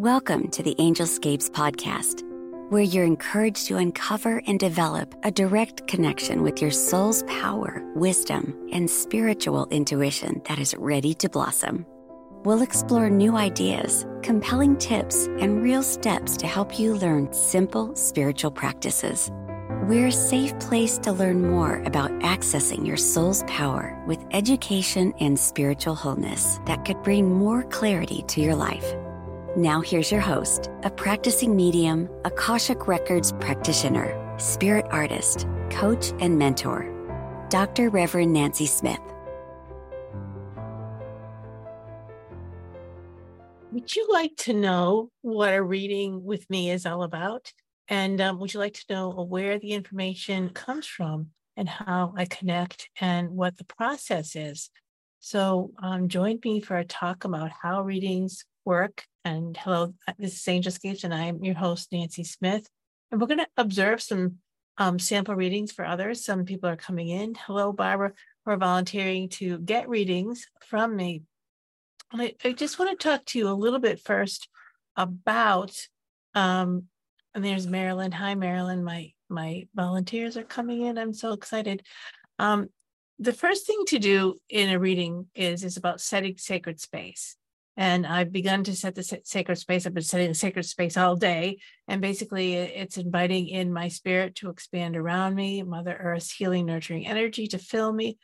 Welcome 0.00 0.48
to 0.48 0.62
the 0.62 0.74
Angelscapes 0.74 1.48
podcast, 1.48 2.22
where 2.70 2.82
you're 2.82 3.06
encouraged 3.06 3.66
to 3.68 3.78
uncover 3.78 4.42
and 4.46 4.60
develop 4.60 5.14
a 5.24 5.30
direct 5.30 5.86
connection 5.88 6.42
with 6.42 6.60
your 6.60 6.70
soul's 6.70 7.22
power, 7.22 7.82
wisdom, 7.94 8.68
and 8.72 8.90
spiritual 8.90 9.66
intuition 9.70 10.42
that 10.50 10.58
is 10.58 10.74
ready 10.76 11.14
to 11.14 11.30
blossom. 11.30 11.86
We'll 12.44 12.60
explore 12.60 13.08
new 13.08 13.38
ideas, 13.38 14.04
compelling 14.22 14.76
tips, 14.76 15.28
and 15.40 15.62
real 15.62 15.82
steps 15.82 16.36
to 16.36 16.46
help 16.46 16.78
you 16.78 16.94
learn 16.94 17.32
simple 17.32 17.96
spiritual 17.96 18.50
practices. 18.50 19.30
We're 19.84 20.08
a 20.08 20.12
safe 20.12 20.58
place 20.58 20.98
to 20.98 21.12
learn 21.12 21.50
more 21.50 21.82
about 21.84 22.10
accessing 22.20 22.86
your 22.86 22.98
soul's 22.98 23.44
power 23.44 23.98
with 24.06 24.22
education 24.32 25.14
and 25.20 25.38
spiritual 25.38 25.94
wholeness 25.94 26.60
that 26.66 26.84
could 26.84 27.02
bring 27.02 27.32
more 27.32 27.62
clarity 27.62 28.24
to 28.28 28.42
your 28.42 28.56
life. 28.56 28.94
Now, 29.56 29.80
here's 29.80 30.12
your 30.12 30.20
host, 30.20 30.68
a 30.82 30.90
practicing 30.90 31.56
medium, 31.56 32.10
Akashic 32.26 32.86
Records 32.86 33.32
practitioner, 33.40 34.14
spirit 34.38 34.84
artist, 34.90 35.46
coach, 35.70 36.12
and 36.20 36.38
mentor, 36.38 36.92
Dr. 37.48 37.88
Reverend 37.88 38.34
Nancy 38.34 38.66
Smith. 38.66 39.00
Would 43.72 43.96
you 43.96 44.06
like 44.10 44.36
to 44.40 44.52
know 44.52 45.08
what 45.22 45.54
a 45.54 45.62
reading 45.62 46.22
with 46.22 46.50
me 46.50 46.70
is 46.70 46.84
all 46.84 47.02
about? 47.02 47.50
And 47.88 48.20
um, 48.20 48.38
would 48.40 48.52
you 48.52 48.60
like 48.60 48.74
to 48.74 48.84
know 48.90 49.08
where 49.08 49.58
the 49.58 49.72
information 49.72 50.50
comes 50.50 50.86
from 50.86 51.28
and 51.56 51.66
how 51.66 52.12
I 52.14 52.26
connect 52.26 52.90
and 53.00 53.30
what 53.30 53.56
the 53.56 53.64
process 53.64 54.36
is? 54.36 54.68
So, 55.20 55.70
um, 55.82 56.08
join 56.08 56.40
me 56.44 56.60
for 56.60 56.76
a 56.76 56.84
talk 56.84 57.24
about 57.24 57.50
how 57.62 57.80
readings 57.80 58.44
work. 58.66 59.04
And 59.24 59.56
hello, 59.56 59.94
uh, 60.06 60.12
this 60.18 60.34
is 60.34 60.42
Angelscapes, 60.42 61.04
and 61.04 61.14
I'm 61.14 61.42
your 61.42 61.54
host, 61.54 61.92
Nancy 61.92 62.24
Smith. 62.24 62.68
And 63.10 63.20
we're 63.20 63.28
going 63.28 63.38
to 63.38 63.48
observe 63.56 64.02
some 64.02 64.36
um, 64.76 64.98
sample 64.98 65.34
readings 65.34 65.72
for 65.72 65.84
others. 65.84 66.24
Some 66.24 66.44
people 66.44 66.68
are 66.68 66.76
coming 66.76 67.08
in. 67.08 67.34
Hello, 67.34 67.72
Barbara, 67.72 68.12
who 68.44 68.50
are 68.50 68.56
volunteering 68.56 69.28
to 69.30 69.58
get 69.58 69.88
readings 69.88 70.46
from 70.66 70.94
me. 70.94 71.22
And 72.12 72.20
I, 72.22 72.34
I 72.44 72.52
just 72.52 72.78
want 72.78 72.98
to 72.98 73.08
talk 73.08 73.24
to 73.26 73.38
you 73.38 73.48
a 73.48 73.50
little 73.50 73.78
bit 73.78 74.00
first 74.00 74.48
about, 74.96 75.72
um, 76.34 76.84
and 77.34 77.44
there's 77.44 77.66
Marilyn. 77.66 78.12
Hi, 78.12 78.34
Marilyn. 78.34 78.84
My 78.84 79.12
my 79.28 79.66
volunteers 79.74 80.36
are 80.36 80.44
coming 80.44 80.82
in. 80.82 80.98
I'm 80.98 81.12
so 81.12 81.32
excited. 81.32 81.82
Um, 82.38 82.68
the 83.18 83.32
first 83.32 83.66
thing 83.66 83.82
to 83.88 83.98
do 83.98 84.38
in 84.48 84.70
a 84.70 84.78
reading 84.78 85.26
is 85.34 85.64
is 85.64 85.76
about 85.76 86.00
setting 86.00 86.36
sacred 86.36 86.80
space. 86.80 87.36
And 87.76 88.06
I've 88.06 88.32
begun 88.32 88.64
to 88.64 88.74
set 88.74 88.94
the 88.94 89.20
sacred 89.24 89.56
space. 89.56 89.86
I've 89.86 89.94
been 89.94 90.02
setting 90.02 90.28
the 90.28 90.34
sacred 90.34 90.64
space 90.64 90.96
all 90.96 91.16
day. 91.16 91.58
And 91.88 92.00
basically, 92.00 92.54
it's 92.54 92.96
inviting 92.96 93.48
in 93.48 93.72
my 93.72 93.88
spirit 93.88 94.34
to 94.36 94.50
expand 94.50 94.96
around 94.96 95.34
me, 95.34 95.62
Mother 95.62 95.96
Earth's 95.98 96.32
healing, 96.32 96.66
nurturing 96.66 97.06
energy 97.06 97.46
to 97.48 97.58
fill 97.58 97.92
me, 97.92 98.18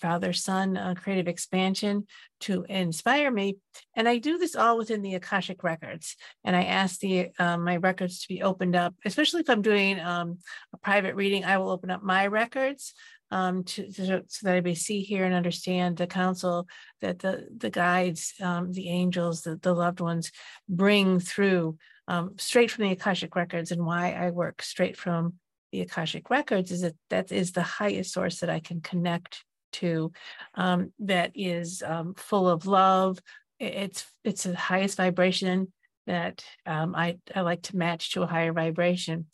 Father, 0.00 0.32
Son, 0.32 0.76
uh, 0.76 0.94
creative 0.94 1.28
expansion 1.28 2.06
to 2.40 2.64
inspire 2.68 3.30
me. 3.30 3.56
And 3.94 4.08
I 4.08 4.18
do 4.18 4.38
this 4.38 4.56
all 4.56 4.76
within 4.76 5.02
the 5.02 5.14
Akashic 5.14 5.62
records. 5.62 6.16
And 6.44 6.56
I 6.56 6.64
ask 6.64 6.98
the 6.98 7.28
uh, 7.38 7.56
my 7.58 7.76
records 7.76 8.22
to 8.22 8.28
be 8.28 8.42
opened 8.42 8.74
up, 8.74 8.94
especially 9.04 9.40
if 9.40 9.50
I'm 9.50 9.62
doing 9.62 10.00
um, 10.00 10.38
a 10.72 10.78
private 10.78 11.14
reading. 11.14 11.44
I 11.44 11.58
will 11.58 11.70
open 11.70 11.90
up 11.90 12.02
my 12.02 12.26
records 12.26 12.94
um, 13.30 13.64
to, 13.64 13.90
to, 13.92 14.24
so 14.26 14.46
that 14.46 14.56
I 14.56 14.60
may 14.60 14.74
see, 14.74 15.02
hear, 15.02 15.24
and 15.24 15.34
understand 15.34 15.96
the 15.96 16.06
counsel 16.06 16.66
that 17.00 17.20
the 17.20 17.46
the 17.56 17.70
guides, 17.70 18.34
um, 18.40 18.72
the 18.72 18.88
angels, 18.88 19.42
the, 19.42 19.56
the 19.56 19.74
loved 19.74 20.00
ones 20.00 20.32
bring 20.68 21.20
through 21.20 21.76
um, 22.08 22.34
straight 22.38 22.70
from 22.70 22.84
the 22.84 22.92
Akashic 22.92 23.36
records. 23.36 23.70
And 23.70 23.86
why 23.86 24.12
I 24.12 24.30
work 24.30 24.62
straight 24.62 24.96
from 24.96 25.34
the 25.72 25.82
Akashic 25.82 26.30
records 26.30 26.72
is 26.72 26.80
that 26.80 26.96
that 27.10 27.32
is 27.32 27.52
the 27.52 27.62
highest 27.62 28.12
source 28.12 28.40
that 28.40 28.50
I 28.50 28.60
can 28.60 28.80
connect 28.80 29.44
to, 29.74 30.12
um, 30.54 30.92
that 30.98 31.30
is 31.34 31.82
um, 31.82 32.14
full 32.14 32.48
of 32.48 32.66
love. 32.66 33.18
It's 33.60 34.06
it's 34.24 34.44
the 34.44 34.56
highest 34.56 34.96
vibration 34.96 35.72
that 36.06 36.44
um, 36.66 36.94
I 36.96 37.18
I 37.34 37.42
like 37.42 37.62
to 37.62 37.76
match 37.76 38.12
to 38.12 38.22
a 38.22 38.26
higher 38.26 38.52
vibration, 38.52 39.26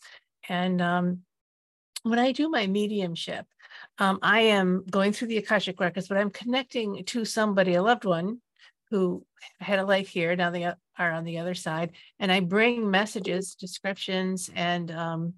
and 0.48 0.82
when 2.10 2.18
I 2.18 2.32
do 2.32 2.48
my 2.48 2.66
mediumship, 2.66 3.46
um, 3.98 4.18
I 4.22 4.40
am 4.40 4.84
going 4.90 5.12
through 5.12 5.28
the 5.28 5.38
Akashic 5.38 5.80
records, 5.80 6.08
but 6.08 6.18
I'm 6.18 6.30
connecting 6.30 7.04
to 7.04 7.24
somebody, 7.24 7.74
a 7.74 7.82
loved 7.82 8.04
one 8.04 8.40
who 8.90 9.24
had 9.60 9.78
a 9.78 9.84
life 9.84 10.08
here, 10.08 10.36
now 10.36 10.50
they 10.50 10.64
are 10.64 11.12
on 11.12 11.24
the 11.24 11.38
other 11.38 11.54
side. 11.54 11.92
And 12.18 12.30
I 12.30 12.40
bring 12.40 12.90
messages, 12.90 13.54
descriptions, 13.54 14.50
and 14.54 14.90
um, 14.90 15.34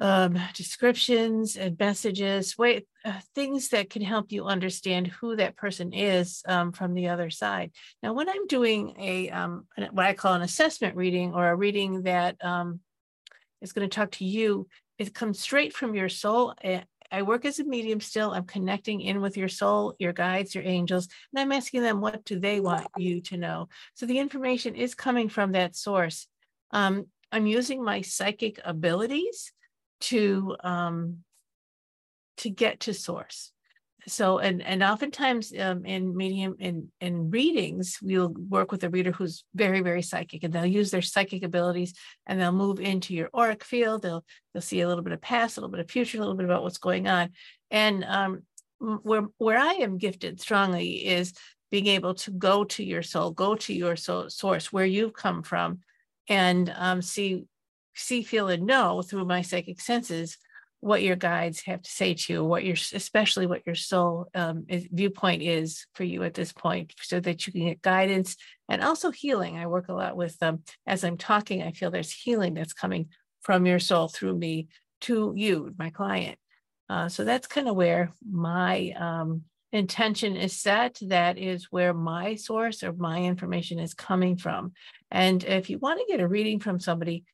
um, 0.00 0.38
descriptions 0.54 1.56
and 1.56 1.78
messages, 1.78 2.56
uh, 2.58 2.72
things 3.34 3.68
that 3.68 3.90
can 3.90 4.02
help 4.02 4.32
you 4.32 4.44
understand 4.46 5.06
who 5.06 5.36
that 5.36 5.56
person 5.56 5.92
is 5.92 6.42
um, 6.48 6.72
from 6.72 6.94
the 6.94 7.08
other 7.08 7.30
side. 7.30 7.70
Now, 8.02 8.12
when 8.12 8.28
I'm 8.28 8.46
doing 8.48 8.94
a 8.98 9.30
um, 9.30 9.66
what 9.92 10.06
I 10.06 10.14
call 10.14 10.34
an 10.34 10.42
assessment 10.42 10.96
reading 10.96 11.32
or 11.32 11.48
a 11.48 11.56
reading 11.56 12.02
that 12.02 12.42
um, 12.44 12.80
is 13.60 13.72
going 13.72 13.88
to 13.88 13.94
talk 13.94 14.10
to 14.12 14.24
you, 14.24 14.66
it 14.98 15.14
comes 15.14 15.40
straight 15.40 15.74
from 15.74 15.94
your 15.94 16.08
soul. 16.08 16.54
Eh, 16.62 16.82
I 17.10 17.22
work 17.22 17.44
as 17.44 17.60
a 17.60 17.64
medium 17.64 18.00
still. 18.00 18.32
I'm 18.32 18.44
connecting 18.44 19.00
in 19.00 19.20
with 19.20 19.36
your 19.36 19.48
soul, 19.48 19.94
your 19.98 20.12
guides, 20.12 20.54
your 20.54 20.64
angels, 20.64 21.08
and 21.32 21.40
I'm 21.40 21.52
asking 21.52 21.82
them 21.82 22.00
what 22.00 22.24
do 22.24 22.38
they 22.38 22.60
want 22.60 22.86
you 22.96 23.20
to 23.22 23.36
know. 23.36 23.68
So 23.94 24.06
the 24.06 24.18
information 24.18 24.74
is 24.74 24.94
coming 24.94 25.28
from 25.28 25.52
that 25.52 25.76
source. 25.76 26.26
Um, 26.70 27.06
I'm 27.30 27.46
using 27.46 27.82
my 27.82 28.00
psychic 28.02 28.60
abilities 28.64 29.52
to 30.02 30.56
um, 30.62 31.18
to 32.38 32.50
get 32.50 32.80
to 32.80 32.94
source 32.94 33.52
so 34.06 34.38
and 34.38 34.62
and 34.62 34.82
oftentimes 34.82 35.52
um, 35.58 35.84
in 35.84 36.16
medium 36.16 36.56
in 36.58 36.90
in 37.00 37.30
readings 37.30 37.98
we'll 38.02 38.28
work 38.28 38.70
with 38.70 38.84
a 38.84 38.90
reader 38.90 39.12
who's 39.12 39.44
very 39.54 39.80
very 39.80 40.02
psychic 40.02 40.42
and 40.42 40.52
they'll 40.52 40.66
use 40.66 40.90
their 40.90 41.02
psychic 41.02 41.42
abilities 41.42 41.94
and 42.26 42.40
they'll 42.40 42.52
move 42.52 42.80
into 42.80 43.14
your 43.14 43.30
auric 43.34 43.64
field 43.64 44.02
they'll 44.02 44.24
they'll 44.52 44.60
see 44.60 44.80
a 44.80 44.88
little 44.88 45.04
bit 45.04 45.12
of 45.12 45.20
past 45.20 45.56
a 45.56 45.60
little 45.60 45.70
bit 45.70 45.80
of 45.80 45.90
future 45.90 46.18
a 46.18 46.20
little 46.20 46.36
bit 46.36 46.44
about 46.44 46.62
what's 46.62 46.78
going 46.78 47.08
on. 47.08 47.30
And 47.70 48.04
um, 48.04 48.42
where 48.78 49.26
where 49.38 49.58
i 49.58 49.74
am 49.74 49.98
gifted 49.98 50.40
strongly 50.40 51.06
is 51.06 51.32
being 51.70 51.86
able 51.86 52.14
to 52.14 52.30
go 52.30 52.64
to 52.64 52.84
your 52.84 53.02
soul 53.02 53.30
go 53.30 53.54
to 53.54 53.72
your 53.72 53.96
soul 53.96 54.28
source 54.28 54.72
where 54.72 54.84
you've 54.84 55.14
come 55.14 55.42
from 55.42 55.80
and 56.28 56.72
um, 56.76 57.02
see 57.02 57.44
see 57.94 58.22
feel 58.22 58.48
and 58.48 58.66
know 58.66 59.02
through 59.02 59.24
my 59.24 59.42
psychic 59.42 59.80
senses 59.80 60.38
what 60.84 61.02
your 61.02 61.16
guides 61.16 61.62
have 61.62 61.80
to 61.80 61.90
say 61.90 62.12
to 62.12 62.32
you, 62.32 62.44
what 62.44 62.62
your 62.62 62.76
especially 62.92 63.46
what 63.46 63.62
your 63.64 63.74
soul 63.74 64.28
um, 64.34 64.66
is, 64.68 64.86
viewpoint 64.92 65.40
is 65.42 65.86
for 65.94 66.04
you 66.04 66.22
at 66.24 66.34
this 66.34 66.52
point, 66.52 66.92
so 67.00 67.20
that 67.20 67.46
you 67.46 67.52
can 67.54 67.66
get 67.68 67.80
guidance 67.80 68.36
and 68.68 68.82
also 68.82 69.10
healing. 69.10 69.56
I 69.56 69.66
work 69.66 69.88
a 69.88 69.94
lot 69.94 70.14
with 70.14 70.38
them. 70.38 70.54
Um, 70.54 70.62
as 70.86 71.02
I'm 71.02 71.16
talking, 71.16 71.62
I 71.62 71.72
feel 71.72 71.90
there's 71.90 72.12
healing 72.12 72.52
that's 72.52 72.74
coming 72.74 73.08
from 73.40 73.64
your 73.64 73.78
soul 73.78 74.08
through 74.08 74.36
me 74.36 74.68
to 75.02 75.32
you, 75.34 75.74
my 75.78 75.88
client. 75.88 76.38
Uh, 76.90 77.08
so 77.08 77.24
that's 77.24 77.46
kind 77.46 77.66
of 77.66 77.76
where 77.76 78.12
my 78.30 78.92
um, 78.98 79.42
intention 79.72 80.36
is 80.36 80.60
set. 80.60 80.98
That 81.00 81.38
is 81.38 81.68
where 81.70 81.94
my 81.94 82.34
source 82.34 82.82
or 82.82 82.92
my 82.92 83.22
information 83.22 83.78
is 83.78 83.94
coming 83.94 84.36
from. 84.36 84.72
And 85.10 85.42
if 85.44 85.70
you 85.70 85.78
want 85.78 86.00
to 86.00 86.12
get 86.12 86.20
a 86.20 86.28
reading 86.28 86.60
from 86.60 86.78
somebody, 86.78 87.24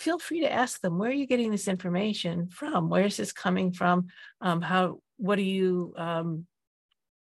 feel 0.00 0.18
free 0.18 0.40
to 0.40 0.50
ask 0.50 0.80
them 0.80 0.98
where 0.98 1.10
are 1.10 1.14
you 1.14 1.26
getting 1.26 1.50
this 1.50 1.68
information 1.68 2.48
from? 2.48 2.88
Where 2.88 3.04
is 3.04 3.18
this 3.18 3.32
coming 3.32 3.70
from? 3.70 4.06
Um, 4.40 4.62
how 4.62 5.00
what 5.18 5.38
are 5.38 5.42
you 5.42 5.92
um, 5.98 6.46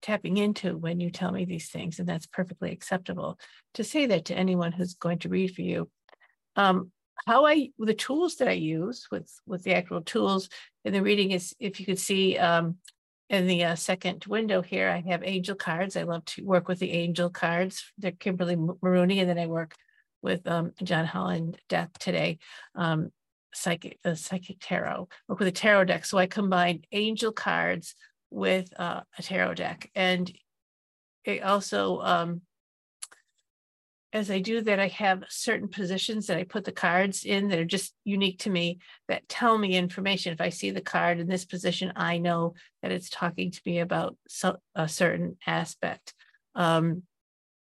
tapping 0.02 0.38
into 0.38 0.78
when 0.78 1.02
you 1.02 1.12
tell 1.12 1.34
me 1.34 1.44
these 1.44 1.70
things? 1.70 2.00
And 2.00 2.08
that's 2.08 2.28
perfectly 2.28 2.72
acceptable 2.72 3.38
to 3.74 3.84
say 3.84 4.06
that 4.06 4.26
to 4.26 4.36
anyone 4.36 4.72
who's 4.72 4.94
going 4.94 5.20
to 5.20 5.30
read 5.30 5.54
for 5.54 5.62
you. 5.62 5.90
Um, 6.56 6.92
how 7.28 7.46
i 7.46 7.70
the 7.78 7.94
tools 7.94 8.38
that 8.38 8.48
i 8.48 8.54
use 8.54 9.08
with 9.12 9.32
with 9.46 9.62
the 9.64 9.76
actual 9.76 10.02
tools 10.02 10.50
in 10.86 10.94
the 10.94 11.04
reading 11.04 11.30
is 11.30 11.54
if 11.60 11.80
you 11.80 11.86
could 11.86 12.00
see 12.00 12.36
um, 12.38 12.78
in 13.30 13.46
the 13.46 13.64
uh, 13.64 13.76
second 13.76 14.26
window 14.26 14.62
here 14.62 14.90
i 14.90 15.02
have 15.08 15.24
angel 15.24 15.56
cards. 15.56 15.96
I 15.96 16.04
love 16.04 16.26
to 16.26 16.44
work 16.44 16.68
with 16.68 16.80
the 16.80 16.92
angel 16.92 17.30
cards. 17.30 17.84
They're 17.98 18.12
Kimberly 18.12 18.56
Marooney 18.56 19.20
and 19.20 19.30
then 19.30 19.38
i 19.38 19.46
work 19.46 19.76
with 20.22 20.48
um, 20.48 20.74
John 20.84 21.06
Holland 21.06 21.60
Death 21.70 21.92
today, 22.00 22.40
um, 22.76 23.12
psychic 23.54 24.00
the 24.04 24.16
psychic 24.16 24.58
tarot, 24.62 25.08
work 25.28 25.40
with 25.40 25.48
a 25.48 25.52
tarot 25.52 25.86
deck. 25.86 26.06
So 26.06 26.18
I 26.18 26.28
combined 26.28 26.88
angel 26.92 27.32
cards 27.32 27.96
with 28.30 28.72
uh, 28.80 29.02
a 29.18 29.22
tarot 29.24 29.56
deck, 29.56 29.90
and 29.96 30.32
it 31.26 31.44
also 31.44 32.00
um, 32.02 32.42
as 34.14 34.30
I 34.30 34.40
do 34.40 34.62
that, 34.62 34.80
I 34.80 34.88
have 34.90 35.24
certain 35.30 35.70
positions 35.70 36.28
that 36.28 36.38
I 36.38 36.44
put 36.44 36.66
the 36.66 36.72
cards 36.72 37.24
in 37.24 37.48
that 37.48 37.60
are 37.60 37.66
just 37.66 37.94
unique 38.04 38.40
to 38.40 38.50
me 38.50 38.80
that 39.08 39.28
tell 39.30 39.58
me 39.58 39.76
information. 39.76 40.34
If 40.34 40.42
I 40.42 40.50
see 40.50 40.72
the 40.72 40.82
card 40.82 41.20
in 41.20 41.28
this 41.28 41.46
position, 41.46 41.94
I 41.96 42.18
know 42.18 42.56
that 42.82 42.92
it's 42.92 43.10
talking 43.10 43.52
to 43.52 43.62
me 43.66 43.80
about 43.80 44.18
so, 44.28 44.58
a 44.76 44.90
certain 44.90 45.38
aspect. 45.48 46.14
Um, 46.56 47.04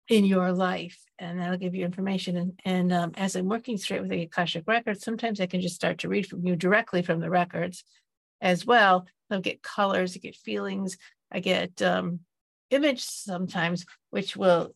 in 0.10 0.26
your 0.26 0.52
life 0.52 1.00
and 1.18 1.40
that'll 1.40 1.58
give 1.58 1.74
you 1.74 1.86
information 1.86 2.38
and, 2.38 2.60
and 2.64 2.94
um, 2.94 3.12
as 3.16 3.36
i'm 3.36 3.48
working 3.48 3.78
straight 3.78 4.02
with 4.02 4.10
the 4.10 4.22
akashic 4.22 4.64
records 4.68 5.04
sometimes 5.04 5.42
i 5.42 5.46
can 5.46 5.62
just 5.62 5.76
start 5.76 5.98
to 5.98 6.10
read 6.10 6.28
from 6.28 6.46
you 6.46 6.56
directly 6.56 7.02
from 7.02 7.20
the 7.20 7.30
records 7.30 7.84
as 8.42 8.66
well. 8.66 9.08
I'll 9.32 9.42
get 9.42 9.64
colors 9.64 10.16
i 10.16 10.20
get 10.20 10.36
feelings 10.36 10.98
i 11.32 11.40
get 11.40 11.82
um, 11.82 12.20
image 12.70 13.04
sometimes 13.04 13.86
which 14.12 14.38
will 14.38 14.76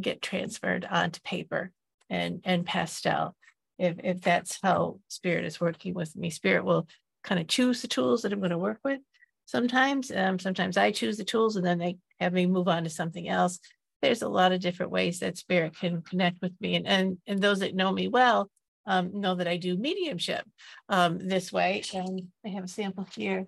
get 0.00 0.22
transferred 0.22 0.86
onto 0.90 1.20
paper 1.20 1.70
and 2.10 2.40
and 2.44 2.66
pastel. 2.66 3.36
If 3.78 3.96
if 4.02 4.20
that's 4.20 4.58
how 4.62 4.98
spirit 5.08 5.44
is 5.44 5.60
working 5.60 5.94
with 5.94 6.16
me 6.16 6.30
spirit 6.30 6.64
will 6.64 6.88
kind 7.22 7.40
of 7.40 7.46
choose 7.46 7.82
the 7.82 7.88
tools 7.88 8.22
that 8.22 8.32
i'm 8.32 8.40
going 8.40 8.50
to 8.50 8.58
work 8.58 8.80
with 8.84 9.00
sometimes. 9.46 10.10
Um, 10.10 10.38
sometimes 10.40 10.76
i 10.76 10.90
choose 10.90 11.16
the 11.16 11.24
tools 11.24 11.56
and 11.56 11.64
then 11.64 11.78
they 11.78 11.98
have 12.18 12.32
me 12.32 12.46
move 12.46 12.68
on 12.68 12.84
to 12.84 12.90
something 12.90 13.28
else 13.28 13.60
there's 14.02 14.22
a 14.22 14.28
lot 14.28 14.52
of 14.52 14.60
different 14.60 14.92
ways 14.92 15.20
that 15.20 15.38
spirit 15.38 15.76
can 15.78 16.02
connect 16.02 16.40
with 16.42 16.52
me 16.60 16.74
and 16.74 16.86
and, 16.86 17.18
and 17.26 17.40
those 17.40 17.60
that 17.60 17.74
know 17.74 17.92
me 17.92 18.08
well 18.08 18.50
um, 18.86 19.20
know 19.20 19.34
that 19.34 19.48
i 19.48 19.56
do 19.56 19.76
mediumship 19.76 20.44
um, 20.88 21.18
this 21.18 21.52
way 21.52 21.82
and 21.94 22.28
i 22.44 22.48
have 22.48 22.64
a 22.64 22.68
sample 22.68 23.06
here 23.14 23.46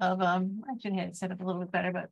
of 0.00 0.22
um 0.22 0.62
i 0.68 0.78
should 0.80 0.94
have 0.94 1.14
set 1.14 1.32
up 1.32 1.40
a 1.40 1.44
little 1.44 1.60
bit 1.60 1.72
better 1.72 1.92
but 1.92 2.08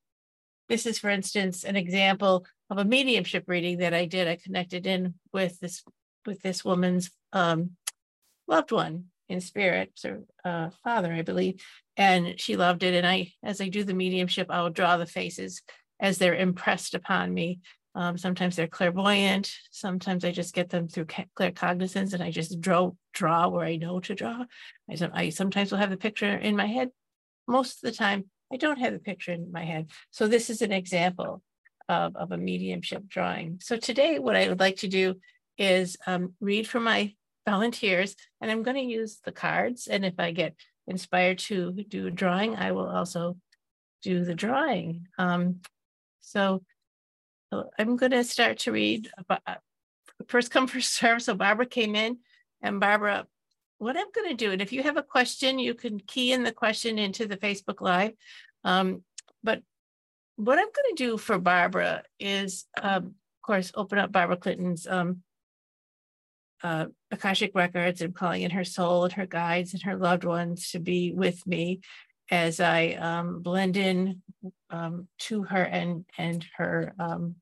this 0.69 0.85
is 0.85 0.99
for 0.99 1.08
instance 1.08 1.64
an 1.64 1.76
example 1.76 2.44
of 2.70 2.79
a 2.79 2.85
mediumship 2.85 3.44
reading 3.46 3.79
that 3.79 3.94
i 3.94 4.05
did 4.05 4.29
i 4.29 4.37
connected 4.37 4.87
in 4.87 5.14
with 5.32 5.58
this 5.61 5.82
with 6.26 6.43
this 6.43 6.64
woman's 6.64 7.11
um, 7.32 7.70
loved 8.46 8.73
one 8.73 9.06
in 9.29 9.40
spirit, 9.40 9.93
so 9.94 10.25
uh, 10.44 10.70
father, 10.82 11.12
I 11.12 11.23
believe, 11.23 11.62
and 11.96 12.40
she 12.40 12.56
loved 12.56 12.82
it. 12.82 12.94
And 12.94 13.06
I, 13.06 13.32
as 13.43 13.61
I 13.61 13.69
do 13.69 13.85
the 13.85 13.94
mediumship, 13.94 14.50
I 14.50 14.62
will 14.62 14.70
draw 14.70 14.96
the 14.96 15.06
faces 15.06 15.62
as 16.00 16.18
they're 16.18 16.34
impressed 16.34 16.94
upon 16.94 17.32
me. 17.32 17.60
Um, 17.94 18.16
sometimes 18.16 18.54
they're 18.54 18.68
clairvoyant. 18.68 19.50
Sometimes 19.70 20.24
I 20.24 20.30
just 20.30 20.54
get 20.54 20.70
them 20.70 20.88
through 20.88 21.06
claircognizance, 21.06 22.12
and 22.12 22.22
I 22.22 22.30
just 22.30 22.60
draw 22.60 22.92
draw 23.12 23.48
where 23.48 23.66
I 23.66 23.76
know 23.76 23.98
to 24.00 24.14
draw. 24.14 24.44
I, 24.90 25.10
I 25.12 25.28
sometimes 25.30 25.72
will 25.72 25.78
have 25.78 25.90
the 25.90 25.96
picture 25.96 26.36
in 26.36 26.54
my 26.54 26.66
head. 26.66 26.90
Most 27.48 27.82
of 27.82 27.90
the 27.90 27.96
time, 27.96 28.26
I 28.52 28.56
don't 28.56 28.78
have 28.78 28.92
the 28.92 28.98
picture 28.98 29.32
in 29.32 29.50
my 29.50 29.64
head. 29.64 29.90
So 30.10 30.28
this 30.28 30.48
is 30.48 30.62
an 30.62 30.72
example 30.72 31.42
of, 31.88 32.14
of 32.14 32.30
a 32.30 32.36
mediumship 32.36 33.08
drawing. 33.08 33.58
So 33.62 33.76
today, 33.76 34.18
what 34.18 34.36
I 34.36 34.48
would 34.48 34.60
like 34.60 34.76
to 34.76 34.88
do 34.88 35.16
is 35.56 35.96
um, 36.06 36.34
read 36.40 36.68
for 36.68 36.78
my 36.80 37.14
volunteers, 37.48 38.14
and 38.40 38.50
I'm 38.50 38.62
going 38.62 38.76
to 38.76 38.82
use 38.82 39.20
the 39.24 39.32
cards. 39.32 39.88
And 39.88 40.04
if 40.04 40.14
I 40.18 40.30
get 40.30 40.54
inspired 40.86 41.38
to 41.38 41.72
do 41.72 42.06
a 42.06 42.10
drawing, 42.10 42.56
I 42.56 42.72
will 42.72 42.88
also 42.88 43.38
do 44.02 44.24
the 44.24 44.34
drawing. 44.34 45.08
Um, 45.18 45.60
so, 46.30 46.62
I'm 47.78 47.96
going 47.96 48.12
to 48.12 48.25
start 48.25 48.58
to 48.60 48.72
read. 48.72 49.10
About, 49.16 49.40
first 50.26 50.50
come, 50.50 50.66
first 50.66 50.92
serve. 50.92 51.22
So 51.22 51.34
Barbara 51.34 51.66
came 51.66 51.94
in, 51.94 52.19
and 52.60 52.80
Barbara, 52.80 53.26
what 53.78 53.96
I'm 53.96 54.10
going 54.14 54.28
to 54.30 54.34
do, 54.34 54.52
and 54.52 54.60
if 54.60 54.72
you 54.72 54.82
have 54.82 54.96
a 54.96 55.02
question, 55.02 55.58
you 55.58 55.75
can 55.75 56.00
key 56.00 56.32
in 56.32 56.42
the 56.42 56.52
question 56.52 56.98
into 56.98 57.26
the 57.26 57.36
Facebook 57.36 57.80
Live. 57.80 58.12
Um, 58.64 59.02
but 59.42 59.62
what 60.36 60.58
I'm 60.58 60.66
going 60.66 60.96
to 60.96 61.04
do 61.04 61.16
for 61.16 61.38
Barbara 61.38 62.02
is, 62.19 62.66
um, 62.80 63.04
of 63.04 63.42
course, 63.42 63.72
open 63.75 63.98
up 63.98 64.12
Barbara 64.12 64.36
Clinton's 64.36 64.86
um, 64.86 65.22
uh, 66.62 66.86
Akashic 67.10 67.52
records 67.54 68.02
and 68.02 68.14
calling 68.14 68.42
in 68.42 68.50
her 68.50 68.64
soul 68.64 69.04
and 69.04 69.12
her 69.14 69.26
guides 69.26 69.75
and 69.75 69.82
her 69.84 69.96
loved 69.96 70.25
ones 70.25 70.72
to 70.72 70.80
be 70.80 71.12
with 71.12 71.46
me 71.46 71.80
as 72.30 72.60
I 72.60 72.90
um, 72.92 73.40
blend 73.42 73.76
in 73.76 74.22
um, 74.70 75.08
to 75.20 75.44
her 75.44 75.62
and 75.62 76.04
and 76.16 76.44
her 76.56 76.94
um, 76.98 77.36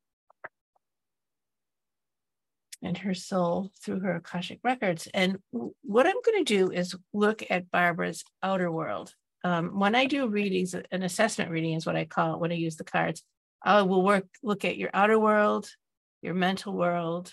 and 2.82 2.98
her 2.98 3.14
soul 3.14 3.70
through 3.82 4.00
her 4.00 4.16
Akashic 4.16 4.60
records. 4.62 5.08
And 5.12 5.38
what 5.50 6.06
I'm 6.06 6.20
going 6.24 6.44
to 6.44 6.56
do 6.56 6.70
is 6.70 6.94
look 7.12 7.42
at 7.50 7.70
Barbara's 7.70 8.24
outer 8.42 8.70
world. 8.70 9.12
Um, 9.44 9.78
when 9.78 9.94
I 9.94 10.06
do 10.06 10.28
readings, 10.28 10.74
an 10.74 11.02
assessment 11.02 11.50
reading 11.50 11.74
is 11.74 11.86
what 11.86 11.96
I 11.96 12.04
call 12.04 12.34
it 12.34 12.40
when 12.40 12.52
I 12.52 12.56
use 12.56 12.76
the 12.76 12.84
cards. 12.84 13.22
I 13.62 13.82
will 13.82 14.04
work 14.04 14.26
look 14.42 14.64
at 14.64 14.76
your 14.76 14.90
outer 14.92 15.18
world, 15.18 15.68
your 16.22 16.34
mental 16.34 16.72
world, 16.72 17.32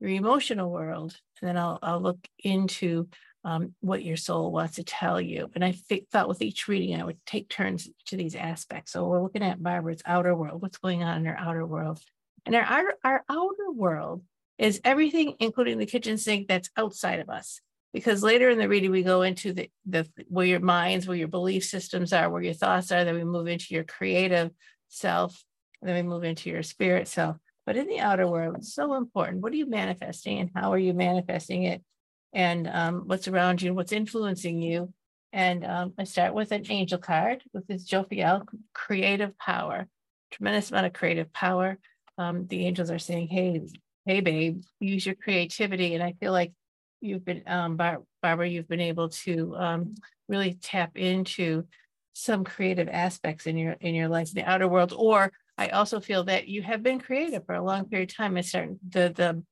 your 0.00 0.10
emotional 0.10 0.70
world, 0.70 1.16
and 1.40 1.48
then 1.48 1.56
I'll, 1.56 1.78
I'll 1.82 2.00
look 2.00 2.26
into 2.38 3.08
um, 3.44 3.74
what 3.80 4.04
your 4.04 4.16
soul 4.16 4.52
wants 4.52 4.76
to 4.76 4.84
tell 4.84 5.20
you. 5.20 5.50
And 5.54 5.64
I 5.64 5.74
th- 5.88 6.06
thought 6.12 6.28
with 6.28 6.42
each 6.42 6.68
reading, 6.68 7.00
I 7.00 7.04
would 7.04 7.24
take 7.24 7.48
turns 7.48 7.88
to 8.06 8.16
these 8.16 8.34
aspects. 8.34 8.92
So 8.92 9.06
we're 9.06 9.22
looking 9.22 9.42
at 9.42 9.62
Barbara's 9.62 10.02
outer 10.04 10.34
world, 10.34 10.60
what's 10.60 10.78
going 10.78 11.02
on 11.02 11.18
in 11.18 11.24
her 11.24 11.38
outer 11.38 11.66
world. 11.66 12.00
And 12.46 12.54
our, 12.54 12.64
our, 12.64 12.94
our 13.04 13.24
outer 13.28 13.70
world 13.72 14.22
is 14.58 14.80
everything, 14.84 15.36
including 15.40 15.78
the 15.78 15.86
kitchen 15.86 16.18
sink, 16.18 16.48
that's 16.48 16.70
outside 16.76 17.20
of 17.20 17.30
us. 17.30 17.60
Because 17.92 18.22
later 18.22 18.50
in 18.50 18.58
the 18.58 18.68
reading, 18.68 18.90
we 18.92 19.02
go 19.02 19.22
into 19.22 19.52
the, 19.52 19.70
the 19.86 20.06
where 20.28 20.46
your 20.46 20.60
minds, 20.60 21.08
where 21.08 21.16
your 21.16 21.28
belief 21.28 21.64
systems 21.64 22.12
are, 22.12 22.30
where 22.30 22.42
your 22.42 22.54
thoughts 22.54 22.92
are, 22.92 23.04
then 23.04 23.16
we 23.16 23.24
move 23.24 23.48
into 23.48 23.74
your 23.74 23.84
creative 23.84 24.50
self, 24.88 25.42
then 25.82 25.96
we 25.96 26.02
move 26.08 26.22
into 26.22 26.50
your 26.50 26.62
spirit 26.62 27.08
self. 27.08 27.36
But 27.66 27.76
in 27.76 27.86
the 27.86 28.00
outer 28.00 28.28
world, 28.28 28.56
it's 28.58 28.74
so 28.74 28.94
important. 28.94 29.42
What 29.42 29.52
are 29.52 29.56
you 29.56 29.68
manifesting 29.68 30.38
and 30.38 30.50
how 30.54 30.72
are 30.72 30.78
you 30.78 30.92
manifesting 30.92 31.64
it? 31.64 31.82
And 32.32 32.68
um, 32.68 33.02
what's 33.06 33.28
around 33.28 33.62
you, 33.62 33.74
what's 33.74 33.92
influencing 33.92 34.60
you. 34.60 34.92
And 35.32 35.64
um, 35.64 35.92
I 35.98 36.04
start 36.04 36.34
with 36.34 36.52
an 36.52 36.64
angel 36.68 36.98
card 36.98 37.42
with 37.52 37.66
this 37.66 37.88
Jophiel, 37.88 38.46
creative 38.74 39.36
power, 39.38 39.86
tremendous 40.30 40.70
amount 40.70 40.86
of 40.86 40.92
creative 40.92 41.32
power. 41.32 41.78
Um, 42.18 42.46
the 42.46 42.66
angels 42.66 42.90
are 42.90 42.98
saying, 42.98 43.28
hey, 43.28 43.60
hey, 44.06 44.20
babe, 44.20 44.62
use 44.80 45.06
your 45.06 45.14
creativity. 45.14 45.94
And 45.94 46.02
I 46.02 46.14
feel 46.20 46.32
like 46.32 46.52
you've 47.00 47.24
been, 47.24 47.42
um, 47.46 47.76
Bar- 47.76 48.02
Barbara, 48.22 48.48
you've 48.48 48.68
been 48.68 48.80
able 48.80 49.08
to 49.08 49.54
um, 49.56 49.94
really 50.28 50.54
tap 50.54 50.96
into 50.96 51.64
some 52.12 52.44
creative 52.44 52.88
aspects 52.88 53.46
in 53.46 53.56
your 53.56 53.76
in 53.80 53.94
your 53.94 54.08
life, 54.08 54.28
in 54.30 54.34
the 54.34 54.50
outer 54.50 54.68
world, 54.68 54.92
or 54.96 55.32
I 55.56 55.68
also 55.68 56.00
feel 56.00 56.24
that 56.24 56.48
you 56.48 56.62
have 56.62 56.82
been 56.82 56.98
creative 56.98 57.46
for 57.46 57.54
a 57.54 57.62
long 57.62 57.86
period 57.86 58.10
of 58.10 58.16
time. 58.16 58.36
It's 58.36 58.52
start 58.52 58.78
the 58.88 59.12
the 59.14 59.42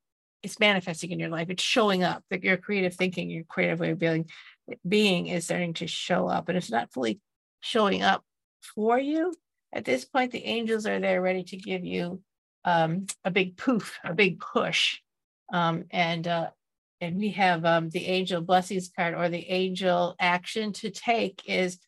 it's 0.43 0.61
manifesting 0.61 1.11
in 1.11 1.19
your 1.19 1.29
life. 1.29 1.51
It's 1.51 1.63
showing 1.63 2.03
up 2.03 2.23
that 2.31 2.45
your 2.45 2.57
creative 2.57 2.95
thinking, 2.95 3.31
your 3.31 3.45
creative 3.45 3.81
way 3.81 3.91
of 3.91 3.99
being 3.99 4.29
being 4.87 5.29
is 5.29 5.45
starting 5.45 5.75
to 5.75 5.87
show 5.87 6.29
up. 6.29 6.49
And 6.49 6.59
it's 6.59 6.71
not 6.71 6.93
fully 6.93 7.21
showing 7.61 8.03
up 8.03 8.23
for 8.75 8.99
you. 8.99 9.35
At 9.73 9.85
this 9.85 10.05
point, 10.05 10.33
the 10.33 10.45
angels 10.45 10.87
are 10.87 11.01
there 11.01 11.21
ready 11.21 11.43
to 11.45 11.57
give 11.57 11.85
you 11.85 12.23
um, 12.65 13.07
a 13.25 13.31
big 13.31 13.57
poof, 13.57 13.99
a 14.05 14.15
big 14.15 14.41
push. 14.41 14.99
Um, 15.53 15.85
and 15.91 16.27
uh, 16.27 16.51
and 17.01 17.17
we 17.17 17.31
have 17.31 17.65
um, 17.65 17.91
the 17.91 18.07
angel 18.07 18.41
blessings 18.41 18.91
card 18.95 19.15
or 19.15 19.29
the 19.29 19.49
angel 19.49 20.17
action 20.19 20.73
to 20.75 20.91
take 20.91 21.43
is 21.47 21.79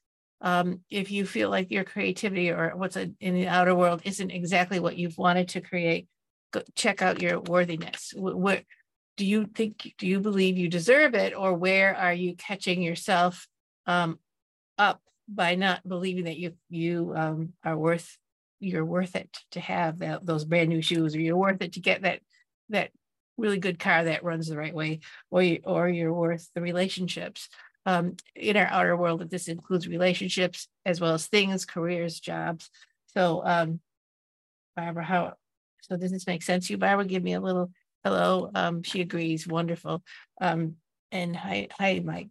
um, 0.41 0.81
if 0.89 1.11
you 1.11 1.27
feel 1.27 1.51
like 1.51 1.71
your 1.71 1.85
creativity 1.85 2.51
or 2.51 2.73
what's 2.77 2.97
in 2.97 3.17
the 3.21 3.49
outer 3.49 3.75
world 3.75 4.03
isn't 4.05 4.31
exactly 4.31 4.81
what 4.81 4.97
you've 4.97 5.19
wanted 5.19 5.49
to 5.49 5.61
create, 5.61 6.09
go, 6.51 6.63
check 6.75 7.03
out 7.03 7.23
your 7.23 7.41
worthiness. 7.41 8.13
What 8.17 8.65
do 9.17 9.27
you 9.27 9.47
think? 9.47 9.95
Do 9.99 10.07
you 10.07 10.21
believe 10.21 10.57
you 10.57 10.69
deserve 10.69 11.15
it, 11.15 11.35
or 11.37 11.55
where 11.55 11.95
are 11.97 12.15
you 12.15 12.35
catching 12.35 12.83
yourself 12.83 13.47
um, 13.87 14.19
up 14.79 15.01
by 15.29 15.55
not 15.55 15.87
believing 15.87 16.25
that 16.25 16.39
you 16.39 16.55
you 16.69 17.13
um, 17.17 17.53
are 17.65 17.77
worth 17.77 18.17
you're 18.61 18.85
worth 18.85 19.17
it 19.17 19.39
to 19.53 19.61
have 19.61 19.99
that, 20.01 20.25
those 20.27 20.45
brand 20.45 20.69
new 20.69 20.83
shoes, 20.83 21.15
or 21.15 21.21
you're 21.21 21.37
worth 21.37 21.63
it 21.63 21.73
to 21.75 21.81
get 21.81 22.03
that 22.03 22.21
that 22.69 22.91
really 23.37 23.59
good 23.59 23.79
car 23.79 24.05
that 24.05 24.23
runs 24.23 24.49
the 24.49 24.57
right 24.57 24.75
way, 24.75 25.01
or 25.31 25.43
you, 25.43 25.61
or 25.65 25.89
you're 25.89 26.13
worth 26.13 26.49
the 26.55 26.61
relationships 26.61 27.49
um, 27.87 28.17
in 28.37 28.57
our 28.57 28.67
outer 28.67 28.97
world 28.97 29.21
that 29.21 29.31
this 29.31 29.49
includes 29.49 29.89
relationships 29.89 30.69
as 30.85 31.01
well 31.01 31.15
as 31.15 31.27
things, 31.27 31.65
careers, 31.65 32.21
jobs. 32.21 32.71
So, 33.15 33.43
um, 33.45 33.81
Barbara, 34.77 35.05
how, 35.05 35.35
so 35.83 35.97
does 35.97 36.11
this 36.11 36.27
make 36.27 36.43
sense 36.43 36.71
you, 36.71 36.79
Barbara? 36.79 37.05
Give 37.05 37.23
me 37.23 37.35
a 37.35 37.41
little 37.41 37.71
hello. 38.05 38.51
Um, 38.55 38.83
she 38.83 39.01
agrees, 39.01 39.47
wonderful. 39.47 40.03
Um, 40.41 40.77
and 41.13 41.35
hi, 41.35 41.69
hi, 41.73 42.01
Mike. 42.05 42.29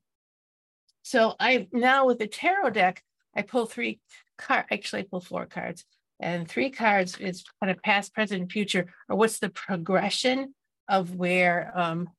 So 1.03 1.35
I 1.39 1.67
now 1.71 2.05
with 2.05 2.19
the 2.19 2.27
tarot 2.27 2.71
deck, 2.71 3.03
I 3.35 3.41
pull 3.41 3.65
three 3.65 3.99
card. 4.37 4.65
Actually, 4.71 5.03
I 5.03 5.05
pull 5.09 5.21
four 5.21 5.45
cards, 5.45 5.85
and 6.19 6.47
three 6.47 6.69
cards 6.69 7.17
is 7.17 7.43
kind 7.61 7.71
of 7.71 7.81
past, 7.83 8.13
present, 8.13 8.51
future, 8.51 8.93
or 9.07 9.15
what's 9.15 9.39
the 9.39 9.49
progression 9.49 10.53
of 10.87 11.15
where 11.15 11.71
um, 11.75 12.09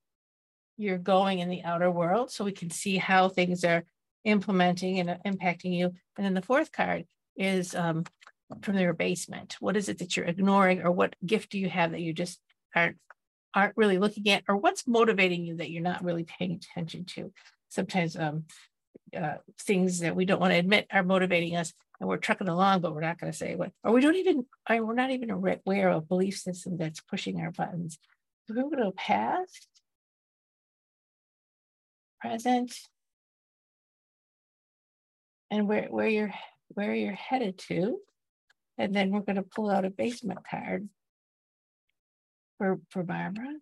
you're 0.76 0.99
going 0.99 1.40
in 1.40 1.49
the 1.50 1.62
outer 1.62 1.90
world 1.90 2.30
so 2.30 2.44
we 2.44 2.52
can 2.52 2.70
see 2.70 2.96
how 2.96 3.28
things 3.28 3.64
are 3.64 3.84
implementing 4.25 5.00
and 5.00 5.18
impacting 5.26 5.76
you. 5.76 5.92
And 6.16 6.25
then 6.25 6.34
the 6.34 6.42
fourth 6.42 6.72
card 6.72 7.04
is 7.37 7.75
um, 7.75 8.04
from 8.62 8.78
your 8.78 8.92
basement. 8.92 9.57
What 9.61 9.76
is 9.76 9.88
it 9.88 9.99
that 9.99 10.16
you're 10.16 10.26
ignoring 10.26 10.83
or 10.83 10.90
what 10.90 11.14
gift 11.25 11.50
do 11.50 11.59
you 11.59 11.69
have 11.69 11.92
that 11.92 12.00
you 12.00 12.12
just 12.12 12.40
aren't 12.75 12.97
aren't 13.54 13.76
really 13.76 13.99
looking 13.99 14.28
at 14.30 14.45
or 14.49 14.57
what's 14.57 14.87
motivating 14.87 15.45
you 15.45 15.57
that 15.57 15.71
you're 15.71 15.83
not 15.83 16.04
really 16.04 16.25
paying 16.25 16.52
attention 16.52 17.04
to? 17.04 17.33
Sometimes 17.69 18.16
um, 18.16 18.45
uh, 19.16 19.37
things 19.61 20.00
that 20.00 20.14
we 20.14 20.25
don't 20.25 20.40
want 20.40 20.52
to 20.52 20.59
admit 20.59 20.87
are 20.92 21.02
motivating 21.02 21.57
us 21.57 21.73
and 22.00 22.09
we're 22.09 22.16
trucking 22.16 22.49
along, 22.49 22.80
but 22.80 22.95
we're 22.95 23.00
not 23.00 23.19
going 23.19 23.33
to 23.33 23.37
say 23.37 23.54
what, 23.57 23.73
or 23.85 23.92
we 23.92 24.00
don't 24.00 24.16
even, 24.16 24.47
we're 24.69 24.95
not 24.95 25.11
even 25.11 25.30
aware 25.30 25.88
of 25.90 25.97
a 25.97 26.07
belief 26.07 26.38
system 26.38 26.76
that's 26.76 27.00
pushing 27.00 27.40
our 27.40 27.50
buttons. 27.50 27.99
So 28.47 28.54
we're 28.54 28.62
going 28.62 28.78
to 28.78 28.85
go 28.85 28.92
past, 28.92 29.69
present, 32.21 32.75
and 35.50 35.69
where, 35.69 35.88
where 35.88 36.09
you're 36.09 36.33
where 36.75 36.95
you're 36.95 37.12
headed 37.12 37.59
to. 37.59 37.99
And 38.80 38.96
then 38.96 39.10
we're 39.10 39.20
going 39.20 39.37
to 39.37 39.42
pull 39.42 39.68
out 39.68 39.84
a 39.84 39.90
basement 39.90 40.38
card 40.50 40.88
for, 42.56 42.80
for 42.88 43.02
Barbara. 43.02 43.52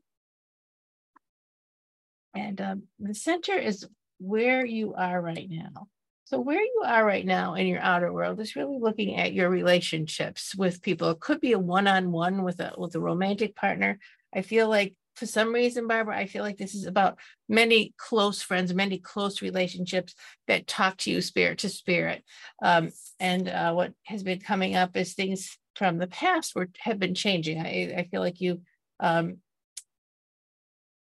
And 2.34 2.60
um, 2.60 2.82
the 3.00 3.14
center 3.14 3.54
is 3.54 3.84
where 4.20 4.64
you 4.64 4.94
are 4.94 5.20
right 5.20 5.48
now. 5.50 5.88
So 6.26 6.38
where 6.38 6.60
you 6.60 6.82
are 6.86 7.04
right 7.04 7.26
now 7.26 7.54
in 7.54 7.66
your 7.66 7.80
outer 7.80 8.12
world 8.12 8.38
is 8.38 8.54
really 8.54 8.78
looking 8.78 9.16
at 9.16 9.32
your 9.32 9.50
relationships 9.50 10.54
with 10.54 10.82
people. 10.82 11.10
It 11.10 11.18
could 11.18 11.40
be 11.40 11.52
a 11.52 11.58
one-on-one 11.58 12.44
with 12.44 12.60
a 12.60 12.74
with 12.78 12.94
a 12.94 13.00
romantic 13.00 13.56
partner. 13.56 13.98
I 14.32 14.42
feel 14.42 14.68
like 14.68 14.94
for 15.18 15.26
some 15.26 15.52
reason, 15.52 15.88
Barbara, 15.88 16.16
I 16.16 16.26
feel 16.26 16.44
like 16.44 16.56
this 16.56 16.74
is 16.74 16.86
about 16.86 17.18
many 17.48 17.92
close 17.96 18.40
friends, 18.40 18.72
many 18.72 18.98
close 18.98 19.42
relationships 19.42 20.14
that 20.46 20.66
talk 20.66 20.96
to 20.98 21.10
you 21.10 21.20
spirit 21.20 21.58
to 21.58 21.68
spirit. 21.68 22.22
Um, 22.62 22.90
and 23.18 23.48
uh, 23.48 23.72
what 23.72 23.92
has 24.04 24.22
been 24.22 24.38
coming 24.38 24.76
up 24.76 24.96
is 24.96 25.14
things 25.14 25.58
from 25.74 25.98
the 25.98 26.06
past 26.06 26.54
were 26.54 26.68
have 26.80 26.98
been 26.98 27.14
changing. 27.14 27.60
I, 27.60 27.94
I 27.98 28.08
feel 28.10 28.20
like 28.20 28.40
you 28.40 28.62
um, 29.00 29.38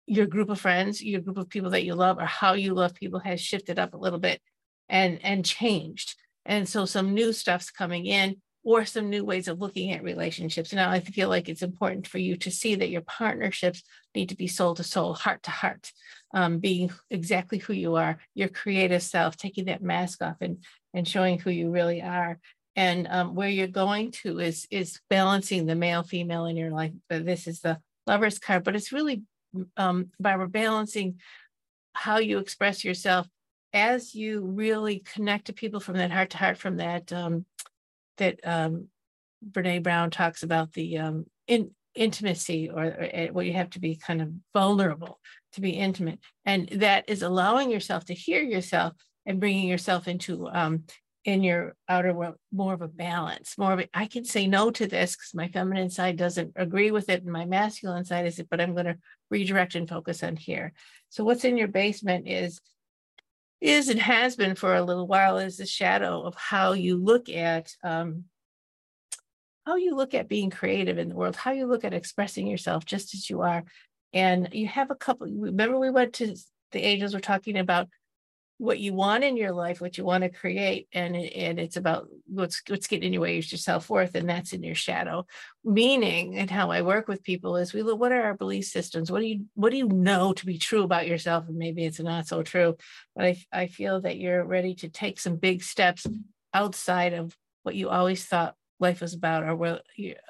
your 0.06 0.26
group 0.26 0.50
of 0.50 0.60
friends, 0.60 1.02
your 1.02 1.20
group 1.20 1.38
of 1.38 1.48
people 1.48 1.70
that 1.70 1.84
you 1.84 1.94
love, 1.94 2.18
or 2.18 2.26
how 2.26 2.52
you 2.52 2.74
love 2.74 2.94
people 2.94 3.20
has 3.20 3.40
shifted 3.40 3.78
up 3.78 3.94
a 3.94 3.98
little 3.98 4.18
bit 4.18 4.40
and 4.88 5.18
and 5.22 5.44
changed. 5.44 6.16
And 6.44 6.68
so 6.68 6.84
some 6.84 7.14
new 7.14 7.32
stuff's 7.32 7.70
coming 7.70 8.06
in 8.06 8.36
or 8.64 8.84
some 8.84 9.10
new 9.10 9.24
ways 9.24 9.48
of 9.48 9.60
looking 9.60 9.92
at 9.92 10.02
relationships. 10.02 10.72
Now 10.72 10.90
I 10.90 11.00
feel 11.00 11.28
like 11.28 11.48
it's 11.48 11.62
important 11.62 12.06
for 12.06 12.18
you 12.18 12.36
to 12.36 12.50
see 12.50 12.76
that 12.76 12.90
your 12.90 13.00
partnerships 13.00 13.82
need 14.14 14.28
to 14.28 14.36
be 14.36 14.46
soul 14.46 14.74
to 14.76 14.84
soul, 14.84 15.14
heart 15.14 15.42
to 15.44 15.50
heart, 15.50 15.90
um, 16.32 16.58
being 16.58 16.90
exactly 17.10 17.58
who 17.58 17.72
you 17.72 17.96
are, 17.96 18.18
your 18.34 18.48
creative 18.48 19.02
self, 19.02 19.36
taking 19.36 19.66
that 19.66 19.82
mask 19.82 20.22
off 20.22 20.36
and 20.40 20.64
and 20.94 21.08
showing 21.08 21.38
who 21.38 21.50
you 21.50 21.70
really 21.70 22.02
are. 22.02 22.38
And 22.76 23.06
um, 23.10 23.34
where 23.34 23.48
you're 23.48 23.66
going 23.66 24.12
to 24.22 24.38
is 24.38 24.66
is 24.70 25.00
balancing 25.10 25.66
the 25.66 25.74
male 25.74 26.02
female 26.02 26.46
in 26.46 26.56
your 26.56 26.70
life. 26.70 26.92
This 27.10 27.46
is 27.46 27.60
the 27.60 27.78
lover's 28.06 28.38
card, 28.38 28.64
but 28.64 28.76
it's 28.76 28.92
really 28.92 29.22
um, 29.76 30.10
by 30.20 30.36
balancing 30.46 31.20
how 31.94 32.18
you 32.18 32.38
express 32.38 32.84
yourself 32.84 33.28
as 33.74 34.14
you 34.14 34.44
really 34.44 35.00
connect 35.00 35.46
to 35.46 35.52
people 35.52 35.80
from 35.80 35.96
that 35.96 36.10
heart 36.10 36.30
to 36.30 36.36
heart, 36.36 36.58
from 36.58 36.76
that 36.76 37.12
um, 37.12 37.44
that 38.18 38.40
um, 38.44 38.88
Brene 39.48 39.82
Brown 39.82 40.10
talks 40.10 40.42
about 40.42 40.72
the 40.72 40.98
um, 40.98 41.26
in 41.46 41.70
intimacy, 41.94 42.70
or, 42.70 42.84
or 42.84 43.08
eh, 43.12 43.28
where 43.28 43.44
you 43.44 43.52
have 43.52 43.70
to 43.70 43.80
be 43.80 43.96
kind 43.96 44.22
of 44.22 44.30
vulnerable 44.54 45.18
to 45.52 45.60
be 45.60 45.70
intimate, 45.70 46.18
and 46.44 46.68
that 46.68 47.08
is 47.08 47.22
allowing 47.22 47.70
yourself 47.70 48.04
to 48.06 48.14
hear 48.14 48.42
yourself 48.42 48.94
and 49.26 49.40
bringing 49.40 49.68
yourself 49.68 50.08
into 50.08 50.48
um, 50.48 50.84
in 51.24 51.42
your 51.42 51.76
outer 51.88 52.12
world 52.12 52.34
more 52.52 52.74
of 52.74 52.82
a 52.82 52.88
balance 52.88 53.56
more 53.56 53.72
of 53.72 53.78
a, 53.78 53.88
i 53.94 54.06
can 54.06 54.24
say 54.24 54.48
no 54.48 54.72
to 54.72 54.88
this 54.88 55.12
because 55.14 55.32
my 55.34 55.46
feminine 55.46 55.88
side 55.88 56.16
doesn't 56.16 56.50
agree 56.56 56.90
with 56.90 57.08
it 57.08 57.22
and 57.22 57.30
my 57.30 57.44
masculine 57.44 58.04
side 58.04 58.26
is 58.26 58.40
it 58.40 58.48
but 58.50 58.60
i'm 58.60 58.74
going 58.74 58.86
to 58.86 58.98
redirect 59.32 59.74
and 59.74 59.88
focus 59.88 60.22
on 60.22 60.36
here. 60.36 60.72
So 61.08 61.24
what's 61.24 61.44
in 61.44 61.56
your 61.56 61.68
basement 61.68 62.28
is 62.28 62.60
is 63.62 63.88
and 63.88 64.00
has 64.00 64.34
been 64.34 64.56
for 64.56 64.74
a 64.74 64.82
little 64.82 65.06
while 65.06 65.38
is 65.38 65.56
the 65.56 65.66
shadow 65.66 66.22
of 66.22 66.34
how 66.34 66.72
you 66.72 66.96
look 66.96 67.28
at 67.28 67.72
um, 67.84 68.24
how 69.64 69.76
you 69.76 69.94
look 69.94 70.14
at 70.14 70.28
being 70.28 70.50
creative 70.50 70.98
in 70.98 71.08
the 71.08 71.14
world, 71.14 71.36
how 71.36 71.52
you 71.52 71.66
look 71.66 71.84
at 71.84 71.94
expressing 71.94 72.48
yourself 72.48 72.84
just 72.84 73.14
as 73.14 73.30
you 73.30 73.42
are. 73.42 73.62
And 74.12 74.48
you 74.52 74.66
have 74.66 74.90
a 74.90 74.96
couple, 74.96 75.28
remember 75.28 75.78
we 75.78 75.90
went 75.90 76.14
to 76.14 76.34
the 76.72 76.84
angels 76.84 77.14
were 77.14 77.20
talking 77.20 77.56
about 77.56 77.88
what 78.62 78.78
you 78.78 78.94
want 78.94 79.24
in 79.24 79.36
your 79.36 79.50
life, 79.50 79.80
what 79.80 79.98
you 79.98 80.04
want 80.04 80.22
to 80.22 80.30
create, 80.30 80.86
and 80.92 81.16
and 81.16 81.58
it's 81.58 81.76
about 81.76 82.06
what's 82.28 82.62
what's 82.68 82.86
getting 82.86 83.08
in 83.08 83.12
your 83.12 83.22
way 83.22 83.36
is 83.36 83.50
your 83.50 83.58
self 83.58 83.90
worth, 83.90 84.14
and 84.14 84.28
that's 84.28 84.52
in 84.52 84.62
your 84.62 84.76
shadow. 84.76 85.26
Meaning, 85.64 86.38
and 86.38 86.48
how 86.48 86.70
I 86.70 86.82
work 86.82 87.08
with 87.08 87.24
people 87.24 87.56
is 87.56 87.72
we 87.72 87.82
look 87.82 87.98
what 87.98 88.12
are 88.12 88.22
our 88.22 88.34
belief 88.34 88.66
systems? 88.66 89.10
What 89.10 89.18
do 89.18 89.26
you 89.26 89.46
what 89.54 89.70
do 89.72 89.78
you 89.78 89.88
know 89.88 90.32
to 90.34 90.46
be 90.46 90.58
true 90.58 90.84
about 90.84 91.08
yourself, 91.08 91.48
and 91.48 91.56
maybe 91.58 91.84
it's 91.84 91.98
not 91.98 92.28
so 92.28 92.44
true. 92.44 92.76
But 93.16 93.24
I 93.24 93.36
I 93.52 93.66
feel 93.66 94.00
that 94.02 94.18
you're 94.18 94.44
ready 94.44 94.76
to 94.76 94.88
take 94.88 95.18
some 95.18 95.36
big 95.36 95.64
steps 95.64 96.06
outside 96.54 97.14
of 97.14 97.36
what 97.64 97.74
you 97.74 97.88
always 97.88 98.24
thought 98.24 98.54
life 98.82 99.00
is 99.02 99.14
about, 99.14 99.44
or 99.44 99.56
well, 99.56 99.80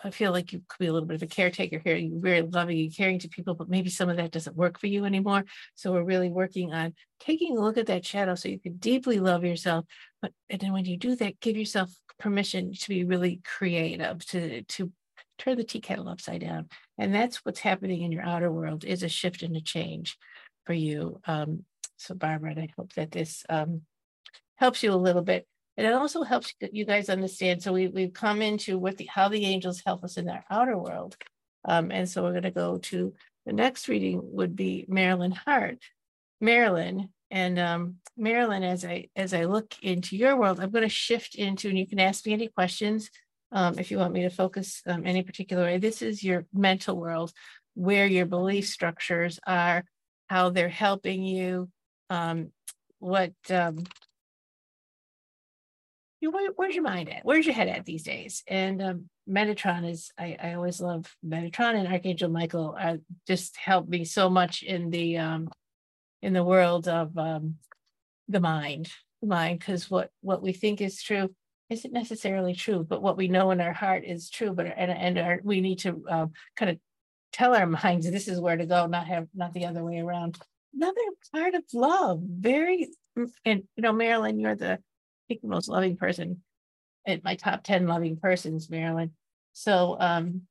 I 0.05 0.11
feel 0.11 0.31
like 0.31 0.53
you 0.53 0.63
could 0.69 0.79
be 0.79 0.87
a 0.87 0.93
little 0.93 1.09
bit 1.09 1.17
of 1.17 1.23
a 1.23 1.27
caretaker 1.27 1.81
here. 1.83 1.97
You're 1.97 2.21
very 2.21 2.43
loving 2.43 2.79
and 2.79 2.97
caring 2.97 3.19
to 3.21 3.29
people, 3.29 3.55
but 3.55 3.69
maybe 3.69 3.91
some 3.91 4.09
of 4.09 4.19
that 4.19 4.31
doesn't 4.31 4.57
work 4.57 4.79
for 4.79 4.87
you 4.87 5.05
anymore. 5.05 5.45
So 5.75 5.93
we're 5.93 6.05
really 6.05 6.29
working 6.29 6.73
on 6.73 6.95
taking 7.19 7.57
a 7.57 7.61
look 7.61 7.79
at 7.79 7.87
that 7.87 8.07
shadow 8.07 8.35
so 8.35 8.49
you 8.49 8.61
can 8.61 8.77
deeply 8.77 9.19
love 9.19 9.45
yourself. 9.45 9.87
But 10.21 10.33
and 10.49 10.61
then 10.61 10.73
when 10.73 10.85
you 10.85 10.97
do 10.97 11.17
that, 11.17 11.41
give 11.41 11.57
yourself 11.57 11.91
permission 12.19 12.73
to 12.75 12.89
be 12.89 13.05
really 13.05 13.41
creative, 13.45 14.25
to 14.27 14.63
to 14.63 14.93
turn 15.39 15.57
the 15.57 15.65
tea 15.65 15.81
kettle 15.81 16.09
upside 16.09 16.43
down. 16.43 16.69
And 16.99 17.15
that's 17.15 17.45
what's 17.45 17.61
happening 17.61 18.03
in 18.03 18.13
your 18.13 18.23
outer 18.23 18.53
world 18.53 18.85
is 18.85 19.03
a 19.03 19.09
shift 19.09 19.43
and 19.43 19.57
a 19.57 19.61
change 19.61 20.17
for 20.67 20.75
you. 20.75 21.21
Um, 21.27 21.65
so 21.97 22.15
Barbara, 22.15 22.51
and 22.51 22.61
I 22.61 22.69
hope 22.77 22.93
that 22.95 23.11
this 23.11 23.45
um, 23.49 23.83
helps 24.57 24.83
you 24.83 24.93
a 24.93 24.95
little 24.95 25.23
bit. 25.23 25.47
And 25.77 25.87
it 25.87 25.93
also 25.93 26.23
helps 26.23 26.55
you 26.73 26.85
guys 26.85 27.09
understand. 27.09 27.63
So 27.63 27.73
we, 27.73 27.89
we've 27.89 28.13
come 28.13 28.43
into 28.43 28.79
what 28.79 28.99
the 28.99 29.07
how 29.07 29.29
the 29.29 29.45
angels 29.47 29.83
help 29.85 30.05
us 30.05 30.17
in 30.17 30.29
our 30.29 30.45
outer 30.51 30.77
world. 30.77 31.17
Um, 31.65 31.91
and 31.91 32.09
so 32.09 32.23
we're 32.23 32.33
going 32.33 32.43
to 32.43 32.51
go 32.51 32.79
to 32.79 33.15
the 33.47 33.53
next 33.53 33.89
reading 33.89 34.21
would 34.23 34.55
be 34.55 34.85
Marilyn 34.89 35.33
Hart. 35.33 35.79
Marilyn 36.41 37.09
and 37.31 37.59
um, 37.59 37.97
Marilyn, 38.17 38.63
as 38.63 38.85
I 38.85 39.09
as 39.17 39.33
I 39.33 39.45
look 39.45 39.75
into 39.83 40.17
your 40.17 40.37
world, 40.37 40.61
I'm 40.61 40.71
going 40.71 40.83
to 40.83 40.89
shift 40.89 41.35
into, 41.35 41.69
and 41.69 41.79
you 41.79 41.87
can 41.87 42.01
ask 42.01 42.27
me 42.27 42.35
any 42.35 42.49
questions 42.49 43.11
um, 43.53 43.79
if 43.79 43.91
you 43.91 43.99
want 43.99 44.13
me 44.13 44.23
to 44.23 44.31
focus 44.31 44.83
um, 44.87 45.03
any 45.07 45.23
particular 45.23 45.65
way. 45.65 45.79
This 45.79 46.03
is 46.03 46.23
your 46.23 46.45
mental 46.53 46.97
world, 46.97 47.33
where 47.75 48.07
your 48.07 48.27
belief 48.27 48.69
structures 48.69 49.41
are, 49.47 49.85
how 50.29 50.51
they're 50.51 50.69
helping 50.69 51.23
you, 51.23 51.71
um, 52.11 52.51
what 52.99 53.33
um, 53.51 53.85
you 56.23 56.31
know, 56.31 56.37
where, 56.37 56.51
where's 56.55 56.75
your 56.75 56.85
mind 56.85 57.09
at? 57.11 57.25
Where's 57.25 57.45
your 57.45 57.55
head 57.55 57.69
at 57.69 57.85
these 57.85 58.05
days? 58.05 58.45
And 58.47 58.81
um, 58.81 59.09
Metatron 59.29 59.91
is, 59.91 60.13
I, 60.17 60.37
I 60.41 60.55
always 60.55 60.81
love 60.81 61.13
Metatron 61.27 61.75
and 61.75 61.89
Archangel 61.89 62.31
Michael 62.31 62.77
uh, 62.81 62.99
just 63.27 63.57
helped 63.57 63.89
me 63.89 64.05
so 64.05 64.31
much 64.31 64.63
in 64.63 64.91
the, 64.91 65.19
um, 65.19 65.51
in 66.23 66.33
the 66.33 66.45
world 66.45 66.87
of 66.87 67.19
um, 67.19 67.57
the 68.29 68.39
mind, 68.39 68.89
the 69.21 69.27
mind, 69.27 69.59
because 69.59 69.91
what, 69.91 70.11
what 70.21 70.43
we 70.43 70.53
think 70.53 70.81
is 70.81 71.03
true 71.03 71.35
isn't 71.71 71.93
necessarily 71.93 72.55
true, 72.55 72.87
but 72.89 73.03
what 73.03 73.17
we 73.17 73.27
know 73.27 73.51
in 73.51 73.61
our 73.61 73.73
heart 73.73 74.05
is 74.07 74.31
true, 74.31 74.53
but, 74.53 74.67
and, 74.67 74.93
and 74.93 75.19
our, 75.19 75.41
we 75.43 75.61
need 75.61 75.81
to 75.81 76.05
um, 76.09 76.33
kind 76.57 76.71
of 76.71 76.79
tell 77.33 77.57
our 77.57 77.67
minds 77.85 78.09
this 78.09 78.29
is 78.29 78.41
where 78.41 78.57
to 78.57 78.67
go, 78.67 78.87
not 78.87 79.09
have, 79.09 79.27
not 79.35 79.53
the 79.55 79.67
other 79.67 79.83
way 79.83 79.99
around. 79.99 80.39
Another 80.73 81.01
part 81.35 81.55
of 81.55 81.65
love, 81.75 82.21
very, 82.23 82.91
and 83.45 83.65
you 83.75 83.83
know, 83.83 83.93
Marilyn, 83.93 84.39
you're 84.39 84.55
the 84.55 84.79
the 85.41 85.49
most 85.49 85.69
loving 85.69 85.97
person 85.97 86.43
at 87.07 87.25
my 87.25 87.35
top 87.35 87.63
10 87.63 87.87
loving 87.87 88.17
persons, 88.17 88.71
Marilyn. 88.71 89.13
So, 89.53 89.97
um, 89.99 90.43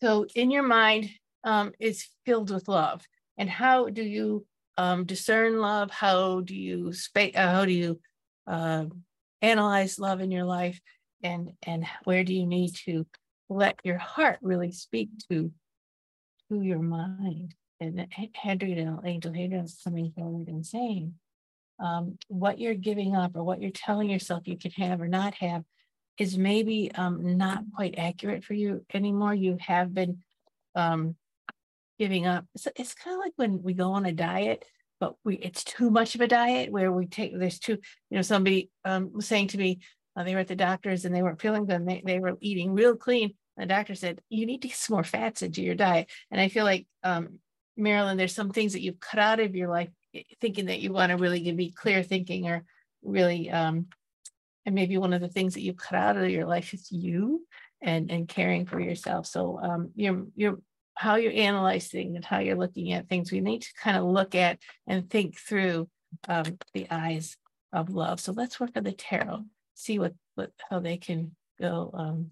so 0.00 0.26
in 0.34 0.50
your 0.50 0.62
mind, 0.62 1.10
um, 1.44 1.72
is 1.78 2.06
filled 2.24 2.50
with 2.50 2.68
love. 2.68 3.02
And 3.36 3.48
how 3.48 3.88
do 3.88 4.02
you 4.02 4.46
um, 4.78 5.04
discern 5.04 5.58
love? 5.58 5.90
How 5.90 6.40
do 6.40 6.54
you 6.54 6.92
space? 6.92 7.34
Uh, 7.34 7.50
how 7.50 7.64
do 7.64 7.72
you 7.72 8.00
uh, 8.46 8.86
analyze 9.40 9.98
love 9.98 10.20
in 10.20 10.30
your 10.30 10.44
life? 10.44 10.80
And 11.22 11.52
and 11.66 11.86
where 12.04 12.24
do 12.24 12.34
you 12.34 12.46
need 12.46 12.74
to 12.84 13.06
let 13.48 13.78
your 13.84 13.98
heart 13.98 14.38
really 14.42 14.72
speak 14.72 15.10
to 15.30 15.50
to 16.50 16.62
your 16.62 16.80
mind? 16.80 17.54
And 17.80 18.06
Hadraniel, 18.44 19.04
Angel 19.04 19.32
Hadraniel 19.32 19.64
is 19.64 19.80
coming 19.82 20.12
forward 20.16 20.48
and 20.48 20.64
saying, 20.64 21.14
um, 21.82 22.16
what 22.28 22.58
you're 22.60 22.74
giving 22.74 23.16
up 23.16 23.32
or 23.34 23.42
what 23.42 23.60
you're 23.60 23.72
telling 23.72 24.08
yourself 24.08 24.46
you 24.46 24.56
can 24.56 24.70
have 24.72 25.00
or 25.00 25.08
not 25.08 25.34
have 25.34 25.64
is 26.18 26.38
maybe 26.38 26.92
um, 26.94 27.36
not 27.36 27.64
quite 27.74 27.96
accurate 27.98 28.44
for 28.44 28.54
you 28.54 28.86
anymore. 28.94 29.34
You 29.34 29.58
have 29.60 29.92
been 29.92 30.18
um, 30.76 31.16
giving 31.98 32.26
up. 32.26 32.44
So 32.56 32.70
it's 32.76 32.94
kind 32.94 33.14
of 33.14 33.20
like 33.20 33.32
when 33.36 33.62
we 33.62 33.74
go 33.74 33.92
on 33.92 34.06
a 34.06 34.12
diet, 34.12 34.64
but 35.00 35.14
we 35.24 35.36
it's 35.36 35.64
too 35.64 35.90
much 35.90 36.14
of 36.14 36.20
a 36.20 36.28
diet 36.28 36.70
where 36.70 36.92
we 36.92 37.06
take 37.06 37.36
there's 37.36 37.58
too 37.58 37.78
you 38.10 38.16
know 38.16 38.22
somebody 38.22 38.70
um, 38.84 39.10
was 39.12 39.26
saying 39.26 39.48
to 39.48 39.58
me 39.58 39.80
uh, 40.14 40.22
they 40.22 40.34
were 40.34 40.40
at 40.40 40.48
the 40.48 40.54
doctor's 40.54 41.04
and 41.04 41.14
they 41.14 41.22
weren't 41.22 41.40
feeling 41.40 41.66
good. 41.66 41.86
They 41.86 42.02
they 42.04 42.20
were 42.20 42.36
eating 42.40 42.74
real 42.74 42.94
clean. 42.94 43.34
The 43.56 43.66
doctor 43.66 43.96
said 43.96 44.20
you 44.28 44.46
need 44.46 44.62
to 44.62 44.68
get 44.68 44.76
some 44.76 44.94
more 44.94 45.04
fats 45.04 45.42
into 45.42 45.62
your 45.62 45.74
diet. 45.74 46.10
And 46.30 46.40
I 46.40 46.48
feel 46.48 46.64
like 46.64 46.86
um, 47.02 47.40
Marilyn, 47.76 48.16
there's 48.16 48.34
some 48.34 48.50
things 48.50 48.74
that 48.74 48.82
you've 48.82 49.00
cut 49.00 49.18
out 49.18 49.40
of 49.40 49.56
your 49.56 49.68
life 49.68 49.88
thinking 50.40 50.66
that 50.66 50.80
you 50.80 50.92
want 50.92 51.10
to 51.10 51.16
really 51.16 51.50
be 51.52 51.70
clear 51.70 52.02
thinking 52.02 52.48
or 52.48 52.64
really 53.02 53.50
um, 53.50 53.86
and 54.64 54.74
maybe 54.74 54.96
one 54.98 55.12
of 55.12 55.20
the 55.20 55.28
things 55.28 55.54
that 55.54 55.62
you 55.62 55.74
cut 55.74 55.98
out 55.98 56.16
of 56.16 56.30
your 56.30 56.46
life 56.46 56.72
is 56.74 56.90
you 56.90 57.46
and 57.80 58.10
and 58.10 58.28
caring 58.28 58.66
for 58.66 58.80
yourself. 58.80 59.26
So 59.26 59.58
um 59.62 59.90
you're 59.94 60.26
you're 60.34 60.58
how 60.94 61.16
you 61.16 61.30
analyze 61.30 61.88
things 61.88 62.14
and 62.14 62.24
how 62.24 62.38
you're 62.38 62.56
looking 62.56 62.92
at 62.92 63.08
things 63.08 63.32
we 63.32 63.40
need 63.40 63.62
to 63.62 63.72
kind 63.82 63.96
of 63.96 64.04
look 64.04 64.34
at 64.34 64.58
and 64.86 65.08
think 65.08 65.38
through 65.38 65.88
um, 66.28 66.58
the 66.74 66.86
eyes 66.90 67.38
of 67.72 67.88
love. 67.88 68.20
So 68.20 68.32
let's 68.32 68.60
work 68.60 68.72
on 68.76 68.84
the 68.84 68.92
tarot 68.92 69.44
see 69.74 69.98
what 69.98 70.14
what 70.34 70.50
how 70.70 70.78
they 70.78 70.96
can 70.96 71.34
go 71.60 71.90
um 71.94 72.30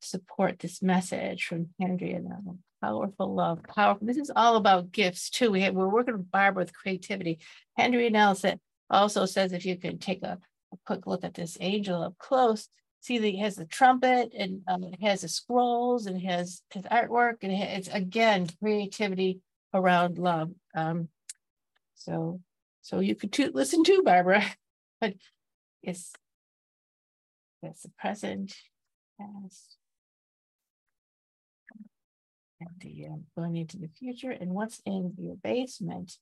support 0.00 0.58
this 0.58 0.82
message 0.82 1.44
from 1.44 1.68
Andrea 1.80 2.20
now. 2.20 2.56
Powerful 2.80 3.34
love, 3.34 3.60
powerful. 3.64 4.06
This 4.06 4.16
is 4.16 4.30
all 4.34 4.56
about 4.56 4.92
gifts 4.92 5.30
too. 5.30 5.50
We 5.50 5.62
have, 5.62 5.74
we're 5.74 5.88
working 5.88 6.16
with 6.16 6.30
Barbara 6.30 6.62
with 6.62 6.74
creativity. 6.74 7.40
Hadraniel 7.78 8.58
also 8.90 9.26
says 9.26 9.52
if 9.52 9.66
you 9.66 9.76
can 9.76 9.98
take 9.98 10.22
a, 10.22 10.38
a 10.72 10.76
quick 10.86 11.06
look 11.06 11.24
at 11.24 11.34
this 11.34 11.58
angel 11.60 12.02
up 12.02 12.16
close, 12.18 12.68
see 13.00 13.18
that 13.18 13.26
he 13.26 13.38
has 13.38 13.56
the 13.56 13.64
trumpet 13.64 14.32
and 14.36 14.60
um, 14.68 14.84
it 14.84 15.00
has 15.02 15.22
the 15.22 15.28
scrolls 15.28 16.06
and 16.06 16.20
has 16.22 16.62
his 16.70 16.84
artwork 16.84 17.38
and 17.42 17.52
it's 17.52 17.88
again 17.88 18.46
creativity 18.60 19.40
around 19.74 20.18
love. 20.18 20.50
Um, 20.74 21.08
so, 21.94 22.40
so 22.82 23.00
you 23.00 23.16
could 23.16 23.32
too, 23.32 23.50
listen 23.52 23.82
to 23.84 24.02
Barbara, 24.04 24.44
but 25.00 25.14
it's 25.82 26.12
that's 27.62 27.82
the 27.82 27.90
present, 27.98 28.54
past, 29.20 29.77
the 32.80 33.06
uh, 33.06 33.16
going 33.36 33.56
into 33.56 33.78
the 33.78 33.88
future, 33.98 34.30
and 34.30 34.50
what's 34.50 34.80
in 34.84 35.14
your 35.18 35.36
basement 35.36 36.12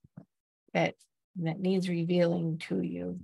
that 0.75 0.95
that 1.43 1.61
needs 1.61 1.89
revealing 1.89 2.59
to 2.69 2.81
you. 2.81 3.21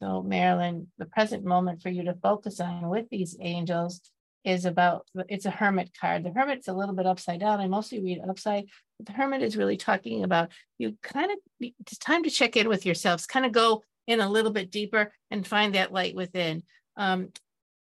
So, 0.00 0.22
Marilyn, 0.22 0.88
the 0.98 1.06
present 1.06 1.44
moment 1.44 1.82
for 1.82 1.90
you 1.90 2.04
to 2.04 2.14
focus 2.14 2.60
on 2.60 2.88
with 2.88 3.08
these 3.10 3.36
angels 3.40 4.00
is 4.44 4.64
about 4.64 5.06
it's 5.28 5.46
a 5.46 5.50
hermit 5.50 5.90
card. 6.00 6.24
The 6.24 6.30
hermit's 6.30 6.68
a 6.68 6.72
little 6.72 6.94
bit 6.94 7.06
upside 7.06 7.40
down. 7.40 7.60
I 7.60 7.66
mostly 7.66 8.00
read 8.00 8.20
upside, 8.28 8.66
the 9.00 9.12
hermit 9.12 9.42
is 9.42 9.56
really 9.56 9.76
talking 9.76 10.24
about 10.24 10.50
you 10.78 10.96
kind 11.02 11.30
of 11.30 11.38
it's 11.60 11.98
time 11.98 12.24
to 12.24 12.30
check 12.30 12.56
in 12.56 12.68
with 12.68 12.86
yourselves, 12.86 13.26
kind 13.26 13.44
of 13.44 13.52
go 13.52 13.82
in 14.06 14.20
a 14.20 14.28
little 14.28 14.52
bit 14.52 14.70
deeper 14.70 15.12
and 15.30 15.46
find 15.46 15.74
that 15.74 15.92
light 15.92 16.14
within. 16.14 16.62
Um, 16.96 17.28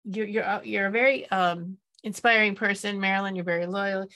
you're 0.05 0.27
you're 0.27 0.61
you're 0.65 0.87
a 0.87 0.91
very 0.91 1.29
um, 1.31 1.79
inspiring 2.03 2.55
person, 2.55 3.01
Marilyn. 3.01 3.35
You're 3.35 3.45
very 3.45 3.67
loyal. 3.67 4.07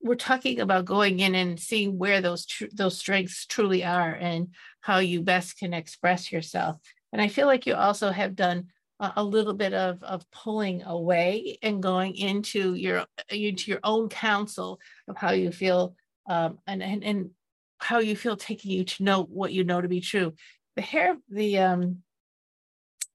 We're 0.00 0.14
talking 0.16 0.60
about 0.60 0.84
going 0.84 1.20
in 1.20 1.34
and 1.34 1.58
seeing 1.58 1.98
where 1.98 2.20
those 2.20 2.46
tr- 2.46 2.64
those 2.72 2.98
strengths 2.98 3.46
truly 3.46 3.84
are 3.84 4.12
and 4.12 4.48
how 4.80 4.98
you 4.98 5.22
best 5.22 5.58
can 5.58 5.72
express 5.72 6.30
yourself. 6.30 6.78
And 7.12 7.22
I 7.22 7.28
feel 7.28 7.46
like 7.46 7.66
you 7.66 7.74
also 7.74 8.10
have 8.10 8.34
done 8.34 8.68
a, 9.00 9.24
little 9.24 9.54
bit 9.54 9.74
of 9.74 10.02
of 10.02 10.30
pulling 10.30 10.82
away 10.82 11.58
and 11.62 11.82
going 11.82 12.16
into 12.16 12.74
your 12.74 13.06
into 13.28 13.70
your 13.70 13.80
own 13.82 14.08
counsel 14.08 14.78
of 15.08 15.16
how 15.16 15.32
you 15.32 15.50
feel 15.50 15.94
um, 16.28 16.58
and, 16.66 16.82
and 16.82 17.04
and 17.04 17.30
how 17.78 17.98
you 17.98 18.16
feel 18.16 18.36
taking 18.36 18.70
you 18.70 18.84
to 18.84 19.02
know 19.02 19.22
what 19.24 19.52
you 19.52 19.64
know 19.64 19.80
to 19.80 19.88
be 19.88 20.00
true. 20.00 20.34
The 20.76 20.82
hair, 20.82 21.16
the 21.28 21.58
um, 21.58 22.02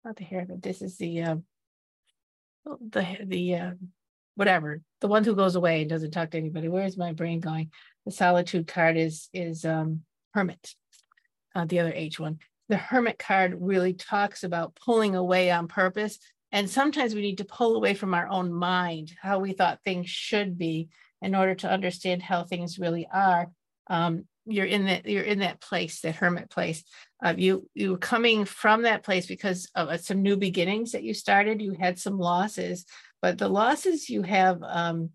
not 0.04 0.16
the 0.16 0.24
hair, 0.24 0.46
but 0.48 0.62
this 0.62 0.82
is 0.82 0.98
the 0.98 1.24
um, 1.24 1.44
the 2.66 3.18
the 3.24 3.56
uh, 3.56 3.72
whatever. 4.36 4.82
The 5.02 5.08
one 5.08 5.24
who 5.24 5.36
goes 5.36 5.56
away 5.56 5.82
and 5.82 5.90
doesn't 5.90 6.12
talk 6.12 6.32
to 6.32 6.38
anybody. 6.38 6.68
Where's 6.68 6.98
my 6.98 7.14
brain 7.14 7.40
going? 7.40 7.72
The 8.06 8.12
solitude 8.12 8.68
card 8.68 8.98
is 8.98 9.30
is 9.34 9.66
um 9.66 10.02
hermit 10.34 10.74
uh, 11.56 11.66
the 11.66 11.80
other 11.80 11.94
h 11.94 12.20
one. 12.20 12.40
The 12.70 12.78
hermit 12.78 13.18
card 13.18 13.58
really 13.60 13.94
talks 13.94 14.44
about 14.44 14.76
pulling 14.76 15.16
away 15.16 15.52
on 15.52 15.68
purpose. 15.68 16.20
And 16.52 16.70
sometimes 16.70 17.14
we 17.14 17.22
need 17.22 17.40
to 17.40 17.46
pull 17.46 17.76
away 17.76 17.94
from 17.94 18.14
our 18.14 18.28
own 18.28 18.52
mind 18.52 19.14
how 19.22 19.40
we 19.40 19.54
thought 19.54 19.80
things 19.84 20.10
should 20.10 20.58
be 20.58 20.90
in 21.22 21.36
order 21.36 21.54
to 21.56 21.70
understand 21.70 22.24
how 22.24 22.44
things 22.44 22.80
really 22.80 23.08
are. 23.12 23.52
Um, 23.88 24.26
you're 24.50 24.66
in 24.66 24.86
that 24.86 25.06
you're 25.06 25.24
in 25.24 25.40
that 25.40 25.62
place 25.62 26.02
that 26.02 26.16
hermit 26.16 26.50
place 26.50 26.84
uh, 27.24 27.34
you 27.38 27.70
you 27.74 27.92
were 27.92 27.98
coming 27.98 28.46
from 28.46 28.84
that 28.84 29.04
place 29.04 29.26
because 29.26 29.70
of 29.76 29.90
uh, 29.90 29.98
some 29.98 30.22
new 30.22 30.38
beginnings 30.38 30.94
that 30.94 31.04
you 31.04 31.14
started. 31.14 31.62
You 31.62 31.74
had 31.80 32.00
some 32.00 32.18
losses 32.18 32.86
but 33.22 33.38
the 33.38 33.50
losses 33.50 34.10
you 34.10 34.24
have 34.24 34.62
um, 34.64 35.10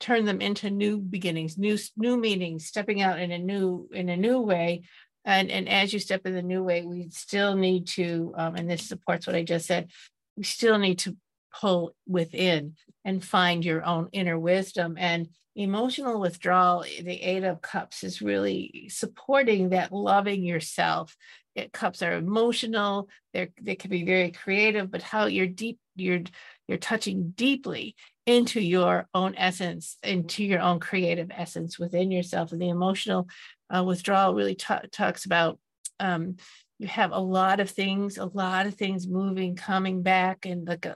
turned 0.00 0.26
them 0.26 0.40
into 0.40 0.70
new 0.70 0.98
beginnings 0.98 1.56
new 1.56 1.78
new 1.96 2.16
meanings 2.16 2.66
stepping 2.66 3.02
out 3.02 3.18
in 3.18 3.32
a 3.32 3.38
new 3.38 3.88
in 3.92 4.08
a 4.08 4.16
new 4.16 4.40
way. 4.40 4.82
And 5.24 5.50
and 5.50 5.68
as 5.68 5.92
you 5.92 5.98
step 5.98 6.26
in 6.26 6.34
the 6.34 6.42
new 6.42 6.62
way 6.62 6.82
we 6.82 7.08
still 7.10 7.56
need 7.56 7.86
to 7.88 8.32
um, 8.36 8.54
and 8.56 8.70
this 8.70 8.88
supports 8.88 9.26
what 9.26 9.36
i 9.36 9.42
just 9.42 9.66
said 9.66 9.90
we 10.36 10.44
still 10.44 10.78
need 10.78 10.98
to 11.00 11.16
pull 11.60 11.94
within 12.06 12.74
and 13.04 13.24
find 13.24 13.64
your 13.64 13.84
own 13.84 14.08
inner 14.12 14.38
wisdom. 14.38 14.96
And 14.98 15.28
emotional 15.56 16.20
withdrawal, 16.20 16.82
the 16.82 17.22
Eight 17.22 17.44
of 17.44 17.62
Cups 17.62 18.04
is 18.04 18.22
really 18.22 18.88
supporting 18.90 19.70
that 19.70 19.92
loving 19.92 20.44
yourself. 20.44 21.16
It, 21.54 21.72
cups 21.72 22.02
are 22.02 22.12
emotional. 22.12 23.08
They're, 23.32 23.48
they 23.60 23.76
can 23.76 23.90
be 23.90 24.04
very 24.04 24.30
creative, 24.30 24.90
but 24.90 25.02
how 25.02 25.26
you're 25.26 25.46
deep, 25.46 25.78
you're 25.94 26.20
you're 26.68 26.78
touching 26.78 27.30
deeply 27.30 27.94
into 28.26 28.60
your 28.60 29.08
own 29.14 29.34
essence, 29.36 29.96
into 30.02 30.44
your 30.44 30.60
own 30.60 30.80
creative 30.80 31.30
essence 31.30 31.78
within 31.78 32.10
yourself. 32.10 32.52
And 32.52 32.60
the 32.60 32.68
emotional 32.68 33.28
uh, 33.74 33.84
withdrawal 33.84 34.34
really 34.34 34.56
t- 34.56 34.74
talks 34.92 35.24
about 35.24 35.58
um, 36.00 36.36
you 36.78 36.86
have 36.88 37.12
a 37.12 37.18
lot 37.18 37.60
of 37.60 37.70
things, 37.70 38.18
a 38.18 38.26
lot 38.26 38.66
of 38.66 38.74
things 38.74 39.08
moving, 39.08 39.56
coming 39.56 40.02
back 40.02 40.44
and 40.44 40.68
like 40.68 40.86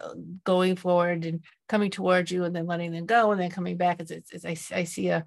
going 0.45 0.77
forward 0.77 1.25
and 1.25 1.43
coming 1.69 1.91
towards 1.91 2.31
you 2.31 2.45
and 2.45 2.55
then 2.55 2.67
letting 2.67 2.93
them 2.93 3.07
go 3.07 3.33
and 3.33 3.41
then 3.41 3.51
coming 3.51 3.77
back. 3.77 4.01
It's, 4.01 4.11
it's, 4.11 4.31
it's 4.45 4.73
I, 4.73 4.85
see 4.85 5.09
a, 5.09 5.25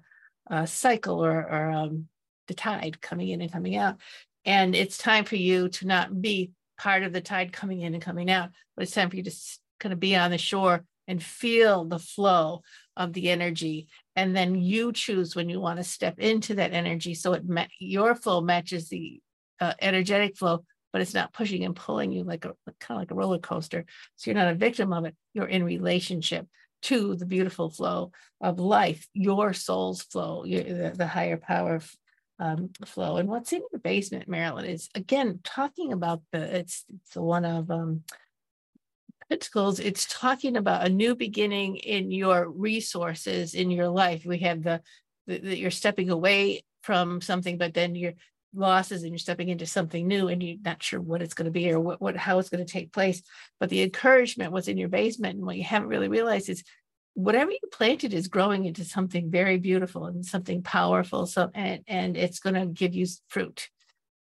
a 0.48 0.66
cycle 0.66 1.24
or, 1.24 1.38
or 1.38 1.70
um, 1.70 2.06
the 2.46 2.54
tide 2.54 3.00
coming 3.00 3.28
in 3.28 3.40
and 3.40 3.52
coming 3.52 3.76
out. 3.76 3.96
And 4.44 4.76
it's 4.76 4.96
time 4.96 5.24
for 5.24 5.36
you 5.36 5.68
to 5.70 5.86
not 5.86 6.20
be 6.20 6.52
part 6.78 7.02
of 7.02 7.12
the 7.12 7.20
tide 7.20 7.52
coming 7.52 7.80
in 7.80 7.94
and 7.94 8.02
coming 8.02 8.30
out, 8.30 8.50
but 8.76 8.82
it's 8.82 8.92
time 8.92 9.10
for 9.10 9.16
you 9.16 9.24
to 9.24 9.32
kind 9.80 9.92
of 9.92 9.98
be 9.98 10.14
on 10.14 10.30
the 10.30 10.38
shore 10.38 10.84
and 11.08 11.22
feel 11.22 11.84
the 11.84 11.98
flow 11.98 12.62
of 12.96 13.12
the 13.12 13.28
energy 13.30 13.88
and 14.16 14.36
then 14.36 14.54
you 14.54 14.92
choose 14.92 15.34
when 15.34 15.48
you 15.48 15.60
want 15.60 15.78
to 15.78 15.84
step 15.84 16.18
into 16.18 16.54
that 16.54 16.72
energy 16.72 17.12
so 17.12 17.32
it 17.32 17.42
your 17.78 18.14
flow 18.14 18.40
matches 18.40 18.88
the 18.88 19.20
uh, 19.60 19.74
energetic 19.80 20.36
flow, 20.36 20.64
but 20.92 21.02
it's 21.02 21.14
not 21.14 21.32
pushing 21.32 21.64
and 21.64 21.76
pulling 21.76 22.12
you 22.12 22.24
like 22.24 22.44
a 22.44 22.54
kind 22.80 22.96
of 22.96 23.02
like 23.02 23.10
a 23.10 23.14
roller 23.14 23.38
coaster. 23.38 23.84
So 24.16 24.30
you're 24.30 24.40
not 24.40 24.52
a 24.52 24.54
victim 24.54 24.92
of 24.92 25.04
it. 25.04 25.14
You're 25.32 25.46
in 25.46 25.64
relationship 25.64 26.46
to 26.82 27.16
the 27.16 27.26
beautiful 27.26 27.70
flow 27.70 28.12
of 28.40 28.58
life, 28.58 29.08
your 29.14 29.54
soul's 29.54 30.02
flow, 30.02 30.44
your, 30.44 30.62
the, 30.62 30.92
the 30.96 31.06
higher 31.06 31.38
power 31.38 31.80
um, 32.38 32.70
flow. 32.84 33.16
And 33.16 33.28
what's 33.28 33.52
in 33.52 33.62
your 33.72 33.80
basement, 33.80 34.28
Marilyn, 34.28 34.66
is 34.66 34.88
again 34.94 35.40
talking 35.42 35.92
about 35.92 36.22
the 36.32 36.58
it's 36.58 36.84
it's 36.94 37.16
one 37.16 37.44
of 37.44 37.70
um, 37.70 38.02
Pentacles. 39.28 39.80
It's 39.80 40.06
talking 40.06 40.56
about 40.56 40.86
a 40.86 40.90
new 40.90 41.14
beginning 41.14 41.76
in 41.76 42.10
your 42.10 42.48
resources 42.48 43.54
in 43.54 43.70
your 43.70 43.88
life. 43.88 44.26
We 44.26 44.38
have 44.38 44.62
the 44.62 44.82
that 45.26 45.58
you're 45.58 45.70
stepping 45.70 46.10
away 46.10 46.64
from 46.82 47.20
something, 47.22 47.56
but 47.56 47.72
then 47.72 47.94
you're 47.94 48.12
losses 48.54 49.02
and 49.02 49.12
you're 49.12 49.18
stepping 49.18 49.48
into 49.48 49.66
something 49.66 50.06
new 50.06 50.28
and 50.28 50.42
you're 50.42 50.56
not 50.64 50.82
sure 50.82 51.00
what 51.00 51.22
it's 51.22 51.34
going 51.34 51.46
to 51.46 51.50
be 51.50 51.70
or 51.70 51.80
what, 51.80 52.00
what 52.00 52.16
how 52.16 52.38
it's 52.38 52.48
going 52.48 52.64
to 52.64 52.72
take 52.72 52.92
place. 52.92 53.22
But 53.60 53.70
the 53.70 53.82
encouragement 53.82 54.52
was 54.52 54.68
in 54.68 54.76
your 54.76 54.88
basement 54.88 55.36
and 55.36 55.46
what 55.46 55.56
you 55.56 55.64
haven't 55.64 55.88
really 55.88 56.08
realized 56.08 56.48
is 56.48 56.64
whatever 57.14 57.50
you 57.50 57.58
planted 57.72 58.12
is 58.12 58.28
growing 58.28 58.64
into 58.64 58.84
something 58.84 59.30
very 59.30 59.58
beautiful 59.58 60.06
and 60.06 60.24
something 60.24 60.62
powerful. 60.62 61.26
So 61.26 61.50
and 61.54 61.82
and 61.86 62.16
it's 62.16 62.40
going 62.40 62.54
to 62.54 62.66
give 62.66 62.94
you 62.94 63.06
fruit. 63.28 63.68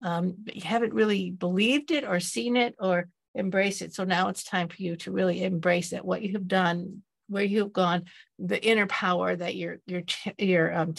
Um, 0.02 0.36
but 0.38 0.56
you 0.56 0.62
haven't 0.62 0.94
really 0.94 1.32
believed 1.32 1.92
it 1.92 2.04
or 2.04 2.20
seen 2.20 2.56
it 2.56 2.76
or 2.80 3.08
embraced 3.36 3.82
it. 3.82 3.94
So 3.94 4.04
now 4.04 4.30
it's 4.30 4.44
time 4.44 4.68
for 4.68 4.82
you 4.82 4.96
to 4.98 5.12
really 5.12 5.44
embrace 5.44 5.92
it 5.92 6.06
what 6.06 6.22
you 6.22 6.34
have 6.34 6.48
done 6.48 7.02
where 7.30 7.44
you 7.44 7.60
have 7.60 7.74
gone 7.74 8.06
the 8.40 8.64
inner 8.64 8.88
power 8.88 9.36
that 9.36 9.56
you're 9.56 9.78
you're 9.86 10.04
you're 10.38 10.74
um, 10.74 10.94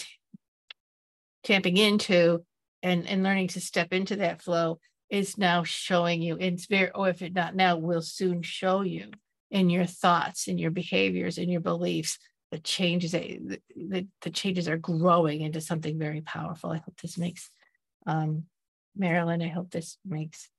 tapping 1.43 1.77
into 1.77 2.43
and 2.83 3.07
and 3.07 3.23
learning 3.23 3.47
to 3.47 3.61
step 3.61 3.93
into 3.93 4.17
that 4.17 4.41
flow 4.41 4.79
is 5.09 5.37
now 5.37 5.63
showing 5.63 6.21
you 6.21 6.37
it's 6.39 6.67
very 6.67 6.91
or 6.91 7.09
if 7.09 7.21
it 7.21 7.33
not 7.33 7.55
now 7.55 7.77
will 7.77 8.01
soon 8.01 8.41
show 8.41 8.81
you 8.81 9.09
in 9.51 9.69
your 9.69 9.85
thoughts 9.85 10.47
in 10.47 10.57
your 10.57 10.71
behaviors 10.71 11.37
in 11.37 11.49
your 11.49 11.61
beliefs 11.61 12.19
the 12.51 12.59
changes 12.59 13.11
the, 13.11 13.59
the, 13.75 14.07
the 14.21 14.29
changes 14.29 14.67
are 14.67 14.77
growing 14.77 15.41
into 15.41 15.61
something 15.61 15.99
very 15.99 16.21
powerful. 16.21 16.71
I 16.71 16.77
hope 16.77 16.99
this 17.01 17.17
makes 17.17 17.51
um, 18.07 18.45
marilyn 18.95 19.41
i 19.41 19.47
hope 19.47 19.69
this 19.69 19.97
makes 20.05 20.49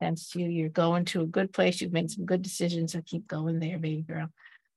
sense 0.00 0.30
to 0.30 0.40
you. 0.40 0.48
You're 0.48 0.68
going 0.68 1.04
to 1.06 1.22
a 1.22 1.26
good 1.26 1.52
place. 1.52 1.80
You've 1.80 1.92
made 1.92 2.10
some 2.10 2.24
good 2.24 2.42
decisions 2.42 2.92
so 2.92 3.02
keep 3.04 3.26
going 3.26 3.58
there 3.58 3.78
baby 3.78 4.02
girl. 4.02 4.28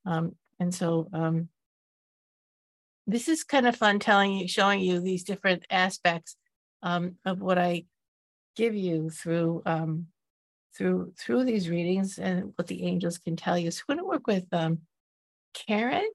Um, 0.06 0.36
and 0.60 0.74
so 0.74 1.08
um, 1.14 1.50
this 3.08 3.28
is 3.28 3.44
kind 3.44 3.68
of 3.68 3.76
fun 3.76 4.00
telling 4.00 4.34
you 4.34 4.48
showing 4.48 4.82
you 4.82 5.00
these 5.00 5.24
different 5.24 5.66
aspects 5.70 6.36
um, 6.84 7.16
of 7.26 7.42
what 7.42 7.58
I 7.58 7.86
give 8.56 8.76
you 8.76 9.10
through 9.10 9.64
um, 9.66 10.08
through 10.78 11.14
through 11.18 11.46
these 11.46 11.70
readings 11.70 12.20
and 12.20 12.54
what 12.56 12.68
the 12.68 12.84
angels 12.84 13.18
can 13.18 13.36
tell 13.36 13.58
you. 13.58 13.72
So 13.72 13.84
we're 13.88 13.96
going 13.96 14.06
to 14.06 14.10
work 14.10 14.28
with 14.28 14.46
um, 14.52 14.80
Karen. 15.54 16.10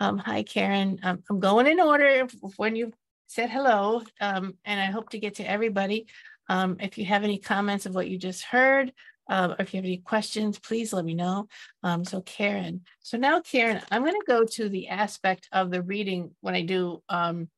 Um, 0.00 0.18
hi, 0.18 0.42
Karen. 0.42 0.98
Um, 1.02 1.22
I'm 1.30 1.40
going 1.40 1.66
in 1.66 1.80
order 1.80 2.26
when 2.56 2.76
you 2.76 2.92
said 3.28 3.50
hello, 3.50 4.02
um, 4.20 4.54
and 4.64 4.80
I 4.80 4.86
hope 4.86 5.10
to 5.10 5.18
get 5.18 5.36
to 5.36 5.48
everybody. 5.48 6.06
Um, 6.48 6.76
if 6.80 6.96
you 6.98 7.04
have 7.06 7.24
any 7.24 7.38
comments 7.38 7.86
of 7.86 7.94
what 7.94 8.08
you 8.08 8.18
just 8.18 8.44
heard, 8.44 8.92
uh, 9.28 9.54
or 9.58 9.62
if 9.62 9.74
you 9.74 9.78
have 9.78 9.84
any 9.84 9.98
questions, 9.98 10.58
please 10.58 10.92
let 10.92 11.04
me 11.04 11.14
know. 11.14 11.48
Um, 11.82 12.04
so 12.04 12.20
Karen, 12.20 12.82
so 13.00 13.16
now 13.16 13.40
Karen, 13.40 13.80
I'm 13.90 14.02
going 14.02 14.14
to 14.14 14.26
go 14.26 14.44
to 14.44 14.68
the 14.68 14.88
aspect 14.88 15.48
of 15.50 15.70
the 15.70 15.82
reading 15.82 16.30
when 16.40 16.54
I 16.54 16.62
do 16.62 17.02
um, 17.08 17.48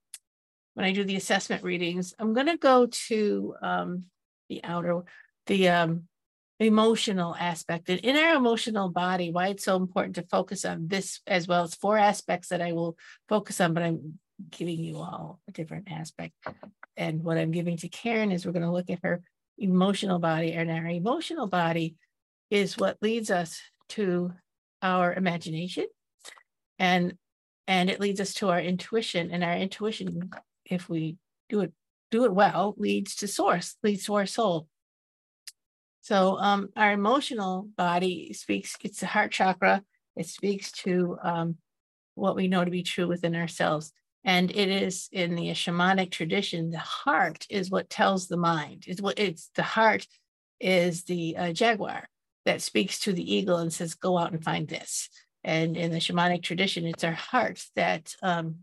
when 0.78 0.86
I 0.86 0.92
do 0.92 1.02
the 1.02 1.16
assessment 1.16 1.64
readings. 1.64 2.14
I'm 2.20 2.34
going 2.34 2.46
to 2.46 2.56
go 2.56 2.86
to 2.86 3.54
um, 3.60 4.04
the 4.48 4.62
outer, 4.62 5.02
the 5.48 5.70
um, 5.70 6.04
emotional 6.60 7.34
aspect. 7.34 7.90
And 7.90 7.98
in 7.98 8.14
our 8.14 8.36
emotional 8.36 8.88
body, 8.88 9.32
why 9.32 9.48
it's 9.48 9.64
so 9.64 9.74
important 9.74 10.14
to 10.14 10.22
focus 10.30 10.64
on 10.64 10.86
this 10.86 11.20
as 11.26 11.48
well 11.48 11.64
as 11.64 11.74
four 11.74 11.98
aspects 11.98 12.50
that 12.50 12.62
I 12.62 12.74
will 12.74 12.96
focus 13.28 13.60
on, 13.60 13.74
but 13.74 13.82
I'm 13.82 14.20
giving 14.50 14.78
you 14.78 14.98
all 14.98 15.40
a 15.48 15.50
different 15.50 15.90
aspect. 15.90 16.34
And 16.96 17.24
what 17.24 17.38
I'm 17.38 17.50
giving 17.50 17.76
to 17.78 17.88
Karen 17.88 18.30
is 18.30 18.46
we're 18.46 18.52
going 18.52 18.62
to 18.62 18.70
look 18.70 18.88
at 18.88 19.00
her 19.02 19.20
emotional 19.58 20.20
body, 20.20 20.52
and 20.52 20.70
our 20.70 20.86
emotional 20.86 21.48
body 21.48 21.96
is 22.52 22.78
what 22.78 23.02
leads 23.02 23.32
us 23.32 23.60
to 23.88 24.32
our 24.80 25.12
imagination 25.12 25.86
and 26.78 27.14
and 27.66 27.90
it 27.90 27.98
leads 28.00 28.20
us 28.20 28.32
to 28.34 28.48
our 28.48 28.60
intuition 28.60 29.32
and 29.32 29.42
our 29.42 29.56
intuition 29.56 30.30
if 30.68 30.88
we 30.88 31.16
do 31.48 31.60
it 31.60 31.72
do 32.10 32.24
it 32.24 32.32
well 32.32 32.74
leads 32.78 33.16
to 33.16 33.28
source 33.28 33.76
leads 33.82 34.04
to 34.04 34.14
our 34.14 34.26
soul. 34.26 34.66
So 36.00 36.38
um, 36.38 36.70
our 36.76 36.92
emotional 36.92 37.68
body 37.76 38.32
speaks 38.32 38.76
it's 38.82 39.00
the 39.00 39.06
heart 39.06 39.30
chakra. 39.30 39.82
It 40.16 40.26
speaks 40.26 40.72
to 40.72 41.18
um, 41.22 41.56
what 42.14 42.34
we 42.34 42.48
know 42.48 42.64
to 42.64 42.70
be 42.70 42.82
true 42.82 43.06
within 43.06 43.36
ourselves. 43.36 43.92
And 44.24 44.50
it 44.50 44.68
is 44.68 45.08
in 45.12 45.34
the 45.34 45.50
shamanic 45.50 46.10
tradition 46.10 46.70
the 46.70 46.78
heart 46.78 47.46
is 47.50 47.70
what 47.70 47.90
tells 47.90 48.26
the 48.26 48.36
mind. 48.36 48.84
It's 48.86 49.00
what 49.00 49.18
it's 49.18 49.50
the 49.54 49.62
heart 49.62 50.06
is 50.60 51.04
the 51.04 51.36
uh, 51.36 51.52
jaguar 51.52 52.08
that 52.44 52.62
speaks 52.62 53.00
to 53.00 53.12
the 53.12 53.34
eagle 53.34 53.58
and 53.58 53.72
says 53.72 53.94
go 53.94 54.18
out 54.18 54.32
and 54.32 54.42
find 54.42 54.66
this. 54.66 55.08
And 55.44 55.76
in 55.76 55.92
the 55.92 55.98
shamanic 55.98 56.42
tradition 56.42 56.86
it's 56.86 57.04
our 57.04 57.12
heart 57.12 57.62
that 57.76 58.14
um, 58.22 58.60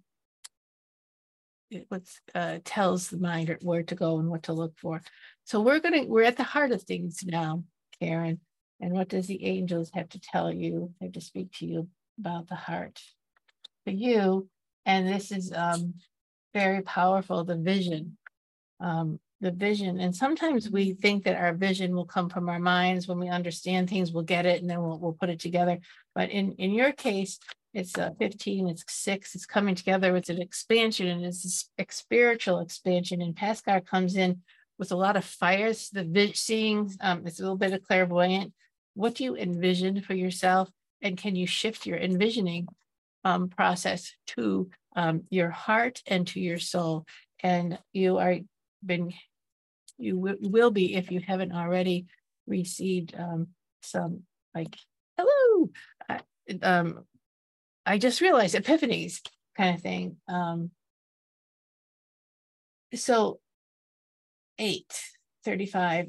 it 1.71 1.87
uh, 2.33 2.59
tells 2.63 3.09
the 3.09 3.17
mind 3.17 3.55
where 3.61 3.83
to 3.83 3.95
go 3.95 4.19
and 4.19 4.29
what 4.29 4.43
to 4.43 4.53
look 4.53 4.77
for. 4.77 5.01
So 5.45 5.61
we're 5.61 5.79
gonna 5.79 6.03
we're 6.05 6.23
at 6.23 6.37
the 6.37 6.43
heart 6.43 6.71
of 6.71 6.83
things 6.83 7.23
now 7.25 7.63
karen. 7.99 8.39
And 8.79 8.93
what 8.93 9.09
does 9.09 9.27
the 9.27 9.45
angels 9.45 9.91
have 9.93 10.09
to 10.09 10.19
tell 10.19 10.51
you? 10.51 10.93
They 10.99 11.07
have 11.07 11.13
to 11.13 11.21
speak 11.21 11.53
to 11.53 11.65
you 11.65 11.87
about 12.19 12.47
the 12.47 12.55
heart 12.55 13.01
for 13.85 13.91
you. 13.91 14.49
And 14.85 15.07
this 15.07 15.31
is 15.31 15.51
um, 15.53 15.95
very 16.53 16.81
powerful 16.81 17.43
the 17.43 17.55
vision. 17.55 18.17
Um, 18.79 19.19
the 19.41 19.51
vision. 19.51 19.99
And 19.99 20.15
sometimes 20.15 20.69
we 20.69 20.93
think 20.93 21.23
that 21.23 21.37
our 21.37 21.53
vision 21.53 21.95
will 21.95 22.05
come 22.05 22.29
from 22.29 22.49
our 22.49 22.59
minds. 22.59 23.07
When 23.07 23.19
we 23.19 23.29
understand 23.29 23.89
things 23.89 24.11
we'll 24.11 24.23
get 24.23 24.45
it 24.45 24.61
and 24.61 24.69
then 24.69 24.81
we'll, 24.81 24.97
we'll 24.97 25.13
put 25.13 25.29
it 25.29 25.39
together. 25.39 25.79
But 26.13 26.29
in 26.29 26.53
in 26.53 26.71
your 26.71 26.91
case 26.91 27.39
it's 27.75 27.97
uh, 27.97 28.09
15 28.17 28.69
it's 28.69 28.83
six 28.87 29.35
it's 29.35 29.45
coming 29.45 29.75
together 29.75 30.15
it's 30.15 30.29
an 30.29 30.41
expansion 30.41 31.07
and 31.07 31.25
it's 31.25 31.69
a 31.77 31.85
spiritual 31.89 32.59
expansion. 32.59 33.21
And 33.21 33.35
Paskar 33.35 33.85
comes 33.85 34.15
in 34.15 34.41
with 34.79 34.91
a 34.91 34.95
lot 34.95 35.17
of 35.17 35.23
fires 35.23 35.89
the 35.89 36.31
seeing 36.33 36.91
um, 37.01 37.27
it's 37.27 37.39
a 37.39 37.43
little 37.43 37.57
bit 37.57 37.73
of 37.73 37.83
clairvoyant. 37.83 38.53
What 38.95 39.15
do 39.15 39.23
you 39.23 39.35
envision 39.35 40.01
for 40.01 40.13
yourself? 40.13 40.69
And 41.01 41.17
can 41.17 41.35
you 41.35 41.45
shift 41.45 41.85
your 41.85 41.97
envisioning 41.97 42.67
um, 43.25 43.49
process 43.49 44.13
to 44.27 44.69
um, 44.95 45.23
your 45.29 45.49
heart 45.49 46.01
and 46.07 46.25
to 46.27 46.39
your 46.39 46.59
soul. 46.59 47.05
And 47.41 47.77
you 47.91 48.19
are 48.19 48.37
been, 48.85 49.13
you 49.97 50.15
w- 50.15 50.37
will 50.41 50.71
be 50.71 50.95
if 50.95 51.11
you 51.11 51.19
haven't 51.19 51.51
already 51.51 52.05
received 52.47 53.13
um, 53.17 53.47
some 53.81 54.21
like, 54.53 54.75
hello, 55.17 55.69
I, 56.07 56.19
um, 56.61 57.03
I 57.85 57.97
just 57.97 58.21
realized 58.21 58.55
epiphanies 58.55 59.21
kind 59.57 59.75
of 59.75 59.81
thing. 59.81 60.17
Um, 60.27 60.71
so 62.93 63.39
eight, 64.57 64.93
35, 65.43 66.07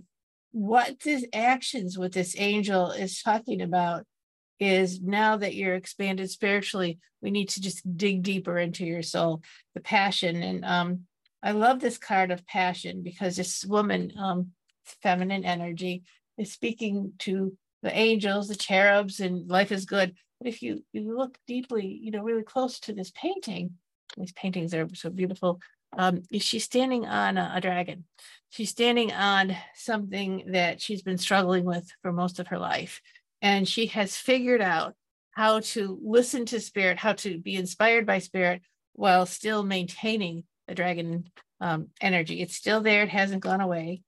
what 0.52 1.00
this 1.00 1.24
actions 1.32 1.98
with 1.98 2.12
this 2.12 2.34
angel 2.38 2.90
is 2.90 3.22
talking 3.22 3.60
about 3.60 4.04
is 4.58 5.02
now 5.02 5.36
that 5.36 5.54
you're 5.54 5.74
expanded 5.74 6.30
spiritually, 6.30 6.98
we 7.20 7.30
need 7.30 7.50
to 7.50 7.60
just 7.60 7.82
dig 7.96 8.22
deeper 8.22 8.58
into 8.58 8.86
your 8.86 9.02
soul, 9.02 9.42
the 9.74 9.80
passion. 9.80 10.42
And 10.42 10.64
um, 10.64 11.02
I 11.42 11.52
love 11.52 11.80
this 11.80 11.98
card 11.98 12.30
of 12.30 12.46
passion 12.46 13.02
because 13.02 13.36
this 13.36 13.64
woman, 13.64 14.12
um, 14.18 14.52
feminine 15.02 15.44
energy, 15.44 16.04
is 16.38 16.52
speaking 16.52 17.12
to 17.20 17.56
the 17.82 17.96
angels, 17.96 18.48
the 18.48 18.54
cherubs, 18.54 19.20
and 19.20 19.48
life 19.48 19.72
is 19.72 19.84
good. 19.84 20.14
But 20.38 20.48
if 20.48 20.62
you 20.62 20.84
you 20.92 21.16
look 21.16 21.38
deeply, 21.46 21.86
you 21.86 22.10
know, 22.10 22.22
really 22.22 22.42
close 22.42 22.80
to 22.80 22.92
this 22.92 23.10
painting, 23.12 23.72
these 24.16 24.32
paintings 24.32 24.74
are 24.74 24.88
so 24.94 25.10
beautiful. 25.10 25.60
Um, 25.96 26.22
she's 26.38 26.64
standing 26.64 27.06
on 27.06 27.38
a, 27.38 27.52
a 27.54 27.60
dragon. 27.60 28.04
She's 28.50 28.70
standing 28.70 29.12
on 29.12 29.56
something 29.74 30.44
that 30.48 30.80
she's 30.80 31.02
been 31.02 31.18
struggling 31.18 31.64
with 31.64 31.90
for 32.02 32.12
most 32.12 32.38
of 32.38 32.48
her 32.48 32.58
life 32.58 33.00
and 33.42 33.68
she 33.68 33.86
has 33.86 34.16
figured 34.16 34.62
out 34.62 34.94
how 35.32 35.60
to 35.60 35.98
listen 36.02 36.46
to 36.46 36.60
spirit, 36.60 36.98
how 36.98 37.12
to 37.12 37.38
be 37.38 37.56
inspired 37.56 38.06
by 38.06 38.18
spirit 38.18 38.62
while 38.94 39.26
still 39.26 39.62
maintaining 39.62 40.44
the 40.66 40.74
dragon 40.74 41.30
um, 41.60 41.88
energy. 42.00 42.40
It's 42.40 42.56
still 42.56 42.80
there; 42.80 43.02
it 43.02 43.08
hasn't 43.08 43.42
gone 43.42 43.60
away. 43.60 44.02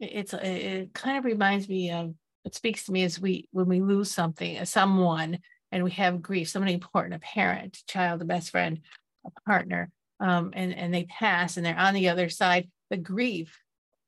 It's 0.00 0.32
it 0.32 0.94
kind 0.94 1.18
of 1.18 1.24
reminds 1.24 1.68
me 1.68 1.90
of 1.90 2.14
it 2.44 2.54
speaks 2.54 2.84
to 2.84 2.92
me 2.92 3.02
as 3.02 3.20
we 3.20 3.48
when 3.50 3.66
we 3.66 3.80
lose 3.80 4.10
something, 4.10 4.64
someone, 4.64 5.40
and 5.70 5.84
we 5.84 5.90
have 5.92 6.22
grief, 6.22 6.48
somebody 6.48 6.74
important, 6.74 7.14
a 7.14 7.18
parent, 7.18 7.76
a 7.76 7.92
child, 7.92 8.22
a 8.22 8.24
best 8.24 8.50
friend, 8.50 8.80
a 9.26 9.30
partner, 9.42 9.90
um, 10.20 10.52
and 10.54 10.74
and 10.74 10.92
they 10.92 11.04
pass, 11.04 11.56
and 11.56 11.64
they're 11.64 11.78
on 11.78 11.94
the 11.94 12.08
other 12.08 12.28
side. 12.28 12.68
The 12.90 12.96
grief 12.96 13.58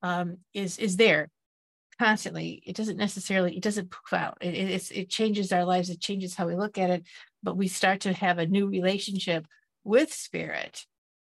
um, 0.03 0.39
is 0.55 0.79
is 0.79 0.97
there 0.97 1.29
constantly. 1.99 2.63
It 2.67 2.77
doesn't 2.77 2.97
necessarily 2.97 3.57
it 3.57 3.63
doesn't 3.63 3.91
poof 3.91 4.13
out. 4.13 4.39
It, 4.41 4.55
it, 4.55 4.91
it 4.93 5.11
changes 5.11 5.53
our 5.53 5.65
lives. 5.65 5.91
It 5.91 6.01
changes 6.01 6.35
how 6.35 6.47
we 6.47 6.57
look 6.57 6.79
at 6.79 6.91
it. 6.91 7.05
But 7.43 7.57
we 7.57 7.69
start 7.69 8.01
to 8.01 8.13
have 8.13 8.39
a 8.39 8.47
new 8.47 8.67
relationship 8.67 9.47
with 9.85 10.13
spirit 10.13 10.85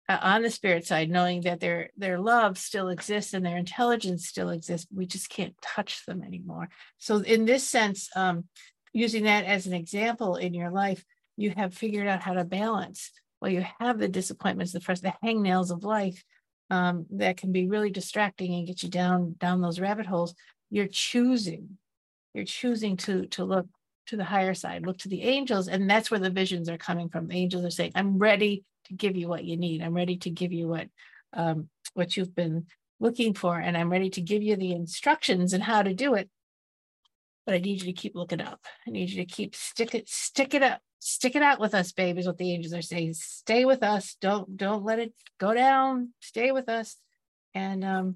uh, 0.10 0.18
on 0.22 0.42
the 0.42 0.50
spirit 0.50 0.86
side 0.86 1.10
knowing 1.10 1.42
that 1.42 1.60
their 1.60 1.90
their 1.98 2.20
love 2.20 2.58
still 2.58 2.90
exists 2.90 3.34
and 3.34 3.46
their 3.46 3.58
intelligence 3.58 4.28
still 4.28 4.50
exists. 4.50 4.88
We 4.94 5.06
just 5.06 5.30
can't 5.30 5.56
touch 5.62 6.06
them 6.06 6.24
anymore. 6.24 6.70
So 6.98 7.18
in 7.18 7.46
this 7.46 7.68
sense 7.68 8.10
um, 8.16 8.46
using 8.94 9.24
that 9.24 9.46
as 9.46 9.68
an 9.68 9.74
example 9.74 10.36
in 10.36 10.54
your 10.54 10.72
life 10.72 11.04
you 11.38 11.52
have 11.56 11.74
figured 11.74 12.08
out 12.08 12.22
how 12.22 12.34
to 12.34 12.44
balance. 12.44 13.12
Well 13.42 13.52
you 13.52 13.66
have 13.80 13.98
the 13.98 14.08
disappointments 14.08 14.74
the 14.74 14.82
first 14.82 15.04
the 15.04 15.14
hangnails 15.24 15.72
of 15.72 15.84
life 15.84 16.24
um, 16.70 17.06
that 17.12 17.38
can 17.38 17.52
be 17.52 17.68
really 17.68 17.90
distracting 17.90 18.54
and 18.54 18.68
get 18.68 18.84
you 18.84 18.90
down 18.90 19.36
down 19.40 19.62
those 19.62 19.80
rabbit 19.80 20.06
holes 20.06 20.34
you're 20.70 20.88
choosing 20.88 21.78
you're 22.34 22.46
choosing 22.46 22.96
to 22.98 23.26
to 23.28 23.44
look 23.44 23.68
to 24.08 24.16
the 24.16 24.24
higher 24.24 24.54
side 24.54 24.86
look 24.86 24.98
to 25.00 25.10
the 25.10 25.24
angels 25.24 25.68
and 25.68 25.90
that's 25.90 26.10
where 26.10 26.20
the 26.20 26.30
visions 26.30 26.70
are 26.70 26.78
coming 26.78 27.10
from. 27.10 27.28
The 27.28 27.36
angels 27.36 27.66
are 27.66 27.72
saying 27.72 27.92
i'm 27.96 28.18
ready 28.18 28.64
to 28.86 28.94
give 28.94 29.16
you 29.16 29.28
what 29.28 29.46
you 29.46 29.58
need. 29.58 29.82
I'm 29.82 29.94
ready 29.94 30.18
to 30.18 30.30
give 30.30 30.52
you 30.52 30.68
what 30.68 30.88
um, 31.34 31.70
what 31.94 32.18
you've 32.18 32.36
been 32.36 32.66
looking 33.00 33.34
for 33.34 33.58
and 33.58 33.76
i'm 33.76 33.92
ready 33.92 34.10
to 34.12 34.22
give 34.22 34.44
you 34.44 34.56
the 34.56 34.74
instructions 34.74 35.54
and 35.54 35.64
how 35.64 35.82
to 35.82 35.94
do 35.94 36.14
it 36.14 36.30
but 37.46 37.56
i 37.56 37.58
need 37.58 37.82
you 37.82 37.88
to 37.88 37.94
keep 37.94 38.16
looking 38.16 38.42
up. 38.42 38.60
I 38.88 38.92
need 38.92 39.10
you 39.10 39.18
to 39.18 39.26
keep 39.26 39.56
stick 39.56 39.96
it 39.96 40.10
stick 40.10 40.54
it 40.54 40.64
up 40.64 40.82
stick 41.00 41.36
it 41.36 41.42
out 41.42 41.60
with 41.60 41.74
us 41.74 41.92
babe 41.92 42.18
is 42.18 42.28
what 42.28 42.38
the 42.38 42.54
angels 42.54 42.74
are 42.74 42.82
saying. 42.82 43.14
Stay 43.16 43.66
with 43.66 43.84
us. 43.84 44.16
Don't 44.22 44.56
don't 44.56 44.84
let 44.84 45.00
it 45.00 45.14
go 45.40 45.54
down. 45.54 46.14
Stay 46.20 46.52
with 46.52 46.70
us. 46.70 46.98
And 47.54 47.84
um 47.84 48.16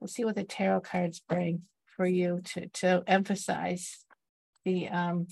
we'll 0.00 0.08
see 0.08 0.24
what 0.24 0.34
the 0.34 0.44
tarot 0.44 0.80
cards 0.80 1.20
bring 1.20 1.62
for 1.96 2.06
you 2.06 2.40
to, 2.44 2.68
to 2.68 3.04
emphasize 3.06 4.04
the 4.64 4.88
um 4.88 5.28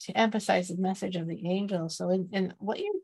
to 0.00 0.16
emphasize 0.16 0.68
the 0.68 0.78
message 0.78 1.16
of 1.16 1.28
the 1.28 1.46
angel. 1.46 1.90
So 1.90 2.08
in, 2.08 2.30
in 2.32 2.54
what 2.58 2.78
you 2.78 3.02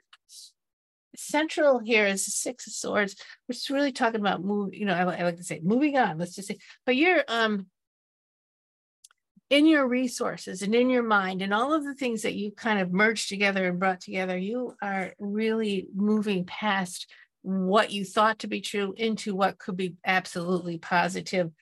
central 1.15 1.79
here 1.79 2.07
is 2.07 2.25
the 2.25 2.31
six 2.31 2.67
of 2.67 2.73
swords, 2.73 3.17
which 3.47 3.59
is 3.59 3.71
really 3.71 3.93
talking 3.93 4.21
about 4.21 4.43
move, 4.43 4.75
you 4.75 4.85
know, 4.87 4.95
I, 4.95 5.01
I 5.01 5.23
like 5.23 5.37
to 5.37 5.45
say 5.45 5.61
moving 5.63 5.97
on, 5.99 6.19
let's 6.19 6.35
just 6.35 6.49
say, 6.49 6.59
but 6.85 6.97
you're 6.97 7.25
um 7.29 7.67
in 9.51 9.67
your 9.67 9.87
resources 9.87 10.63
and 10.63 10.75
in 10.75 10.91
your 10.91 11.03
mind 11.03 11.41
and 11.41 11.55
all 11.55 11.73
of 11.73 11.85
the 11.85 11.95
things 11.95 12.23
that 12.23 12.35
you 12.35 12.51
kind 12.51 12.81
of 12.81 12.93
merged 12.93 13.29
together 13.29 13.67
and 13.69 13.79
brought 13.79 14.01
together, 14.01 14.37
you 14.37 14.75
are 14.83 15.13
really 15.19 15.89
moving 15.95 16.45
past 16.45 17.07
what 17.43 17.93
you 17.93 18.05
thought 18.05 18.41
to 18.41 18.49
be 18.49 18.61
true 18.61 18.93
into 18.97 19.35
what 19.35 19.59
could 19.59 19.77
be 19.77 19.95
absolutely 20.05 20.79
positive 20.79 21.53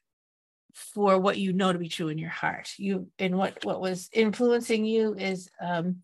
for 0.73 1.19
what 1.19 1.39
you 1.39 1.53
know 1.53 1.73
to 1.73 1.79
be 1.79 1.89
true 1.89 2.09
in 2.09 2.19
your 2.19 2.31
heart. 2.31 2.73
You 2.79 3.09
and 3.19 3.37
what 3.37 3.65
what 3.65 3.81
was 3.81 4.09
influencing 4.13 4.87
you 4.87 5.15
is 5.15 5.49
um, 5.61 5.97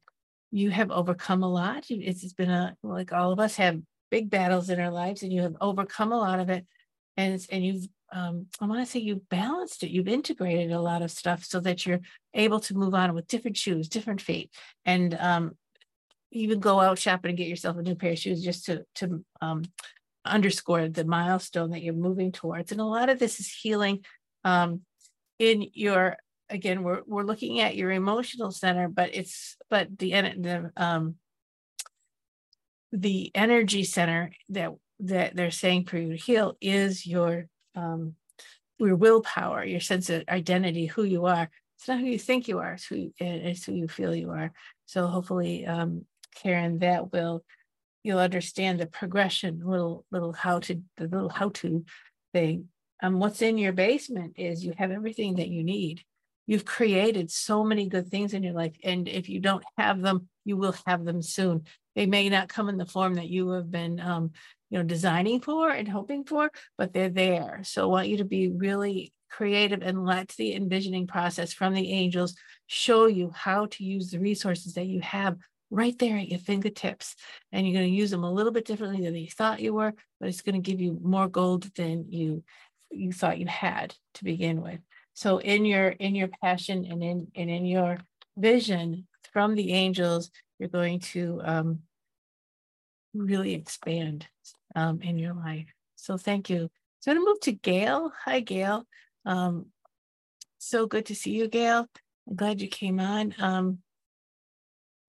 you 0.51 0.71
have 0.71 0.91
overcome 0.91 1.43
a 1.43 1.51
lot. 1.51 1.87
It's 1.89 2.33
been 2.35 2.51
a 2.51 2.77
like 2.83 3.13
all 3.13 3.33
of 3.33 3.41
us 3.41 3.57
have 3.57 3.81
big 4.11 4.29
battles 4.29 4.69
in 4.69 4.79
our 4.79 4.91
lives, 4.91 5.23
and 5.23 5.33
you 5.33 5.43
have 5.43 5.57
overcome 5.61 6.13
a 6.13 6.19
lot 6.19 6.41
of 6.41 6.51
it. 6.51 6.67
And 7.17 7.45
and 7.51 7.65
you've 7.65 7.89
um, 8.13 8.47
I 8.61 8.67
want 8.67 8.85
to 8.85 8.91
say 8.91 9.01
you've 9.01 9.29
balanced 9.29 9.83
it. 9.83 9.91
You've 9.91 10.09
integrated 10.09 10.73
a 10.73 10.81
lot 10.81 11.03
of 11.03 11.11
stuff 11.11 11.45
so 11.45 11.61
that 11.61 11.87
you're 11.87 12.01
able 12.35 12.61
to 12.61 12.77
move 12.77 12.95
on 12.95 13.15
with 13.15 13.29
different 13.29 13.57
shoes, 13.57 13.89
different 13.89 14.21
feet, 14.21 14.51
and 14.85 15.15
um, 15.15 15.57
even 16.33 16.61
go 16.61 16.81
out 16.81 16.99
shopping 16.99 17.31
and 17.31 17.39
get 17.39 17.49
yourself 17.49 17.77
a 17.77 17.83
new 17.83 17.95
pair 17.95 18.13
of 18.13 18.19
shoes 18.19 18.43
just 18.43 18.67
to 18.67 18.85
to 18.97 19.25
um, 19.41 19.63
underscore 20.25 20.89
the 20.89 21.05
milestone 21.05 21.71
that 21.71 21.83
you're 21.83 21.95
moving 21.95 22.33
towards. 22.33 22.73
And 22.73 22.81
a 22.81 22.85
lot 22.85 23.09
of 23.09 23.19
this 23.19 23.41
is 23.41 23.53
healing 23.53 24.05
um, 24.45 24.81
in 25.39 25.67
your 25.73 26.17
again 26.49 26.83
we're 26.83 27.03
we're 27.07 27.23
looking 27.23 27.61
at 27.61 27.77
your 27.77 27.93
emotional 27.93 28.51
center 28.51 28.89
but 28.89 29.15
it's 29.15 29.57
but 29.71 29.99
the 29.99 30.11
the 30.11 30.73
um 30.77 31.15
the 32.93 33.31
energy 33.35 33.85
center 33.85 34.33
that 34.49 34.73
that 34.99 35.35
they're 35.35 35.51
saying 35.51 35.85
for 35.85 35.97
you 35.97 36.11
to 36.11 36.17
heal 36.17 36.57
is 36.61 37.07
your 37.07 37.47
um 37.81 38.15
your 38.79 38.97
willpower 38.97 39.65
your 39.65 39.81
sense 39.81 40.09
of 40.11 40.23
identity 40.29 40.87
who 40.87 41.03
you 41.03 41.27
are 41.27 41.49
it's 41.79 41.89
not 41.89 42.01
who 42.01 42.07
you 42.07 42.19
think 42.19 42.49
you 42.49 42.59
are 42.59 42.75
it's 42.75 42.87
who 42.87 43.11
it's 43.19 43.65
who 43.65 43.73
you 43.73 43.89
feel 43.89 44.15
you 44.15 44.31
are 44.31 44.53
so 44.87 45.07
hopefully 45.07 45.67
um 45.67 46.05
karen 46.35 46.79
that 46.79 47.13
will 47.13 47.45
you'll 48.03 48.19
understand 48.19 48.81
the 48.81 48.87
progression 48.87 49.61
little 49.65 50.05
little 50.11 50.33
how 50.33 50.59
to 50.59 50.81
the 50.97 51.05
little 51.05 51.29
how 51.29 51.49
to 51.51 51.85
thing 52.33 52.69
um, 53.03 53.19
what's 53.19 53.43
in 53.43 53.59
your 53.59 53.73
basement 53.73 54.35
is 54.37 54.65
you 54.65 54.75
have 54.77 54.91
everything 54.91 55.37
that 55.37 55.49
you 55.49 55.65
need. 55.65 56.03
You've 56.47 56.65
created 56.65 57.31
so 57.31 57.65
many 57.65 57.89
good 57.89 58.11
things 58.11 58.35
in 58.35 58.43
your 58.43 58.53
life. 58.53 58.75
And 58.83 59.09
if 59.09 59.29
you 59.29 59.41
don't 59.41 59.65
have 59.79 60.01
them, 60.03 60.29
you 60.45 60.57
will 60.57 60.75
have 60.87 61.05
them 61.05 61.23
soon. 61.23 61.65
They 61.95 62.07
may 62.07 62.29
not 62.29 62.49
come 62.49 62.69
in 62.69 62.77
the 62.77 62.87
form 62.87 63.15
that 63.15 63.29
you 63.29 63.51
have 63.51 63.71
been, 63.71 64.01
um, 64.01 64.33
you 64.71 64.79
know, 64.79 64.85
designing 64.85 65.41
for 65.41 65.71
and 65.71 65.89
hoping 65.89 66.25
for, 66.25 66.51
but 66.79 66.93
they're 66.93 67.09
there. 67.09 67.61
So 67.65 67.83
I 67.83 67.87
want 67.87 68.09
you 68.09 68.19
to 68.19 68.25
be 68.25 68.49
really 68.49 69.13
creative 69.31 69.83
and 69.83 70.05
let 70.05 70.29
the 70.31 70.55
envisioning 70.55 71.07
process 71.07 71.53
from 71.53 71.75
the 71.75 71.93
angels 71.93 72.35
show 72.67 73.07
you 73.07 73.33
how 73.35 73.67
to 73.67 73.85
use 73.85 74.11
the 74.11 74.21
resources 74.21 74.75
that 74.75 74.87
you 74.87 75.01
have 75.01 75.37
right 75.71 75.97
there 75.99 76.17
at 76.17 76.29
your 76.29 76.41
fingertips. 76.41 77.15
And 77.53 77.67
you're 77.67 77.81
going 77.81 77.91
to 77.91 77.97
use 77.97 78.11
them 78.11 78.25
a 78.25 78.33
little 78.33 78.53
bit 78.53 78.65
differently 78.65 79.05
than 79.05 79.15
you 79.15 79.31
thought 79.31 79.61
you 79.61 79.75
were, 79.75 79.95
but 80.19 80.29
it's 80.29 80.43
going 80.43 80.61
to 80.61 80.71
give 80.71 80.81
you 80.81 80.99
more 81.03 81.29
gold 81.29 81.73
than 81.75 82.07
you 82.11 82.43
you 82.93 83.13
thought 83.13 83.39
you 83.39 83.47
had 83.47 83.95
to 84.15 84.25
begin 84.25 84.61
with. 84.61 84.81
So 85.15 85.39
in 85.39 85.65
your 85.65 85.89
in 85.89 86.15
your 86.15 86.29
passion 86.43 86.85
and 86.91 87.03
in 87.03 87.29
and 87.37 87.49
in 87.49 87.65
your 87.65 87.99
vision 88.37 89.07
from 89.33 89.55
the 89.55 89.73
angels, 89.73 90.31
you're 90.59 90.69
going 90.69 91.01
to 91.01 91.41
um, 91.45 91.79
really 93.15 93.55
expand 93.55 94.27
um, 94.75 95.01
in 95.03 95.19
your 95.19 95.35
life. 95.35 95.67
So 95.97 96.17
thank 96.17 96.51
you. 96.51 96.71
So 97.01 97.11
I'm 97.11 97.17
going 97.17 97.27
to 97.27 97.31
move 97.31 97.41
to 97.41 97.53
Gail. 97.53 98.13
Hi, 98.25 98.41
Gail. 98.41 98.87
Um, 99.25 99.67
so 100.59 100.87
good 100.87 101.07
to 101.07 101.15
see 101.15 101.33
you, 101.33 101.49
Gail. 101.49 101.87
I'm 102.29 102.37
glad 102.37 102.61
you 102.61 102.69
came 102.69 103.01
on. 103.01 103.35
Um, 103.39 103.79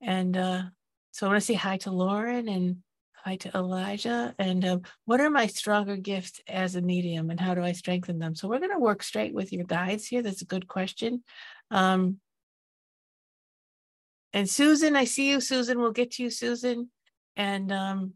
and 0.01 0.35
uh, 0.35 0.63
so 1.11 1.25
I 1.25 1.29
want 1.29 1.41
to 1.41 1.45
say 1.45 1.53
hi 1.53 1.77
to 1.77 1.91
Lauren 1.91 2.47
and 2.47 2.77
Hi 3.23 3.35
to 3.35 3.51
Elijah. 3.55 4.33
And 4.39 4.65
um, 4.65 4.81
what 5.05 5.21
are 5.21 5.29
my 5.29 5.45
stronger 5.45 5.95
gifts 5.95 6.41
as 6.47 6.75
a 6.75 6.81
medium 6.81 7.29
and 7.29 7.39
how 7.39 7.53
do 7.53 7.61
I 7.61 7.71
strengthen 7.71 8.17
them? 8.17 8.33
So 8.33 8.47
we're 8.47 8.57
going 8.57 8.71
to 8.71 8.79
work 8.79 9.03
straight 9.03 9.31
with 9.31 9.53
your 9.53 9.63
guides 9.63 10.07
here. 10.07 10.23
That's 10.23 10.41
a 10.41 10.45
good 10.45 10.67
question. 10.67 11.23
Um, 11.69 12.17
and 14.33 14.49
Susan, 14.49 14.95
I 14.95 15.03
see 15.03 15.29
you, 15.29 15.39
Susan. 15.39 15.79
We'll 15.79 15.91
get 15.91 16.11
to 16.13 16.23
you, 16.23 16.31
Susan. 16.31 16.89
And 17.35 17.71
um, 17.71 18.13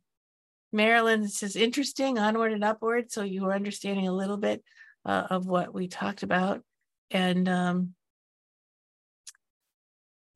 Marilyn 0.75 1.27
says, 1.27 1.55
interesting, 1.55 2.19
onward 2.19 2.51
and 2.51 2.63
upward. 2.63 3.11
So 3.11 3.23
you 3.23 3.45
are 3.45 3.53
understanding 3.53 4.07
a 4.07 4.13
little 4.13 4.37
bit 4.37 4.63
uh, 5.05 5.27
of 5.29 5.47
what 5.47 5.73
we 5.73 5.87
talked 5.87 6.21
about. 6.21 6.61
And 7.09 7.47
um, 7.47 7.93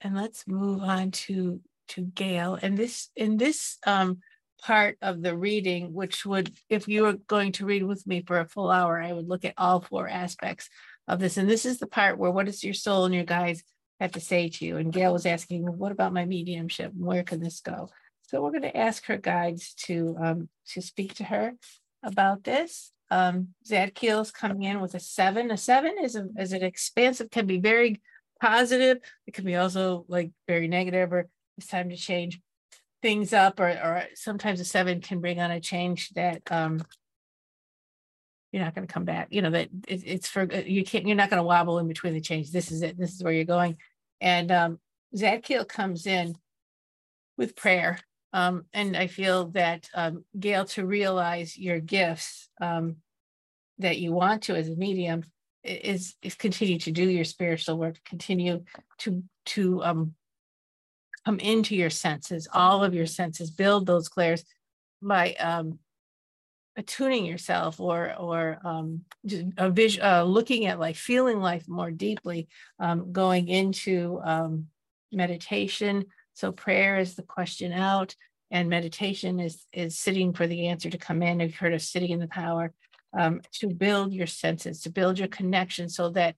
and 0.02 0.16
let's 0.16 0.48
move 0.48 0.82
on 0.82 1.12
to 1.12 1.60
to 1.90 2.02
Gail. 2.02 2.58
And 2.62 2.78
this 2.78 3.10
in 3.16 3.38
this 3.38 3.78
um, 3.86 4.20
part 4.62 4.98
of 5.02 5.22
the 5.22 5.36
reading, 5.36 5.94
which 5.94 6.26
would, 6.26 6.54
if 6.70 6.88
you 6.88 7.04
were 7.04 7.14
going 7.14 7.52
to 7.54 7.66
read 7.66 7.84
with 7.84 8.06
me 8.06 8.24
for 8.26 8.40
a 8.40 8.48
full 8.48 8.70
hour, 8.70 9.02
I 9.02 9.14
would 9.14 9.28
look 9.28 9.46
at 9.46 9.56
all 9.58 9.82
four 9.82 10.08
aspects 10.08 10.70
of 11.08 11.20
this. 11.20 11.38
And 11.38 11.50
this 11.50 11.66
is 11.66 11.80
the 11.80 11.88
part 11.88 12.18
where 12.18 12.32
what 12.32 12.46
does 12.46 12.64
your 12.64 12.74
soul 12.74 13.06
and 13.06 13.16
your 13.16 13.24
guides 13.24 13.64
have 14.00 14.12
to 14.14 14.20
say 14.20 14.50
to 14.50 14.66
you? 14.66 14.78
And 14.78 14.94
Gail 14.94 15.14
was 15.14 15.26
asking, 15.26 15.64
what 15.66 15.92
about 15.92 16.14
my 16.14 16.26
mediumship? 16.26 16.92
Where 16.96 17.24
can 17.24 17.40
this 17.40 17.62
go? 17.62 17.90
So 18.30 18.44
we're 18.44 18.52
going 18.52 18.62
to 18.62 18.78
ask 18.78 19.06
her 19.06 19.18
guides 19.18 19.74
to 19.86 20.16
um, 20.22 20.50
to 20.68 20.84
speak 20.84 21.16
to 21.16 21.24
her 21.24 21.54
about 22.04 22.44
this. 22.44 22.92
Um, 23.10 23.56
Zadkiel's 23.68 24.30
coming 24.30 24.62
in 24.62 24.82
with 24.82 24.94
a 24.94 25.00
seven. 25.00 25.50
A 25.50 25.58
seven 25.58 25.96
is 26.00 26.16
a, 26.16 26.28
is 26.38 26.54
an 26.54 26.62
expansive, 26.62 27.32
can 27.32 27.48
be 27.48 27.58
very 27.58 28.02
positive. 28.40 29.00
It 29.26 29.34
can 29.34 29.46
be 29.46 29.56
also 29.56 30.06
like 30.08 30.30
very 30.48 30.68
negative 30.68 31.12
or 31.12 31.28
it's 31.58 31.66
time 31.66 31.90
to 31.90 31.96
change 31.98 32.40
things 33.02 33.34
up 33.34 33.60
or, 33.60 33.70
or 33.70 34.04
sometimes 34.14 34.60
a 34.60 34.66
seven 34.66 35.02
can 35.02 35.22
bring 35.22 35.40
on 35.40 35.50
a 35.50 35.60
change 35.60 36.10
that 36.10 36.42
um 36.52 36.84
you're 38.52 38.64
not 38.64 38.76
going 38.76 38.86
to 38.86 38.94
come 38.94 39.06
back 39.06 39.30
you 39.32 39.42
know 39.42 39.52
that 39.52 39.70
it, 39.88 40.04
it's 40.06 40.28
for 40.28 40.44
you 40.54 40.84
can't 40.84 41.08
you're 41.08 41.16
not 41.16 41.30
going 41.30 41.40
to 41.40 41.44
wobble 41.44 41.80
in 41.80 41.88
between 41.88 42.14
the 42.14 42.20
change 42.20 42.52
this 42.52 42.74
is 42.74 42.82
it 42.82 42.98
this 42.98 43.14
is 43.14 43.24
where 43.24 43.32
you're 43.32 43.46
going 43.46 43.78
and 44.20 44.52
um 44.52 44.80
zadkiel 45.16 45.66
comes 45.66 46.06
in 46.06 46.36
with 47.38 47.56
prayer 47.56 47.98
um 48.34 48.66
and 48.74 48.96
i 48.96 49.08
feel 49.08 49.48
that 49.50 49.90
um 49.94 50.24
gail 50.40 50.66
to 50.66 50.86
realize 50.86 51.58
your 51.58 51.80
gifts 51.80 52.50
um 52.62 52.98
that 53.78 53.98
you 53.98 54.12
want 54.12 54.44
to 54.44 54.56
as 54.56 54.70
a 54.70 54.76
medium 54.76 55.24
is 55.64 56.16
is 56.22 56.36
continue 56.36 56.80
to 56.80 56.92
do 56.92 57.04
your 57.04 57.26
spiritual 57.26 57.78
work 57.78 57.98
continue 58.06 58.64
to 58.98 59.24
to 59.46 59.84
um 59.84 60.14
come 61.26 61.40
into 61.40 61.76
your 61.76 61.90
senses, 61.90 62.48
all 62.54 62.84
of 62.84 62.94
your 62.94 63.06
senses, 63.06 63.52
build 63.52 63.86
those 63.86 64.10
clairs 64.10 64.44
by 65.02 65.34
um, 65.34 65.80
attuning 66.76 67.26
yourself 67.26 67.80
or 67.80 68.16
or 68.18 68.58
um, 68.64 69.02
a 69.58 69.70
vision, 69.70 70.04
uh, 70.04 70.24
looking 70.24 70.66
at 70.66 70.80
life, 70.80 70.98
feeling 70.98 71.40
life 71.40 71.68
more 71.68 71.92
deeply, 71.92 72.48
going 73.12 73.48
into 73.48 74.20
meditation. 75.12 76.06
So 76.40 76.54
prayer 76.54 76.98
is 76.98 77.16
the 77.16 77.24
question 77.24 77.74
out, 77.74 78.16
and 78.50 78.70
meditation 78.70 79.42
is 79.42 79.66
is 79.74 79.98
sitting 79.98 80.32
for 80.32 80.48
the 80.48 80.68
answer 80.68 80.90
to 80.90 80.98
come 80.98 81.22
in. 81.22 81.42
You've 81.42 81.56
heard 81.56 81.74
of 81.74 81.82
sitting 81.82 82.12
in 82.12 82.20
the 82.20 82.30
power 82.30 82.72
um, 83.18 83.42
to 83.56 83.68
build 83.68 84.14
your 84.14 84.26
senses, 84.28 84.82
to 84.84 84.90
build 84.90 85.20
your 85.20 85.28
connection, 85.28 85.90
so 85.90 86.12
that 86.12 86.36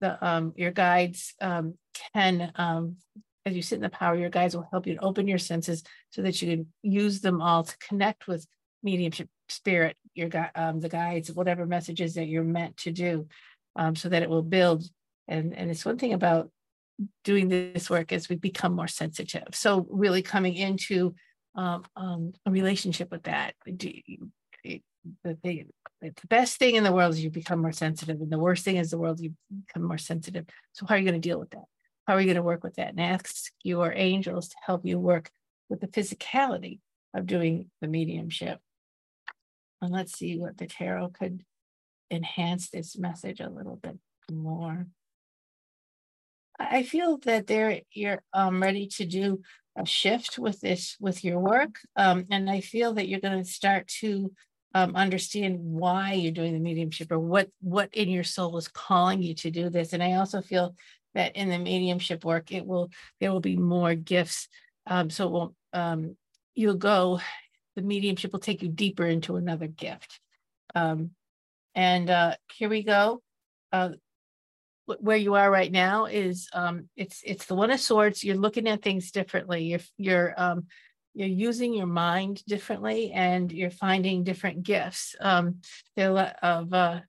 the 0.00 0.24
um, 0.24 0.52
your 0.54 0.70
guides 0.70 1.34
um, 1.40 1.74
can 2.14 2.52
um, 2.54 2.96
as 3.44 3.56
you 3.56 3.62
sit 3.62 3.76
in 3.76 3.82
the 3.82 3.88
power, 3.88 4.14
your 4.14 4.30
guides 4.30 4.54
will 4.54 4.68
help 4.70 4.86
you 4.86 4.94
to 4.94 5.04
open 5.04 5.26
your 5.26 5.38
senses 5.38 5.82
so 6.10 6.22
that 6.22 6.40
you 6.40 6.48
can 6.56 6.66
use 6.82 7.20
them 7.20 7.42
all 7.42 7.64
to 7.64 7.76
connect 7.78 8.28
with 8.28 8.46
mediumship 8.84 9.28
spirit, 9.48 9.96
your 10.14 10.28
um, 10.54 10.78
the 10.78 10.88
guides, 10.88 11.32
whatever 11.32 11.66
messages 11.66 12.14
that 12.14 12.28
you're 12.28 12.44
meant 12.44 12.76
to 12.76 12.92
do, 12.92 13.26
um, 13.74 13.96
so 13.96 14.08
that 14.10 14.22
it 14.22 14.30
will 14.30 14.42
build. 14.42 14.84
And 15.26 15.56
and 15.56 15.72
it's 15.72 15.84
one 15.84 15.98
thing 15.98 16.12
about 16.12 16.50
doing 17.24 17.48
this 17.48 17.88
work 17.88 18.12
as 18.12 18.28
we 18.28 18.36
become 18.36 18.74
more 18.74 18.88
sensitive. 18.88 19.48
So 19.52 19.86
really 19.90 20.22
coming 20.22 20.54
into 20.54 21.14
um, 21.54 21.84
um, 21.96 22.32
a 22.46 22.50
relationship 22.50 23.10
with 23.10 23.24
that. 23.24 23.54
the, 25.24 25.36
the, 25.42 25.66
the 26.02 26.26
best 26.28 26.58
thing 26.58 26.76
in 26.76 26.84
the 26.84 26.92
world 26.92 27.14
is 27.14 27.24
you 27.24 27.30
become 27.30 27.60
more 27.60 27.72
sensitive, 27.72 28.20
and 28.20 28.30
the 28.30 28.38
worst 28.38 28.64
thing 28.64 28.76
is 28.76 28.90
the 28.90 28.98
world 28.98 29.20
you 29.20 29.34
become 29.66 29.82
more 29.82 29.98
sensitive. 29.98 30.46
So 30.72 30.86
how 30.86 30.94
are 30.94 30.98
you 30.98 31.04
going 31.04 31.20
to 31.20 31.28
deal 31.28 31.40
with 31.40 31.50
that? 31.50 31.64
How 32.06 32.14
are 32.14 32.20
you 32.20 32.26
going 32.26 32.36
to 32.36 32.42
work 32.42 32.64
with 32.64 32.74
that? 32.74 32.90
And 32.90 33.00
ask 33.00 33.52
your 33.62 33.92
angels 33.94 34.48
to 34.48 34.56
help 34.64 34.84
you 34.84 34.98
work 34.98 35.30
with 35.68 35.80
the 35.80 35.86
physicality 35.88 36.80
of 37.14 37.26
doing 37.26 37.70
the 37.80 37.88
mediumship. 37.88 38.58
And 39.80 39.92
let's 39.92 40.18
see 40.18 40.38
what 40.38 40.58
the 40.58 40.66
tarot 40.66 41.10
could 41.10 41.44
enhance 42.10 42.70
this 42.70 42.98
message 42.98 43.40
a 43.40 43.48
little 43.48 43.76
bit 43.76 43.98
more. 44.30 44.86
I 46.60 46.82
feel 46.82 47.18
that 47.18 47.46
there 47.46 47.80
you're 47.92 48.22
um, 48.32 48.62
ready 48.62 48.86
to 48.96 49.06
do 49.06 49.40
a 49.76 49.86
shift 49.86 50.38
with 50.38 50.60
this 50.60 50.96
with 51.00 51.24
your 51.24 51.38
work, 51.38 51.78
um, 51.96 52.26
and 52.30 52.50
I 52.50 52.60
feel 52.60 52.94
that 52.94 53.08
you're 53.08 53.20
going 53.20 53.42
to 53.42 53.50
start 53.50 53.88
to 54.00 54.32
um, 54.74 54.94
understand 54.94 55.58
why 55.60 56.12
you're 56.12 56.32
doing 56.32 56.52
the 56.52 56.60
mediumship 56.60 57.10
or 57.10 57.18
what 57.18 57.48
what 57.60 57.88
in 57.94 58.10
your 58.10 58.24
soul 58.24 58.56
is 58.58 58.68
calling 58.68 59.22
you 59.22 59.34
to 59.36 59.50
do 59.50 59.70
this. 59.70 59.92
And 59.92 60.02
I 60.02 60.14
also 60.14 60.42
feel 60.42 60.74
that 61.14 61.34
in 61.34 61.48
the 61.48 61.58
mediumship 61.58 62.24
work, 62.24 62.52
it 62.52 62.66
will 62.66 62.90
there 63.20 63.32
will 63.32 63.40
be 63.40 63.56
more 63.56 63.94
gifts. 63.94 64.48
Um, 64.86 65.10
so 65.10 65.26
it 65.26 65.32
won't 65.32 65.54
um, 65.72 66.16
you'll 66.54 66.74
go, 66.74 67.20
the 67.76 67.82
mediumship 67.82 68.32
will 68.32 68.40
take 68.40 68.62
you 68.62 68.68
deeper 68.68 69.06
into 69.06 69.36
another 69.36 69.66
gift. 69.66 70.20
Um, 70.74 71.10
and 71.74 72.10
uh, 72.10 72.34
here 72.52 72.68
we 72.68 72.82
go. 72.82 73.22
Uh, 73.72 73.90
where 75.00 75.16
you 75.16 75.34
are 75.34 75.50
right 75.50 75.70
now 75.70 76.06
is 76.06 76.48
um, 76.52 76.88
it's 76.96 77.22
it's 77.24 77.46
the 77.46 77.54
one 77.54 77.70
of 77.70 77.80
swords. 77.80 78.24
You're 78.24 78.36
looking 78.36 78.68
at 78.68 78.82
things 78.82 79.10
differently. 79.10 79.64
You're 79.64 79.80
you're 79.96 80.34
um, 80.36 80.66
you're 81.14 81.28
using 81.28 81.74
your 81.74 81.86
mind 81.86 82.44
differently, 82.46 83.12
and 83.12 83.50
you're 83.50 83.70
finding 83.70 84.24
different 84.24 84.62
gifts. 84.62 85.14
Um, 85.20 85.60
of 85.96 86.72
uh, 86.72 87.00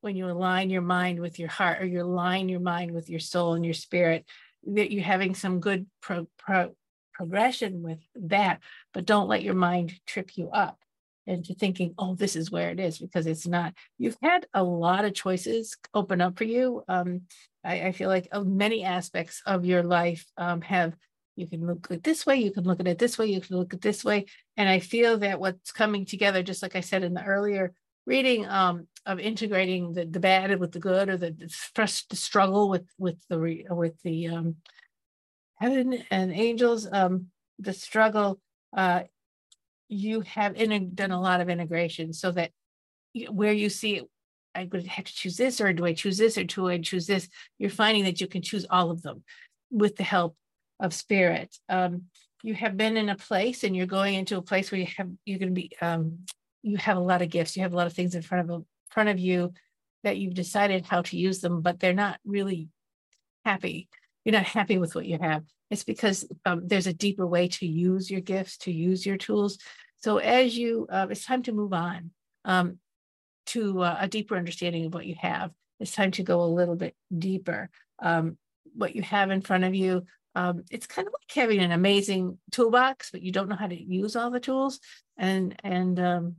when 0.00 0.16
you 0.16 0.30
align 0.30 0.70
your 0.70 0.82
mind 0.82 1.20
with 1.20 1.38
your 1.38 1.48
heart, 1.48 1.82
or 1.82 1.86
you 1.86 2.02
align 2.02 2.48
your 2.48 2.60
mind 2.60 2.92
with 2.92 3.10
your 3.10 3.20
soul 3.20 3.54
and 3.54 3.64
your 3.64 3.74
spirit, 3.74 4.24
that 4.66 4.90
you're 4.90 5.04
having 5.04 5.34
some 5.34 5.60
good 5.60 5.86
pro, 6.00 6.26
pro, 6.38 6.74
progression 7.12 7.82
with 7.82 8.00
that. 8.14 8.60
But 8.92 9.06
don't 9.06 9.28
let 9.28 9.42
your 9.42 9.54
mind 9.54 9.92
trip 10.06 10.36
you 10.36 10.50
up 10.50 10.78
into 11.26 11.54
thinking, 11.54 11.94
oh, 11.98 12.14
this 12.14 12.36
is 12.36 12.50
where 12.50 12.70
it 12.70 12.80
is, 12.80 12.98
because 12.98 13.26
it's 13.26 13.46
not. 13.46 13.74
You've 13.98 14.16
had 14.22 14.46
a 14.54 14.62
lot 14.62 15.04
of 15.04 15.14
choices 15.14 15.76
open 15.94 16.20
up 16.20 16.38
for 16.38 16.44
you. 16.44 16.82
Um, 16.88 17.22
I, 17.64 17.88
I, 17.88 17.92
feel 17.92 18.08
like 18.08 18.28
uh, 18.32 18.42
many 18.42 18.84
aspects 18.84 19.42
of 19.46 19.64
your 19.64 19.82
life 19.82 20.24
um, 20.36 20.60
have, 20.62 20.94
you 21.36 21.46
can 21.46 21.66
look 21.66 21.86
at 21.90 21.98
it 21.98 22.02
this 22.02 22.26
way, 22.26 22.36
you 22.36 22.50
can 22.50 22.64
look 22.64 22.80
at 22.80 22.88
it 22.88 22.98
this 22.98 23.18
way, 23.18 23.26
you 23.26 23.40
can 23.40 23.56
look 23.56 23.74
at 23.74 23.82
this 23.82 24.04
way. 24.04 24.26
And 24.56 24.68
I 24.68 24.78
feel 24.78 25.18
that 25.18 25.40
what's 25.40 25.72
coming 25.72 26.06
together, 26.06 26.42
just 26.42 26.62
like 26.62 26.76
I 26.76 26.80
said 26.80 27.04
in 27.04 27.14
the 27.14 27.24
earlier 27.24 27.72
reading 28.06 28.46
um, 28.46 28.88
of 29.06 29.20
integrating 29.20 29.92
the, 29.92 30.06
the 30.06 30.20
bad 30.20 30.58
with 30.58 30.72
the 30.72 30.80
good 30.80 31.08
or 31.08 31.16
the, 31.16 31.30
the, 31.30 32.02
the 32.10 32.16
struggle 32.16 32.68
with, 32.68 32.86
with 32.98 33.22
the, 33.28 33.64
with 33.70 34.00
the 34.02 34.28
um, 34.28 34.56
heaven 35.56 36.02
and 36.10 36.32
angels, 36.32 36.88
um, 36.90 37.26
the 37.58 37.74
struggle 37.74 38.40
uh, 38.76 39.02
you 39.90 40.20
have 40.22 40.56
in, 40.56 40.94
done 40.94 41.10
a 41.10 41.20
lot 41.20 41.40
of 41.40 41.48
integration 41.48 42.12
so 42.12 42.30
that 42.30 42.52
where 43.28 43.52
you 43.52 43.68
see 43.68 44.02
I 44.54 44.68
would 44.70 44.86
have 44.86 45.04
to 45.04 45.14
choose 45.14 45.36
this, 45.36 45.60
or 45.60 45.72
do 45.72 45.84
I 45.84 45.92
choose 45.92 46.18
this, 46.18 46.36
or 46.36 46.44
do 46.44 46.68
I 46.68 46.78
choose 46.78 47.06
this? 47.06 47.28
You're 47.58 47.70
finding 47.70 48.04
that 48.04 48.20
you 48.20 48.26
can 48.26 48.42
choose 48.42 48.66
all 48.68 48.90
of 48.90 49.02
them 49.02 49.22
with 49.70 49.96
the 49.96 50.02
help 50.02 50.36
of 50.80 50.94
spirit. 50.94 51.56
Um, 51.68 52.04
you 52.42 52.54
have 52.54 52.76
been 52.76 52.96
in 52.96 53.08
a 53.10 53.16
place, 53.16 53.64
and 53.64 53.76
you're 53.76 53.86
going 53.86 54.14
into 54.14 54.36
a 54.36 54.42
place 54.42 54.70
where 54.72 54.80
you 54.80 54.88
have 54.96 55.10
you're 55.24 55.38
going 55.38 55.54
to 55.54 55.60
be 55.60 55.70
um, 55.80 56.20
you 56.62 56.76
have 56.78 56.96
a 56.96 57.00
lot 57.00 57.22
of 57.22 57.30
gifts. 57.30 57.56
You 57.56 57.62
have 57.62 57.72
a 57.72 57.76
lot 57.76 57.86
of 57.86 57.92
things 57.92 58.14
in 58.14 58.22
front 58.22 58.50
of 58.50 58.64
front 58.90 59.08
of 59.08 59.18
you 59.18 59.52
that 60.02 60.16
you've 60.16 60.34
decided 60.34 60.86
how 60.86 61.02
to 61.02 61.16
use 61.16 61.40
them, 61.40 61.60
but 61.60 61.78
they're 61.78 61.92
not 61.92 62.18
really 62.24 62.68
happy. 63.44 63.88
You're 64.24 64.34
not 64.34 64.44
happy 64.44 64.78
with 64.78 64.94
what 64.94 65.06
you 65.06 65.18
have. 65.20 65.44
It's 65.70 65.84
because 65.84 66.28
um, 66.44 66.66
there's 66.66 66.86
a 66.86 66.92
deeper 66.92 67.26
way 67.26 67.48
to 67.48 67.66
use 67.66 68.10
your 68.10 68.20
gifts, 68.20 68.58
to 68.58 68.72
use 68.72 69.06
your 69.06 69.16
tools. 69.16 69.58
So 69.98 70.18
as 70.18 70.56
you, 70.56 70.86
uh, 70.90 71.06
it's 71.10 71.24
time 71.24 71.42
to 71.44 71.52
move 71.52 71.72
on 71.72 72.10
um, 72.44 72.78
to 73.46 73.82
uh, 73.82 73.96
a 74.00 74.08
deeper 74.08 74.36
understanding 74.36 74.86
of 74.86 74.94
what 74.94 75.06
you 75.06 75.14
have. 75.20 75.50
It's 75.78 75.94
time 75.94 76.10
to 76.12 76.22
go 76.22 76.42
a 76.42 76.44
little 76.44 76.76
bit 76.76 76.94
deeper. 77.16 77.70
Um, 78.00 78.36
what 78.74 78.94
you 78.94 79.02
have 79.02 79.30
in 79.30 79.40
front 79.40 79.64
of 79.64 79.74
you, 79.74 80.04
um, 80.34 80.64
it's 80.70 80.86
kind 80.86 81.08
of 81.08 81.12
like 81.12 81.34
having 81.34 81.60
an 81.60 81.72
amazing 81.72 82.38
toolbox, 82.52 83.10
but 83.10 83.22
you 83.22 83.32
don't 83.32 83.48
know 83.48 83.56
how 83.56 83.66
to 83.66 83.82
use 83.82 84.16
all 84.16 84.30
the 84.30 84.40
tools. 84.40 84.80
And 85.16 85.54
and 85.64 85.98
um, 85.98 86.36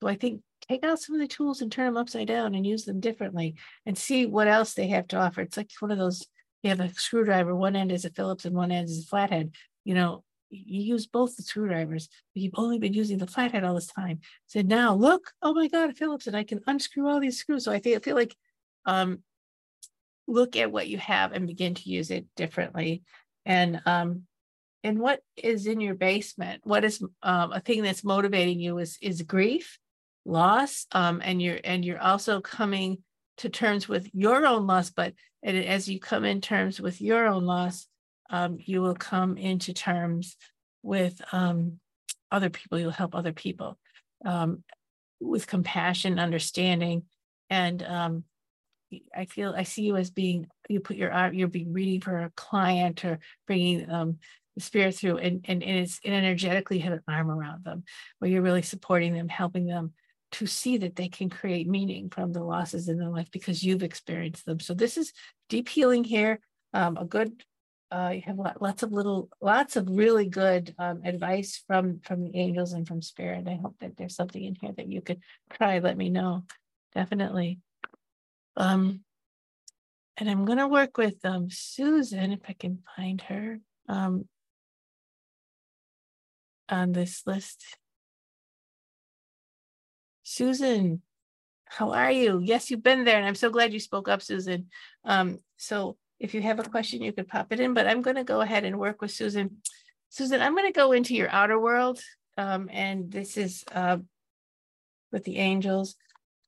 so 0.00 0.08
I 0.08 0.14
think 0.14 0.42
take 0.68 0.84
out 0.84 1.00
some 1.00 1.16
of 1.16 1.20
the 1.20 1.26
tools 1.26 1.60
and 1.60 1.72
turn 1.72 1.86
them 1.86 1.96
upside 1.96 2.28
down 2.28 2.54
and 2.54 2.66
use 2.66 2.84
them 2.84 3.00
differently 3.00 3.56
and 3.86 3.96
see 3.96 4.26
what 4.26 4.46
else 4.46 4.74
they 4.74 4.88
have 4.88 5.08
to 5.08 5.16
offer. 5.16 5.40
It's 5.40 5.56
like 5.56 5.70
one 5.80 5.90
of 5.90 5.98
those 5.98 6.26
you 6.62 6.70
have 6.70 6.80
a 6.80 6.92
screwdriver, 6.94 7.54
one 7.54 7.76
end 7.76 7.92
is 7.92 8.04
a 8.04 8.10
Phillips 8.10 8.44
and 8.44 8.54
one 8.54 8.70
end 8.70 8.88
is 8.88 9.04
a 9.04 9.06
flathead. 9.06 9.52
You 9.84 9.94
know, 9.94 10.24
you 10.50 10.82
use 10.82 11.06
both 11.06 11.36
the 11.36 11.42
screwdrivers, 11.42 12.08
but 12.34 12.42
you've 12.42 12.54
only 12.56 12.78
been 12.78 12.92
using 12.92 13.18
the 13.18 13.26
flathead 13.26 13.64
all 13.64 13.74
this 13.74 13.86
time. 13.86 14.20
So 14.46 14.62
now 14.62 14.94
look, 14.94 15.32
oh 15.42 15.54
my 15.54 15.68
God, 15.68 15.96
Phillips, 15.96 16.26
and 16.26 16.36
I 16.36 16.44
can 16.44 16.60
unscrew 16.66 17.08
all 17.08 17.20
these 17.20 17.38
screws. 17.38 17.64
So 17.64 17.72
I 17.72 17.80
feel, 17.80 17.96
I 17.96 18.00
feel 18.00 18.16
like 18.16 18.36
um, 18.84 19.20
look 20.26 20.56
at 20.56 20.72
what 20.72 20.88
you 20.88 20.98
have 20.98 21.32
and 21.32 21.46
begin 21.46 21.74
to 21.74 21.88
use 21.88 22.10
it 22.10 22.26
differently. 22.36 23.02
And 23.46 23.80
um, 23.86 24.24
and 24.82 24.98
what 24.98 25.20
is 25.36 25.66
in 25.66 25.80
your 25.80 25.94
basement? 25.94 26.62
What 26.64 26.84
is 26.84 27.02
um, 27.22 27.52
a 27.52 27.60
thing 27.60 27.82
that's 27.82 28.04
motivating 28.04 28.60
you 28.60 28.78
is 28.78 28.98
is 29.00 29.22
grief, 29.22 29.78
loss, 30.24 30.86
um, 30.92 31.20
and 31.24 31.40
you're 31.40 31.60
and 31.64 31.84
you're 31.84 32.00
also 32.00 32.40
coming 32.40 32.98
to 33.40 33.48
terms 33.48 33.88
with 33.88 34.08
your 34.12 34.46
own 34.46 34.66
loss, 34.66 34.90
but 34.90 35.14
as 35.42 35.88
you 35.88 35.98
come 35.98 36.24
in 36.24 36.40
terms 36.40 36.80
with 36.80 37.00
your 37.00 37.26
own 37.26 37.44
loss, 37.44 37.86
um, 38.28 38.58
you 38.60 38.82
will 38.82 38.94
come 38.94 39.36
into 39.36 39.72
terms 39.72 40.36
with 40.82 41.20
um, 41.32 41.80
other 42.30 42.50
people. 42.50 42.78
You'll 42.78 42.90
help 42.90 43.14
other 43.14 43.32
people 43.32 43.78
um, 44.24 44.62
with 45.20 45.46
compassion, 45.46 46.18
understanding, 46.18 47.04
and 47.48 47.82
um, 47.82 48.24
I 49.16 49.24
feel 49.24 49.54
I 49.56 49.62
see 49.62 49.82
you 49.82 49.96
as 49.96 50.10
being 50.10 50.46
you 50.68 50.80
put 50.80 50.96
your 50.96 51.12
arm, 51.12 51.34
you're 51.34 51.48
being 51.48 51.72
reading 51.72 52.00
for 52.00 52.18
a 52.18 52.32
client 52.36 53.04
or 53.04 53.20
bringing 53.46 53.90
um, 53.90 54.18
the 54.54 54.62
spirit 54.62 54.94
through, 54.96 55.18
and 55.18 55.44
and, 55.48 55.62
and 55.62 55.78
it's 55.78 55.98
and 56.04 56.14
energetically 56.14 56.80
have 56.80 56.92
an 56.92 57.02
arm 57.08 57.30
around 57.30 57.64
them, 57.64 57.84
where 58.18 58.30
you're 58.30 58.42
really 58.42 58.62
supporting 58.62 59.14
them, 59.14 59.28
helping 59.28 59.66
them 59.66 59.94
to 60.32 60.46
see 60.46 60.78
that 60.78 60.96
they 60.96 61.08
can 61.08 61.28
create 61.28 61.68
meaning 61.68 62.08
from 62.08 62.32
the 62.32 62.42
losses 62.42 62.88
in 62.88 62.98
their 62.98 63.08
life 63.08 63.30
because 63.30 63.62
you've 63.62 63.82
experienced 63.82 64.46
them. 64.46 64.60
So 64.60 64.74
this 64.74 64.96
is 64.96 65.12
deep 65.48 65.68
healing 65.68 66.04
here. 66.04 66.40
Um, 66.72 66.96
a 66.96 67.04
good, 67.04 67.42
uh, 67.90 68.12
you 68.14 68.22
have 68.22 68.38
lots 68.60 68.82
of 68.82 68.92
little, 68.92 69.28
lots 69.40 69.76
of 69.76 69.88
really 69.90 70.26
good 70.28 70.74
um, 70.78 71.02
advice 71.04 71.62
from 71.66 72.00
from 72.04 72.22
the 72.22 72.36
angels 72.38 72.72
and 72.72 72.86
from 72.86 73.02
spirit. 73.02 73.48
I 73.48 73.58
hope 73.60 73.74
that 73.80 73.96
there's 73.96 74.14
something 74.14 74.42
in 74.42 74.54
here 74.54 74.72
that 74.76 74.88
you 74.88 75.00
could 75.00 75.20
try. 75.50 75.80
Let 75.80 75.96
me 75.96 76.10
know, 76.10 76.44
definitely. 76.94 77.58
Um, 78.56 79.00
and 80.16 80.28
I'm 80.28 80.44
going 80.44 80.58
to 80.58 80.68
work 80.68 80.98
with 80.98 81.24
um, 81.24 81.48
Susan 81.50 82.32
if 82.32 82.40
I 82.46 82.52
can 82.52 82.80
find 82.94 83.20
her 83.22 83.58
um, 83.88 84.28
on 86.68 86.92
this 86.92 87.22
list. 87.26 87.64
Susan, 90.30 91.02
how 91.64 91.90
are 91.90 92.12
you? 92.12 92.40
Yes, 92.40 92.70
you've 92.70 92.84
been 92.84 93.02
there, 93.02 93.16
and 93.16 93.26
I'm 93.26 93.34
so 93.34 93.50
glad 93.50 93.72
you 93.72 93.80
spoke 93.80 94.08
up, 94.08 94.22
Susan. 94.22 94.68
Um, 95.04 95.40
so 95.56 95.96
if 96.20 96.34
you 96.34 96.42
have 96.42 96.60
a 96.60 96.70
question, 96.70 97.02
you 97.02 97.12
could 97.12 97.26
pop 97.26 97.52
it 97.52 97.58
in, 97.58 97.74
but 97.74 97.88
I'm 97.88 98.00
going 98.00 98.14
to 98.14 98.22
go 98.22 98.40
ahead 98.40 98.64
and 98.64 98.78
work 98.78 99.02
with 99.02 99.10
Susan. 99.10 99.56
Susan, 100.08 100.40
I'm 100.40 100.54
going 100.54 100.68
to 100.68 100.72
go 100.72 100.92
into 100.92 101.16
your 101.16 101.28
outer 101.30 101.58
world, 101.58 101.98
um, 102.38 102.68
and 102.72 103.10
this 103.10 103.36
is 103.36 103.64
uh, 103.74 103.96
with 105.10 105.24
the 105.24 105.38
angels. 105.38 105.96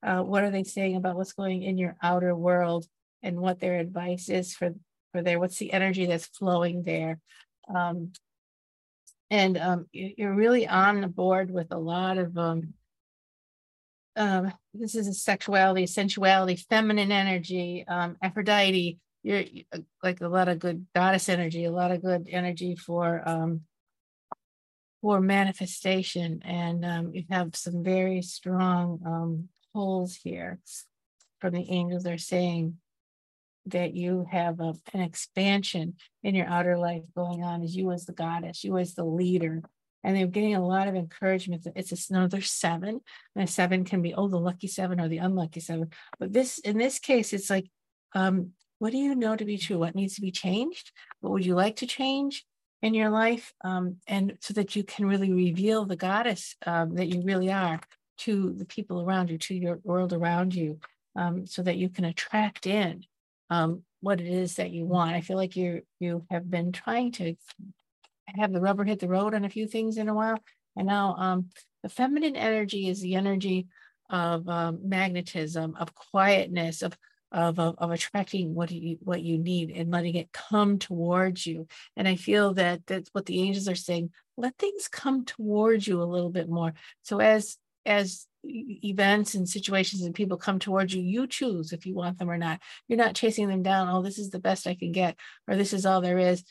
Uh, 0.00 0.22
what 0.22 0.44
are 0.44 0.52
they 0.52 0.62
saying 0.62 0.94
about 0.94 1.16
what's 1.16 1.32
going 1.32 1.64
in 1.64 1.76
your 1.76 1.96
outer 2.00 2.36
world 2.36 2.86
and 3.20 3.40
what 3.40 3.58
their 3.58 3.80
advice 3.80 4.28
is 4.28 4.54
for, 4.54 4.70
for 5.10 5.22
there? 5.22 5.40
What's 5.40 5.58
the 5.58 5.72
energy 5.72 6.06
that's 6.06 6.26
flowing 6.26 6.84
there? 6.84 7.18
Um, 7.68 8.12
and 9.28 9.58
um, 9.58 9.86
you're 9.90 10.34
really 10.34 10.68
on 10.68 11.10
board 11.10 11.50
with 11.50 11.72
a 11.72 11.78
lot 11.78 12.18
of 12.18 12.38
um, 12.38 12.74
um, 14.16 14.52
this 14.74 14.94
is 14.94 15.08
a 15.08 15.14
sexuality, 15.14 15.86
sensuality, 15.86 16.56
feminine 16.56 17.12
energy, 17.12 17.84
um, 17.88 18.16
Aphrodite. 18.22 18.98
You're 19.22 19.44
uh, 19.72 19.78
like 20.02 20.20
a 20.20 20.28
lot 20.28 20.48
of 20.48 20.58
good 20.58 20.86
goddess 20.94 21.28
energy, 21.28 21.64
a 21.64 21.70
lot 21.70 21.92
of 21.92 22.02
good 22.02 22.28
energy 22.30 22.76
for 22.76 23.22
um, 23.26 23.62
for 25.00 25.20
manifestation, 25.20 26.42
and 26.44 26.84
um, 26.84 27.14
you 27.14 27.24
have 27.30 27.56
some 27.56 27.82
very 27.82 28.22
strong 28.22 29.00
um, 29.04 29.48
pulls 29.74 30.14
here 30.14 30.60
from 31.40 31.54
the 31.54 31.70
angels. 31.70 32.04
They're 32.04 32.18
saying 32.18 32.78
that 33.66 33.94
you 33.94 34.26
have 34.30 34.60
a, 34.60 34.74
an 34.92 35.00
expansion 35.00 35.94
in 36.22 36.34
your 36.34 36.46
outer 36.46 36.76
life 36.76 37.02
going 37.16 37.42
on 37.42 37.62
as 37.62 37.76
you 37.76 37.90
as 37.90 38.06
the 38.06 38.12
goddess, 38.12 38.64
you 38.64 38.78
as 38.78 38.94
the 38.94 39.04
leader, 39.04 39.62
and 40.04 40.16
they're 40.16 40.26
getting 40.26 40.54
a 40.54 40.66
lot 40.66 40.88
of 40.88 40.94
encouragement. 40.94 41.66
It's 41.76 42.10
another 42.10 42.40
seven, 42.40 43.00
and 43.34 43.44
a 43.44 43.50
seven 43.50 43.84
can 43.84 44.02
be 44.02 44.14
oh 44.14 44.28
the 44.28 44.38
lucky 44.38 44.66
seven 44.66 45.00
or 45.00 45.08
the 45.08 45.18
unlucky 45.18 45.60
seven. 45.60 45.90
But 46.18 46.32
this 46.32 46.58
in 46.58 46.78
this 46.78 46.98
case, 46.98 47.32
it's 47.32 47.50
like, 47.50 47.68
um, 48.14 48.50
what 48.78 48.92
do 48.92 48.98
you 48.98 49.14
know 49.14 49.36
to 49.36 49.44
be 49.44 49.58
true? 49.58 49.78
What 49.78 49.94
needs 49.94 50.16
to 50.16 50.20
be 50.20 50.32
changed? 50.32 50.92
What 51.20 51.32
would 51.32 51.46
you 51.46 51.54
like 51.54 51.76
to 51.76 51.86
change 51.86 52.44
in 52.82 52.94
your 52.94 53.10
life? 53.10 53.52
Um, 53.64 53.96
and 54.06 54.38
so 54.40 54.54
that 54.54 54.74
you 54.74 54.82
can 54.82 55.06
really 55.06 55.32
reveal 55.32 55.84
the 55.84 55.96
goddess 55.96 56.56
um, 56.66 56.94
that 56.96 57.08
you 57.08 57.22
really 57.22 57.52
are 57.52 57.80
to 58.18 58.52
the 58.52 58.64
people 58.64 59.02
around 59.02 59.30
you, 59.30 59.38
to 59.38 59.54
your 59.54 59.80
world 59.84 60.12
around 60.12 60.54
you, 60.54 60.80
um, 61.16 61.46
so 61.46 61.62
that 61.62 61.76
you 61.76 61.88
can 61.88 62.04
attract 62.04 62.66
in 62.66 63.04
um, 63.50 63.82
what 64.00 64.20
it 64.20 64.26
is 64.26 64.56
that 64.56 64.70
you 64.70 64.84
want. 64.84 65.14
I 65.14 65.20
feel 65.20 65.36
like 65.36 65.56
you 65.56 65.82
you 66.00 66.26
have 66.30 66.50
been 66.50 66.72
trying 66.72 67.12
to 67.12 67.36
have 68.26 68.52
the 68.52 68.60
rubber 68.60 68.84
hit 68.84 69.00
the 69.00 69.08
road 69.08 69.34
on 69.34 69.44
a 69.44 69.50
few 69.50 69.66
things 69.66 69.98
in 69.98 70.08
a 70.08 70.14
while. 70.14 70.38
And 70.76 70.86
now 70.86 71.14
um, 71.16 71.50
the 71.82 71.88
feminine 71.88 72.36
energy 72.36 72.88
is 72.88 73.00
the 73.00 73.14
energy 73.14 73.66
of 74.10 74.48
um, 74.48 74.80
magnetism, 74.84 75.76
of 75.78 75.94
quietness, 75.94 76.82
of, 76.82 76.96
of, 77.30 77.58
of, 77.58 77.74
of, 77.78 77.90
attracting 77.90 78.54
what 78.54 78.70
you, 78.70 78.98
what 79.00 79.22
you 79.22 79.38
need 79.38 79.70
and 79.70 79.90
letting 79.90 80.14
it 80.16 80.32
come 80.32 80.78
towards 80.78 81.46
you. 81.46 81.66
And 81.96 82.06
I 82.06 82.16
feel 82.16 82.54
that 82.54 82.86
that's 82.86 83.10
what 83.12 83.26
the 83.26 83.40
angels 83.40 83.68
are 83.68 83.74
saying. 83.74 84.10
Let 84.36 84.56
things 84.58 84.88
come 84.88 85.24
towards 85.24 85.86
you 85.86 86.02
a 86.02 86.04
little 86.04 86.30
bit 86.30 86.48
more. 86.48 86.74
So 87.02 87.20
as, 87.20 87.56
as 87.86 88.26
events 88.44 89.34
and 89.34 89.48
situations 89.48 90.02
and 90.02 90.14
people 90.14 90.36
come 90.36 90.58
towards 90.58 90.94
you, 90.94 91.02
you 91.02 91.26
choose 91.26 91.72
if 91.72 91.86
you 91.86 91.94
want 91.94 92.18
them 92.18 92.30
or 92.30 92.38
not. 92.38 92.60
You're 92.88 92.98
not 92.98 93.14
chasing 93.14 93.48
them 93.48 93.62
down. 93.62 93.88
Oh, 93.88 94.02
this 94.02 94.18
is 94.18 94.30
the 94.30 94.38
best 94.38 94.66
I 94.66 94.74
can 94.74 94.92
get, 94.92 95.16
or 95.48 95.56
this 95.56 95.72
is 95.72 95.86
all 95.86 96.00
there 96.00 96.18
is. 96.18 96.44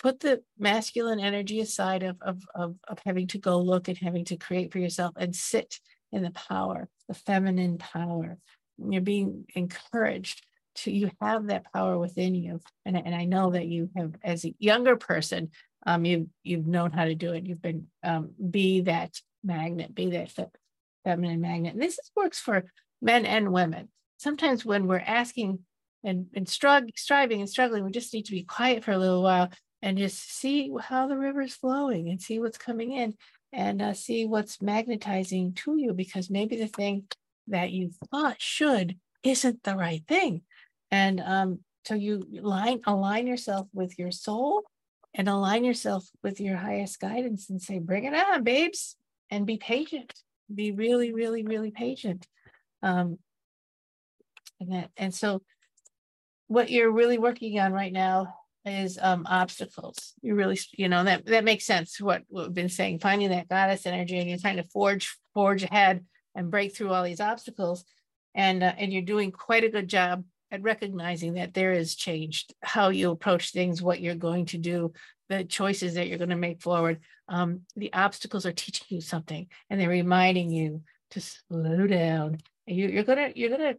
Put 0.00 0.20
the 0.20 0.42
masculine 0.58 1.20
energy 1.20 1.60
aside 1.60 2.02
of, 2.02 2.16
of, 2.22 2.42
of, 2.54 2.76
of 2.88 2.98
having 3.04 3.26
to 3.28 3.38
go 3.38 3.60
look 3.60 3.88
and 3.88 3.98
having 3.98 4.24
to 4.26 4.36
create 4.36 4.72
for 4.72 4.78
yourself 4.78 5.14
and 5.16 5.36
sit 5.36 5.78
in 6.10 6.22
the 6.22 6.30
power, 6.30 6.88
the 7.06 7.14
feminine 7.14 7.76
power. 7.76 8.38
You're 8.78 9.02
being 9.02 9.44
encouraged 9.54 10.42
to, 10.76 10.90
you 10.90 11.10
have 11.20 11.48
that 11.48 11.70
power 11.72 11.98
within 11.98 12.34
you. 12.34 12.60
And, 12.86 12.96
and 12.96 13.14
I 13.14 13.26
know 13.26 13.50
that 13.50 13.66
you 13.66 13.90
have, 13.94 14.14
as 14.24 14.46
a 14.46 14.54
younger 14.58 14.96
person, 14.96 15.50
um, 15.86 16.06
you, 16.06 16.30
you've 16.42 16.66
known 16.66 16.92
how 16.92 17.04
to 17.04 17.14
do 17.14 17.32
it. 17.32 17.46
You've 17.46 17.62
been, 17.62 17.86
um, 18.02 18.30
be 18.50 18.80
that 18.82 19.20
magnet, 19.44 19.94
be 19.94 20.10
that 20.10 20.32
feminine 21.04 21.42
magnet. 21.42 21.74
And 21.74 21.82
this 21.82 21.98
is, 21.98 22.10
works 22.16 22.40
for 22.40 22.64
men 23.02 23.26
and 23.26 23.52
women. 23.52 23.88
Sometimes 24.16 24.64
when 24.64 24.86
we're 24.86 24.98
asking 24.98 25.58
and, 26.04 26.26
and 26.34 26.46
strug- 26.46 26.96
striving 26.96 27.40
and 27.40 27.50
struggling, 27.50 27.84
we 27.84 27.90
just 27.90 28.14
need 28.14 28.24
to 28.26 28.32
be 28.32 28.44
quiet 28.44 28.82
for 28.82 28.92
a 28.92 28.98
little 28.98 29.22
while 29.22 29.50
and 29.82 29.98
just 29.98 30.32
see 30.32 30.72
how 30.80 31.06
the 31.06 31.16
river 31.16 31.42
is 31.42 31.54
flowing 31.54 32.08
and 32.08 32.20
see 32.20 32.38
what's 32.38 32.58
coming 32.58 32.92
in 32.92 33.14
and 33.52 33.80
uh, 33.82 33.94
see 33.94 34.26
what's 34.26 34.62
magnetizing 34.62 35.54
to 35.54 35.76
you 35.76 35.92
because 35.92 36.30
maybe 36.30 36.56
the 36.56 36.68
thing 36.68 37.04
that 37.48 37.70
you 37.70 37.90
thought 38.10 38.40
should 38.40 38.96
isn't 39.22 39.62
the 39.62 39.76
right 39.76 40.02
thing. 40.06 40.42
And 40.90 41.20
um, 41.20 41.60
so 41.84 41.94
you 41.94 42.24
line 42.40 42.80
align 42.86 43.26
yourself 43.26 43.68
with 43.72 43.98
your 43.98 44.12
soul 44.12 44.64
and 45.14 45.28
align 45.28 45.64
yourself 45.64 46.08
with 46.22 46.40
your 46.40 46.56
highest 46.56 47.00
guidance 47.00 47.50
and 47.50 47.60
say, 47.60 47.78
bring 47.78 48.04
it 48.04 48.14
on, 48.14 48.44
babes, 48.44 48.96
and 49.30 49.46
be 49.46 49.56
patient 49.56 50.12
be 50.54 50.72
really, 50.72 51.12
really, 51.12 51.44
really 51.44 51.70
patient. 51.70 52.26
Um, 52.82 53.18
and 54.60 54.72
that, 54.72 54.90
and 54.96 55.14
so 55.14 55.42
what 56.48 56.70
you're 56.70 56.90
really 56.90 57.18
working 57.18 57.58
on 57.58 57.72
right 57.72 57.92
now 57.92 58.34
is 58.64 58.98
um, 59.00 59.26
obstacles. 59.28 60.14
You 60.22 60.34
really, 60.34 60.58
you 60.72 60.88
know, 60.88 61.04
that 61.04 61.26
that 61.26 61.44
makes 61.44 61.64
sense. 61.64 62.00
What, 62.00 62.22
what 62.28 62.46
we've 62.46 62.54
been 62.54 62.68
saying, 62.68 62.98
finding 62.98 63.30
that 63.30 63.48
goddess 63.48 63.86
energy, 63.86 64.18
and 64.18 64.28
you're 64.28 64.38
trying 64.38 64.56
to 64.56 64.68
forge 64.72 65.16
forge 65.34 65.62
ahead 65.62 66.04
and 66.34 66.50
break 66.50 66.76
through 66.76 66.92
all 66.92 67.04
these 67.04 67.20
obstacles, 67.20 67.84
and 68.34 68.62
uh, 68.62 68.72
and 68.76 68.92
you're 68.92 69.02
doing 69.02 69.32
quite 69.32 69.64
a 69.64 69.70
good 69.70 69.88
job 69.88 70.24
at 70.50 70.62
recognizing 70.62 71.34
that 71.34 71.54
there 71.54 71.72
is 71.72 71.94
changed 71.94 72.54
how 72.62 72.88
you 72.88 73.10
approach 73.10 73.52
things, 73.52 73.80
what 73.80 74.00
you're 74.00 74.14
going 74.14 74.46
to 74.46 74.58
do, 74.58 74.92
the 75.28 75.44
choices 75.44 75.94
that 75.94 76.08
you're 76.08 76.18
going 76.18 76.30
to 76.30 76.36
make 76.36 76.60
forward. 76.60 77.00
Um, 77.28 77.62
the 77.76 77.92
obstacles 77.92 78.46
are 78.46 78.52
teaching 78.52 78.86
you 78.88 79.00
something, 79.00 79.46
and 79.68 79.80
they're 79.80 79.88
reminding 79.88 80.50
you 80.50 80.82
to 81.12 81.20
slow 81.20 81.86
down. 81.86 82.38
You, 82.66 82.88
you're 82.88 83.04
gonna, 83.04 83.32
you're 83.34 83.50
gonna, 83.50 83.74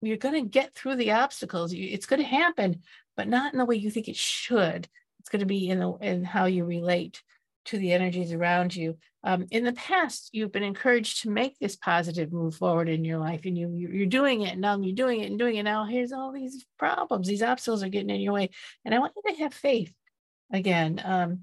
you're 0.00 0.16
gonna 0.16 0.44
get 0.44 0.74
through 0.74 0.96
the 0.96 1.12
obstacles. 1.12 1.72
It's 1.74 2.06
going 2.06 2.22
to 2.22 2.28
happen, 2.28 2.82
but 3.18 3.28
not 3.28 3.52
in 3.52 3.58
the 3.58 3.66
way 3.66 3.76
you 3.76 3.90
think 3.90 4.08
it 4.08 4.16
should. 4.16 4.88
It's 5.20 5.28
going 5.28 5.40
to 5.40 5.46
be 5.46 5.68
in 5.68 5.80
the 5.80 5.92
in 6.00 6.24
how 6.24 6.46
you 6.46 6.64
relate 6.64 7.22
to 7.66 7.76
the 7.76 7.92
energies 7.92 8.32
around 8.32 8.74
you. 8.74 8.96
Um, 9.24 9.46
in 9.50 9.64
the 9.64 9.74
past, 9.74 10.30
you've 10.32 10.52
been 10.52 10.62
encouraged 10.62 11.22
to 11.22 11.30
make 11.30 11.58
this 11.58 11.76
positive 11.76 12.32
move 12.32 12.54
forward 12.54 12.88
in 12.88 13.04
your 13.04 13.18
life, 13.18 13.42
and 13.44 13.58
you 13.58 13.70
you're 13.74 14.06
doing 14.06 14.40
it. 14.40 14.52
And 14.52 14.62
now 14.62 14.78
you're 14.78 14.94
doing 14.94 15.20
it 15.20 15.30
and 15.30 15.38
doing 15.38 15.56
it. 15.56 15.64
Now 15.64 15.84
here's 15.84 16.12
all 16.12 16.32
these 16.32 16.64
problems. 16.78 17.28
These 17.28 17.42
obstacles 17.42 17.82
are 17.82 17.90
getting 17.90 18.08
in 18.08 18.22
your 18.22 18.32
way, 18.32 18.48
and 18.86 18.94
I 18.94 19.00
want 19.00 19.12
you 19.16 19.34
to 19.34 19.42
have 19.42 19.52
faith 19.52 19.92
again, 20.52 21.00
um, 21.04 21.40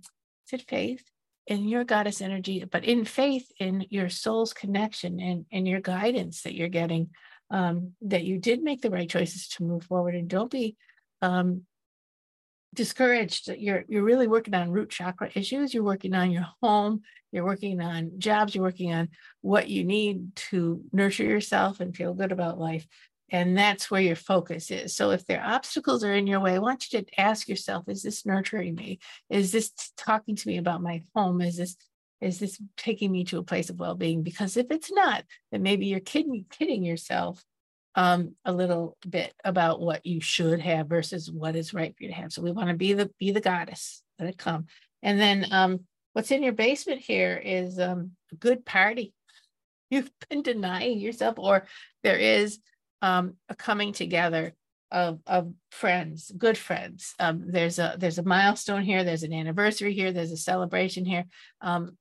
it's 0.51 0.63
faith 0.63 1.03
in 1.47 1.67
your 1.67 1.83
goddess 1.83 2.21
energy, 2.21 2.63
but 2.65 2.83
in 2.85 3.05
faith 3.05 3.51
in 3.59 3.85
your 3.89 4.09
soul's 4.09 4.53
connection 4.53 5.19
and, 5.19 5.45
and 5.51 5.67
your 5.67 5.81
guidance 5.81 6.41
that 6.41 6.55
you're 6.55 6.69
getting, 6.69 7.09
um, 7.51 7.93
that 8.01 8.23
you 8.23 8.39
did 8.39 8.63
make 8.63 8.81
the 8.81 8.89
right 8.89 9.09
choices 9.09 9.47
to 9.49 9.63
move 9.63 9.83
forward 9.83 10.15
and 10.15 10.27
don't 10.27 10.51
be 10.51 10.75
um, 11.25 11.61
discouraged. 12.73 13.47
You're, 13.47 13.85
you're 13.87 14.03
really 14.03 14.27
working 14.27 14.53
on 14.53 14.71
root 14.71 14.89
chakra 14.89 15.29
issues. 15.33 15.73
You're 15.73 15.83
working 15.83 16.13
on 16.13 16.31
your 16.31 16.47
home. 16.61 17.01
You're 17.31 17.45
working 17.45 17.81
on 17.81 18.11
jobs. 18.17 18.53
You're 18.53 18.63
working 18.63 18.93
on 18.93 19.09
what 19.41 19.69
you 19.69 19.83
need 19.83 20.35
to 20.49 20.81
nurture 20.91 21.23
yourself 21.23 21.79
and 21.79 21.95
feel 21.95 22.13
good 22.13 22.31
about 22.31 22.59
life. 22.59 22.85
And 23.31 23.57
that's 23.57 23.89
where 23.89 24.01
your 24.01 24.15
focus 24.15 24.69
is. 24.69 24.95
So 24.95 25.09
if 25.09 25.25
there 25.25 25.41
are 25.41 25.55
obstacles 25.55 26.03
are 26.03 26.13
in 26.13 26.27
your 26.27 26.39
way, 26.39 26.55
I 26.55 26.59
want 26.59 26.93
you 26.93 27.01
to 27.01 27.19
ask 27.19 27.49
yourself, 27.49 27.85
is 27.87 28.03
this 28.03 28.25
nurturing 28.25 28.75
me? 28.75 28.99
Is 29.29 29.51
this 29.51 29.71
talking 29.97 30.35
to 30.35 30.47
me 30.47 30.57
about 30.57 30.83
my 30.83 31.03
home? 31.15 31.41
Is 31.41 31.57
this 31.57 31.75
is 32.21 32.39
this 32.39 32.59
taking 32.77 33.11
me 33.11 33.25
to 33.25 33.39
a 33.39 33.43
place 33.43 33.69
of 33.69 33.79
well-being? 33.79 34.23
Because 34.23 34.55
if 34.55 34.67
it's 34.69 34.91
not, 34.91 35.25
then 35.51 35.61
maybe 35.61 35.85
you're 35.87 35.99
kidding, 35.99 36.45
kidding 36.49 36.83
yourself 36.83 37.43
um, 37.95 38.35
a 38.43 38.51
little 38.51 38.97
bit 39.07 39.33
about 39.43 39.79
what 39.79 40.05
you 40.05 40.19
should 40.21 40.59
have 40.59 40.87
versus 40.87 41.31
what 41.31 41.55
is 41.55 41.73
right 41.73 41.95
for 41.95 42.03
you 42.03 42.09
to 42.09 42.15
have. 42.15 42.33
So 42.33 42.41
we 42.41 42.51
want 42.51 42.69
to 42.69 42.75
be 42.75 42.93
the 42.93 43.09
be 43.19 43.31
the 43.31 43.41
goddess. 43.41 44.03
Let 44.19 44.29
it 44.29 44.37
come. 44.37 44.65
And 45.01 45.19
then 45.19 45.47
um, 45.51 45.81
what's 46.13 46.31
in 46.31 46.43
your 46.43 46.53
basement 46.53 47.01
here 47.01 47.41
is 47.43 47.79
um, 47.79 48.11
a 48.31 48.35
good 48.35 48.65
party. 48.65 49.13
You've 49.89 50.11
been 50.29 50.41
denying 50.41 50.99
yourself, 50.99 51.35
or 51.37 51.67
there 52.03 52.17
is 52.17 52.59
um, 53.01 53.35
a 53.49 53.55
coming 53.55 53.93
together 53.93 54.53
of, 54.91 55.19
of 55.27 55.53
friends, 55.71 56.31
good 56.37 56.57
friends. 56.57 57.13
Um, 57.19 57.45
there's 57.47 57.79
a 57.79 57.95
there's 57.97 58.17
a 58.17 58.23
milestone 58.23 58.83
here. 58.83 59.03
There's 59.03 59.23
an 59.23 59.33
anniversary 59.33 59.93
here. 59.93 60.11
There's 60.11 60.31
a 60.31 60.37
celebration 60.37 61.05
here. 61.05 61.25
Um, 61.61 61.97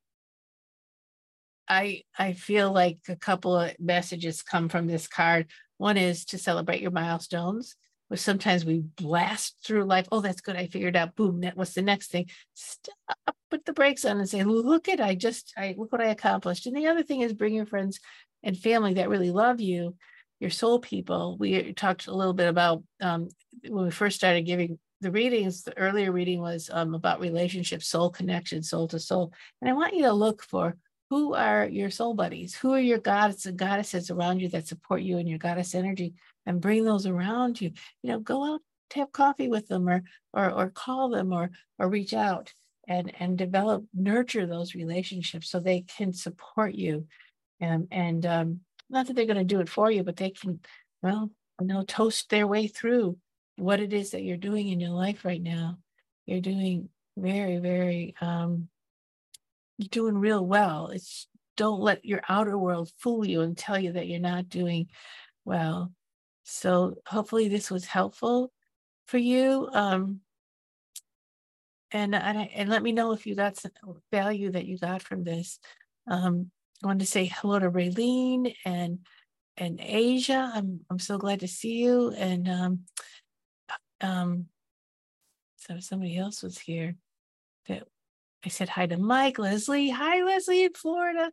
I 1.68 2.02
I 2.18 2.32
feel 2.32 2.72
like 2.72 2.98
a 3.08 3.16
couple 3.16 3.58
of 3.58 3.78
messages 3.78 4.42
come 4.42 4.68
from 4.68 4.86
this 4.86 5.08
card. 5.08 5.46
One 5.78 5.96
is 5.96 6.24
to 6.26 6.38
celebrate 6.38 6.80
your 6.80 6.90
milestones, 6.90 7.76
which 8.08 8.20
sometimes 8.20 8.64
we 8.64 8.80
blast 8.80 9.56
through 9.64 9.84
life. 9.84 10.06
Oh, 10.12 10.20
that's 10.20 10.40
good. 10.40 10.56
I 10.56 10.66
figured 10.66 10.96
out. 10.96 11.16
Boom. 11.16 11.40
that 11.40 11.56
What's 11.56 11.74
the 11.74 11.82
next 11.82 12.10
thing? 12.10 12.28
Stop. 12.54 13.36
Put 13.50 13.64
the 13.64 13.72
brakes 13.72 14.04
on 14.04 14.18
and 14.18 14.28
say, 14.28 14.42
look 14.42 14.88
at 14.88 15.00
I 15.00 15.14
just 15.14 15.52
I 15.56 15.74
look 15.76 15.92
what 15.92 16.00
I 16.00 16.08
accomplished. 16.08 16.66
And 16.66 16.76
the 16.76 16.88
other 16.88 17.02
thing 17.02 17.20
is 17.20 17.32
bring 17.32 17.54
your 17.54 17.66
friends 17.66 18.00
and 18.42 18.56
family 18.56 18.94
that 18.94 19.08
really 19.08 19.30
love 19.30 19.60
you 19.60 19.96
your 20.40 20.50
soul 20.50 20.78
people. 20.78 21.36
We 21.38 21.72
talked 21.72 22.06
a 22.06 22.14
little 22.14 22.34
bit 22.34 22.48
about 22.48 22.82
um, 23.00 23.28
when 23.66 23.84
we 23.84 23.90
first 23.90 24.16
started 24.16 24.42
giving 24.42 24.78
the 25.00 25.10
readings. 25.10 25.62
The 25.62 25.76
earlier 25.78 26.12
reading 26.12 26.40
was 26.40 26.68
um, 26.72 26.94
about 26.94 27.20
relationships, 27.20 27.88
soul 27.88 28.10
connection, 28.10 28.62
soul 28.62 28.88
to 28.88 28.98
soul. 28.98 29.32
And 29.60 29.70
I 29.70 29.72
want 29.72 29.94
you 29.94 30.02
to 30.02 30.12
look 30.12 30.42
for 30.42 30.76
who 31.10 31.34
are 31.34 31.66
your 31.66 31.90
soul 31.90 32.14
buddies? 32.14 32.54
Who 32.54 32.72
are 32.72 32.80
your 32.80 32.98
gods 32.98 33.46
and 33.46 33.58
goddesses 33.58 34.10
around 34.10 34.40
you 34.40 34.48
that 34.50 34.66
support 34.66 35.02
you 35.02 35.18
and 35.18 35.28
your 35.28 35.38
goddess 35.38 35.74
energy 35.74 36.14
and 36.46 36.60
bring 36.60 36.84
those 36.84 37.06
around 37.06 37.60
you? 37.60 37.72
You 38.02 38.12
know, 38.12 38.20
go 38.20 38.54
out 38.54 38.60
to 38.90 39.00
have 39.00 39.12
coffee 39.12 39.48
with 39.48 39.68
them 39.68 39.88
or 39.88 40.02
or 40.32 40.50
or 40.50 40.70
call 40.70 41.08
them 41.10 41.32
or 41.32 41.50
or 41.78 41.88
reach 41.88 42.14
out 42.14 42.52
and 42.88 43.12
and 43.18 43.38
develop 43.38 43.84
nurture 43.94 44.46
those 44.46 44.74
relationships 44.74 45.50
so 45.50 45.60
they 45.60 45.82
can 45.82 46.12
support 46.12 46.74
you 46.74 47.06
and 47.60 47.88
and 47.90 48.26
um, 48.26 48.60
not 48.90 49.06
that 49.06 49.14
they're 49.16 49.26
going 49.26 49.36
to 49.36 49.44
do 49.44 49.60
it 49.60 49.68
for 49.68 49.90
you, 49.90 50.02
but 50.02 50.16
they 50.16 50.30
can, 50.30 50.60
well, 51.02 51.30
you 51.60 51.66
know, 51.66 51.82
toast 51.84 52.30
their 52.30 52.46
way 52.46 52.66
through 52.66 53.16
what 53.56 53.80
it 53.80 53.92
is 53.92 54.10
that 54.10 54.22
you're 54.22 54.36
doing 54.36 54.68
in 54.68 54.80
your 54.80 54.90
life 54.90 55.24
right 55.24 55.42
now. 55.42 55.78
You're 56.26 56.40
doing 56.40 56.88
very, 57.16 57.58
very, 57.58 58.14
um, 58.20 58.68
you're 59.78 59.88
doing 59.90 60.16
real 60.16 60.44
well. 60.44 60.88
It's 60.88 61.26
don't 61.56 61.80
let 61.80 62.04
your 62.04 62.20
outer 62.28 62.58
world 62.58 62.90
fool 62.98 63.24
you 63.26 63.42
and 63.42 63.56
tell 63.56 63.78
you 63.78 63.92
that 63.92 64.08
you're 64.08 64.20
not 64.20 64.48
doing 64.48 64.88
well. 65.44 65.92
So 66.42 66.96
hopefully 67.06 67.48
this 67.48 67.70
was 67.70 67.84
helpful 67.84 68.52
for 69.06 69.18
you. 69.18 69.68
Um, 69.72 70.20
and, 71.92 72.14
and, 72.14 72.50
and 72.52 72.68
let 72.68 72.82
me 72.82 72.92
know 72.92 73.12
if 73.12 73.24
you 73.24 73.36
got 73.36 73.56
some 73.56 73.70
value 74.10 74.50
that 74.50 74.66
you 74.66 74.78
got 74.78 75.02
from 75.02 75.22
this. 75.22 75.60
Um, 76.10 76.50
I 76.82 76.88
want 76.88 77.00
to 77.00 77.06
say 77.06 77.26
hello 77.26 77.58
to 77.58 77.70
Raylene 77.70 78.54
and 78.64 78.98
and 79.56 79.80
Asia. 79.80 80.50
I'm 80.52 80.80
I'm 80.90 80.98
so 80.98 81.16
glad 81.16 81.40
to 81.40 81.48
see 81.48 81.74
you. 81.74 82.10
And 82.10 82.48
um, 82.48 82.80
um, 84.00 84.46
so 85.56 85.78
somebody 85.78 86.18
else 86.18 86.42
was 86.42 86.58
here 86.58 86.96
that 87.68 87.84
I 88.44 88.48
said 88.48 88.68
hi 88.68 88.86
to 88.86 88.98
Mike, 88.98 89.38
Leslie. 89.38 89.88
Hi, 89.88 90.22
Leslie 90.22 90.64
in 90.64 90.74
Florida. 90.74 91.32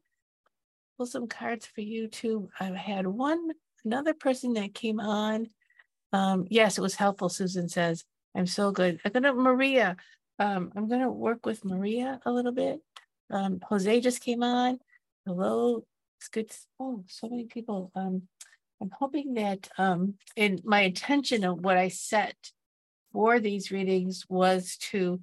Pull 0.95 1.05
some 1.05 1.27
cards 1.27 1.65
for 1.65 1.81
you 1.81 2.07
too. 2.07 2.49
I 2.57 2.65
had 2.67 3.05
one 3.05 3.49
another 3.83 4.13
person 4.13 4.53
that 4.53 4.73
came 4.73 5.01
on. 5.01 5.49
Um, 6.13 6.47
yes, 6.49 6.77
it 6.77 6.81
was 6.81 6.95
helpful. 6.95 7.27
Susan 7.27 7.67
says, 7.67 8.05
I'm 8.33 8.47
so 8.47 8.71
good. 8.71 9.01
I'm 9.03 9.11
gonna 9.11 9.33
Maria. 9.33 9.97
Um, 10.39 10.71
I'm 10.73 10.87
gonna 10.87 11.11
work 11.11 11.45
with 11.45 11.65
Maria 11.65 12.21
a 12.25 12.31
little 12.31 12.53
bit. 12.53 12.79
Um, 13.29 13.59
Jose 13.67 13.99
just 13.99 14.23
came 14.23 14.41
on. 14.41 14.79
Hello, 15.25 15.83
it's 16.17 16.29
good. 16.29 16.49
Oh, 16.79 17.03
so 17.07 17.27
many 17.27 17.43
people. 17.43 17.91
Um, 17.93 18.21
I'm 18.81 18.91
hoping 18.97 19.33
that 19.33 19.67
um, 19.77 20.13
in 20.37 20.61
my 20.63 20.81
intention 20.81 21.43
of 21.43 21.59
what 21.59 21.77
I 21.77 21.89
set 21.89 22.37
for 23.11 23.41
these 23.41 23.69
readings 23.69 24.25
was 24.29 24.77
to 24.91 25.19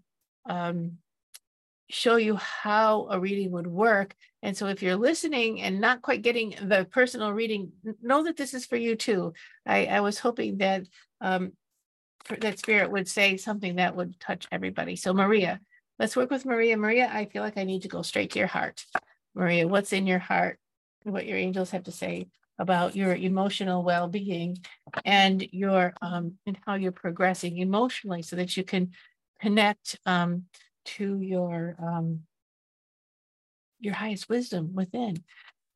um, 0.49 0.99
show 1.91 2.17
you 2.17 2.37
how 2.37 3.09
a 3.11 3.19
reading 3.19 3.51
would 3.53 3.67
work. 3.67 4.15
And 4.43 4.57
so 4.57 4.67
if 4.67 4.83
you're 4.83 4.97
listening 4.97 5.63
and 5.63 5.81
not 5.81 6.03
quite 6.03 6.23
getting 6.23 6.55
the 6.63 6.87
personal 6.91 7.33
reading, 7.33 7.73
know 8.03 8.25
that 8.25 8.37
this 8.37 8.55
is 8.55 8.67
for 8.67 8.77
you 8.77 8.95
too. 8.95 9.33
I, 9.67 9.87
I 9.87 10.01
was 10.01 10.19
hoping 10.19 10.59
that 10.59 10.85
um, 11.21 11.53
that 12.41 12.59
spirit 12.59 12.91
would 12.91 13.09
say 13.09 13.37
something 13.37 13.77
that 13.77 13.97
would 13.97 14.21
touch 14.21 14.47
everybody. 14.53 14.97
So 14.97 15.13
Maria, 15.15 15.61
let's 15.99 16.17
work 16.17 16.31
with 16.31 16.45
Maria. 16.45 16.77
Maria, 16.77 17.11
I 17.13 17.25
feel 17.25 17.43
like 17.43 17.57
I 17.57 17.65
need 17.65 17.83
to 17.83 17.89
go 17.89 18.03
straight 18.03 18.33
to 18.33 18.39
your 18.39 18.49
heart. 18.49 18.85
Maria, 19.35 19.67
what's 19.67 19.93
in 19.93 20.07
your 20.07 20.19
heart? 20.19 20.59
What 21.05 21.27
your 21.27 21.39
angels 21.39 21.71
have 21.71 21.85
to 21.85 21.93
say 21.93 22.29
about 22.59 22.97
your 22.97 23.15
emotional 23.15 23.83
well-being 23.83 24.59
and 25.05 25.47
your 25.53 25.95
um, 26.03 26.35
and 26.45 26.59
how 26.67 26.75
you're 26.75 26.93
progressing 26.93 27.59
emotionally 27.59 28.21
so 28.23 28.37
that 28.37 28.57
you 28.57 28.65
can 28.65 28.91
connect 29.41 29.99
um, 30.05 30.45
to 30.97 31.21
your 31.21 31.77
um, 31.81 32.21
your 33.81 33.95
highest 33.95 34.29
wisdom 34.29 34.75
within. 34.75 35.23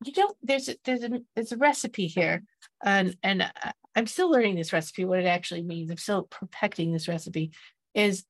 You 0.05 0.11
don't. 0.11 0.37
There's 0.41 0.69
a, 0.69 0.75
there's 0.83 1.03
a 1.03 1.21
there's 1.35 1.51
a 1.51 1.57
recipe 1.57 2.07
here, 2.07 2.43
and 2.83 3.15
and 3.23 3.49
I'm 3.95 4.07
still 4.07 4.29
learning 4.29 4.55
this 4.55 4.73
recipe. 4.73 5.05
What 5.05 5.19
it 5.19 5.25
actually 5.25 5.63
means. 5.63 5.89
I'm 5.89 5.97
still 5.97 6.23
perfecting 6.23 6.91
this 6.91 7.07
recipe. 7.07 7.51
Is 7.93 8.25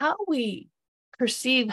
how 0.00 0.16
we 0.26 0.68
perceive 1.18 1.72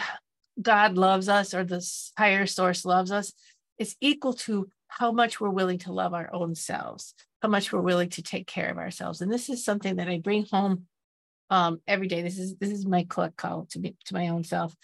God 0.60 0.96
loves 0.96 1.28
us 1.28 1.54
or 1.54 1.64
the 1.64 1.86
higher 2.16 2.46
source 2.46 2.84
loves 2.84 3.12
us 3.12 3.32
is 3.78 3.96
equal 4.00 4.32
to 4.32 4.68
how 4.88 5.12
much 5.12 5.40
we're 5.40 5.50
willing 5.50 5.78
to 5.78 5.92
love 5.92 6.14
our 6.14 6.32
own 6.32 6.54
selves, 6.54 7.14
how 7.42 7.48
much 7.48 7.72
we're 7.72 7.80
willing 7.80 8.08
to 8.10 8.22
take 8.22 8.46
care 8.46 8.70
of 8.70 8.78
ourselves. 8.78 9.20
And 9.20 9.30
this 9.30 9.48
is 9.48 9.64
something 9.64 9.96
that 9.96 10.08
I 10.08 10.18
bring 10.18 10.46
home 10.50 10.86
um, 11.50 11.80
every 11.86 12.08
day. 12.08 12.22
This 12.22 12.38
is 12.38 12.56
this 12.56 12.70
is 12.70 12.86
my 12.86 13.04
collect 13.08 13.36
call 13.36 13.66
to 13.70 13.78
me 13.78 13.96
to 14.06 14.14
my 14.14 14.28
own 14.28 14.44
self. 14.44 14.74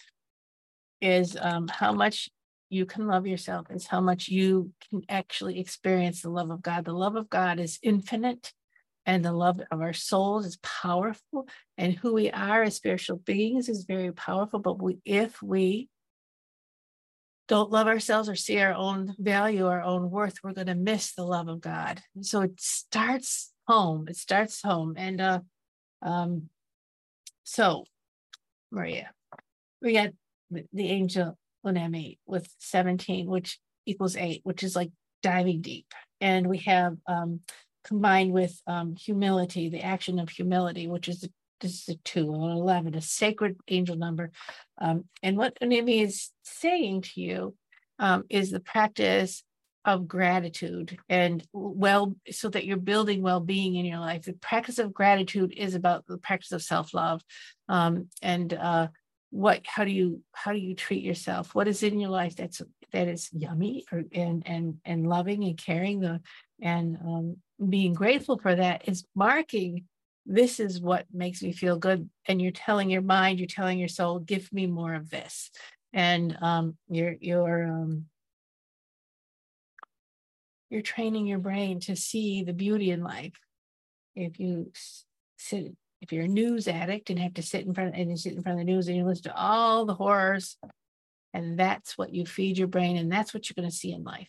Is 1.00 1.36
um, 1.40 1.68
how 1.68 1.92
much 1.92 2.28
you 2.72 2.86
can 2.86 3.06
love 3.06 3.26
yourself 3.26 3.66
is 3.68 3.86
how 3.86 4.00
much 4.00 4.28
you 4.28 4.72
can 4.88 5.02
actually 5.10 5.60
experience 5.60 6.22
the 6.22 6.30
love 6.30 6.50
of 6.50 6.62
God. 6.62 6.86
The 6.86 6.94
love 6.94 7.16
of 7.16 7.28
God 7.28 7.60
is 7.60 7.78
infinite, 7.82 8.54
and 9.04 9.22
the 9.22 9.32
love 9.32 9.60
of 9.70 9.82
our 9.82 9.92
souls 9.92 10.46
is 10.46 10.56
powerful, 10.62 11.46
and 11.76 11.92
who 11.92 12.14
we 12.14 12.30
are 12.30 12.62
as 12.62 12.76
spiritual 12.76 13.18
beings 13.18 13.68
is 13.68 13.84
very 13.84 14.10
powerful. 14.10 14.58
But 14.58 14.82
we, 14.82 14.98
if 15.04 15.42
we 15.42 15.90
don't 17.46 17.70
love 17.70 17.88
ourselves 17.88 18.30
or 18.30 18.36
see 18.36 18.58
our 18.58 18.72
own 18.72 19.14
value, 19.18 19.66
our 19.66 19.82
own 19.82 20.10
worth, 20.10 20.36
we're 20.42 20.54
going 20.54 20.68
to 20.68 20.74
miss 20.74 21.12
the 21.12 21.24
love 21.24 21.48
of 21.48 21.60
God. 21.60 22.00
so 22.22 22.40
it 22.40 22.58
starts 22.58 23.52
home. 23.68 24.06
It 24.08 24.16
starts 24.16 24.62
home, 24.62 24.94
and 24.96 25.20
uh, 25.20 25.40
um, 26.02 26.48
so, 27.44 27.84
Maria, 28.70 29.10
we 29.80 29.92
got 29.94 30.10
the 30.50 30.88
angel 30.88 31.38
Unemi 31.64 32.18
with 32.26 32.48
17, 32.58 33.28
which 33.28 33.58
equals 33.86 34.16
eight, 34.16 34.40
which 34.44 34.62
is 34.62 34.76
like 34.76 34.90
diving 35.22 35.60
deep. 35.60 35.86
And 36.20 36.46
we 36.46 36.58
have 36.58 36.96
um, 37.06 37.40
combined 37.84 38.32
with 38.32 38.60
um, 38.66 38.96
humility, 38.96 39.68
the 39.68 39.82
action 39.82 40.18
of 40.18 40.28
humility, 40.28 40.88
which 40.88 41.08
is 41.08 41.28
this 41.60 41.88
is 41.88 41.94
a 41.94 41.98
two, 42.04 42.32
an 42.34 42.40
11, 42.40 42.94
a 42.94 43.00
sacred 43.00 43.56
angel 43.68 43.96
number. 43.96 44.32
Um, 44.80 45.04
and 45.22 45.36
what 45.36 45.58
Unemi 45.62 46.02
is 46.02 46.30
saying 46.42 47.02
to 47.02 47.20
you 47.20 47.54
um, 47.98 48.24
is 48.28 48.50
the 48.50 48.60
practice 48.60 49.44
of 49.84 50.06
gratitude 50.06 50.96
and 51.08 51.44
well 51.52 52.14
so 52.30 52.48
that 52.48 52.64
you're 52.64 52.76
building 52.76 53.20
well-being 53.20 53.74
in 53.74 53.84
your 53.84 53.98
life. 53.98 54.22
The 54.22 54.32
practice 54.34 54.78
of 54.78 54.94
gratitude 54.94 55.52
is 55.56 55.74
about 55.74 56.06
the 56.06 56.18
practice 56.18 56.52
of 56.52 56.62
self-love 56.62 57.22
um, 57.68 58.08
and 58.22 58.54
uh, 58.54 58.88
what 59.32 59.62
how 59.64 59.84
do 59.84 59.90
you 59.90 60.22
how 60.32 60.52
do 60.52 60.58
you 60.58 60.74
treat 60.74 61.02
yourself? 61.02 61.54
What 61.54 61.66
is 61.66 61.82
in 61.82 61.98
your 61.98 62.10
life 62.10 62.36
that's 62.36 62.60
that 62.92 63.08
is 63.08 63.30
yummy 63.32 63.84
or, 63.90 64.02
and 64.12 64.42
and 64.46 64.76
and 64.84 65.08
loving 65.08 65.42
and 65.44 65.56
caring 65.56 66.00
the 66.00 66.20
and 66.60 66.96
um, 66.96 67.36
being 67.68 67.94
grateful 67.94 68.38
for 68.38 68.54
that 68.54 68.86
is 68.88 69.04
marking 69.14 69.86
this 70.26 70.60
is 70.60 70.80
what 70.80 71.06
makes 71.12 71.42
me 71.42 71.52
feel 71.52 71.78
good. 71.78 72.08
And 72.28 72.40
you're 72.40 72.52
telling 72.52 72.90
your 72.90 73.02
mind 73.02 73.40
you're 73.40 73.48
telling 73.48 73.78
your 73.78 73.88
soul 73.88 74.18
give 74.18 74.52
me 74.52 74.66
more 74.66 74.94
of 74.94 75.10
this. 75.10 75.50
And 75.94 76.36
um, 76.42 76.76
you're 76.88 77.16
you're 77.18 77.66
um, 77.66 78.06
you're 80.72 80.80
training 80.80 81.26
your 81.26 81.38
brain 81.38 81.80
to 81.80 81.94
see 81.94 82.42
the 82.44 82.54
beauty 82.54 82.90
in 82.90 83.02
life. 83.02 83.38
If 84.16 84.40
you 84.40 84.72
sit, 85.36 85.76
if 86.00 86.12
you're 86.12 86.24
a 86.24 86.28
news 86.28 86.66
addict 86.66 87.10
and 87.10 87.18
have 87.18 87.34
to 87.34 87.42
sit 87.42 87.66
in 87.66 87.74
front 87.74 87.94
and 87.94 88.10
you 88.10 88.16
sit 88.16 88.32
in 88.32 88.42
front 88.42 88.58
of 88.58 88.66
the 88.66 88.72
news 88.72 88.88
and 88.88 88.96
you 88.96 89.04
listen 89.04 89.24
to 89.24 89.36
all 89.36 89.84
the 89.84 89.94
horrors, 89.94 90.56
and 91.34 91.58
that's 91.58 91.98
what 91.98 92.14
you 92.14 92.24
feed 92.24 92.56
your 92.56 92.68
brain, 92.68 92.96
and 92.96 93.12
that's 93.12 93.34
what 93.34 93.48
you're 93.48 93.62
going 93.62 93.70
to 93.70 93.76
see 93.76 93.92
in 93.92 94.02
life. 94.02 94.28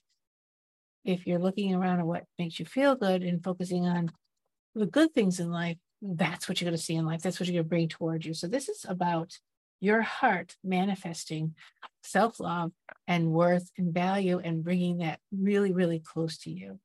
If 1.05 1.25
you're 1.25 1.39
looking 1.39 1.73
around 1.73 1.99
at 1.99 2.05
what 2.05 2.25
makes 2.37 2.59
you 2.59 2.65
feel 2.65 2.95
good 2.95 3.23
and 3.23 3.41
focusing 3.41 3.85
on 3.85 4.11
the 4.75 4.85
good 4.85 5.13
things 5.13 5.39
in 5.39 5.49
life, 5.49 5.77
that's 6.01 6.49
what 6.49 6.59
you're 6.59 6.69
going 6.69 6.77
to 6.77 6.83
see 6.83 6.95
in 6.95 7.05
life. 7.05 7.21
That's 7.21 7.39
what 7.39 7.47
you're 7.47 7.63
going 7.63 7.65
to 7.65 7.69
bring 7.69 7.87
towards 7.87 8.25
you. 8.25 8.33
So 8.33 8.47
this 8.47 8.67
is 8.67 8.85
about 8.85 9.37
your 9.83 10.01
heart 10.01 10.55
manifesting 10.63 11.55
self 12.03 12.39
love 12.39 12.71
and 13.05 13.31
worth 13.31 13.69
and 13.77 13.93
value 13.93 14.39
and 14.39 14.63
bringing 14.63 14.99
that 14.99 15.19
really, 15.37 15.73
really 15.73 15.99
close 15.99 16.37
to 16.39 16.49
you. 16.49 16.79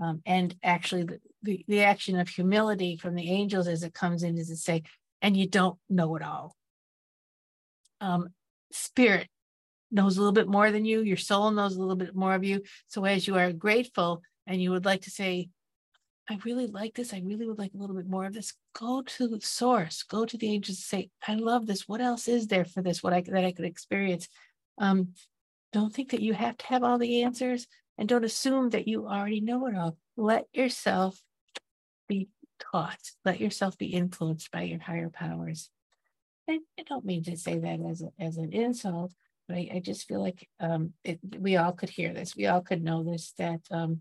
Um, 0.00 0.22
and 0.24 0.54
actually, 0.62 1.02
the, 1.02 1.20
the, 1.42 1.64
the, 1.66 1.82
action 1.82 2.20
of 2.20 2.28
humility 2.28 2.96
from 2.96 3.16
the 3.16 3.30
angels 3.30 3.66
as 3.66 3.82
it 3.82 3.94
comes 3.94 4.22
in 4.22 4.38
is 4.38 4.48
to 4.48 4.56
say, 4.56 4.84
and 5.22 5.36
you 5.36 5.48
don't 5.48 5.76
know 5.90 6.14
it 6.14 6.22
all. 6.22 6.54
Um, 8.00 8.28
spirit 8.70 9.26
knows 9.90 10.16
a 10.16 10.20
little 10.20 10.32
bit 10.32 10.48
more 10.48 10.70
than 10.70 10.84
you, 10.84 11.00
your 11.00 11.16
soul 11.16 11.50
knows 11.50 11.74
a 11.74 11.80
little 11.80 11.96
bit 11.96 12.14
more 12.14 12.34
of 12.34 12.44
you. 12.44 12.62
So, 12.86 13.04
as 13.04 13.26
you 13.26 13.36
are 13.36 13.52
grateful 13.52 14.22
and 14.46 14.62
you 14.62 14.70
would 14.70 14.84
like 14.84 15.02
to 15.02 15.10
say, 15.10 15.48
I 16.28 16.38
really 16.44 16.66
like 16.66 16.94
this. 16.94 17.14
I 17.14 17.22
really 17.24 17.46
would 17.46 17.58
like 17.58 17.72
a 17.74 17.78
little 17.78 17.94
bit 17.94 18.08
more 18.08 18.26
of 18.26 18.34
this. 18.34 18.54
Go 18.74 19.02
to 19.02 19.28
the 19.28 19.40
source. 19.40 20.02
Go 20.02 20.24
to 20.26 20.36
the 20.36 20.52
angels. 20.52 20.84
Say, 20.84 21.10
I 21.26 21.34
love 21.34 21.66
this. 21.66 21.86
What 21.86 22.00
else 22.00 22.26
is 22.26 22.48
there 22.48 22.64
for 22.64 22.82
this? 22.82 23.02
What 23.02 23.12
I 23.12 23.20
that 23.20 23.44
I 23.44 23.52
could 23.52 23.64
experience. 23.64 24.28
Um, 24.78 25.10
don't 25.72 25.94
think 25.94 26.10
that 26.10 26.22
you 26.22 26.34
have 26.34 26.56
to 26.58 26.66
have 26.66 26.82
all 26.82 26.98
the 26.98 27.22
answers, 27.22 27.66
and 27.98 28.08
don't 28.08 28.24
assume 28.24 28.70
that 28.70 28.88
you 28.88 29.06
already 29.06 29.40
know 29.40 29.66
it 29.66 29.76
all. 29.76 29.96
Let 30.16 30.46
yourself 30.52 31.20
be 32.08 32.28
taught. 32.58 32.98
Let 33.24 33.40
yourself 33.40 33.78
be 33.78 33.86
influenced 33.86 34.50
by 34.50 34.62
your 34.62 34.80
higher 34.80 35.10
powers. 35.10 35.70
I, 36.48 36.60
I 36.78 36.82
don't 36.82 37.04
mean 37.04 37.24
to 37.24 37.36
say 37.36 37.58
that 37.58 37.80
as 37.88 38.02
a, 38.02 38.10
as 38.18 38.36
an 38.36 38.52
insult, 38.52 39.12
but 39.48 39.56
I, 39.56 39.70
I 39.74 39.80
just 39.80 40.06
feel 40.06 40.22
like 40.22 40.48
um, 40.60 40.92
it, 41.04 41.18
we 41.38 41.56
all 41.56 41.72
could 41.72 41.90
hear 41.90 42.12
this. 42.12 42.36
We 42.36 42.46
all 42.46 42.60
could 42.60 42.82
know 42.82 43.02
this. 43.02 43.32
That 43.38 43.60
um, 43.70 44.00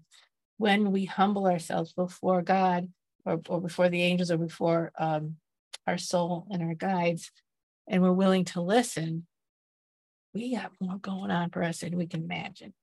when 0.58 0.92
we 0.92 1.06
humble 1.06 1.48
ourselves 1.48 1.94
before 1.94 2.42
God 2.42 2.90
or, 3.26 3.42
or 3.50 3.62
before 3.62 3.90
the 3.90 4.02
angels 4.02 4.32
or 4.32 4.38
before 4.38 4.92
um, 4.98 5.36
our 5.88 5.98
soul 5.98 6.48
and 6.50 6.64
our 6.64 6.74
guides, 6.74 7.32
and 7.88 8.02
we're 8.02 8.12
willing 8.12 8.46
to 8.46 8.62
listen, 8.62 9.28
we 10.34 10.56
got 10.56 10.72
more 10.80 10.98
going 10.98 11.32
on 11.32 11.50
for 11.50 11.64
us 11.64 11.80
than 11.80 11.98
we 11.98 12.08
can 12.08 12.24
imagine. 12.24 12.74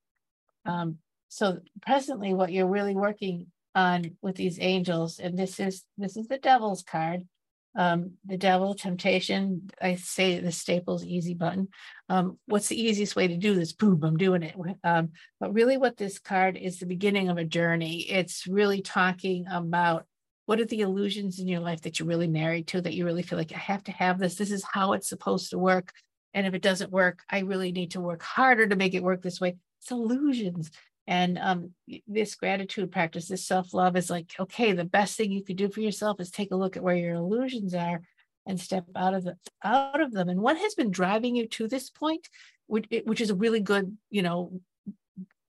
Um, 0.65 0.97
so 1.29 1.59
presently, 1.81 2.33
what 2.33 2.51
you're 2.51 2.67
really 2.67 2.95
working 2.95 3.47
on 3.75 4.17
with 4.21 4.35
these 4.35 4.59
angels, 4.61 5.19
and 5.19 5.37
this 5.37 5.59
is 5.59 5.83
this 5.97 6.15
is 6.15 6.27
the 6.27 6.37
devil's 6.37 6.83
card, 6.83 7.27
um, 7.75 8.11
the 8.25 8.37
devil, 8.37 8.73
temptation. 8.75 9.69
I 9.81 9.95
say 9.95 10.39
the 10.39 10.51
staples 10.51 11.03
easy 11.03 11.33
button. 11.33 11.69
Um, 12.09 12.37
what's 12.45 12.67
the 12.67 12.79
easiest 12.79 13.15
way 13.15 13.27
to 13.27 13.37
do 13.37 13.55
this? 13.55 13.73
Boom, 13.73 14.03
I'm 14.03 14.17
doing 14.17 14.43
it. 14.43 14.55
Um, 14.83 15.11
but 15.39 15.53
really, 15.53 15.77
what 15.77 15.97
this 15.97 16.19
card 16.19 16.57
is 16.57 16.77
the 16.77 16.85
beginning 16.85 17.29
of 17.29 17.37
a 17.37 17.45
journey. 17.45 18.01
It's 18.01 18.45
really 18.47 18.81
talking 18.81 19.45
about 19.49 20.05
what 20.45 20.59
are 20.59 20.65
the 20.65 20.81
illusions 20.81 21.39
in 21.39 21.47
your 21.47 21.61
life 21.61 21.81
that 21.81 21.99
you're 21.99 22.07
really 22.07 22.27
married 22.27 22.67
to, 22.67 22.81
that 22.81 22.93
you 22.93 23.05
really 23.05 23.23
feel 23.23 23.39
like 23.39 23.53
I 23.53 23.57
have 23.57 23.83
to 23.85 23.91
have 23.93 24.19
this. 24.19 24.35
This 24.35 24.51
is 24.51 24.63
how 24.63 24.93
it's 24.93 25.07
supposed 25.07 25.51
to 25.51 25.57
work. 25.57 25.93
And 26.33 26.45
if 26.45 26.53
it 26.53 26.61
doesn't 26.61 26.91
work, 26.91 27.21
I 27.29 27.39
really 27.39 27.71
need 27.71 27.91
to 27.91 28.01
work 28.01 28.21
harder 28.21 28.67
to 28.67 28.75
make 28.75 28.93
it 28.93 29.03
work 29.03 29.21
this 29.21 29.39
way. 29.39 29.55
It's 29.81 29.91
illusions. 29.91 30.71
And 31.05 31.37
um, 31.37 31.71
this 32.07 32.35
gratitude 32.35 32.91
practice, 32.91 33.27
this 33.27 33.45
self 33.45 33.73
love 33.73 33.97
is 33.97 34.09
like, 34.09 34.33
okay, 34.39 34.71
the 34.73 34.85
best 34.85 35.17
thing 35.17 35.31
you 35.31 35.43
could 35.43 35.57
do 35.57 35.69
for 35.69 35.81
yourself 35.81 36.19
is 36.19 36.31
take 36.31 36.51
a 36.51 36.55
look 36.55 36.77
at 36.77 36.83
where 36.83 36.95
your 36.95 37.15
illusions 37.15 37.73
are 37.73 38.01
and 38.45 38.59
step 38.59 38.85
out 38.95 39.13
of 39.13 39.23
the 39.23 39.35
out 39.63 40.01
of 40.01 40.11
them. 40.11 40.29
And 40.29 40.41
what 40.41 40.57
has 40.57 40.75
been 40.75 40.91
driving 40.91 41.35
you 41.35 41.47
to 41.49 41.67
this 41.67 41.89
point, 41.89 42.29
which, 42.67 42.87
which 43.05 43.21
is 43.21 43.29
a 43.29 43.35
really 43.35 43.59
good, 43.59 43.97
you 44.09 44.21
know, 44.21 44.59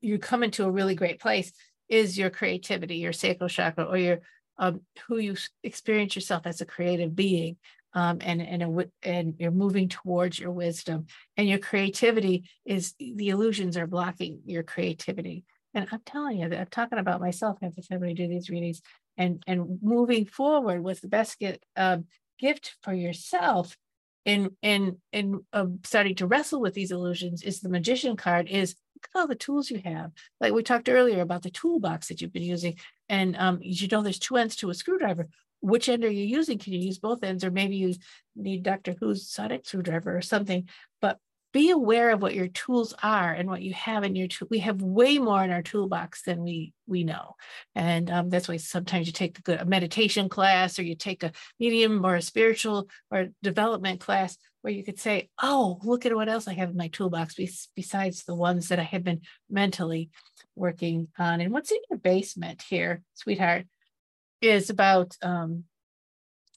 you 0.00 0.18
come 0.18 0.42
into 0.42 0.64
a 0.64 0.70
really 0.70 0.94
great 0.94 1.20
place, 1.20 1.52
is 1.88 2.18
your 2.18 2.30
creativity, 2.30 2.96
your 2.96 3.12
sacral 3.12 3.48
chakra, 3.48 3.84
or 3.84 3.96
your 3.96 4.20
um, 4.58 4.80
who 5.06 5.18
you 5.18 5.36
experience 5.62 6.14
yourself 6.14 6.46
as 6.46 6.60
a 6.60 6.66
creative 6.66 7.14
being 7.14 7.56
um, 7.94 8.18
and 8.20 8.42
and 8.42 8.62
a, 8.62 8.88
and 9.02 9.34
you're 9.38 9.50
moving 9.50 9.88
towards 9.88 10.38
your 10.38 10.50
wisdom 10.50 11.06
and 11.36 11.48
your 11.48 11.58
creativity 11.58 12.44
is 12.64 12.94
the 12.98 13.28
illusions 13.28 13.76
are 13.76 13.86
blocking 13.86 14.40
your 14.44 14.62
creativity. 14.62 15.44
And 15.76 15.88
i'm 15.90 16.02
telling 16.06 16.38
you 16.38 16.48
that 16.48 16.60
i'm 16.60 16.66
talking 16.66 16.98
about 16.98 17.20
myself 17.20 17.58
the 17.60 17.82
time 17.82 18.04
i 18.04 18.12
do 18.12 18.28
these 18.28 18.48
readings 18.48 18.80
and 19.16 19.42
and 19.46 19.78
moving 19.82 20.24
forward 20.24 20.82
with 20.82 21.00
the 21.00 21.08
best 21.08 21.38
get, 21.38 21.62
uh, 21.76 21.98
gift 22.38 22.76
for 22.82 22.92
yourself 22.92 23.76
in 24.24 24.50
in 24.62 24.98
in 25.12 25.40
uh, 25.52 25.66
starting 25.84 26.14
to 26.16 26.26
wrestle 26.26 26.60
with 26.60 26.74
these 26.74 26.90
illusions 26.90 27.42
is 27.42 27.60
the 27.60 27.68
magician 27.68 28.16
card 28.16 28.48
is 28.48 28.74
look 28.94 29.08
at 29.14 29.20
all 29.20 29.26
the 29.26 29.34
tools 29.34 29.70
you 29.70 29.80
have. 29.84 30.12
Like 30.40 30.52
we 30.52 30.62
talked 30.62 30.88
earlier 30.88 31.20
about 31.20 31.42
the 31.42 31.50
toolbox 31.50 32.08
that 32.08 32.20
you've 32.20 32.32
been 32.32 32.42
using 32.42 32.76
and 33.08 33.36
um, 33.36 33.58
you 33.60 33.88
know 33.88 34.02
there's 34.02 34.18
two 34.18 34.36
ends 34.36 34.56
to 34.56 34.70
a 34.70 34.74
screwdriver 34.74 35.28
which 35.64 35.88
end 35.88 36.04
are 36.04 36.10
you 36.10 36.24
using 36.24 36.58
can 36.58 36.72
you 36.72 36.80
use 36.80 36.98
both 36.98 37.24
ends 37.24 37.44
or 37.44 37.50
maybe 37.50 37.76
you 37.76 37.94
need 38.36 38.62
dr 38.62 38.94
who's 39.00 39.28
sonic 39.28 39.66
screwdriver 39.66 40.16
or 40.16 40.22
something 40.22 40.68
but 41.00 41.18
be 41.54 41.70
aware 41.70 42.10
of 42.10 42.20
what 42.20 42.34
your 42.34 42.48
tools 42.48 42.94
are 43.00 43.32
and 43.32 43.48
what 43.48 43.62
you 43.62 43.72
have 43.74 44.02
in 44.02 44.16
your 44.16 44.26
tool. 44.26 44.48
We 44.50 44.58
have 44.58 44.82
way 44.82 45.18
more 45.18 45.42
in 45.44 45.52
our 45.52 45.62
toolbox 45.62 46.22
than 46.24 46.42
we 46.42 46.74
we 46.88 47.04
know, 47.04 47.36
and 47.76 48.10
um, 48.10 48.28
that's 48.28 48.48
why 48.48 48.56
sometimes 48.56 49.06
you 49.06 49.12
take 49.12 49.42
the, 49.44 49.62
a 49.62 49.64
meditation 49.64 50.28
class 50.28 50.80
or 50.80 50.82
you 50.82 50.96
take 50.96 51.22
a 51.22 51.30
medium 51.60 52.04
or 52.04 52.16
a 52.16 52.22
spiritual 52.22 52.88
or 53.08 53.28
development 53.40 54.00
class 54.00 54.36
where 54.62 54.72
you 54.72 54.82
could 54.82 54.98
say, 54.98 55.30
"Oh, 55.40 55.78
look 55.84 56.04
at 56.04 56.14
what 56.14 56.28
else 56.28 56.48
I 56.48 56.54
have 56.54 56.70
in 56.70 56.76
my 56.76 56.88
toolbox 56.88 57.36
besides 57.76 58.24
the 58.24 58.34
ones 58.34 58.68
that 58.68 58.80
I 58.80 58.84
have 58.84 59.04
been 59.04 59.20
mentally 59.48 60.10
working 60.56 61.06
on." 61.20 61.40
And 61.40 61.52
what's 61.52 61.70
in 61.70 61.78
your 61.88 62.00
basement 62.00 62.62
here, 62.68 63.00
sweetheart, 63.14 63.66
is 64.44 64.70
about 64.70 65.16
um, 65.22 65.64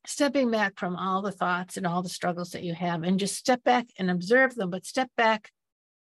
stepping 0.05 0.51
back 0.51 0.79
from 0.79 0.95
all 0.95 1.21
the 1.21 1.31
thoughts 1.31 1.77
and 1.77 1.87
all 1.87 2.01
the 2.01 2.09
struggles 2.09 2.51
that 2.51 2.63
you 2.63 2.73
have 2.73 3.03
and 3.03 3.19
just 3.19 3.35
step 3.35 3.63
back 3.63 3.87
and 3.97 4.09
observe 4.09 4.55
them, 4.55 4.69
but 4.69 4.85
step 4.85 5.09
back. 5.17 5.51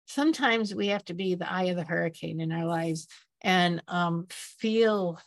Sometimes 0.06 0.74
we 0.74 0.88
have 0.88 1.04
to 1.06 1.14
be 1.14 1.34
the 1.34 1.50
eye 1.50 1.64
of 1.64 1.76
the 1.76 1.84
hurricane 1.84 2.40
in 2.40 2.52
our 2.52 2.64
lives 2.64 3.08
and 3.42 3.82
um, 3.88 4.26
feel, 4.30 5.20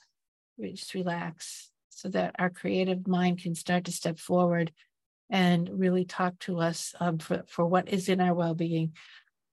just 0.59 0.93
relax 0.93 1.69
so 1.89 2.09
that 2.09 2.35
our 2.39 2.49
creative 2.49 3.07
mind 3.07 3.41
can 3.41 3.55
start 3.55 3.85
to 3.85 3.91
step 3.91 4.17
forward 4.17 4.71
and 5.29 5.69
really 5.71 6.03
talk 6.03 6.37
to 6.39 6.59
us 6.59 6.95
um, 6.99 7.17
for, 7.17 7.43
for 7.47 7.65
what 7.65 7.89
is 7.89 8.09
in 8.09 8.19
our 8.19 8.33
well 8.33 8.55
being 8.55 8.93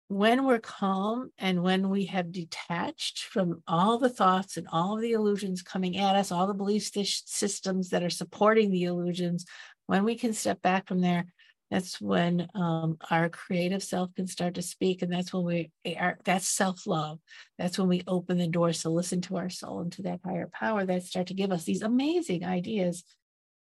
when 0.09 0.47
we're 0.47 0.59
calm 0.59 1.31
and 1.39 1.63
when 1.63 1.91
we 1.91 2.07
have 2.07 2.33
detached 2.33 3.25
from 3.25 3.63
all 3.69 3.99
the 3.99 4.09
thoughts 4.09 4.57
and 4.57 4.67
all 4.73 4.97
the 4.97 5.13
illusions 5.13 5.63
coming 5.63 5.99
at 5.99 6.17
us, 6.17 6.33
all 6.33 6.47
the 6.47 6.55
belief 6.55 6.91
systems 6.93 7.91
that 7.91 8.03
are 8.03 8.11
supporting 8.11 8.71
the 8.71 8.85
illusions, 8.85 9.45
when 9.87 10.05
we 10.05 10.15
can 10.15 10.33
step 10.33 10.63
back 10.63 10.89
from 10.89 11.03
there, 11.03 11.27
that's 11.71 12.01
when 12.01 12.49
um, 12.55 12.97
our 13.11 13.29
creative 13.29 13.83
self 13.83 14.15
can 14.15 14.27
start 14.27 14.55
to 14.55 14.63
speak. 14.63 15.03
And 15.03 15.13
that's 15.13 15.35
when 15.35 15.45
we 15.45 15.71
are, 15.99 16.19
that's 16.25 16.49
self 16.49 16.87
love. 16.87 17.19
That's 17.59 17.79
when 17.79 17.89
we 17.89 18.03
open 18.07 18.39
the 18.39 18.49
doors 18.49 18.83
to 18.83 18.89
listen 18.89 19.21
to 19.23 19.37
our 19.37 19.51
soul 19.51 19.81
and 19.81 19.93
to 19.93 20.03
that 20.03 20.21
higher 20.25 20.49
power 20.51 20.87
that 20.87 21.03
start 21.03 21.27
to 21.27 21.35
give 21.35 21.53
us 21.53 21.65
these 21.65 21.83
amazing 21.83 22.47
ideas 22.47 23.05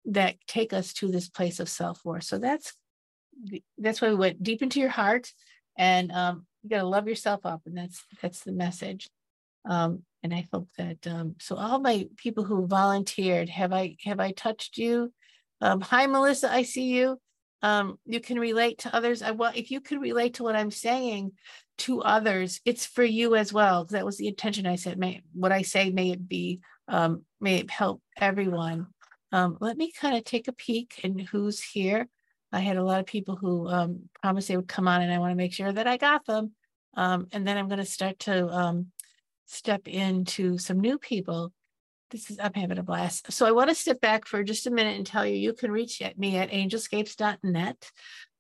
that 0.07 0.37
take 0.47 0.73
us 0.73 0.95
to 0.95 1.09
this 1.09 1.29
place 1.29 1.61
of 1.61 1.69
self 1.69 2.03
worth. 2.03 2.25
So 2.25 2.39
that's 2.39 2.73
that's 3.77 4.01
why 4.01 4.09
we 4.09 4.15
went 4.15 4.43
deep 4.43 4.63
into 4.63 4.81
your 4.81 4.89
heart 4.89 5.31
and 5.77 6.13
um, 6.13 6.47
you 6.63 6.71
got 6.71 6.79
to 6.79 6.87
love 6.87 7.09
yourself 7.09 7.45
up 7.45 7.63
and 7.67 7.77
that's 7.77 8.05
that's 8.23 8.41
the 8.41 8.53
message. 8.53 9.09
Um, 9.69 10.03
and 10.23 10.35
i 10.35 10.47
hope 10.53 10.69
that 10.77 11.07
um, 11.07 11.37
so 11.39 11.57
all 11.57 11.81
my 11.81 12.07
people 12.17 12.45
who 12.45 12.67
volunteered 12.67 13.49
have 13.49 13.73
i 13.73 13.97
have 14.05 14.21
i 14.21 14.33
touched 14.33 14.79
you? 14.79 15.13
Um, 15.61 15.81
hi 15.81 16.07
melissa 16.07 16.53
i 16.53 16.63
see 16.63 16.89
you. 16.89 17.19
Um, 17.63 17.99
you 18.07 18.21
can 18.21 18.39
relate 18.39 18.79
to 18.79 18.95
others. 18.95 19.21
I 19.21 19.33
want 19.33 19.57
if 19.57 19.71
you 19.71 19.81
could 19.81 20.01
relate 20.01 20.35
to 20.35 20.43
what 20.43 20.57
i'm 20.57 20.71
saying 20.71 21.33
to 21.79 22.03
others 22.03 22.61
it's 22.65 22.85
for 22.85 23.05
you 23.05 23.37
as 23.37 23.53
well 23.53 23.87
that 23.87 24.05
was 24.05 24.19
the 24.19 24.29
intention 24.29 24.67
i 24.67 24.77
said 24.77 24.99
may 24.99 25.23
what 25.33 25.51
i 25.51 25.63
say 25.63 25.89
may 25.91 26.11
it 26.11 26.29
be 26.29 26.61
um, 26.91 27.23
may 27.41 27.57
it 27.57 27.71
help 27.71 28.03
everyone. 28.17 28.89
Let 29.33 29.77
me 29.77 29.93
kind 29.93 30.17
of 30.17 30.25
take 30.25 30.49
a 30.49 30.53
peek 30.53 31.01
and 31.05 31.21
who's 31.21 31.63
here 31.63 32.09
I 32.53 32.61
had 32.61 32.77
a 32.77 32.85
lot 32.85 33.01
of 33.01 33.07
people 33.07 33.37
who 33.37 33.69
um, 33.69 34.09
promised 34.21 34.49
they 34.49 34.57
would 34.57 34.69
come 34.69 34.89
on, 34.89 35.03
and 35.03 35.13
I 35.13 35.19
want 35.19 35.33
to 35.33 35.37
make 35.37 35.53
sure 35.53 35.73
that 35.73 35.87
I 35.87 35.97
got 35.97 36.27
them. 36.27 36.53
Um, 36.95 37.29
and 37.33 37.47
then 37.47 37.57
I'm 37.57 37.69
going 37.69 37.79
to 37.79 37.85
start 37.85 38.19
to 38.21 38.49
um, 38.49 38.87
step 39.47 39.87
into 39.87 40.59
some 40.59 40.81
new 40.81 40.99
people. 40.99 41.53
This 42.11 42.31
is 42.31 42.39
I'm 42.41 42.55
having 42.55 42.79
a 42.79 42.83
blast. 42.83 43.33
So 43.33 43.47
I 43.47 43.53
want 43.53 43.69
to 43.69 43.75
step 43.75 44.01
back 44.01 44.27
for 44.27 44.43
just 44.43 44.67
a 44.67 44.71
minute 44.71 44.97
and 44.97 45.07
tell 45.07 45.25
you 45.25 45.37
you 45.37 45.53
can 45.53 45.71
reach 45.71 46.03
at 46.03 46.19
me 46.19 46.37
at 46.39 46.51
angelscapes.net. 46.51 47.91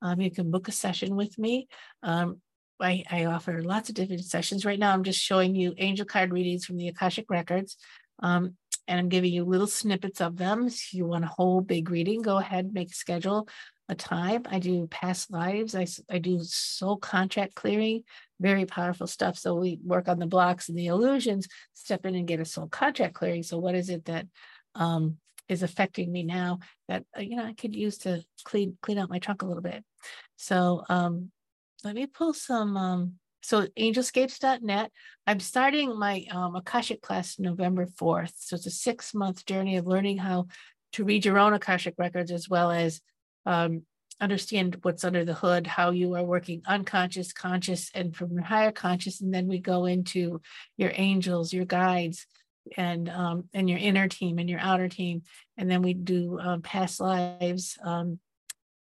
Um, 0.02 0.20
you 0.20 0.30
can 0.30 0.50
book 0.50 0.66
a 0.66 0.72
session 0.72 1.14
with 1.14 1.38
me. 1.38 1.68
Um, 2.02 2.40
I, 2.80 3.04
I, 3.10 3.26
offer 3.26 3.62
lots 3.62 3.90
of 3.90 3.94
different 3.94 4.24
sessions. 4.24 4.64
Right 4.64 4.78
now, 4.78 4.92
I'm 4.92 5.04
just 5.04 5.20
showing 5.20 5.54
you 5.54 5.74
angel 5.76 6.06
card 6.06 6.32
readings 6.32 6.64
from 6.64 6.78
the 6.78 6.88
Akashic 6.88 7.30
Records. 7.30 7.76
Um, 8.20 8.56
and 8.88 8.98
I'm 8.98 9.08
giving 9.08 9.32
you 9.32 9.44
little 9.44 9.66
snippets 9.66 10.20
of 10.20 10.36
them. 10.36 10.66
If 10.66 10.94
you 10.94 11.06
want 11.06 11.24
a 11.24 11.28
whole 11.28 11.60
big 11.60 11.90
reading, 11.90 12.22
go 12.22 12.38
ahead, 12.38 12.72
make 12.72 12.90
a 12.90 12.94
schedule 12.94 13.46
a 13.90 13.94
time. 13.96 14.44
I 14.48 14.60
do 14.60 14.86
past 14.86 15.32
lives. 15.32 15.74
I, 15.74 15.86
I 16.08 16.18
do 16.18 16.38
soul 16.42 16.96
contract 16.96 17.56
clearing, 17.56 18.04
very 18.38 18.64
powerful 18.64 19.08
stuff. 19.08 19.36
So 19.36 19.56
we 19.56 19.80
work 19.84 20.08
on 20.08 20.20
the 20.20 20.26
blocks 20.26 20.68
and 20.68 20.78
the 20.78 20.86
illusions, 20.86 21.48
step 21.74 22.06
in 22.06 22.14
and 22.14 22.26
get 22.26 22.40
a 22.40 22.44
soul 22.44 22.68
contract 22.68 23.14
clearing. 23.14 23.42
So 23.42 23.58
what 23.58 23.74
is 23.74 23.90
it 23.90 24.04
that 24.04 24.26
um, 24.76 25.16
is 25.48 25.64
affecting 25.64 26.12
me 26.12 26.22
now 26.22 26.60
that 26.88 27.04
uh, 27.18 27.20
you 27.20 27.34
know 27.34 27.44
I 27.44 27.52
could 27.52 27.74
use 27.74 27.98
to 27.98 28.22
clean 28.44 28.78
clean 28.80 28.98
out 28.98 29.10
my 29.10 29.18
trunk 29.18 29.42
a 29.42 29.46
little 29.46 29.62
bit. 29.62 29.84
So 30.36 30.84
um, 30.88 31.32
let 31.84 31.94
me 31.94 32.06
pull 32.06 32.32
some. 32.32 32.76
Um, 32.76 33.14
so 33.42 33.66
angelscapes.net. 33.66 34.92
I'm 35.26 35.40
starting 35.40 35.98
my 35.98 36.26
um, 36.30 36.54
Akashic 36.54 37.00
class 37.00 37.38
November 37.38 37.86
4th. 37.86 38.32
So 38.36 38.54
it's 38.56 38.66
a 38.66 38.70
six 38.70 39.14
month 39.14 39.46
journey 39.46 39.78
of 39.78 39.86
learning 39.86 40.18
how 40.18 40.46
to 40.92 41.04
read 41.04 41.24
your 41.24 41.38
own 41.38 41.54
Akashic 41.54 41.94
records 41.98 42.30
as 42.30 42.48
well 42.48 42.70
as 42.70 43.00
um, 43.46 43.82
understand 44.20 44.78
what's 44.82 45.04
under 45.04 45.24
the 45.24 45.34
hood, 45.34 45.66
how 45.66 45.90
you 45.90 46.14
are 46.14 46.22
working 46.22 46.62
unconscious, 46.66 47.32
conscious, 47.32 47.90
and 47.94 48.14
from 48.14 48.32
your 48.32 48.42
higher 48.42 48.72
conscious. 48.72 49.20
And 49.20 49.32
then 49.32 49.46
we 49.46 49.58
go 49.58 49.86
into 49.86 50.40
your 50.76 50.92
angels, 50.94 51.52
your 51.52 51.64
guides, 51.64 52.26
and 52.76 53.08
um, 53.08 53.48
and 53.54 53.68
your 53.68 53.78
inner 53.78 54.08
team 54.08 54.38
and 54.38 54.48
your 54.48 54.60
outer 54.60 54.88
team. 54.88 55.22
And 55.56 55.70
then 55.70 55.82
we 55.82 55.94
do 55.94 56.38
um, 56.38 56.62
past 56.62 57.00
lives, 57.00 57.78
um, 57.82 58.18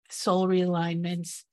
soul 0.10 0.48
realignments, 0.48 1.44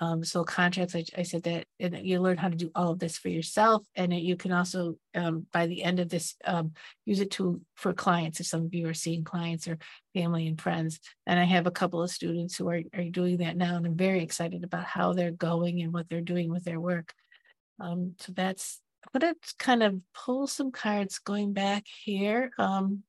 um, 0.00 0.24
so 0.24 0.42
contracts, 0.42 0.96
I, 0.96 1.04
I, 1.16 1.22
said 1.22 1.44
that 1.44 1.66
and 1.78 1.96
you 2.04 2.20
learn 2.20 2.36
how 2.36 2.48
to 2.48 2.56
do 2.56 2.70
all 2.74 2.90
of 2.90 2.98
this 2.98 3.16
for 3.16 3.28
yourself, 3.28 3.86
and 3.94 4.12
you 4.12 4.36
can 4.36 4.50
also, 4.50 4.96
um, 5.14 5.46
by 5.52 5.66
the 5.66 5.84
end 5.84 6.00
of 6.00 6.08
this, 6.08 6.34
um, 6.44 6.72
use 7.04 7.20
it 7.20 7.30
to 7.32 7.60
for 7.76 7.92
clients. 7.92 8.40
If 8.40 8.46
some 8.46 8.64
of 8.64 8.74
you 8.74 8.88
are 8.88 8.94
seeing 8.94 9.22
clients 9.22 9.68
or 9.68 9.78
family 10.12 10.48
and 10.48 10.60
friends, 10.60 10.98
and 11.26 11.38
I 11.38 11.44
have 11.44 11.68
a 11.68 11.72
couple 11.72 12.02
of 12.02 12.10
students 12.10 12.56
who 12.56 12.68
are 12.68 12.82
are 12.92 13.04
doing 13.04 13.36
that 13.38 13.56
now, 13.56 13.76
and 13.76 13.86
I'm 13.86 13.96
very 13.96 14.22
excited 14.22 14.64
about 14.64 14.84
how 14.84 15.12
they're 15.12 15.30
going 15.30 15.80
and 15.80 15.92
what 15.92 16.08
they're 16.08 16.20
doing 16.20 16.50
with 16.50 16.64
their 16.64 16.80
work. 16.80 17.14
Um, 17.78 18.14
so 18.18 18.32
that's 18.32 18.80
I'm 19.04 19.20
gonna 19.20 19.34
kind 19.60 19.84
of 19.84 20.00
pull 20.12 20.48
some 20.48 20.72
cards 20.72 21.20
going 21.20 21.52
back 21.52 21.84
here. 21.86 22.50
Um, 22.58 23.04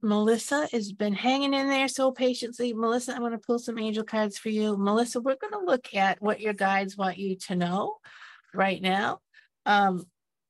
Melissa 0.00 0.68
has 0.70 0.92
been 0.92 1.14
hanging 1.14 1.54
in 1.54 1.68
there 1.68 1.88
so 1.88 2.12
patiently. 2.12 2.72
Melissa, 2.72 3.12
I'm 3.12 3.20
going 3.20 3.32
to 3.32 3.38
pull 3.38 3.58
some 3.58 3.78
angel 3.78 4.04
cards 4.04 4.38
for 4.38 4.48
you. 4.48 4.76
Melissa, 4.76 5.20
we're 5.20 5.36
going 5.36 5.52
to 5.52 5.66
look 5.70 5.94
at 5.94 6.22
what 6.22 6.40
your 6.40 6.52
guides 6.52 6.96
want 6.96 7.18
you 7.18 7.36
to 7.36 7.56
know 7.56 7.96
right 8.54 8.80
now 8.80 9.20
um, 9.66 10.04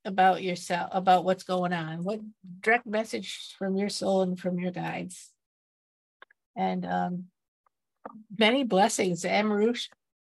about 0.05 0.42
yourself, 0.42 0.90
about 0.92 1.24
what's 1.24 1.44
going 1.44 1.72
on. 1.72 2.05
What 2.05 2.20
direct 2.61 2.86
message 2.86 3.55
from 3.59 3.76
your 3.76 3.88
soul 3.88 4.22
and 4.22 4.38
from 4.38 4.59
your 4.59 4.72
guides. 4.72 5.32
And 6.55 6.84
um, 6.84 7.24
many 8.36 8.64
blessings. 8.64 9.22
Amarusha, 9.22 9.88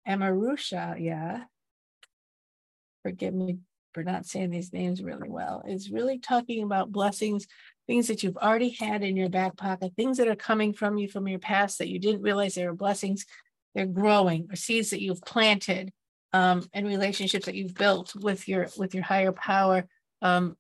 Amarusha, 0.08 1.00
yeah. 1.00 1.44
Forgive 3.04 3.34
me 3.34 3.60
for 3.94 4.04
not 4.04 4.26
saying 4.26 4.50
these 4.50 4.74
names 4.74 5.02
really 5.02 5.30
well. 5.30 5.64
Is 5.66 5.90
really 5.90 6.20
talking 6.20 6.64
about 6.64 6.92
blessings 6.92 7.48
things 7.88 8.08
that 8.08 8.24
you've 8.24 8.38
already 8.38 8.70
had 8.70 9.04
in 9.04 9.16
your 9.16 9.30
back 9.30 9.56
pocket, 9.58 9.94
things 9.96 10.18
that 10.18 10.28
are 10.28 10.36
coming 10.36 10.74
from 10.74 10.98
you 10.98 11.08
from 11.08 11.28
your 11.28 11.40
past 11.40 11.78
that 11.78 11.90
you 11.90 12.00
didn't 12.00 12.22
realize 12.22 12.56
they 12.56 12.66
were 12.66 12.74
blessings. 12.74 13.26
They're 13.74 13.86
growing, 13.86 14.48
or 14.52 14.56
seeds 14.56 14.92
that 14.92 15.02
you've 15.02 15.22
planted, 15.22 15.92
um, 16.34 16.68
and 16.74 16.88
relationships 16.88 17.46
that 17.46 17.56
you've 17.56 17.76
built 17.76 18.16
with 18.16 18.48
your 18.48 18.68
with 18.78 18.94
your 18.94 19.04
higher 19.04 19.32
power 19.32 19.86
um, 20.22 20.56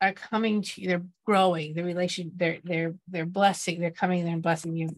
are 0.00 0.12
coming 0.12 0.62
to 0.62 0.80
you. 0.80 0.88
They're 0.88 1.06
growing. 1.24 1.74
The 1.74 1.84
relation, 1.84 2.32
they're 2.34 2.58
they're 2.64 2.94
they're 3.08 3.26
blessing. 3.26 3.80
They're 3.80 3.90
coming 3.90 4.24
there 4.24 4.32
and 4.32 4.42
blessing 4.42 4.74
you, 4.74 4.88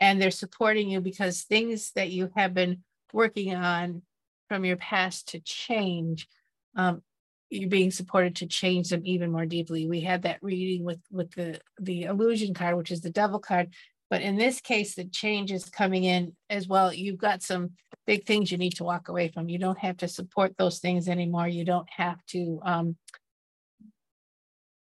and 0.00 0.22
they're 0.22 0.30
supporting 0.30 0.88
you 0.88 1.00
because 1.00 1.42
things 1.42 1.92
that 1.92 2.10
you 2.10 2.30
have 2.36 2.54
been 2.54 2.84
working 3.12 3.54
on 3.54 4.02
from 4.48 4.64
your 4.64 4.76
past 4.76 5.28
to 5.28 5.40
change 5.40 6.28
um, 6.76 7.02
you're 7.50 7.68
being 7.68 7.90
supported 7.90 8.36
to 8.36 8.46
change 8.46 8.90
them 8.90 9.02
even 9.04 9.32
more 9.32 9.46
deeply. 9.46 9.86
We 9.88 10.00
had 10.00 10.22
that 10.22 10.42
reading 10.42 10.84
with 10.84 11.00
with 11.10 11.32
the 11.32 11.60
the 11.80 12.04
illusion 12.04 12.54
card, 12.54 12.76
which 12.76 12.90
is 12.90 13.00
the 13.00 13.10
devil 13.10 13.38
card. 13.38 13.74
But 14.10 14.22
in 14.22 14.36
this 14.36 14.60
case, 14.60 14.94
the 14.94 15.04
change 15.04 15.52
is 15.52 15.66
coming 15.66 16.04
in 16.04 16.34
as 16.48 16.66
well. 16.66 16.92
You've 16.92 17.18
got 17.18 17.42
some 17.42 17.72
big 18.06 18.24
things 18.24 18.50
you 18.50 18.56
need 18.56 18.76
to 18.76 18.84
walk 18.84 19.08
away 19.08 19.28
from. 19.28 19.50
You 19.50 19.58
don't 19.58 19.78
have 19.78 19.98
to 19.98 20.08
support 20.08 20.56
those 20.56 20.78
things 20.78 21.08
anymore. 21.08 21.46
You 21.46 21.64
don't 21.64 21.88
have 21.90 22.24
to 22.28 22.60
um, 22.64 22.96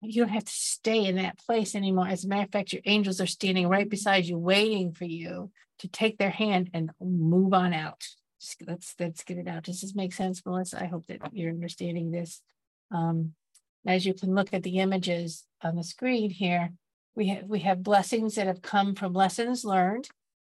you 0.02 0.22
don't 0.22 0.34
have 0.34 0.46
to 0.46 0.52
stay 0.52 1.06
in 1.06 1.16
that 1.16 1.40
place 1.40 1.76
anymore. 1.76 2.08
As 2.08 2.26
a 2.26 2.28
matter 2.28 2.44
of 2.44 2.52
fact, 2.52 2.74
your 2.74 2.82
angels 2.86 3.22
are 3.22 3.28
standing 3.28 3.68
right 3.68 3.90
beside 3.90 4.26
you, 4.26 4.38
waiting 4.38 4.92
for 4.92 5.06
you 5.06 5.52
to 5.80 5.88
take 5.88 6.18
their 6.18 6.30
hand 6.30 6.70
and 6.74 6.92
move 7.00 7.54
on 7.54 7.74
out. 7.74 8.04
Just 8.40 8.62
let's 8.68 8.96
let's 9.00 9.24
get 9.24 9.38
it 9.38 9.48
out. 9.48 9.64
Does 9.64 9.82
this 9.82 9.96
make 9.96 10.14
sense, 10.14 10.46
Melissa? 10.46 10.82
I 10.82 10.86
hope 10.86 11.06
that 11.08 11.20
you're 11.34 11.52
understanding 11.52 12.12
this. 12.12 12.42
Um, 12.92 13.34
as 13.88 14.06
you 14.06 14.14
can 14.14 14.34
look 14.34 14.54
at 14.54 14.64
the 14.64 14.80
images 14.80 15.46
on 15.62 15.76
the 15.76 15.84
screen 15.84 16.30
here, 16.30 16.72
we 17.16 17.28
have 17.28 17.44
we 17.46 17.60
have 17.60 17.84
blessings 17.84 18.36
that 18.36 18.48
have 18.48 18.62
come 18.62 18.96
from 18.96 19.14
lessons 19.14 19.64
learned. 19.64 20.10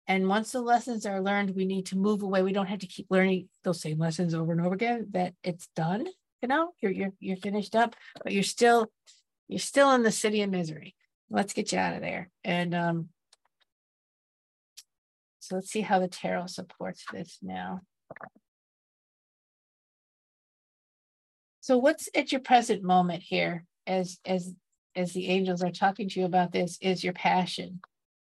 And 0.06 0.26
once 0.26 0.52
the 0.52 0.62
lessons 0.62 1.04
are 1.04 1.20
learned, 1.20 1.54
we 1.54 1.66
need 1.66 1.86
to 1.86 1.98
move 1.98 2.22
away. 2.22 2.42
We 2.42 2.54
don't 2.54 2.66
have 2.66 2.78
to 2.78 2.86
keep 2.86 3.06
learning 3.10 3.48
those 3.62 3.82
same 3.82 3.98
lessons 3.98 4.34
over 4.34 4.52
and 4.52 4.60
over 4.62 4.74
again. 4.74 5.08
That 5.10 5.34
it's 5.42 5.68
done. 5.76 6.06
You 6.42 6.48
know, 6.48 6.70
you're 6.80 6.92
you're 6.92 7.12
you're 7.20 7.36
finished 7.36 7.76
up, 7.76 7.94
but 8.22 8.32
you're 8.32 8.42
still 8.42 8.90
you're 9.48 9.58
still 9.58 9.92
in 9.92 10.02
the 10.02 10.10
city 10.12 10.42
of 10.42 10.50
misery. 10.50 10.94
Let's 11.30 11.52
get 11.52 11.72
you 11.72 11.78
out 11.78 11.94
of 11.94 12.00
there. 12.00 12.30
And 12.42 12.74
um, 12.74 13.08
so 15.48 15.54
let's 15.54 15.70
see 15.70 15.80
how 15.80 15.98
the 15.98 16.08
tarot 16.08 16.48
supports 16.48 17.04
this 17.10 17.38
now. 17.40 17.80
So 21.60 21.78
what's 21.78 22.10
at 22.14 22.32
your 22.32 22.42
present 22.42 22.82
moment 22.82 23.22
here 23.22 23.64
as 23.86 24.18
as 24.26 24.54
as 24.94 25.14
the 25.14 25.28
angels 25.28 25.62
are 25.62 25.70
talking 25.70 26.08
to 26.10 26.20
you 26.20 26.26
about 26.26 26.52
this 26.52 26.76
is 26.82 27.02
your 27.02 27.14
passion. 27.14 27.80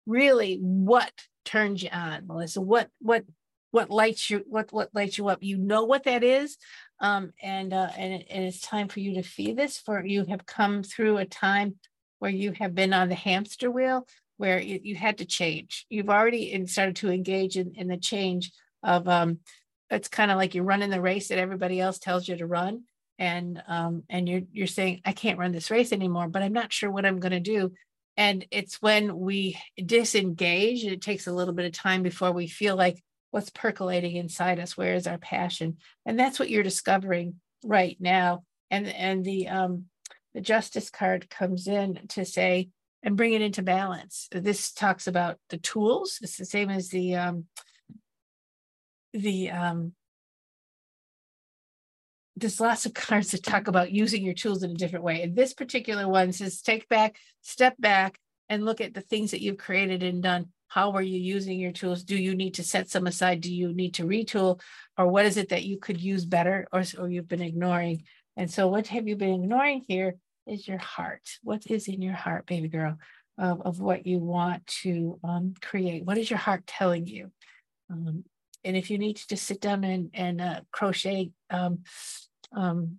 Really, 0.07 0.59
what 0.61 1.13
turns 1.45 1.85
you 1.85 1.91
on, 1.93 2.27
Melissa? 2.27 2.61
What 2.61 2.89
what 3.01 3.25
what 3.71 3.91
lights 3.91 4.29
you 4.29 4.45
what 4.49 4.73
what 4.73 4.91
lights 4.93 5.17
you 5.17 5.29
up? 5.29 5.41
You 5.41 5.57
know 5.57 5.85
what 5.85 6.05
that 6.05 6.25
is, 6.25 6.57
um, 7.01 7.33
and 7.41 7.73
uh, 7.73 7.91
and, 7.97 8.25
and 8.29 8.45
it's 8.45 8.61
time 8.61 8.89
for 8.89 8.99
you 8.99 9.15
to 9.15 9.23
feed 9.23 9.57
this. 9.57 9.79
For 9.79 10.05
you 10.05 10.25
have 10.25 10.47
come 10.47 10.83
through 10.83 11.19
a 11.19 11.27
time 11.27 11.77
where 12.19 12.33
you 12.33 12.53
have 12.59 12.75
been 12.75 12.93
on 12.93 13.09
the 13.09 13.15
hamster 13.15 13.71
wheel, 13.71 14.05
where 14.37 14.61
you, 14.61 14.81
you 14.83 14.95
had 14.97 15.19
to 15.19 15.25
change. 15.25 15.87
You've 15.89 16.11
already 16.11 16.67
started 16.67 16.97
to 16.97 17.11
engage 17.11 17.57
in, 17.57 17.75
in 17.77 17.89
the 17.89 17.97
change 17.97 18.53
of 18.83 19.09
um, 19.09 19.39
it's 19.91 20.09
kind 20.09 20.31
of 20.31 20.37
like 20.37 20.55
you're 20.55 20.65
running 20.65 20.91
the 20.91 21.01
race 21.01 21.29
that 21.29 21.39
everybody 21.39 21.81
else 21.81 21.99
tells 21.99 22.29
you 22.29 22.37
to 22.37 22.47
run, 22.47 22.83
and 23.19 23.63
um, 23.69 24.03
and 24.09 24.29
you're 24.29 24.43
you're 24.53 24.67
saying 24.67 25.01
I 25.05 25.13
can't 25.13 25.39
run 25.39 25.53
this 25.53 25.71
race 25.71 25.93
anymore, 25.93 26.29
but 26.29 26.43
I'm 26.43 26.53
not 26.53 26.73
sure 26.73 26.91
what 26.91 27.07
I'm 27.07 27.21
going 27.21 27.33
to 27.33 27.41
do. 27.41 27.73
And 28.17 28.47
it's 28.51 28.81
when 28.81 29.19
we 29.19 29.59
disengage, 29.85 30.85
it 30.85 31.03
takes 31.03 31.27
a 31.27 31.33
little 31.33 31.55
bit 31.55 31.67
of 31.67 31.73
time 31.73 32.03
before 32.03 32.31
we 32.31 32.47
feel 32.47 32.77
like 32.77 33.03
what's 33.35 33.51
percolating 33.51 34.15
inside 34.15 34.61
us 34.61 34.77
where 34.77 34.95
is 34.95 35.09
our 35.09 35.19
passion 35.19 35.77
and 36.07 36.17
that's 36.17 36.39
what 36.39 36.49
you're 36.49 36.63
discovering 36.63 37.35
right 37.65 37.97
now 37.99 38.45
and 38.71 38.87
and 38.87 39.25
the 39.25 39.49
um 39.49 39.87
the 40.35 40.41
justice 40.41 40.89
card 40.89 41.29
comes 41.29 41.67
in 41.67 41.99
to 42.07 42.25
say 42.25 42.69
and 43.05 43.19
bring 43.19 43.35
it 43.35 43.43
into 43.43 43.63
balance. 43.63 44.29
This 44.33 44.73
talks 44.73 45.07
about 45.07 45.37
the 45.51 45.59
tools. 45.59 46.19
It's 46.23 46.39
the 46.39 46.47
same 46.47 46.71
as 46.71 46.89
the 46.89 47.15
um 47.15 47.45
the 49.13 49.51
um 49.51 49.93
there's 52.37 52.59
lots 52.59 52.87
of 52.87 52.95
cards 52.95 53.31
that 53.31 53.45
talk 53.45 53.69
about 53.69 53.93
using 53.93 54.25
your 54.25 54.35
tools 54.35 54.63
in 54.65 54.71
a 54.73 54.75
different 54.75 55.05
way. 55.05 55.23
And 55.23 55.37
this 55.37 55.53
particular 55.53 56.09
one 56.09 56.33
says 56.33 56.63
take 56.63 56.89
back 56.89 57.17
step 57.43 57.77
back 57.79 58.19
and 58.49 58.65
look 58.65 58.81
at 58.81 58.95
the 58.95 59.03
things 59.03 59.31
that 59.31 59.43
you've 59.43 59.59
created 59.59 60.03
and 60.03 60.23
done. 60.23 60.47
How 60.69 60.93
are 60.93 61.03
you 61.03 61.21
using 61.21 61.61
your 61.61 61.73
tools? 61.73 62.03
Do 62.03 62.17
you 62.17 62.35
need 62.35 62.55
to 62.55 62.65
set 62.65 62.89
some 62.89 63.07
aside? 63.07 63.43
Do 63.43 63.55
you 63.55 63.73
need 63.73 63.95
to 63.95 64.05
retool? 64.05 64.61
Or 64.99 65.07
what 65.07 65.27
is 65.27 65.37
it 65.37 65.51
that 65.51 65.65
you 65.65 65.79
could 65.79 66.01
use 66.01 66.25
better 66.25 66.67
or, 66.73 66.83
or 66.99 67.09
you've 67.09 67.29
been 67.29 67.43
ignoring? 67.43 68.05
And 68.37 68.51
so 68.51 68.67
what 68.67 68.89
have 68.89 69.07
you 69.07 69.15
been 69.15 69.43
ignoring 69.43 69.85
here 69.87 70.17
is 70.47 70.67
your 70.67 70.79
heart 70.79 71.23
what 71.43 71.67
is 71.67 71.89
in 71.89 72.03
your 72.03 72.15
heart 72.15 72.47
baby 72.47 72.69
girl 72.69 72.97
of, 73.39 73.61
of 73.63 73.81
what 73.81 74.07
you 74.07 74.19
want 74.19 74.67
to 74.67 75.19
um, 75.25 75.55
create 75.61 76.05
what 76.05 76.19
is 76.19 76.31
your 76.31 76.39
heart 76.39 76.67
telling 76.67 77.07
you 77.07 77.31
um, 77.91 78.25
and 78.65 78.77
if 78.77 78.91
you 78.91 78.99
need 78.99 79.17
to 79.17 79.29
just 79.29 79.45
sit 79.45 79.61
down 79.61 79.85
and, 79.85 80.11
and 80.15 80.41
uh, 80.41 80.61
crochet 80.73 81.31
um, 81.51 81.81
um 82.57 82.99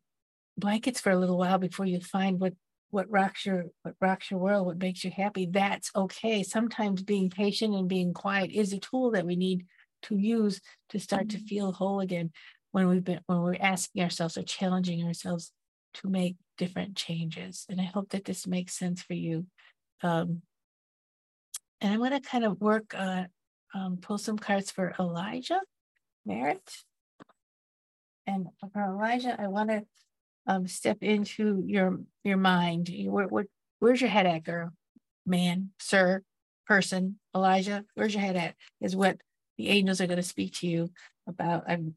blankets 0.57 0.99
for 0.99 1.11
a 1.11 1.17
little 1.17 1.37
while 1.37 1.57
before 1.57 1.85
you 1.85 1.99
find 1.99 2.39
what 2.39 2.53
what 2.95 3.11
rocks 3.11 3.45
your 3.45 3.65
what 3.83 3.95
rocks 3.99 4.31
your 4.31 4.39
world, 4.39 4.65
what 4.65 4.77
makes 4.77 5.03
you 5.03 5.11
happy, 5.11 5.47
that's 5.51 5.91
okay. 5.95 6.43
Sometimes 6.43 7.03
being 7.03 7.29
patient 7.29 7.75
and 7.75 7.89
being 7.89 8.13
quiet 8.13 8.51
is 8.51 8.71
a 8.71 8.79
tool 8.79 9.11
that 9.11 9.25
we 9.25 9.35
need 9.35 9.65
to 10.03 10.15
use 10.15 10.61
to 10.89 10.99
start 10.99 11.29
to 11.29 11.37
mm-hmm. 11.37 11.45
feel 11.45 11.71
whole 11.73 11.99
again 11.99 12.31
when 12.71 12.87
we've 12.87 13.03
been 13.03 13.19
when 13.27 13.41
we're 13.41 13.57
asking 13.59 14.01
ourselves 14.01 14.37
or 14.37 14.43
challenging 14.43 15.05
ourselves 15.05 15.51
to 15.95 16.07
make 16.07 16.37
different 16.57 16.95
changes. 16.95 17.65
And 17.69 17.79
I 17.79 17.85
hope 17.85 18.09
that 18.09 18.25
this 18.25 18.47
makes 18.47 18.77
sense 18.77 19.01
for 19.01 19.13
you. 19.13 19.45
Um, 20.03 20.41
and 21.81 21.93
I'm 21.93 21.99
going 21.99 22.11
to 22.11 22.19
kind 22.19 22.45
of 22.45 22.59
work 22.59 22.93
uh, 22.97 23.25
um, 23.73 23.97
pull 23.97 24.17
some 24.17 24.37
cards 24.37 24.71
for 24.71 24.93
Elijah 24.99 25.61
Merritt. 26.25 26.69
And 28.27 28.47
for 28.73 28.81
Elijah, 28.81 29.39
I 29.39 29.47
want 29.47 29.69
to 29.69 29.85
um, 30.47 30.67
step 30.67 30.97
into 31.01 31.63
your 31.65 31.99
your 32.23 32.37
mind. 32.37 32.89
Where, 33.07 33.27
where, 33.27 33.45
where's 33.79 34.01
your 34.01 34.09
head 34.09 34.25
at, 34.25 34.43
girl? 34.43 34.71
Man, 35.25 35.71
sir, 35.79 36.23
person, 36.65 37.19
Elijah, 37.35 37.85
where's 37.93 38.13
your 38.13 38.23
head 38.23 38.35
at? 38.35 38.55
Is 38.81 38.95
what 38.95 39.17
the 39.57 39.69
angels 39.69 40.01
are 40.01 40.07
going 40.07 40.17
to 40.17 40.23
speak 40.23 40.53
to 40.55 40.67
you 40.67 40.89
about 41.27 41.63
um, 41.67 41.93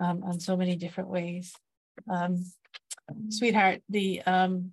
um, 0.00 0.22
on 0.24 0.40
so 0.40 0.56
many 0.56 0.76
different 0.76 1.08
ways. 1.08 1.54
Um, 2.08 2.44
sweetheart, 3.28 3.82
the 3.88 4.22
um, 4.22 4.72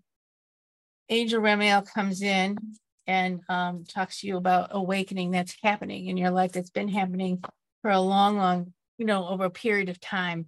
angel 1.10 1.42
Ramiel 1.42 1.86
comes 1.94 2.22
in 2.22 2.58
and 3.06 3.42
um, 3.50 3.86
talks 3.86 4.22
to 4.22 4.28
you 4.28 4.38
about 4.38 4.70
awakening 4.72 5.32
that's 5.32 5.56
happening 5.64 6.08
in 6.08 6.18
your 6.18 6.32
life 6.32 6.52
that's 6.52 6.70
been 6.70 6.90
happening 6.90 7.44
for 7.82 7.92
a 7.92 8.02
long, 8.02 8.38
long, 8.38 8.74
you 8.98 9.06
know, 9.06 9.28
over 9.28 9.46
a 9.46 9.50
period 9.50 9.90
of 9.90 10.00
time. 10.00 10.48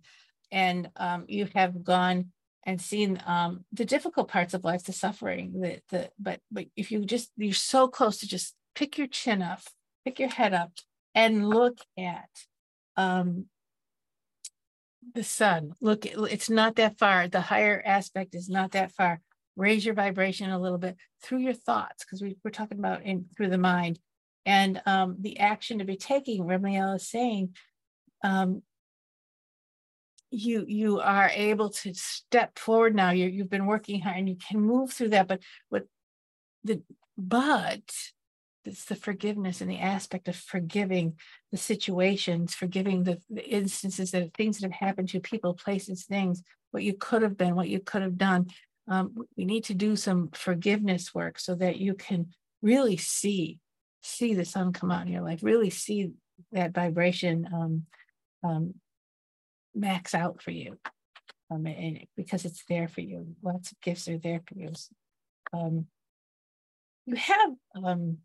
And 0.52 0.90
um, 0.96 1.26
you 1.28 1.48
have 1.54 1.84
gone 1.84 2.32
and 2.64 2.82
seen 2.82 3.22
um, 3.26 3.66
the 3.72 3.86
difficult 3.86 4.28
parts 4.28 4.54
of 4.54 4.64
life, 4.64 4.84
the 4.84 4.94
suffering, 4.94 5.60
the 5.62 5.80
the 5.90 6.10
but 6.20 6.40
but 6.52 6.66
if 6.76 6.92
you 6.92 7.06
just 7.06 7.32
you're 7.38 7.54
so 7.54 7.88
close 7.88 8.18
to 8.20 8.28
just 8.28 8.56
pick 8.76 8.98
your 8.98 9.08
chin 9.08 9.42
up, 9.42 9.62
pick 10.06 10.20
your 10.20 10.30
head 10.30 10.54
up, 10.54 10.74
and 11.16 11.48
look 11.48 11.80
at 11.98 12.30
um, 12.98 13.46
the 15.14 15.24
sun. 15.24 15.74
Look, 15.82 16.06
it's 16.06 16.50
not 16.50 16.76
that 16.76 16.98
far. 16.98 17.28
The 17.28 17.42
higher 17.42 17.82
aspect 17.86 18.36
is 18.36 18.50
not 18.50 18.72
that 18.72 18.92
far. 18.92 19.22
Raise 19.56 19.86
your 19.86 19.96
vibration 19.96 20.50
a 20.50 20.60
little 20.60 20.78
bit 20.78 20.96
through 21.24 21.40
your 21.40 21.54
thoughts, 21.54 22.06
because 22.06 22.22
we, 22.22 22.38
we're 22.44 22.52
talking 22.52 22.80
about 22.80 23.04
in 23.04 23.26
through 23.36 23.50
the 23.50 23.58
mind, 23.58 24.00
and 24.46 24.82
um, 24.86 25.18
the 25.20 25.40
action 25.40 25.80
to 25.80 25.86
be 25.86 25.98
taking. 25.98 26.44
Ramiel 26.44 26.96
is 26.96 27.10
saying, 27.10 27.56
um, 28.24 28.62
you 30.32 30.66
you 30.68 31.00
are 31.00 31.32
able 31.34 31.70
to 31.70 31.94
step 31.94 32.58
forward 32.60 32.94
now 32.94 33.10
you 33.10 33.28
you've 33.28 33.50
been 33.50 33.66
working 33.66 34.00
hard 34.00 34.18
and 34.18 34.30
you 34.30 34.36
can 34.36 34.62
move 34.62 34.92
through 34.92 35.10
that 35.10 35.28
but 35.28 35.42
what 35.70 35.86
the 36.64 36.82
but 37.18 37.82
it's 38.70 38.86
the 38.86 38.96
forgiveness 38.96 39.62
and 39.62 39.70
the 39.70 39.80
aspect 39.80 40.28
of 40.28 40.36
forgiving 40.36 41.16
the 41.52 41.58
situations 41.58 42.54
forgiving 42.54 43.04
the, 43.04 43.20
the 43.30 43.48
instances 43.48 44.12
that 44.12 44.34
things 44.34 44.60
that 44.60 44.72
have 44.72 44.88
happened 44.88 45.10
to 45.10 45.20
people 45.20 45.54
places 45.54 46.06
things 46.06 46.44
what 46.72 46.84
you 46.84 46.94
could 46.94 47.22
have 47.22 47.38
been 47.38 47.56
what 47.56 47.70
you 47.70 47.80
could 47.80 48.02
have 48.02 48.18
done 48.18 48.48
um, 48.88 49.16
we 49.38 49.46
need 49.46 49.64
to 49.64 49.74
do 49.74 49.96
some 49.96 50.30
forgiveness 50.34 51.14
work 51.14 51.38
so 51.38 51.56
that 51.56 51.78
you 51.78 51.94
can 51.94 52.28
really 52.62 52.98
see 52.98 53.60
see 54.02 54.34
the 54.34 54.46
sun 54.46 54.72
come 54.72 54.92
out 54.92 55.06
in 55.06 55.14
your 55.14 55.22
life 55.22 55.44
really 55.44 55.70
see 55.70 56.12
that 56.52 56.74
vibration 56.74 57.48
um, 57.54 57.86
um, 58.44 58.74
max 59.76 60.16
out 60.16 60.42
for 60.42 60.52
you 60.52 60.78
um, 61.52 61.66
and 61.66 62.06
because 62.16 62.46
it's 62.46 62.64
there 62.70 62.88
for 62.88 63.02
you. 63.02 63.36
Lots 63.42 63.72
of 63.72 63.82
gifts 63.82 64.08
are 64.08 64.18
there 64.18 64.42
for 64.48 64.56
you. 64.56 64.72
Um, 65.52 65.88
you 67.06 67.16
have, 67.16 67.52
um, 67.84 68.18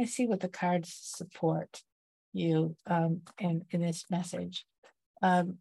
I 0.00 0.06
see 0.06 0.26
what 0.26 0.40
the 0.40 0.48
cards 0.48 0.98
support 0.98 1.82
you 2.32 2.74
um, 2.86 3.20
in, 3.38 3.66
in 3.70 3.82
this 3.82 4.06
message. 4.10 4.64
Um, 5.20 5.58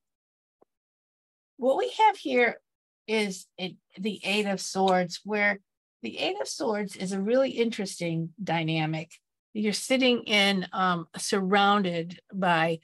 what 1.58 1.78
we 1.78 1.92
have 2.06 2.16
here 2.16 2.62
is 3.06 3.48
it, 3.58 3.74
the 3.98 4.22
Eight 4.24 4.46
of 4.46 4.62
Swords, 4.62 5.20
where 5.26 5.60
the 6.04 6.18
Eight 6.20 6.40
of 6.40 6.48
Swords 6.48 6.96
is 6.96 7.12
a 7.12 7.20
really 7.20 7.50
interesting 7.50 8.30
dynamic. 8.42 9.12
You're 9.54 9.74
sitting 9.74 10.24
in 10.24 10.68
um, 10.72 11.08
surrounded 11.18 12.22
by 12.34 12.80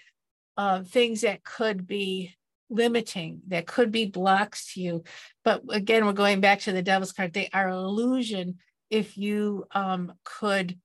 uh, 0.58 0.84
things 0.84 1.22
that 1.22 1.46
could 1.46 1.88
be 1.88 2.36
limiting, 2.70 3.42
that 3.48 3.66
could 3.66 3.94
be 3.94 4.08
blocks 4.08 4.74
to 4.74 4.82
you. 4.82 5.04
But 5.46 5.62
again, 5.70 6.06
we're 6.06 6.12
going 6.12 6.42
back 6.42 6.60
to 6.62 6.74
the 6.74 6.82
devil's 6.82 7.14
card. 7.14 7.32
They 7.32 7.50
are 7.54 7.70
illusion 7.70 8.58
if 8.90 9.18
you 9.18 9.68
um, 9.72 10.14
could 10.26 10.78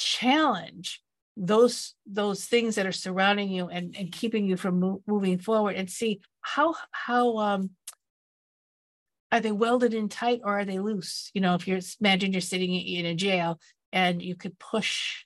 challenge 0.00 1.02
those 1.36 1.94
those 2.06 2.44
things 2.46 2.74
that 2.74 2.86
are 2.86 2.92
surrounding 2.92 3.50
you 3.50 3.68
and, 3.68 3.94
and 3.96 4.10
keeping 4.12 4.46
you 4.46 4.56
from 4.56 4.80
mo- 4.80 5.02
moving 5.06 5.38
forward 5.38 5.76
and 5.76 5.88
see 5.88 6.20
how 6.40 6.74
how 6.90 7.36
um 7.38 7.70
are 9.32 9.40
they 9.40 9.52
welded 9.52 9.94
in 9.94 10.08
tight 10.08 10.40
or 10.42 10.58
are 10.58 10.64
they 10.64 10.80
loose? 10.80 11.30
You 11.34 11.40
know, 11.40 11.54
if 11.54 11.68
you're 11.68 11.80
imagine 12.00 12.32
you're 12.32 12.40
sitting 12.40 12.74
in 12.74 13.06
a 13.06 13.14
jail 13.14 13.60
and 13.92 14.20
you 14.20 14.34
could 14.34 14.58
push 14.58 15.24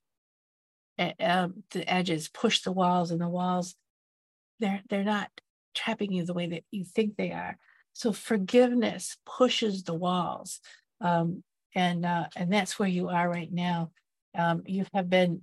um, 0.98 1.64
the 1.70 1.88
edges, 1.90 2.28
push 2.28 2.62
the 2.62 2.72
walls, 2.72 3.10
and 3.10 3.20
the 3.20 3.28
walls 3.28 3.74
they're 4.60 4.82
they're 4.88 5.04
not 5.04 5.30
trapping 5.74 6.12
you 6.12 6.24
the 6.24 6.34
way 6.34 6.46
that 6.48 6.64
you 6.70 6.84
think 6.84 7.16
they 7.16 7.32
are. 7.32 7.56
So 7.92 8.12
forgiveness 8.12 9.16
pushes 9.24 9.84
the 9.84 9.94
walls, 9.94 10.60
um, 11.00 11.42
and 11.74 12.04
uh, 12.04 12.26
and 12.36 12.52
that's 12.52 12.78
where 12.78 12.88
you 12.88 13.08
are 13.08 13.28
right 13.28 13.52
now. 13.52 13.90
Um, 14.34 14.62
you 14.66 14.84
have 14.94 15.08
been 15.08 15.42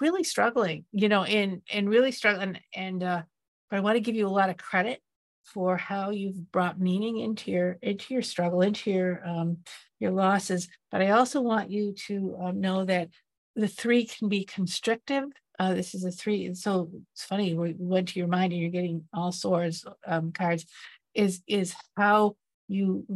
really 0.00 0.24
struggling, 0.24 0.84
you 0.92 1.08
know, 1.08 1.26
in 1.26 1.62
and 1.72 1.88
really 1.88 2.12
struggling. 2.12 2.58
And 2.74 3.02
uh, 3.02 3.22
I 3.70 3.80
want 3.80 3.96
to 3.96 4.00
give 4.00 4.14
you 4.14 4.26
a 4.26 4.28
lot 4.28 4.50
of 4.50 4.56
credit 4.56 5.00
for 5.44 5.76
how 5.76 6.10
you've 6.10 6.50
brought 6.52 6.80
meaning 6.80 7.18
into 7.18 7.50
your 7.50 7.78
into 7.82 8.14
your 8.14 8.22
struggle, 8.22 8.62
into 8.62 8.90
your 8.90 9.26
um, 9.26 9.58
your 10.00 10.10
losses. 10.10 10.68
But 10.90 11.02
I 11.02 11.10
also 11.10 11.40
want 11.40 11.70
you 11.70 11.92
to 12.06 12.36
um, 12.40 12.60
know 12.60 12.84
that 12.84 13.08
the 13.56 13.68
three 13.68 14.06
can 14.06 14.28
be 14.28 14.44
constrictive. 14.44 15.24
Uh, 15.58 15.74
this 15.74 15.94
is 15.94 16.04
a 16.04 16.10
three. 16.10 16.46
and 16.46 16.58
So 16.58 16.90
it's 17.12 17.24
funny. 17.24 17.54
We 17.54 17.74
went 17.78 18.08
to 18.08 18.18
your 18.18 18.28
mind, 18.28 18.52
and 18.52 18.60
you're 18.60 18.70
getting 18.70 19.04
all 19.12 19.32
swords 19.32 19.84
um, 20.06 20.32
cards. 20.32 20.66
Is 21.14 21.42
is 21.46 21.74
how 21.96 22.36
you 22.66 23.06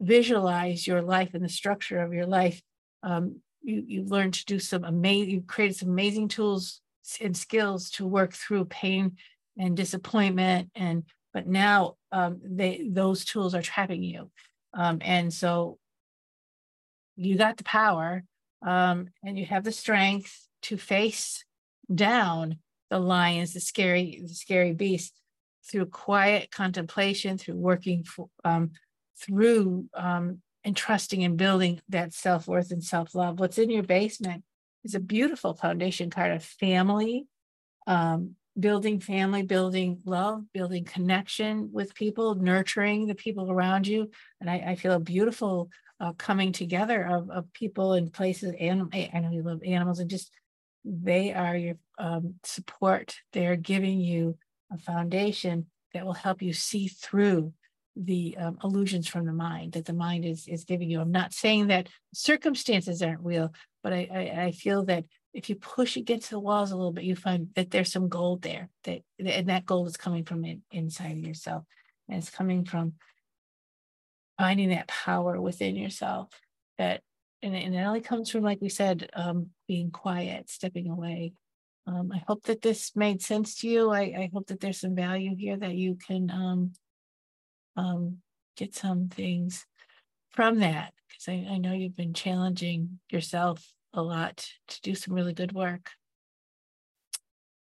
visualize 0.00 0.86
your 0.86 1.02
life 1.02 1.30
and 1.34 1.44
the 1.44 1.48
structure 1.48 1.98
of 1.98 2.12
your 2.12 2.26
life. 2.26 2.62
Um, 3.02 3.40
you 3.62 3.84
you 3.86 4.04
learned 4.04 4.34
to 4.34 4.44
do 4.44 4.58
some 4.58 4.84
amazing. 4.84 5.30
you've 5.30 5.46
created 5.46 5.76
some 5.76 5.88
amazing 5.88 6.28
tools 6.28 6.80
and 7.20 7.36
skills 7.36 7.90
to 7.90 8.06
work 8.06 8.32
through 8.32 8.64
pain 8.66 9.16
and 9.58 9.76
disappointment 9.76 10.70
and 10.74 11.04
but 11.32 11.46
now 11.46 11.96
um, 12.12 12.40
they 12.44 12.86
those 12.90 13.24
tools 13.24 13.54
are 13.54 13.62
trapping 13.62 14.02
you 14.02 14.30
um, 14.74 14.98
and 15.02 15.32
so 15.32 15.78
you 17.16 17.36
got 17.36 17.56
the 17.56 17.64
power 17.64 18.24
um, 18.66 19.08
and 19.24 19.38
you 19.38 19.44
have 19.44 19.64
the 19.64 19.72
strength 19.72 20.48
to 20.62 20.76
face 20.76 21.44
down 21.92 22.56
the 22.90 22.98
lions 22.98 23.52
the 23.52 23.60
scary 23.60 24.22
the 24.22 24.34
scary 24.34 24.72
beasts 24.72 25.18
through 25.70 25.86
quiet 25.86 26.50
contemplation 26.50 27.38
through 27.38 27.56
working 27.56 28.02
for, 28.04 28.28
um, 28.44 28.70
through 29.20 29.86
um, 29.94 30.40
and 30.64 30.76
trusting 30.76 31.24
and 31.24 31.36
building 31.36 31.80
that 31.88 32.12
self-worth 32.12 32.70
and 32.70 32.84
self-love 32.84 33.40
what's 33.40 33.58
in 33.58 33.70
your 33.70 33.82
basement 33.82 34.44
is 34.84 34.94
a 34.94 35.00
beautiful 35.00 35.54
foundation 35.54 36.10
card 36.10 36.32
of 36.32 36.44
family 36.44 37.26
um, 37.86 38.36
building 38.58 39.00
family, 39.00 39.42
building 39.42 40.00
love, 40.04 40.44
building 40.52 40.84
connection 40.84 41.70
with 41.72 41.94
people, 41.94 42.34
nurturing 42.34 43.06
the 43.06 43.14
people 43.14 43.50
around 43.50 43.86
you. 43.86 44.10
And 44.40 44.50
I, 44.50 44.56
I 44.68 44.74
feel 44.74 44.92
a 44.92 45.00
beautiful 45.00 45.70
uh, 46.00 46.12
coming 46.14 46.52
together 46.52 47.02
of, 47.04 47.30
of 47.30 47.52
people 47.52 47.94
and 47.94 48.12
places. 48.12 48.54
And 48.58 48.90
I 48.92 49.18
know 49.20 49.30
you 49.30 49.42
love 49.42 49.62
animals 49.64 50.00
and 50.00 50.10
just 50.10 50.30
they 50.84 51.32
are 51.32 51.56
your 51.56 51.76
um, 51.98 52.34
support. 52.42 53.16
They're 53.32 53.56
giving 53.56 54.00
you 54.00 54.36
a 54.70 54.78
foundation 54.78 55.66
that 55.94 56.04
will 56.04 56.12
help 56.12 56.42
you 56.42 56.52
see 56.52 56.88
through 56.88 57.52
the 57.96 58.36
um, 58.38 58.58
illusions 58.64 59.06
from 59.06 59.26
the 59.26 59.32
mind 59.32 59.72
that 59.72 59.84
the 59.84 59.92
mind 59.92 60.24
is 60.24 60.48
is 60.48 60.64
giving 60.64 60.90
you. 60.90 61.00
I'm 61.00 61.12
not 61.12 61.32
saying 61.32 61.66
that 61.68 61.88
circumstances 62.14 63.02
aren't 63.02 63.24
real, 63.24 63.52
but 63.82 63.92
I, 63.92 64.08
I, 64.12 64.42
I 64.44 64.52
feel 64.52 64.84
that 64.86 65.04
if 65.34 65.48
you 65.48 65.56
push 65.56 65.96
against 65.96 66.30
the 66.30 66.38
walls 66.38 66.70
a 66.70 66.76
little 66.76 66.92
bit, 66.92 67.04
you 67.04 67.16
find 67.16 67.48
that 67.54 67.70
there's 67.70 67.92
some 67.92 68.08
gold 68.08 68.42
there. 68.42 68.68
That 68.84 69.02
and 69.18 69.48
that 69.48 69.66
gold 69.66 69.88
is 69.88 69.96
coming 69.96 70.24
from 70.24 70.44
in, 70.44 70.62
inside 70.70 71.12
of 71.12 71.26
yourself, 71.26 71.64
and 72.08 72.18
it's 72.18 72.30
coming 72.30 72.64
from 72.64 72.94
finding 74.38 74.70
that 74.70 74.88
power 74.88 75.40
within 75.40 75.76
yourself. 75.76 76.28
That 76.78 77.02
and, 77.42 77.54
and 77.54 77.74
it 77.74 77.82
only 77.82 78.00
comes 78.00 78.30
from, 78.30 78.42
like 78.42 78.60
we 78.60 78.68
said, 78.68 79.10
um, 79.14 79.48
being 79.66 79.90
quiet, 79.90 80.48
stepping 80.48 80.88
away. 80.88 81.32
Um, 81.86 82.12
I 82.14 82.22
hope 82.26 82.44
that 82.44 82.62
this 82.62 82.94
made 82.94 83.22
sense 83.22 83.56
to 83.56 83.68
you. 83.68 83.90
I, 83.90 84.00
I 84.00 84.30
hope 84.32 84.46
that 84.46 84.60
there's 84.60 84.80
some 84.80 84.94
value 84.94 85.34
here 85.36 85.56
that 85.56 85.74
you 85.74 85.96
can 85.96 86.30
um, 86.30 86.72
um, 87.76 88.18
get 88.56 88.74
some 88.74 89.08
things 89.08 89.66
from 90.30 90.60
that 90.60 90.92
because 91.08 91.28
I, 91.28 91.54
I 91.54 91.58
know 91.58 91.72
you've 91.72 91.96
been 91.96 92.14
challenging 92.14 92.98
yourself 93.10 93.72
a 93.92 94.02
lot 94.02 94.48
to 94.68 94.80
do 94.82 94.94
some 94.94 95.14
really 95.14 95.34
good 95.34 95.52
work. 95.52 95.90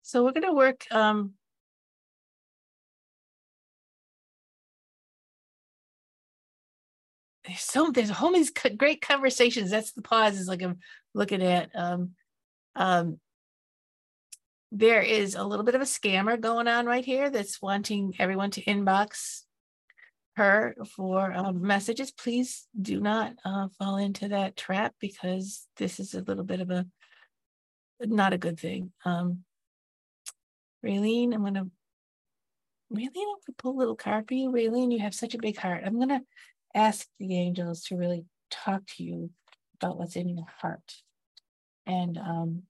So 0.03 0.23
we're 0.23 0.31
going 0.31 0.43
to 0.43 0.53
work 0.53 0.85
um, 0.91 1.33
there's 7.45 7.61
so 7.61 7.91
there's 7.91 8.11
all 8.11 8.33
these 8.33 8.51
great 8.77 9.01
conversations. 9.01 9.71
That's 9.71 9.91
the 9.93 10.01
pause 10.01 10.39
is 10.39 10.47
like 10.47 10.61
I'm 10.61 10.79
looking 11.13 11.41
at. 11.41 11.69
Um, 11.75 12.11
um, 12.75 13.19
there 14.71 15.01
is 15.01 15.35
a 15.35 15.43
little 15.43 15.65
bit 15.65 15.75
of 15.75 15.81
a 15.81 15.85
scammer 15.85 16.39
going 16.39 16.67
on 16.67 16.85
right 16.85 17.03
here 17.03 17.29
that's 17.29 17.61
wanting 17.61 18.13
everyone 18.19 18.51
to 18.51 18.63
inbox 18.63 19.41
her 20.35 20.75
for 20.95 21.33
um, 21.33 21.61
messages, 21.61 22.11
please 22.11 22.67
do 22.79 22.99
not 22.99 23.33
uh, 23.43 23.67
fall 23.77 23.97
into 23.97 24.29
that 24.29 24.55
trap 24.55 24.93
because 24.99 25.67
this 25.77 25.99
is 25.99 26.13
a 26.13 26.21
little 26.21 26.43
bit 26.43 26.61
of 26.61 26.69
a 26.69 26.85
not 27.99 28.33
a 28.33 28.37
good 28.37 28.59
thing. 28.59 28.91
Um, 29.05 29.43
Raylene, 30.85 31.33
I'm 31.33 31.43
gonna 31.43 31.67
Raylene, 32.91 33.07
I'm 33.07 33.11
gonna 33.13 33.57
pull 33.57 33.75
a 33.75 33.79
little 33.79 33.95
card 33.95 34.27
for 34.27 34.33
you. 34.33 34.51
Raylene, 34.51 34.91
you 34.91 34.99
have 34.99 35.13
such 35.13 35.35
a 35.35 35.39
big 35.39 35.57
heart. 35.57 35.83
I'm 35.85 35.99
gonna 35.99 36.21
ask 36.73 37.07
the 37.19 37.37
angels 37.37 37.83
to 37.83 37.97
really 37.97 38.25
talk 38.49 38.81
to 38.97 39.03
you 39.03 39.29
about 39.79 39.97
what's 39.97 40.15
in 40.15 40.29
your 40.29 40.47
heart. 40.59 40.95
And 41.85 42.17
um, 42.17 42.63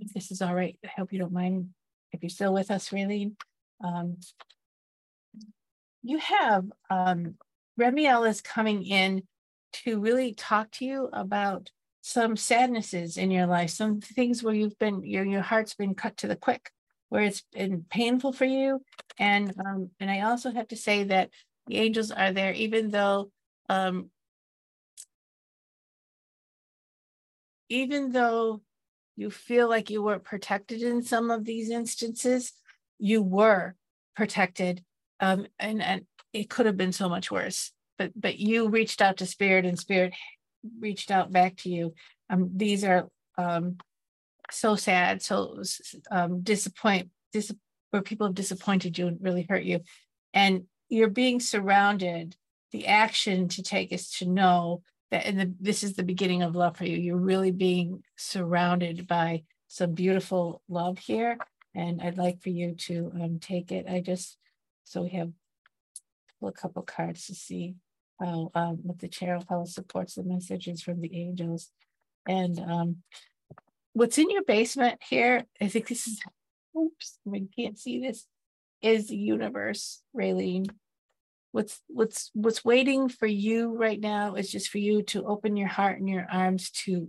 if 0.00 0.12
this 0.12 0.30
is 0.30 0.42
all 0.42 0.54
right, 0.54 0.78
I 0.84 0.88
hope 0.96 1.12
you 1.12 1.18
don't 1.18 1.32
mind 1.32 1.70
if 2.12 2.22
you're 2.22 2.30
still 2.30 2.52
with 2.52 2.70
us, 2.70 2.90
Raylene. 2.90 3.34
Um, 3.82 4.16
you 6.02 6.18
have 6.18 6.64
um, 6.88 7.34
Remiel 7.78 8.28
is 8.28 8.40
coming 8.40 8.84
in 8.84 9.22
to 9.72 10.00
really 10.00 10.34
talk 10.34 10.70
to 10.72 10.84
you 10.84 11.08
about 11.12 11.70
some 12.02 12.36
sadnesses 12.36 13.16
in 13.16 13.30
your 13.30 13.46
life, 13.46 13.70
some 13.70 14.00
things 14.00 14.42
where 14.42 14.54
you've 14.54 14.78
been 14.78 15.04
your 15.04 15.24
your 15.24 15.42
heart's 15.42 15.74
been 15.74 15.94
cut 15.94 16.16
to 16.18 16.26
the 16.26 16.36
quick, 16.36 16.70
where 17.08 17.22
it's 17.22 17.42
been 17.52 17.84
painful 17.90 18.32
for 18.32 18.46
you, 18.46 18.82
and 19.18 19.52
um, 19.64 19.90
and 20.00 20.10
I 20.10 20.20
also 20.20 20.50
have 20.50 20.68
to 20.68 20.76
say 20.76 21.04
that 21.04 21.30
the 21.66 21.76
angels 21.76 22.10
are 22.10 22.32
there, 22.32 22.52
even 22.52 22.90
though 22.90 23.30
um, 23.68 24.10
even 27.68 28.12
though 28.12 28.62
you 29.16 29.30
feel 29.30 29.68
like 29.68 29.90
you 29.90 30.02
weren't 30.02 30.24
protected 30.24 30.82
in 30.82 31.02
some 31.02 31.30
of 31.30 31.44
these 31.44 31.70
instances, 31.70 32.52
you 32.98 33.22
were 33.22 33.74
protected 34.16 34.82
um, 35.20 35.46
and 35.58 35.82
and 35.82 36.06
it 36.32 36.50
could 36.50 36.66
have 36.66 36.76
been 36.76 36.92
so 36.92 37.08
much 37.08 37.30
worse. 37.30 37.72
But 37.98 38.12
but 38.16 38.38
you 38.38 38.68
reached 38.68 39.02
out 39.02 39.18
to 39.18 39.26
Spirit, 39.26 39.66
and 39.66 39.78
Spirit 39.78 40.14
reached 40.78 41.10
out 41.10 41.32
back 41.32 41.56
to 41.58 41.68
you. 41.68 41.94
Um, 42.28 42.50
these 42.54 42.84
are 42.84 43.08
um, 43.36 43.76
so 44.50 44.76
sad, 44.76 45.22
so 45.22 45.62
um, 46.10 46.42
disappoint, 46.42 47.10
dis- 47.32 47.54
where 47.90 48.02
people 48.02 48.26
have 48.26 48.34
disappointed 48.34 48.98
you 48.98 49.06
and 49.06 49.18
really 49.20 49.46
hurt 49.48 49.64
you, 49.64 49.80
and 50.34 50.64
you're 50.88 51.08
being 51.10 51.40
surrounded. 51.40 52.36
The 52.72 52.86
action 52.86 53.48
to 53.48 53.64
take 53.64 53.92
is 53.92 54.12
to 54.18 54.26
know 54.26 54.82
that, 55.10 55.26
and 55.26 55.56
this 55.60 55.82
is 55.82 55.94
the 55.94 56.04
beginning 56.04 56.42
of 56.42 56.54
love 56.54 56.76
for 56.76 56.84
you. 56.84 56.96
You're 56.96 57.16
really 57.16 57.50
being 57.50 58.04
surrounded 58.16 59.08
by 59.08 59.42
some 59.66 59.92
beautiful 59.92 60.62
love 60.68 60.98
here, 60.98 61.36
and 61.74 62.00
I'd 62.00 62.16
like 62.16 62.40
for 62.40 62.50
you 62.50 62.76
to 62.86 63.10
um, 63.20 63.38
take 63.40 63.72
it. 63.72 63.86
I 63.88 64.00
just 64.00 64.38
so 64.90 65.02
we 65.02 65.10
have 65.10 65.30
a 66.42 66.50
couple 66.50 66.82
cards 66.82 67.26
to 67.26 67.34
see 67.34 67.76
how 68.18 68.50
um, 68.56 68.80
what 68.82 68.98
the 68.98 69.06
tarot 69.06 69.44
how 69.48 69.64
supports 69.64 70.16
the 70.16 70.24
messages 70.24 70.82
from 70.82 71.00
the 71.00 71.14
angels. 71.14 71.70
And 72.26 72.58
um, 72.58 72.96
what's 73.92 74.18
in 74.18 74.30
your 74.30 74.42
basement 74.42 75.00
here, 75.08 75.44
I 75.60 75.68
think 75.68 75.86
this 75.86 76.08
is, 76.08 76.20
oops, 76.76 77.20
I 77.32 77.44
can't 77.56 77.78
see 77.78 78.00
this, 78.00 78.26
is 78.82 79.06
the 79.06 79.16
universe, 79.16 80.02
Raylene. 80.14 80.68
What's 81.52 81.80
what's 81.86 82.32
what's 82.34 82.64
waiting 82.64 83.08
for 83.08 83.28
you 83.28 83.76
right 83.76 84.00
now 84.00 84.34
is 84.34 84.50
just 84.50 84.70
for 84.70 84.78
you 84.78 85.04
to 85.04 85.24
open 85.24 85.56
your 85.56 85.68
heart 85.68 86.00
and 86.00 86.08
your 86.08 86.26
arms 86.32 86.72
to 86.82 87.08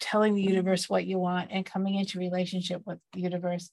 telling 0.00 0.34
the 0.34 0.42
universe 0.42 0.90
what 0.90 1.06
you 1.06 1.20
want 1.20 1.50
and 1.52 1.64
coming 1.64 1.94
into 1.94 2.18
relationship 2.18 2.82
with 2.84 2.98
the 3.12 3.20
universe 3.20 3.70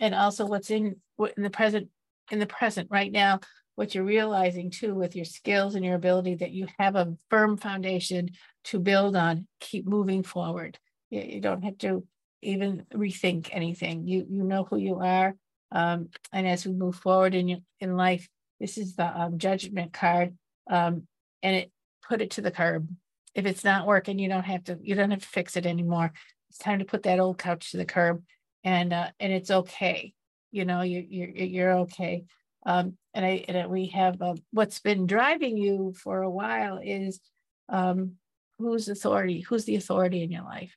and 0.00 0.14
also 0.14 0.46
what's 0.46 0.70
in 0.70 0.96
what 1.16 1.34
in 1.36 1.42
the 1.42 1.50
present 1.50 1.88
in 2.30 2.38
the 2.38 2.46
present 2.46 2.88
right 2.90 3.12
now 3.12 3.40
what 3.74 3.94
you're 3.94 4.04
realizing 4.04 4.70
too 4.70 4.94
with 4.94 5.14
your 5.14 5.24
skills 5.24 5.74
and 5.74 5.84
your 5.84 5.94
ability 5.94 6.34
that 6.34 6.50
you 6.50 6.66
have 6.78 6.96
a 6.96 7.14
firm 7.30 7.56
foundation 7.56 8.28
to 8.64 8.78
build 8.78 9.16
on 9.16 9.46
keep 9.60 9.86
moving 9.86 10.22
forward 10.22 10.78
you, 11.10 11.20
you 11.20 11.40
don't 11.40 11.62
have 11.62 11.78
to 11.78 12.04
even 12.42 12.84
rethink 12.94 13.48
anything 13.52 14.06
you 14.06 14.26
you 14.28 14.44
know 14.44 14.64
who 14.64 14.76
you 14.76 14.96
are 14.96 15.34
um, 15.70 16.08
and 16.32 16.46
as 16.46 16.64
we 16.64 16.72
move 16.72 16.96
forward 16.96 17.34
in 17.34 17.48
your, 17.48 17.58
in 17.80 17.96
life 17.96 18.28
this 18.60 18.78
is 18.78 18.96
the 18.96 19.20
um, 19.20 19.38
judgment 19.38 19.92
card 19.92 20.36
um, 20.70 21.06
and 21.42 21.56
it 21.56 21.72
put 22.08 22.22
it 22.22 22.30
to 22.32 22.40
the 22.40 22.50
curb. 22.50 22.88
If 23.34 23.46
it's 23.46 23.64
not 23.64 23.86
working, 23.86 24.18
you 24.18 24.28
don't 24.28 24.44
have 24.44 24.64
to 24.64 24.78
you 24.82 24.94
don't 24.94 25.10
have 25.10 25.22
to 25.22 25.28
fix 25.28 25.56
it 25.56 25.66
anymore. 25.66 26.12
It's 26.48 26.58
time 26.58 26.78
to 26.78 26.84
put 26.84 27.04
that 27.04 27.20
old 27.20 27.38
couch 27.38 27.70
to 27.70 27.76
the 27.76 27.84
curb, 27.84 28.22
and 28.64 28.92
uh, 28.92 29.10
and 29.20 29.32
it's 29.32 29.50
okay. 29.50 30.14
You 30.58 30.64
know, 30.64 30.82
you 30.82 31.06
you're 31.08 31.28
you're 31.28 31.74
okay. 31.84 32.24
Um, 32.66 32.96
and 33.14 33.24
I 33.24 33.44
and 33.46 33.70
we 33.70 33.86
have 34.00 34.20
uh, 34.20 34.34
what's 34.50 34.80
been 34.80 35.06
driving 35.06 35.56
you 35.56 35.94
for 36.02 36.22
a 36.22 36.30
while 36.30 36.80
is 36.82 37.20
um, 37.68 38.14
who's 38.58 38.88
authority, 38.88 39.38
who's 39.40 39.66
the 39.66 39.76
authority 39.76 40.24
in 40.24 40.32
your 40.32 40.42
life, 40.42 40.74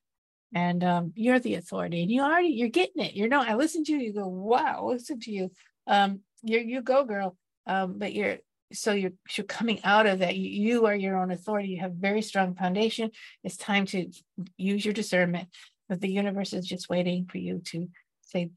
and 0.54 0.84
um, 0.84 1.14
you're 1.16 1.40
the 1.40 1.56
authority, 1.56 2.04
and 2.04 2.12
you 2.12 2.22
already 2.22 2.50
you're 2.50 2.70
getting 2.70 3.04
it. 3.04 3.16
You're 3.16 3.28
no, 3.28 3.42
I 3.42 3.56
listen 3.56 3.84
to 3.86 3.92
you, 3.92 3.98
you 3.98 4.14
go, 4.14 4.28
wow, 4.28 4.86
listen 4.86 5.20
to 5.22 5.32
you. 5.32 5.50
Um, 5.88 6.20
you 6.44 6.60
you 6.60 6.82
go, 6.84 7.04
girl. 7.04 7.36
Um, 7.66 7.98
but 7.98 8.14
you're 8.14 8.38
so 8.72 8.94
you're, 8.94 9.14
you're 9.36 9.46
coming 9.46 9.80
out 9.84 10.06
of 10.06 10.20
that. 10.20 10.36
You, 10.36 10.48
you 10.48 10.86
are 10.86 10.96
your 10.96 11.18
own 11.18 11.32
authority. 11.32 11.70
You 11.70 11.80
have 11.80 11.94
very 11.94 12.22
strong 12.22 12.54
foundation. 12.54 13.10
It's 13.44 13.58
time 13.58 13.88
to 13.88 14.12
use 14.58 14.86
your 14.86 14.94
discernment. 14.94 15.50
But 15.90 16.02
the 16.02 16.12
universe 16.12 16.54
is 16.54 16.68
just 16.68 16.88
waiting 16.88 17.26
for 17.26 17.40
you 17.40 17.64
to 17.72 17.90
say, 18.22 18.52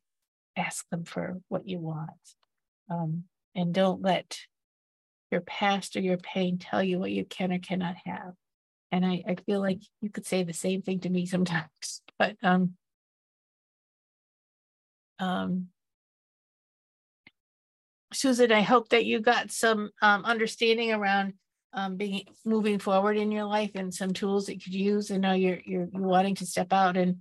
ask 0.57 0.89
them 0.91 1.05
for 1.05 1.41
what 1.49 1.69
you 1.69 1.79
want. 1.79 2.11
Um, 2.91 3.25
and 3.55 3.73
don't 3.73 4.03
let 4.03 4.39
your 5.31 5.41
past 5.41 5.97
or 5.97 6.01
your 6.01 6.17
pain 6.17 6.59
tell 6.59 6.83
you 6.83 6.99
what 6.99 7.11
you 7.11 7.25
can 7.25 7.53
or 7.53 7.59
cannot 7.59 7.97
have. 8.05 8.35
And 8.93 9.05
I, 9.05 9.25
I 9.27 9.37
feel 9.47 9.61
like 9.61 9.81
you 10.01 10.11
could 10.11 10.27
say 10.27 10.45
the 10.45 10.53
same 10.53 10.83
thing 10.83 11.01
to 11.01 11.11
me 11.11 11.27
sometimes, 11.27 12.03
but 12.19 12.37
um, 12.43 12.75
um, 15.19 15.69
Susan, 18.13 18.53
I 18.53 18.61
hope 18.61 18.91
that 18.91 19.05
you 19.05 19.21
got 19.21 19.51
some 19.51 19.91
um, 20.01 20.25
understanding 20.25 20.93
around 20.93 21.35
um, 21.73 21.97
being 21.97 22.25
moving 22.45 22.79
forward 22.79 23.17
in 23.17 23.33
your 23.33 23.45
life 23.45 23.73
and 23.75 23.93
some 23.93 24.13
tools 24.13 24.47
that 24.47 24.55
you 24.55 24.61
could 24.61 24.75
use. 24.75 25.11
I 25.11 25.17
know 25.17 25.33
you're, 25.33 25.59
you're 25.65 25.89
you're 25.93 26.03
wanting 26.03 26.37
to 26.37 26.47
step 26.47 26.73
out 26.73 26.97
and 26.97 27.17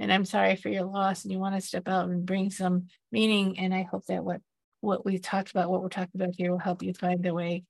and 0.00 0.10
I'm 0.10 0.24
sorry 0.24 0.56
for 0.56 0.70
your 0.70 0.84
loss 0.84 1.24
and 1.24 1.32
you 1.32 1.38
want 1.38 1.54
to 1.54 1.60
step 1.60 1.86
out 1.86 2.08
and 2.08 2.24
bring 2.24 2.50
some 2.50 2.86
meaning. 3.12 3.58
And 3.58 3.74
I 3.74 3.82
hope 3.82 4.06
that 4.06 4.24
what 4.24 4.40
what 4.80 5.04
we've 5.04 5.20
talked 5.20 5.50
about, 5.50 5.70
what 5.70 5.82
we're 5.82 5.90
talking 5.90 6.20
about 6.20 6.34
here, 6.36 6.50
will 6.50 6.58
help 6.58 6.82
you 6.82 6.94
find 6.94 7.24
a 7.26 7.34
way. 7.34 7.64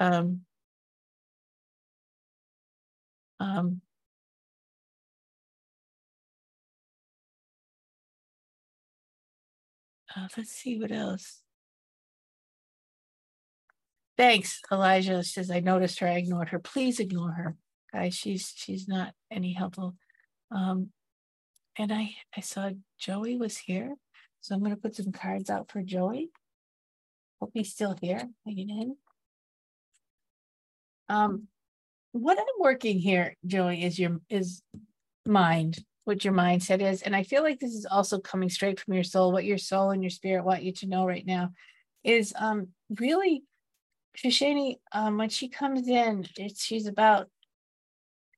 Um, 0.00 0.40
um, 3.38 3.82
uh, 10.16 10.28
let's 10.38 10.52
see 10.52 10.78
what 10.80 10.90
else. 10.90 11.42
Thanks, 14.16 14.60
Elijah 14.72 15.22
says, 15.22 15.50
I 15.50 15.60
noticed 15.60 16.00
her, 16.00 16.08
I 16.08 16.14
ignored 16.14 16.48
her. 16.48 16.58
Please 16.58 16.98
ignore 16.98 17.32
her. 17.32 17.56
Guys, 17.92 18.14
she's 18.14 18.52
she's 18.56 18.88
not 18.88 19.12
any 19.30 19.52
helpful. 19.52 19.94
Um, 20.50 20.90
and 21.78 21.92
I 21.92 22.14
I 22.36 22.40
saw 22.40 22.70
Joey 22.98 23.36
was 23.36 23.56
here. 23.56 23.94
So 24.40 24.54
I'm 24.54 24.62
gonna 24.62 24.76
put 24.76 24.96
some 24.96 25.12
cards 25.12 25.50
out 25.50 25.70
for 25.70 25.82
Joey. 25.82 26.30
Hope 27.40 27.52
he's 27.54 27.70
still 27.72 27.96
here, 28.00 28.28
hanging 28.44 28.70
in. 28.70 28.96
Um, 31.08 31.48
what 32.12 32.38
I'm 32.38 32.44
working 32.58 32.98
here, 32.98 33.36
Joey, 33.46 33.84
is 33.84 33.98
your 33.98 34.20
is 34.28 34.62
mind, 35.24 35.84
what 36.04 36.24
your 36.24 36.34
mindset 36.34 36.80
is. 36.82 37.02
And 37.02 37.14
I 37.14 37.22
feel 37.22 37.42
like 37.42 37.60
this 37.60 37.74
is 37.74 37.86
also 37.86 38.18
coming 38.18 38.48
straight 38.48 38.80
from 38.80 38.94
your 38.94 39.04
soul, 39.04 39.32
what 39.32 39.44
your 39.44 39.58
soul 39.58 39.90
and 39.90 40.02
your 40.02 40.10
spirit 40.10 40.44
want 40.44 40.62
you 40.62 40.72
to 40.72 40.86
know 40.86 41.06
right 41.06 41.24
now 41.26 41.52
is 42.04 42.32
um 42.38 42.68
really 42.98 43.44
Shishani, 44.16 44.76
um, 44.92 45.16
when 45.16 45.28
she 45.28 45.48
comes 45.48 45.86
in, 45.86 46.26
it's, 46.36 46.62
she's 46.64 46.86
about 46.86 47.28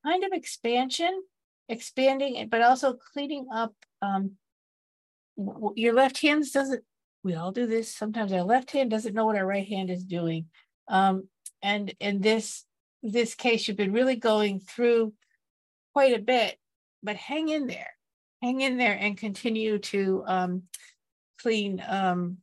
kind 0.05 0.25
of 0.25 0.33
expansion, 0.33 1.23
expanding 1.71 2.37
it, 2.37 2.51
but 2.51 2.63
also 2.63 2.95
cleaning 3.13 3.47
up. 3.53 3.75
Um, 4.03 4.33
your 5.75 5.95
left 5.95 6.21
hand 6.21 6.45
doesn't. 6.53 6.85
We 7.23 7.35
all 7.35 7.53
do 7.53 7.67
this. 7.67 7.95
Sometimes 7.95 8.33
our 8.33 8.43
left 8.43 8.71
hand 8.71 8.91
doesn't 8.91 9.15
know 9.15 9.27
what 9.27 9.37
our 9.37 9.47
right 9.47 9.67
hand 9.67 9.91
is 9.91 10.05
doing. 10.05 10.47
Um, 10.89 11.29
and 11.63 11.95
in 12.01 12.21
this 12.21 12.65
this 13.03 13.35
case, 13.35 13.67
you've 13.67 13.77
been 13.77 13.93
really 13.93 14.17
going 14.17 14.61
through 14.61 15.15
quite 15.95 16.15
a 16.15 16.23
bit, 16.23 16.59
but 17.03 17.17
hang 17.17 17.49
in 17.49 17.67
there, 17.67 17.93
hang 18.43 18.61
in 18.61 18.77
there, 18.77 18.97
and 18.99 19.17
continue 19.17 19.79
to 19.79 20.25
um, 20.27 20.63
clean 21.41 21.83
um, 21.89 22.39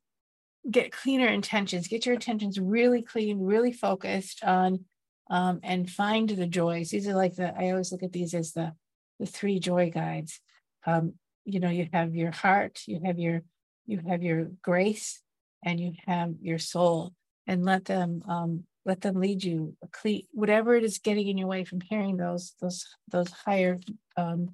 get 0.69 0.91
cleaner 0.91 1.27
intentions, 1.27 1.87
get 1.87 2.05
your 2.05 2.15
intentions 2.15 2.59
really 2.59 3.01
clean, 3.01 3.39
really 3.39 3.71
focused 3.71 4.43
on, 4.43 4.85
um, 5.29 5.59
and 5.63 5.89
find 5.89 6.29
the 6.29 6.47
joys. 6.47 6.89
These 6.89 7.07
are 7.07 7.15
like 7.15 7.35
the, 7.35 7.57
I 7.57 7.71
always 7.71 7.91
look 7.91 8.03
at 8.03 8.11
these 8.11 8.33
as 8.33 8.53
the, 8.53 8.73
the 9.19 9.25
three 9.25 9.59
joy 9.59 9.91
guides. 9.91 10.39
Um, 10.85 11.13
you 11.45 11.59
know, 11.59 11.69
you 11.69 11.87
have 11.93 12.15
your 12.15 12.31
heart, 12.31 12.81
you 12.87 12.99
have 13.05 13.19
your, 13.19 13.43
you 13.85 14.01
have 14.07 14.23
your 14.23 14.49
grace, 14.61 15.21
and 15.63 15.79
you 15.79 15.93
have 16.05 16.33
your 16.41 16.59
soul, 16.59 17.13
and 17.45 17.65
let 17.65 17.85
them, 17.85 18.23
um, 18.27 18.63
let 18.85 19.01
them 19.01 19.19
lead 19.19 19.43
you, 19.43 19.75
whatever 20.31 20.75
it 20.75 20.83
is 20.83 20.99
getting 20.99 21.27
in 21.27 21.37
your 21.37 21.47
way 21.47 21.63
from 21.63 21.81
hearing 21.81 22.17
those, 22.17 22.53
those, 22.61 22.85
those 23.11 23.31
higher, 23.31 23.77
um, 24.15 24.49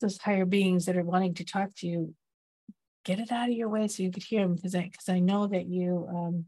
those 0.00 0.18
higher 0.18 0.44
beings 0.44 0.86
that 0.86 0.96
are 0.96 1.04
wanting 1.04 1.34
to 1.34 1.44
talk 1.44 1.70
to 1.76 1.86
you 1.86 2.14
get 3.04 3.20
it 3.20 3.30
out 3.30 3.48
of 3.48 3.54
your 3.54 3.68
way 3.68 3.86
so 3.86 4.02
you 4.02 4.10
could 4.10 4.22
hear 4.22 4.42
them 4.42 4.54
because 4.54 4.74
I 4.74 4.88
because 4.90 5.08
I 5.08 5.20
know 5.20 5.46
that 5.46 5.66
you 5.66 6.08
um 6.08 6.46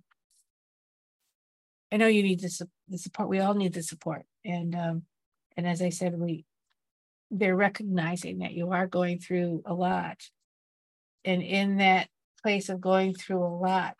I 1.92 1.98
know 1.98 2.08
you 2.08 2.22
need 2.22 2.40
the, 2.40 2.68
the 2.88 2.98
support. 2.98 3.28
We 3.28 3.38
all 3.38 3.54
need 3.54 3.72
the 3.72 3.82
support. 3.82 4.24
And 4.44 4.74
um 4.74 5.02
and 5.56 5.66
as 5.66 5.82
I 5.82 5.90
said, 5.90 6.18
we 6.18 6.44
they're 7.30 7.56
recognizing 7.56 8.38
that 8.38 8.52
you 8.52 8.70
are 8.70 8.86
going 8.86 9.18
through 9.18 9.62
a 9.66 9.74
lot. 9.74 10.20
And 11.24 11.42
in 11.42 11.78
that 11.78 12.08
place 12.42 12.68
of 12.68 12.80
going 12.80 13.14
through 13.14 13.42
a 13.42 13.56
lot, 13.56 13.96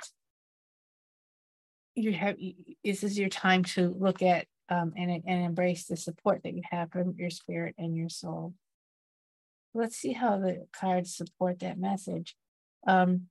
you 1.96 2.12
have 2.12 2.36
this 2.84 3.02
is 3.02 3.18
your 3.18 3.28
time 3.28 3.64
to 3.64 3.94
look 3.98 4.22
at 4.22 4.46
um, 4.68 4.92
and, 4.96 5.10
and 5.10 5.44
embrace 5.44 5.86
the 5.86 5.96
support 5.96 6.42
that 6.44 6.54
you 6.54 6.62
have 6.70 6.90
from 6.90 7.14
your 7.16 7.30
spirit 7.30 7.74
and 7.78 7.96
your 7.96 8.08
soul. 8.08 8.54
Let's 9.74 9.96
see 9.96 10.12
how 10.12 10.38
the 10.38 10.66
cards 10.72 11.16
support 11.16 11.60
that 11.60 11.78
message 11.78 12.36
um 12.86 13.22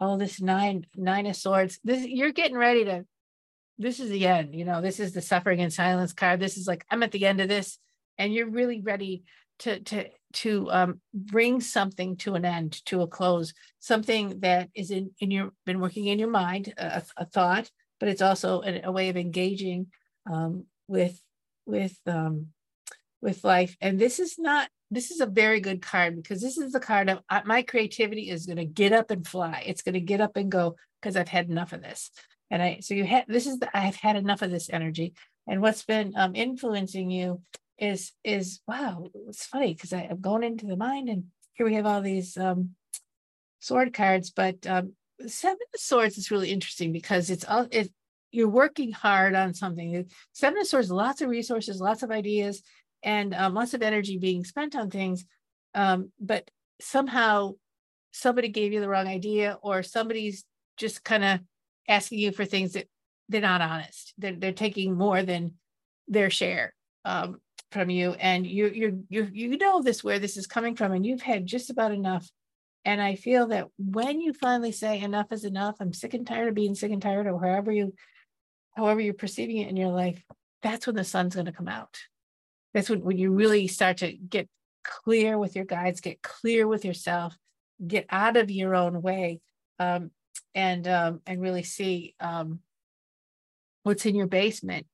oh 0.00 0.16
this 0.16 0.40
nine 0.40 0.86
nine 0.94 1.26
of 1.26 1.36
swords 1.36 1.80
this 1.82 2.06
you're 2.06 2.32
getting 2.32 2.56
ready 2.56 2.84
to 2.84 3.04
this 3.78 4.00
is 4.00 4.10
the 4.10 4.26
end 4.26 4.54
you 4.54 4.64
know 4.64 4.80
this 4.80 5.00
is 5.00 5.12
the 5.12 5.20
suffering 5.20 5.60
and 5.60 5.72
silence 5.72 6.12
card 6.12 6.40
this 6.40 6.56
is 6.56 6.66
like 6.66 6.84
i'm 6.90 7.02
at 7.02 7.12
the 7.12 7.26
end 7.26 7.40
of 7.40 7.48
this 7.48 7.78
and 8.18 8.32
you're 8.32 8.48
really 8.48 8.80
ready 8.80 9.24
to 9.58 9.80
to 9.80 10.06
to 10.32 10.70
um, 10.70 11.00
bring 11.14 11.60
something 11.60 12.16
to 12.16 12.34
an 12.34 12.44
end 12.44 12.84
to 12.84 13.00
a 13.00 13.06
close 13.06 13.54
something 13.78 14.40
that 14.40 14.68
is 14.74 14.90
in 14.90 15.10
in 15.20 15.30
your 15.30 15.50
been 15.64 15.80
working 15.80 16.06
in 16.06 16.18
your 16.18 16.30
mind 16.30 16.72
a, 16.76 17.02
a 17.16 17.24
thought 17.24 17.70
but 17.98 18.08
it's 18.08 18.22
also 18.22 18.62
a, 18.62 18.82
a 18.84 18.92
way 18.92 19.08
of 19.08 19.16
engaging 19.16 19.86
um, 20.30 20.64
with 20.88 21.20
with 21.64 21.98
um, 22.06 22.48
with 23.22 23.44
life 23.44 23.76
and 23.80 23.98
this 23.98 24.18
is 24.18 24.38
not 24.38 24.68
this 24.90 25.10
is 25.10 25.20
a 25.20 25.26
very 25.26 25.60
good 25.60 25.82
card 25.82 26.16
because 26.16 26.40
this 26.40 26.58
is 26.58 26.72
the 26.72 26.80
card 26.80 27.10
of 27.10 27.18
uh, 27.28 27.40
my 27.44 27.62
creativity 27.62 28.30
is 28.30 28.46
going 28.46 28.56
to 28.56 28.64
get 28.64 28.92
up 28.92 29.10
and 29.10 29.26
fly. 29.26 29.62
It's 29.66 29.82
going 29.82 29.94
to 29.94 30.00
get 30.00 30.20
up 30.20 30.36
and 30.36 30.50
go 30.50 30.76
because 31.00 31.16
I've 31.16 31.28
had 31.28 31.48
enough 31.48 31.72
of 31.72 31.82
this. 31.82 32.10
And 32.50 32.62
I, 32.62 32.78
so 32.80 32.94
you 32.94 33.04
had, 33.04 33.24
this 33.28 33.46
is 33.46 33.58
the, 33.58 33.76
I've 33.76 33.96
had 33.96 34.16
enough 34.16 34.42
of 34.42 34.50
this 34.50 34.70
energy. 34.70 35.14
And 35.46 35.60
what's 35.60 35.84
been 35.84 36.12
um, 36.16 36.34
influencing 36.34 37.10
you 37.10 37.42
is, 37.78 38.12
is 38.24 38.60
wow, 38.66 39.08
it's 39.28 39.46
funny 39.46 39.74
because 39.74 39.92
I'm 39.92 40.20
going 40.20 40.42
into 40.42 40.66
the 40.66 40.76
mind 40.76 41.08
and 41.08 41.24
here 41.54 41.66
we 41.66 41.74
have 41.74 41.86
all 41.86 42.02
these 42.02 42.36
um, 42.36 42.70
sword 43.60 43.92
cards, 43.94 44.30
but 44.30 44.66
um, 44.66 44.92
seven 45.26 45.58
of 45.74 45.80
swords 45.80 46.18
is 46.18 46.30
really 46.30 46.50
interesting 46.50 46.92
because 46.92 47.30
it's 47.30 47.44
all, 47.44 47.66
it, 47.70 47.90
you're 48.30 48.48
working 48.48 48.92
hard 48.92 49.34
on 49.34 49.54
something. 49.54 50.06
Seven 50.32 50.60
of 50.60 50.66
swords, 50.66 50.90
lots 50.90 51.22
of 51.22 51.28
resources, 51.28 51.80
lots 51.80 52.02
of 52.02 52.10
ideas, 52.10 52.62
and 53.02 53.34
um, 53.34 53.54
lots 53.54 53.72
of 53.72 53.82
energy 53.82 54.18
being 54.18 54.44
spent 54.44 54.76
on 54.76 54.90
things 54.90 55.24
um, 55.76 56.10
but 56.18 56.50
somehow 56.80 57.52
somebody 58.10 58.48
gave 58.48 58.72
you 58.72 58.80
the 58.80 58.88
wrong 58.88 59.06
idea 59.06 59.58
or 59.62 59.82
somebody's 59.82 60.44
just 60.78 61.04
kind 61.04 61.22
of 61.22 61.40
asking 61.88 62.18
you 62.18 62.32
for 62.32 62.44
things 62.44 62.72
that 62.72 62.86
they're 63.28 63.40
not 63.40 63.60
honest. 63.60 64.14
They're, 64.18 64.36
they're 64.36 64.52
taking 64.52 64.96
more 64.96 65.22
than 65.22 65.54
their 66.08 66.30
share 66.30 66.74
um, 67.04 67.40
from 67.72 67.90
you. 67.90 68.12
And 68.12 68.46
you 68.46 68.68
you 68.68 69.04
you 69.08 69.28
you 69.32 69.58
know 69.58 69.82
this 69.82 70.04
where 70.04 70.18
this 70.18 70.36
is 70.36 70.46
coming 70.46 70.76
from 70.76 70.92
and 70.92 71.04
you've 71.04 71.22
had 71.22 71.46
just 71.46 71.70
about 71.70 71.92
enough. 71.92 72.28
And 72.84 73.02
i 73.02 73.16
feel 73.16 73.48
that 73.48 73.66
when 73.78 74.20
you 74.20 74.32
finally 74.32 74.70
say 74.70 75.00
enough 75.00 75.32
is 75.32 75.44
enough 75.44 75.74
i'm 75.80 75.92
sick 75.92 76.14
and 76.14 76.24
tired 76.24 76.46
of 76.46 76.54
being 76.54 76.76
sick 76.76 76.92
and 76.92 77.02
tired 77.02 77.26
or 77.26 77.40
however 77.40 77.72
you 77.72 77.92
however 78.76 79.00
you're 79.00 79.12
perceiving 79.12 79.56
it 79.56 79.68
in 79.68 79.76
your 79.76 79.90
life 79.90 80.22
that's 80.66 80.86
when 80.86 80.96
the 80.96 81.04
sun's 81.04 81.34
going 81.34 81.46
to 81.46 81.52
come 81.52 81.68
out. 81.68 81.96
That's 82.74 82.90
when, 82.90 83.02
when 83.02 83.18
you 83.18 83.32
really 83.32 83.68
start 83.68 83.98
to 83.98 84.12
get 84.12 84.48
clear 84.84 85.38
with 85.38 85.54
your 85.54 85.64
guides, 85.64 86.00
get 86.00 86.22
clear 86.22 86.66
with 86.66 86.84
yourself, 86.84 87.36
get 87.86 88.06
out 88.10 88.36
of 88.36 88.50
your 88.50 88.74
own 88.74 89.00
way, 89.00 89.40
um, 89.78 90.10
and 90.54 90.86
um, 90.88 91.20
and 91.26 91.40
really 91.40 91.62
see 91.62 92.14
um, 92.20 92.60
what's 93.82 94.06
in 94.06 94.14
your 94.14 94.26
basement 94.26 94.86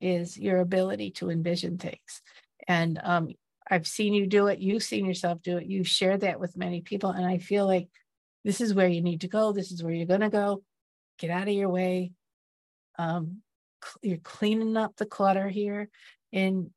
is 0.00 0.38
your 0.38 0.58
ability 0.58 1.10
to 1.12 1.30
envision 1.30 1.78
things. 1.78 2.22
And 2.66 3.00
um, 3.02 3.28
I've 3.70 3.86
seen 3.86 4.14
you 4.14 4.26
do 4.26 4.48
it. 4.48 4.58
You've 4.58 4.82
seen 4.82 5.04
yourself 5.04 5.42
do 5.42 5.58
it. 5.58 5.66
You've 5.66 5.88
shared 5.88 6.22
that 6.22 6.40
with 6.40 6.56
many 6.56 6.80
people. 6.80 7.10
And 7.10 7.24
I 7.24 7.38
feel 7.38 7.66
like 7.66 7.88
this 8.44 8.60
is 8.60 8.74
where 8.74 8.88
you 8.88 9.02
need 9.02 9.20
to 9.20 9.28
go. 9.28 9.52
This 9.52 9.70
is 9.70 9.82
where 9.82 9.92
you're 9.92 10.06
going 10.06 10.20
to 10.20 10.30
go. 10.30 10.62
Get 11.18 11.30
out 11.30 11.48
of 11.48 11.54
your 11.54 11.68
way. 11.68 12.12
Um, 12.98 13.42
you're 14.02 14.18
cleaning 14.18 14.76
up 14.76 14.96
the 14.96 15.06
clutter 15.06 15.48
here 15.48 15.88
and 16.32 16.70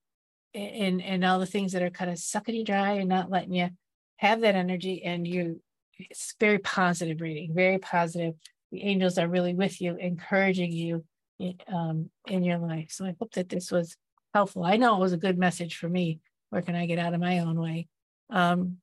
and 0.53 1.01
and 1.01 1.25
all 1.25 1.39
the 1.39 1.45
things 1.45 1.73
that 1.73 1.81
are 1.81 1.89
kind 1.89 2.11
of 2.11 2.19
sucking 2.19 2.55
you 2.55 2.63
dry 2.63 2.93
and 2.93 3.09
not 3.09 3.29
letting 3.29 3.53
you 3.53 3.69
have 4.17 4.41
that 4.41 4.55
energy 4.55 5.03
and 5.03 5.27
you 5.27 5.61
it's 5.97 6.35
very 6.39 6.59
positive 6.59 7.21
reading 7.21 7.53
very 7.53 7.77
positive. 7.77 8.35
The 8.71 8.83
angels 8.83 9.17
are 9.17 9.27
really 9.27 9.53
with 9.53 9.79
you 9.81 9.95
encouraging 9.95 10.71
you 10.71 11.05
in, 11.39 11.55
um, 11.67 12.09
in 12.27 12.43
your 12.43 12.57
life. 12.57 12.91
So 12.91 13.05
i 13.05 13.15
hope 13.19 13.33
that 13.33 13.49
this 13.49 13.71
was 13.71 13.95
helpful. 14.33 14.63
I 14.63 14.77
know 14.77 14.95
it 14.95 15.01
was 15.01 15.13
a 15.13 15.17
good 15.17 15.37
message 15.37 15.77
for 15.77 15.89
me. 15.89 16.19
Where 16.49 16.61
can 16.61 16.75
i 16.75 16.85
get 16.85 16.99
out 16.99 17.13
of 17.13 17.21
my 17.21 17.39
own 17.39 17.59
way? 17.59 17.87
Um, 18.29 18.77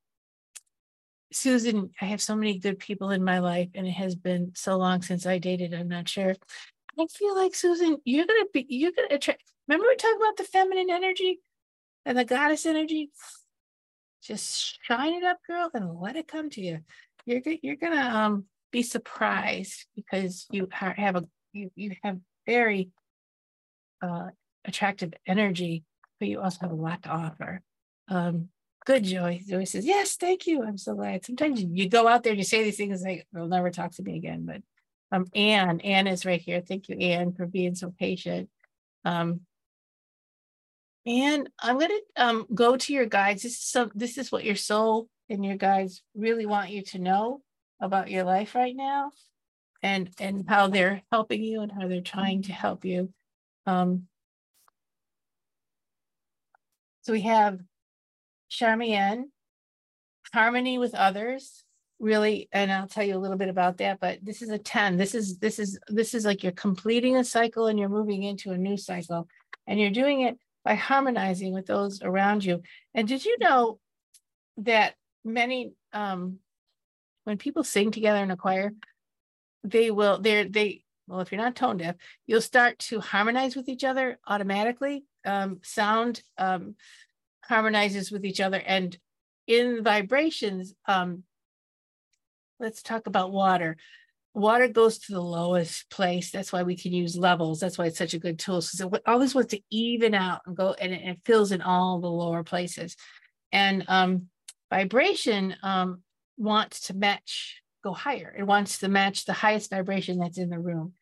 susan 1.33 1.91
i 2.01 2.07
have 2.07 2.21
so 2.21 2.35
many 2.35 2.59
good 2.59 2.81
people 2.81 3.11
in 3.11 3.23
my 3.23 3.39
life 3.39 3.69
and 3.77 3.87
it 3.87 3.93
has 3.93 4.17
been 4.17 4.51
so 4.57 4.77
long 4.77 5.01
since 5.01 5.27
i 5.27 5.39
dated. 5.39 5.73
I'm 5.73 5.89
not 5.89 6.09
sure. 6.09 6.35
I 6.99 7.07
feel 7.07 7.37
like 7.37 7.55
Susan, 7.55 7.99
you're 8.05 8.27
gonna 8.27 8.47
be, 8.53 8.67
you're 8.69 8.93
gonna 8.93 9.15
attract. 9.15 9.43
Remember 9.69 9.87
we 9.89 9.97
talked 9.97 10.21
about 10.21 10.37
the 10.37 10.45
feminine 10.45 10.91
energy 10.91 11.41
and 12.05 12.19
the 12.19 12.25
goddess 12.25 12.67
energy. 12.67 13.11
Just 14.23 14.79
shine 14.83 15.15
it 15.15 15.25
up, 15.25 15.39
girl, 15.47 15.71
and 15.75 15.99
let 16.01 16.17
it 16.17 16.29
come 16.29 16.51
to 16.51 16.61
you. 16.61 16.81
You're 17.27 17.41
you're 17.63 17.77
gonna 17.77 18.01
um 18.01 18.45
be 18.71 18.83
surprised 18.83 19.87
because 19.97 20.47
you 20.51 20.69
have 20.73 21.17
a 21.17 21.25
you 21.53 21.71
you 21.75 21.97
have 22.03 22.19
very 22.47 22.91
uh 24.03 24.29
attractive 24.65 25.15
energy, 25.27 25.85
but 26.19 26.29
you 26.29 26.41
also 26.41 26.59
have 26.63 26.71
a 26.73 26.75
lot 26.75 27.03
to 27.05 27.09
offer. 27.11 27.63
Um, 28.09 28.49
good 28.85 29.05
joy. 29.05 29.41
Joy 29.47 29.65
says, 29.65 29.87
Yes, 29.87 30.17
thank 30.17 30.47
you. 30.47 30.63
I'm 30.63 30.79
so 30.79 30.95
glad. 30.95 31.25
Sometimes 31.25 31.63
you 31.63 31.89
go 31.89 32.09
out 32.09 32.23
there 32.23 32.33
and 32.33 32.39
you 32.39 32.45
say 32.45 32.65
these 32.65 32.77
things 32.77 33.03
like 33.03 33.27
they'll 33.33 33.47
never 33.47 33.71
talk 33.71 33.93
to 33.93 34.03
me 34.03 34.17
again, 34.17 34.45
but 34.47 34.63
um, 35.13 35.27
Anne, 35.35 35.81
Anne 35.81 36.07
is 36.07 36.25
right 36.25 36.41
here. 36.41 36.61
Thank 36.61 36.89
you, 36.89 36.97
Anne, 36.97 37.33
for 37.33 37.47
being 37.47 37.75
so 37.75 37.93
patient. 37.99 38.49
Um, 39.05 39.41
and 41.07 41.49
I'm 41.59 41.79
going 41.79 41.91
to 41.91 42.03
um, 42.25 42.47
go 42.55 42.77
to 42.77 42.93
your 42.93 43.07
guides. 43.07 43.43
This 43.43 43.75
is. 43.75 43.91
This 43.95 44.19
is 44.19 44.31
what 44.31 44.45
your 44.45 44.57
soul 44.57 45.09
and 45.29 45.45
your 45.45 45.57
guides 45.57 46.03
really 46.15 46.47
want 46.47 46.71
you 46.71 46.83
to 46.83 46.99
know 46.99 47.43
about 47.81 48.11
your 48.11 48.25
life 48.25 48.55
right 48.55 48.77
now, 48.77 49.13
and 49.83 50.11
and 50.19 50.45
how 50.49 50.69
they're 50.69 51.03
helping 51.11 51.43
you 51.43 51.63
and 51.63 51.73
how 51.73 51.89
they're 51.89 52.01
trying 52.01 52.43
to 52.43 52.53
help 52.53 52.85
you. 52.85 53.13
Um, 53.67 54.07
so 57.03 57.13
we 57.13 57.23
have 57.23 57.61
Charmeine, 58.51 59.25
harmony 60.33 60.79
with 60.79 60.95
others, 60.95 61.65
really 62.01 62.49
and 62.53 62.73
i'll 62.73 62.89
tell 62.89 63.05
you 63.05 63.15
a 63.15 63.19
little 63.21 63.37
bit 63.37 63.51
about 63.51 63.77
that 63.77 64.01
but 64.01 64.19
this 64.23 64.41
is 64.41 64.49
a 64.49 64.59
10 64.59 64.97
this 64.97 65.15
is 65.15 65.39
this 65.39 65.59
is 65.59 65.79
this 65.89 66.15
is 66.15 66.25
like 66.25 66.43
you're 66.43 66.53
completing 66.53 67.17
a 67.17 67.23
cycle 67.23 67.67
and 67.67 67.79
you're 67.79 67.91
moving 67.91 68.23
into 68.23 68.51
a 68.51 68.59
new 68.59 68.77
cycle 68.77 69.29
and 69.67 69.79
you're 69.79 69.91
doing 69.91 70.23
it 70.23 70.39
by 70.65 70.75
harmonizing 70.75 71.53
with 71.53 71.67
those 71.67 72.03
around 72.03 72.45
you. 72.45 72.63
And 72.95 73.09
did 73.09 73.25
you 73.25 73.37
know 73.41 73.79
that 74.59 74.95
many 75.25 75.73
um 75.93 76.39
when 77.25 77.39
people 77.39 77.65
sing 77.65 77.91
together 77.91 78.23
in 78.23 78.31
a 78.31 78.37
choir 78.37 78.73
they 79.65 79.91
will 79.91 80.19
they're 80.21 80.45
they 80.45 80.83
well 81.07 81.21
if 81.21 81.31
you're 81.31 81.41
not 81.41 81.55
tone 81.55 81.77
deaf 81.77 81.95
you'll 82.27 82.41
start 82.41 82.79
to 82.79 83.01
harmonize 83.01 83.55
with 83.57 83.69
each 83.69 83.85
other 83.85 84.19
automatically. 84.27 85.05
Um 85.25 85.61
sound 85.63 86.23
um 86.39 86.77
harmonizes 87.45 88.11
with 88.11 88.25
each 88.25 88.41
other. 88.41 88.59
And 88.59 88.97
in 89.47 89.83
vibrations 89.83 90.75
um 90.87 91.25
let's 92.59 92.83
talk 92.83 93.07
about 93.07 93.33
water. 93.33 93.77
Water 94.33 94.69
goes 94.69 94.99
to 94.99 95.13
the 95.13 95.21
lowest 95.21 95.91
place. 95.91 96.31
That's 96.31 96.53
why 96.53 96.63
we 96.63 96.77
can 96.77 96.93
use 96.93 97.17
levels. 97.17 97.59
That's 97.59 97.77
why 97.77 97.87
it's 97.87 97.99
such 97.99 98.15
a 98.15 98.19
good 98.19 98.39
tool. 98.39 98.61
So 98.63 98.89
it 98.91 99.03
always 99.07 99.35
wants 99.35 99.51
to 99.51 99.61
even 99.71 100.15
out 100.15 100.43
and 100.47 100.57
go, 100.57 100.75
and 100.81 100.93
it, 100.93 101.03
it 101.03 101.21
fills 101.25 101.51
in 101.51 101.63
all 101.63 102.01
the 102.01 102.11
lower 102.11 102.45
places. 102.45 102.97
And 103.51 103.85
um, 103.89 104.29
vibration 104.71 105.57
um, 105.63 106.03
wants 106.37 106.83
to 106.87 106.95
match, 106.95 107.61
go 107.83 107.93
higher. 107.93 108.35
It 108.39 108.45
wants 108.45 108.79
to 108.79 108.89
match 108.89 109.25
the 109.25 109.33
highest 109.33 109.71
vibration 109.71 110.19
that's 110.19 110.39
in 110.39 110.49
the 110.49 110.61
room, 110.61 110.95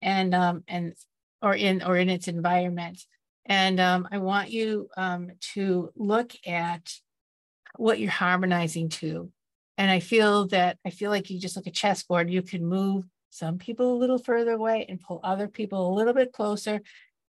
and 0.00 0.34
um, 0.34 0.62
and 0.68 0.94
or 1.42 1.54
in 1.54 1.82
or 1.82 1.96
in 1.96 2.08
its 2.08 2.28
environment. 2.28 3.02
And 3.44 3.80
um, 3.80 4.08
I 4.10 4.18
want 4.18 4.50
you 4.50 4.88
um, 4.96 5.30
to 5.54 5.90
look 5.96 6.32
at 6.46 6.92
what 7.76 7.98
you're 8.00 8.10
harmonizing 8.10 8.88
to 8.88 9.30
and 9.78 9.90
I 9.90 10.00
feel 10.00 10.46
that 10.48 10.78
I 10.86 10.90
feel 10.90 11.10
like 11.10 11.30
you 11.30 11.38
just 11.38 11.56
look 11.56 11.66
at 11.66 11.74
chessboard, 11.74 12.30
you 12.30 12.42
can 12.42 12.64
move 12.64 13.04
some 13.30 13.58
people 13.58 13.94
a 13.94 13.98
little 13.98 14.18
further 14.18 14.52
away 14.52 14.86
and 14.88 15.00
pull 15.00 15.20
other 15.22 15.48
people 15.48 15.90
a 15.90 15.94
little 15.94 16.14
bit 16.14 16.32
closer. 16.32 16.80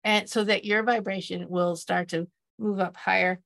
And 0.03 0.29
so 0.29 0.43
that 0.43 0.65
your 0.65 0.83
vibration 0.83 1.49
will 1.49 1.75
start 1.75 2.09
to 2.09 2.27
move 2.59 2.79
up 2.79 2.95
higher. 2.95 3.39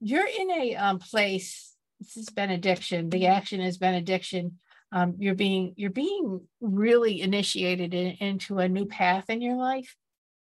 You're 0.00 0.26
in 0.26 0.50
a 0.50 0.74
um, 0.74 0.98
place, 0.98 1.76
this 2.00 2.16
is 2.16 2.30
benediction. 2.30 3.10
The 3.10 3.26
action 3.26 3.60
is 3.60 3.78
benediction. 3.78 4.58
Um, 4.92 5.14
you're 5.18 5.36
being 5.36 5.74
you're 5.76 5.90
being 5.90 6.40
really 6.60 7.20
initiated 7.20 7.94
in, 7.94 8.16
into 8.18 8.58
a 8.58 8.68
new 8.68 8.86
path 8.86 9.30
in 9.30 9.40
your 9.40 9.56
life. 9.56 9.94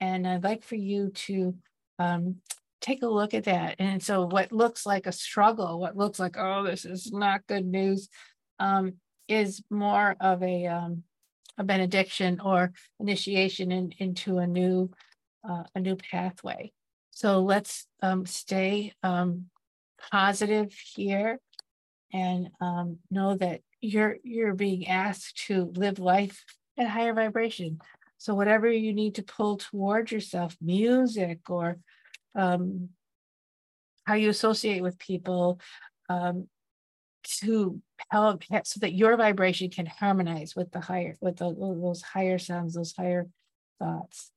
And 0.01 0.29
I'd 0.29 0.45
like 0.45 0.63
for 0.63 0.77
you 0.77 1.11
to 1.27 1.57
um, 1.99 2.37
take 2.81 3.03
a 3.03 3.09
look 3.09 3.35
at 3.35 3.45
that. 3.45 3.77
And 3.79 4.03
so, 4.03 4.27
what 4.27 4.53
looks 4.53 4.87
like 4.87 5.07
a 5.07 5.13
struggle, 5.13 5.81
what 5.81 5.97
looks 5.97 6.19
like, 6.19 6.37
oh, 6.39 6.65
this 6.65 6.85
is 6.85 7.13
not 7.13 7.47
good 7.47 7.67
news, 7.67 8.09
um, 8.59 8.95
is 9.29 9.63
more 9.71 10.17
of 10.21 10.43
a, 10.43 10.67
um, 10.67 11.03
a 11.59 11.65
benediction 11.65 12.41
or 12.41 12.73
initiation 13.01 13.73
in, 13.73 13.93
into 13.99 14.39
a 14.39 14.47
new, 14.47 14.91
uh, 15.49 15.65
a 15.75 15.81
new 15.81 15.97
pathway. 15.97 16.73
So 17.11 17.41
let's 17.41 17.87
um, 18.01 18.27
stay 18.27 18.93
um, 19.03 19.47
positive 20.11 20.73
here 20.95 21.41
and 22.13 22.51
um, 22.61 22.99
know 23.11 23.37
that 23.37 23.61
you're 23.81 24.17
you're 24.23 24.55
being 24.55 24.89
asked 24.89 25.47
to 25.47 25.73
live 25.75 25.99
life 25.99 26.45
at 26.77 26.89
higher 26.89 27.13
vibration. 27.13 27.81
So 28.19 28.35
whatever 28.35 28.71
you 28.71 28.93
need 28.93 29.15
to 29.17 29.23
pull 29.23 29.57
towards 29.59 30.11
yourself, 30.11 30.57
music 30.61 31.49
or 31.49 31.79
um, 32.35 32.91
how 34.05 34.15
you 34.15 34.31
associate 34.31 34.83
with 34.83 34.99
people 34.99 35.61
um, 36.09 36.49
to 37.41 37.81
help 38.11 38.45
so 38.65 38.81
that 38.81 38.95
your 38.95 39.17
vibration 39.17 39.71
can 39.71 39.87
harmonize 39.87 40.55
with 40.57 40.71
the 40.73 40.81
higher 40.81 41.17
with 41.21 41.37
the, 41.37 41.55
those 41.55 42.03
higher 42.03 42.39
sounds 42.39 42.75
those 42.75 42.95
higher 42.97 43.27
thoughts. 43.79 44.31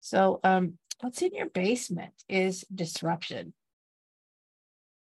So 0.00 0.40
um, 0.44 0.78
what's 1.00 1.22
in 1.22 1.34
your 1.34 1.48
basement 1.48 2.12
is 2.28 2.64
disruption. 2.74 3.52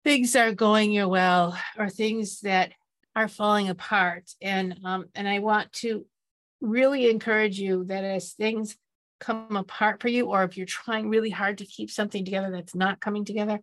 Things 0.04 0.36
are 0.36 0.52
going 0.52 0.92
your 0.92 1.08
well 1.08 1.58
or 1.78 1.90
things 1.90 2.42
that 2.42 2.74
are 3.16 3.28
falling 3.28 3.70
apart 3.70 4.30
and 4.42 4.78
um, 4.84 5.06
and 5.16 5.28
i 5.28 5.40
want 5.40 5.72
to 5.72 6.06
really 6.62 7.10
encourage 7.10 7.60
you 7.60 7.86
that 7.86 8.04
as 8.04 8.34
things 8.34 8.76
come 9.20 9.56
apart 9.56 10.02
for 10.02 10.08
you, 10.08 10.28
or 10.28 10.44
if 10.44 10.58
you're 10.58 10.66
trying 10.66 11.10
really 11.10 11.30
hard 11.30 11.60
to 11.60 11.66
keep 11.66 11.90
something 11.90 12.26
together 12.26 12.52
that's 12.52 12.76
not 12.76 13.00
coming 13.00 13.26
together, 13.26 13.60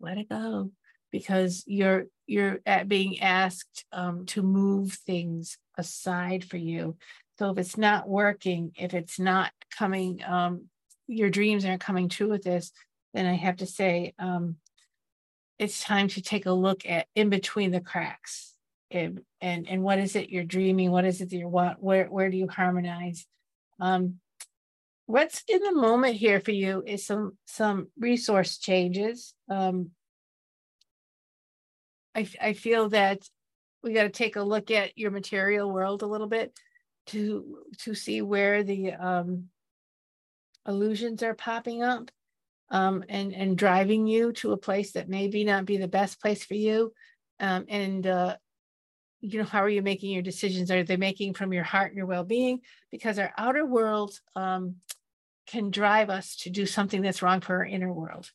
let 0.00 0.18
it 0.18 0.28
go 0.28 0.70
because 1.10 1.64
you're 1.66 2.06
you're 2.26 2.60
at 2.64 2.88
being 2.88 3.20
asked 3.20 3.84
um, 3.92 4.24
to 4.26 4.42
move 4.42 4.92
things 4.92 5.58
aside 5.76 6.44
for 6.44 6.56
you. 6.56 6.96
So 7.38 7.50
if 7.50 7.58
it's 7.58 7.76
not 7.76 8.08
working, 8.08 8.72
if 8.76 8.94
it's 8.94 9.18
not 9.18 9.50
coming, 9.76 10.22
um, 10.24 10.66
your 11.08 11.30
dreams 11.30 11.64
aren't 11.64 11.80
coming 11.80 12.08
true 12.08 12.28
with 12.28 12.42
this, 12.42 12.70
then 13.14 13.26
I 13.26 13.34
have 13.34 13.56
to 13.56 13.66
say 13.66 14.14
um, 14.18 14.56
it's 15.58 15.82
time 15.82 16.08
to 16.08 16.22
take 16.22 16.46
a 16.46 16.52
look 16.52 16.86
at 16.86 17.06
in 17.14 17.30
between 17.30 17.70
the 17.70 17.80
cracks. 17.80 18.54
And, 18.92 19.20
and 19.40 19.68
and 19.68 19.82
what 19.82 19.98
is 19.98 20.16
it 20.16 20.30
you're 20.30 20.44
dreaming? 20.44 20.90
What 20.90 21.04
is 21.04 21.20
it 21.20 21.30
that 21.30 21.36
you 21.36 21.48
want? 21.48 21.82
Where 21.82 22.06
where 22.06 22.30
do 22.30 22.36
you 22.36 22.48
harmonize? 22.48 23.26
Um, 23.80 24.16
what's 25.10 25.42
in 25.48 25.60
the 25.60 25.74
moment 25.74 26.14
here 26.14 26.40
for 26.40 26.52
you 26.52 26.84
is 26.86 27.04
some 27.04 27.36
some 27.46 27.88
resource 27.98 28.58
changes. 28.58 29.34
Um, 29.48 29.90
I, 32.14 32.28
I 32.40 32.52
feel 32.52 32.88
that 32.90 33.28
we 33.82 33.92
got 33.92 34.04
to 34.04 34.10
take 34.10 34.36
a 34.36 34.42
look 34.42 34.70
at 34.70 34.96
your 34.96 35.10
material 35.10 35.72
world 35.72 36.02
a 36.02 36.06
little 36.06 36.28
bit 36.28 36.56
to 37.06 37.58
to 37.78 37.94
see 37.94 38.22
where 38.22 38.62
the 38.62 38.92
um, 38.92 39.48
illusions 40.66 41.22
are 41.22 41.34
popping 41.34 41.82
up 41.82 42.10
um, 42.70 43.04
and 43.08 43.34
and 43.34 43.58
driving 43.58 44.06
you 44.06 44.32
to 44.34 44.52
a 44.52 44.56
place 44.56 44.92
that 44.92 45.08
maybe 45.08 45.42
not 45.42 45.64
be 45.64 45.76
the 45.76 45.88
best 45.88 46.20
place 46.20 46.44
for 46.44 46.54
you. 46.54 46.92
Um, 47.40 47.64
and 47.68 48.06
uh, 48.06 48.36
you 49.20 49.38
know, 49.38 49.44
how 49.44 49.60
are 49.60 49.68
you 49.68 49.82
making 49.82 50.12
your 50.12 50.22
decisions? 50.22 50.70
Are 50.70 50.84
they 50.84 50.96
making 50.96 51.34
from 51.34 51.52
your 51.52 51.64
heart 51.64 51.88
and 51.88 51.96
your 51.96 52.06
well 52.06 52.24
being? 52.24 52.60
Because 52.92 53.18
our 53.18 53.32
outer 53.36 53.66
world 53.66 54.16
um, 54.36 54.76
can 55.50 55.70
drive 55.70 56.10
us 56.10 56.36
to 56.36 56.50
do 56.50 56.66
something 56.66 57.02
that's 57.02 57.22
wrong 57.22 57.40
for 57.40 57.56
our 57.56 57.64
inner 57.64 57.92
world. 57.92 58.30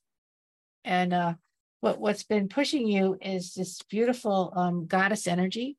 And 0.84 1.14
uh, 1.14 1.34
what 1.80 2.00
what's 2.00 2.24
been 2.24 2.50
pushing 2.50 2.88
you 2.88 3.18
is 3.22 3.54
this 3.54 3.82
beautiful 3.90 4.54
um, 4.56 4.86
goddess 4.86 5.28
energy, 5.28 5.78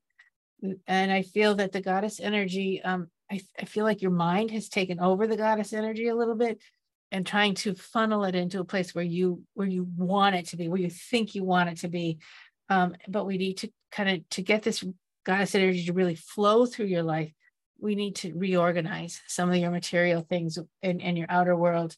and 0.87 1.11
I 1.11 1.21
feel 1.21 1.55
that 1.55 1.71
the 1.71 1.81
goddess 1.81 2.19
energy. 2.19 2.81
Um, 2.83 3.07
I, 3.29 3.41
I 3.59 3.65
feel 3.65 3.83
like 3.83 4.01
your 4.01 4.11
mind 4.11 4.51
has 4.51 4.69
taken 4.69 5.01
over 5.01 5.27
the 5.27 5.35
goddess 5.35 5.73
energy 5.73 6.07
a 6.07 6.15
little 6.15 6.35
bit, 6.35 6.59
and 7.11 7.25
trying 7.25 7.55
to 7.55 7.73
funnel 7.75 8.23
it 8.23 8.35
into 8.35 8.59
a 8.59 8.65
place 8.65 8.95
where 8.95 9.03
you 9.03 9.43
where 9.53 9.67
you 9.67 9.87
want 9.95 10.35
it 10.35 10.47
to 10.47 10.57
be, 10.57 10.67
where 10.67 10.81
you 10.81 10.89
think 10.89 11.35
you 11.35 11.43
want 11.43 11.69
it 11.69 11.77
to 11.79 11.87
be. 11.87 12.19
Um, 12.69 12.95
but 13.07 13.25
we 13.25 13.37
need 13.37 13.57
to 13.59 13.69
kind 13.91 14.09
of 14.09 14.29
to 14.31 14.41
get 14.41 14.63
this 14.63 14.83
goddess 15.25 15.55
energy 15.55 15.85
to 15.85 15.93
really 15.93 16.15
flow 16.15 16.65
through 16.65 16.87
your 16.87 17.03
life 17.03 17.31
we 17.79 17.95
need 17.95 18.15
to 18.17 18.33
reorganize 18.33 19.21
some 19.27 19.49
of 19.49 19.55
your 19.55 19.71
material 19.71 20.21
things 20.21 20.57
in, 20.81 20.99
in 20.99 21.17
your 21.17 21.27
outer 21.29 21.55
world. 21.55 21.95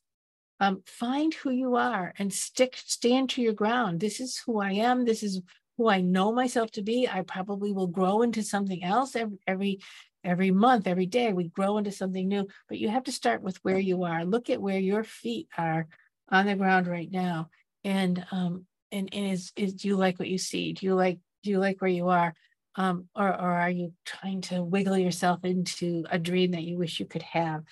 Um, 0.59 0.83
find 0.85 1.33
who 1.33 1.51
you 1.51 1.75
are 1.75 2.13
and 2.19 2.33
stick, 2.33 2.75
stand 2.75 3.29
to 3.31 3.41
your 3.41 3.53
ground. 3.53 3.99
This 3.99 4.19
is 4.19 4.41
who 4.45 4.59
I 4.59 4.71
am. 4.73 5.05
This 5.05 5.23
is 5.23 5.41
who 5.77 5.89
I 5.89 6.01
know 6.01 6.33
myself 6.33 6.71
to 6.71 6.81
be. 6.81 7.07
I 7.07 7.21
probably 7.21 7.71
will 7.71 7.87
grow 7.87 8.21
into 8.21 8.43
something 8.43 8.83
else 8.83 9.15
every, 9.15 9.39
every 9.47 9.79
every 10.23 10.51
month, 10.51 10.87
every 10.87 11.05
day. 11.05 11.31
We 11.31 11.45
grow 11.45 11.77
into 11.77 11.91
something 11.91 12.27
new, 12.27 12.47
but 12.67 12.77
you 12.77 12.89
have 12.89 13.05
to 13.05 13.11
start 13.11 13.41
with 13.41 13.57
where 13.63 13.79
you 13.79 14.03
are. 14.03 14.25
Look 14.25 14.49
at 14.49 14.61
where 14.61 14.79
your 14.79 15.03
feet 15.03 15.47
are 15.57 15.87
on 16.29 16.45
the 16.45 16.55
ground 16.55 16.87
right 16.87 17.09
now, 17.09 17.49
and 17.83 18.25
um, 18.31 18.65
and, 18.91 19.09
and 19.13 19.31
is 19.31 19.51
is 19.55 19.73
do 19.73 19.87
you 19.87 19.95
like 19.95 20.19
what 20.19 20.27
you 20.27 20.37
see? 20.37 20.73
Do 20.73 20.85
you 20.85 20.95
like 20.95 21.19
do 21.43 21.51
you 21.51 21.59
like 21.59 21.81
where 21.81 21.89
you 21.89 22.09
are? 22.09 22.33
Um, 22.79 23.09
or, 23.13 23.27
or 23.27 23.51
are 23.51 23.69
you 23.69 23.91
trying 24.05 24.39
to 24.39 24.63
wiggle 24.63 24.97
yourself 24.97 25.43
into 25.43 26.05
a 26.09 26.17
dream 26.17 26.51
that 26.51 26.63
you 26.63 26.77
wish 26.77 27.01
you 27.01 27.05
could 27.05 27.23
have? 27.23 27.63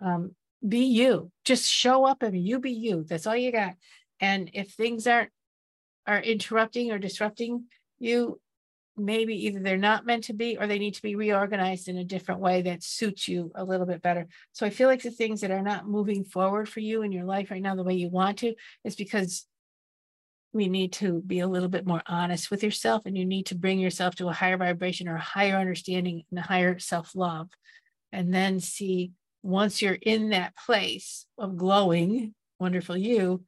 Um, 0.00 0.36
be 0.66 0.84
you. 0.84 1.32
Just 1.44 1.68
show 1.68 2.04
up 2.04 2.22
and 2.22 2.40
you 2.40 2.60
be 2.60 2.70
you. 2.70 3.02
That's 3.02 3.26
all 3.26 3.34
you 3.34 3.50
got. 3.50 3.74
And 4.20 4.50
if 4.54 4.70
things 4.70 5.08
aren't 5.08 5.30
are 6.06 6.20
interrupting 6.20 6.90
or 6.90 6.98
disrupting 6.98 7.64
you 7.98 8.40
maybe 8.96 9.46
either 9.46 9.60
they're 9.60 9.76
not 9.76 10.04
meant 10.04 10.24
to 10.24 10.32
be 10.32 10.58
or 10.58 10.66
they 10.66 10.78
need 10.78 10.94
to 10.94 11.02
be 11.02 11.14
reorganized 11.14 11.88
in 11.88 11.96
a 11.96 12.04
different 12.04 12.40
way 12.40 12.62
that 12.62 12.82
suits 12.82 13.26
you 13.26 13.50
a 13.54 13.64
little 13.64 13.86
bit 13.86 14.02
better. 14.02 14.26
So 14.52 14.66
i 14.66 14.70
feel 14.70 14.88
like 14.88 15.02
the 15.02 15.10
things 15.10 15.40
that 15.40 15.50
are 15.50 15.62
not 15.62 15.88
moving 15.88 16.24
forward 16.24 16.68
for 16.68 16.80
you 16.80 17.02
in 17.02 17.12
your 17.12 17.24
life 17.24 17.50
right 17.50 17.62
now 17.62 17.74
the 17.74 17.84
way 17.84 17.94
you 17.94 18.10
want 18.10 18.38
to 18.38 18.54
is 18.84 18.94
because 18.94 19.46
we 20.52 20.68
need 20.68 20.92
to 20.94 21.22
be 21.22 21.40
a 21.40 21.48
little 21.48 21.68
bit 21.68 21.86
more 21.86 22.02
honest 22.06 22.50
with 22.50 22.62
yourself 22.62 23.06
and 23.06 23.16
you 23.16 23.24
need 23.24 23.46
to 23.46 23.54
bring 23.54 23.78
yourself 23.78 24.14
to 24.16 24.28
a 24.28 24.32
higher 24.32 24.56
vibration 24.56 25.08
or 25.08 25.16
a 25.16 25.20
higher 25.20 25.56
understanding 25.56 26.22
and 26.30 26.38
a 26.38 26.42
higher 26.42 26.78
self-love. 26.78 27.48
And 28.12 28.34
then 28.34 28.60
see 28.60 29.12
once 29.42 29.80
you're 29.80 29.98
in 30.00 30.30
that 30.30 30.54
place 30.56 31.26
of 31.38 31.56
glowing 31.56 32.34
wonderful 32.60 32.96
you 32.96 33.44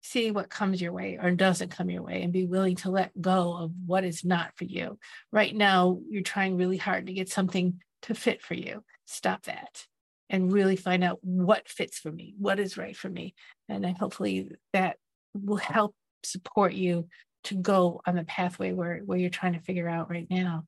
see 0.00 0.30
what 0.30 0.50
comes 0.50 0.82
your 0.82 0.92
way 0.92 1.18
or 1.20 1.30
doesn't 1.30 1.70
come 1.70 1.88
your 1.88 2.02
way 2.02 2.22
and 2.22 2.32
be 2.32 2.44
willing 2.44 2.76
to 2.76 2.90
let 2.90 3.18
go 3.20 3.56
of 3.56 3.72
what 3.86 4.04
is 4.04 4.22
not 4.22 4.52
for 4.54 4.64
you. 4.64 4.98
Right 5.32 5.56
now 5.56 5.98
you're 6.10 6.22
trying 6.22 6.58
really 6.58 6.76
hard 6.76 7.06
to 7.06 7.14
get 7.14 7.30
something 7.30 7.80
to 8.02 8.14
fit 8.14 8.42
for 8.42 8.52
you. 8.52 8.84
Stop 9.06 9.44
that 9.44 9.86
and 10.28 10.52
really 10.52 10.76
find 10.76 11.02
out 11.02 11.18
what 11.22 11.68
fits 11.68 11.98
for 11.98 12.12
me 12.12 12.34
what 12.38 12.60
is 12.60 12.76
right 12.76 12.94
for 12.94 13.08
me. 13.08 13.34
And 13.68 13.84
hopefully 13.96 14.50
that 14.74 14.98
will 15.32 15.56
help 15.56 15.94
support 16.24 16.72
you 16.72 17.08
to 17.44 17.54
go 17.54 18.00
on 18.06 18.16
the 18.16 18.24
pathway 18.24 18.72
where, 18.72 19.00
where 19.04 19.18
you're 19.18 19.30
trying 19.30 19.52
to 19.52 19.60
figure 19.60 19.88
out 19.88 20.10
right 20.10 20.26
now. 20.30 20.64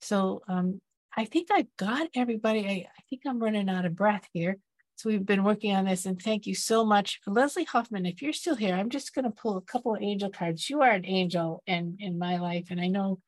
So 0.00 0.42
um, 0.48 0.80
I 1.16 1.24
think 1.24 1.48
I 1.50 1.66
got 1.78 2.08
everybody. 2.14 2.66
I, 2.66 2.88
I 2.88 3.02
think 3.10 3.22
I'm 3.26 3.38
running 3.38 3.68
out 3.68 3.84
of 3.84 3.96
breath 3.96 4.28
here. 4.32 4.58
So 4.96 5.08
we've 5.10 5.26
been 5.26 5.42
working 5.42 5.74
on 5.74 5.86
this, 5.86 6.06
and 6.06 6.20
thank 6.20 6.46
you 6.46 6.54
so 6.54 6.84
much, 6.84 7.18
Leslie 7.26 7.64
Hoffman. 7.64 8.06
If 8.06 8.22
you're 8.22 8.32
still 8.32 8.54
here, 8.54 8.74
I'm 8.74 8.90
just 8.90 9.14
going 9.14 9.24
to 9.24 9.30
pull 9.30 9.56
a 9.56 9.62
couple 9.62 9.94
of 9.94 10.02
angel 10.02 10.30
cards. 10.30 10.70
You 10.70 10.82
are 10.82 10.90
an 10.90 11.06
angel 11.06 11.62
in 11.66 11.96
in 11.98 12.18
my 12.18 12.38
life, 12.38 12.66
and 12.70 12.80
I 12.80 12.86
know 12.86 13.18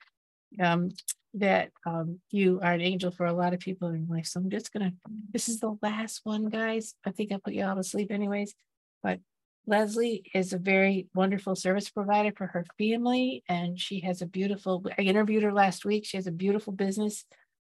um, 0.63 0.91
that 1.35 1.71
um, 1.85 2.21
you 2.31 2.61
are 2.63 2.73
an 2.73 2.81
angel 2.81 3.11
for 3.11 3.27
a 3.27 3.33
lot 3.33 3.55
of 3.55 3.61
people 3.61 3.89
in 3.89 4.07
life. 4.09 4.27
So 4.27 4.41
I'm 4.41 4.51
just 4.51 4.73
going 4.73 4.91
to. 4.91 4.97
This 5.33 5.49
is 5.49 5.59
the 5.59 5.77
last 5.83 6.21
one, 6.23 6.49
guys. 6.49 6.95
I 7.05 7.11
think 7.11 7.33
I 7.33 7.39
put 7.43 7.55
you 7.55 7.65
all 7.65 7.75
to 7.77 7.83
sleep, 7.83 8.13
anyways. 8.13 8.55
But 9.03 9.19
Leslie 9.67 10.31
is 10.35 10.53
a 10.53 10.59
very 10.59 11.09
wonderful 11.15 11.55
service 11.55 11.89
provider 11.89 12.33
for 12.37 12.47
her 12.49 12.67
family, 12.79 13.43
and 13.49 13.81
she 13.81 14.01
has 14.01 14.21
a 14.21 14.27
beautiful. 14.27 14.85
I 14.99 15.03
interviewed 15.03 15.43
her 15.43 15.53
last 15.53 15.85
week. 15.85 16.05
She 16.05 16.17
has 16.17 16.27
a 16.27 16.33
beautiful 16.33 16.73
business 16.73 17.25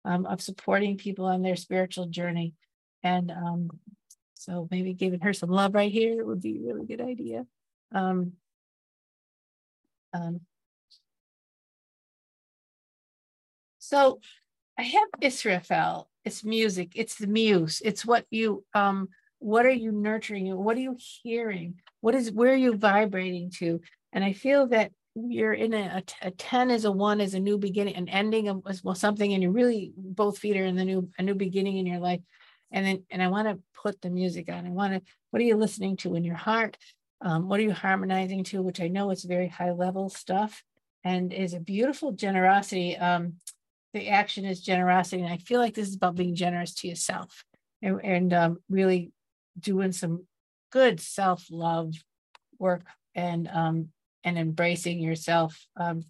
um, 0.05 0.25
of 0.25 0.41
supporting 0.41 0.97
people 0.97 1.25
on 1.25 1.41
their 1.41 1.55
spiritual 1.55 2.05
journey, 2.07 2.53
and 3.03 3.31
um, 3.31 3.71
so 4.35 4.67
maybe 4.69 4.93
giving 4.93 5.21
her 5.21 5.33
some 5.33 5.49
love 5.49 5.73
right 5.73 5.91
here 5.91 6.23
would 6.23 6.41
be 6.41 6.57
a 6.57 6.61
really 6.61 6.85
good 6.85 7.01
idea. 7.01 7.45
Um, 7.93 8.33
um 10.13 10.41
so 13.79 14.19
I 14.77 14.83
have 14.83 15.07
Israfel. 15.21 16.09
It's 16.23 16.43
music. 16.43 16.91
It's 16.95 17.15
the 17.15 17.27
muse. 17.27 17.81
It's 17.83 18.05
what 18.05 18.25
you 18.29 18.63
um 18.73 19.09
what 19.39 19.65
are 19.65 19.71
you 19.71 19.91
nurturing 19.91 20.55
what 20.55 20.77
are 20.77 20.81
you 20.81 20.97
hearing? 21.23 21.75
What 22.01 22.15
is 22.15 22.31
where 22.31 22.51
are 22.53 22.57
you 22.57 22.75
vibrating 22.75 23.49
to? 23.57 23.81
And 24.13 24.23
i 24.23 24.33
feel 24.33 24.67
that 24.67 24.91
you're 25.15 25.53
in 25.53 25.73
a, 25.73 26.03
a, 26.23 26.27
a 26.27 26.31
10 26.31 26.71
is 26.71 26.85
a 26.85 26.91
one 26.91 27.19
is 27.19 27.33
a 27.33 27.39
new 27.39 27.57
beginning 27.57 27.95
an 27.95 28.07
ending 28.09 28.47
of 28.47 28.63
well, 28.83 28.95
something 28.95 29.33
and 29.33 29.41
you're 29.41 29.51
really 29.51 29.91
both 29.97 30.37
feet 30.37 30.55
are 30.55 30.63
in 30.63 30.75
the 30.75 30.85
new 30.85 31.09
a 31.17 31.23
new 31.23 31.35
beginning 31.35 31.77
in 31.77 31.85
your 31.85 31.99
life. 31.99 32.21
And 32.71 32.85
then 32.85 33.03
and 33.09 33.23
i 33.23 33.27
want 33.27 33.47
to 33.47 33.59
put 33.81 34.01
the 34.01 34.09
music 34.09 34.49
on. 34.49 34.67
I 34.67 34.69
want 34.69 34.93
to 34.93 35.01
what 35.31 35.41
are 35.41 35.45
you 35.45 35.55
listening 35.55 35.97
to 35.97 36.15
in 36.15 36.23
your 36.23 36.35
heart? 36.35 36.77
Um, 37.21 37.49
what 37.49 37.59
are 37.59 37.63
you 37.63 37.73
harmonizing 37.73 38.43
to 38.45 38.61
which 38.61 38.81
i 38.81 38.87
know 38.87 39.09
is 39.11 39.23
very 39.23 39.47
high 39.47 39.71
level 39.71 40.09
stuff 40.09 40.63
and 41.03 41.31
is 41.31 41.53
a 41.53 41.59
beautiful 41.59 42.11
generosity. 42.11 42.97
Um, 42.97 43.35
the 43.93 44.09
action 44.09 44.45
is 44.45 44.61
generosity. 44.61 45.21
And 45.23 45.33
i 45.33 45.37
feel 45.37 45.59
like 45.59 45.75
this 45.75 45.87
is 45.87 45.95
about 45.95 46.15
being 46.15 46.35
generous 46.35 46.75
to 46.75 46.87
yourself. 46.87 47.45
And, 47.81 48.01
and 48.03 48.33
um, 48.33 48.57
really 48.69 49.13
doing 49.61 49.91
some 49.91 50.25
good 50.71 50.99
self-love 50.99 51.93
work 52.59 52.85
and 53.15 53.49
um 53.51 53.89
and 54.23 54.37
embracing 54.37 54.99
yourself 54.99 55.67
um 55.77 56.03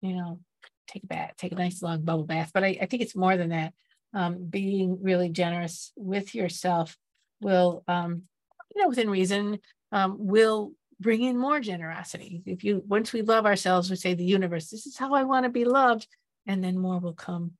you 0.00 0.14
know 0.14 0.40
take 0.88 1.04
a 1.04 1.06
bath 1.06 1.32
take 1.36 1.52
a 1.52 1.56
nice 1.56 1.82
long 1.82 2.02
bubble 2.02 2.24
bath. 2.24 2.50
But 2.52 2.64
i, 2.64 2.78
I 2.80 2.86
think 2.86 3.02
it's 3.02 3.16
more 3.16 3.36
than 3.36 3.50
that. 3.50 3.72
Um 4.14 4.46
being 4.48 4.98
really 5.02 5.28
generous 5.28 5.92
with 5.96 6.34
yourself 6.34 6.96
will 7.40 7.84
um 7.86 8.22
you 8.74 8.82
know 8.82 8.88
within 8.88 9.10
reason 9.10 9.58
um 9.92 10.16
will 10.18 10.72
bring 11.00 11.22
in 11.22 11.38
more 11.38 11.60
generosity. 11.60 12.42
If 12.46 12.64
you 12.64 12.82
once 12.86 13.12
we 13.12 13.22
love 13.22 13.46
ourselves 13.46 13.90
we 13.90 13.96
say 13.96 14.14
the 14.14 14.24
universe 14.24 14.68
this 14.68 14.86
is 14.86 14.96
how 14.96 15.14
i 15.14 15.22
want 15.24 15.44
to 15.44 15.50
be 15.50 15.64
loved 15.64 16.08
and 16.46 16.64
then 16.64 16.78
more 16.78 16.98
will 16.98 17.12
come 17.12 17.52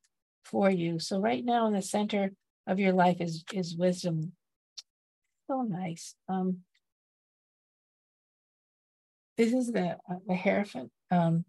for 0.45 0.71
you. 0.71 0.99
So 0.99 1.21
right 1.21 1.45
now 1.45 1.67
in 1.67 1.75
the 1.75 1.83
center 1.83 2.33
of 2.67 2.79
your 2.79 2.93
life 2.93 3.21
is 3.21 3.45
is 3.53 3.77
wisdom 3.77 4.33
so 5.49 5.63
nice. 5.63 6.15
Um, 6.29 6.59
this 9.37 9.53
is 9.53 9.73
the 9.73 9.97
uh, 10.09 10.19
the 10.27 10.35
Hierophant, 10.35 10.91
um, 11.11 11.45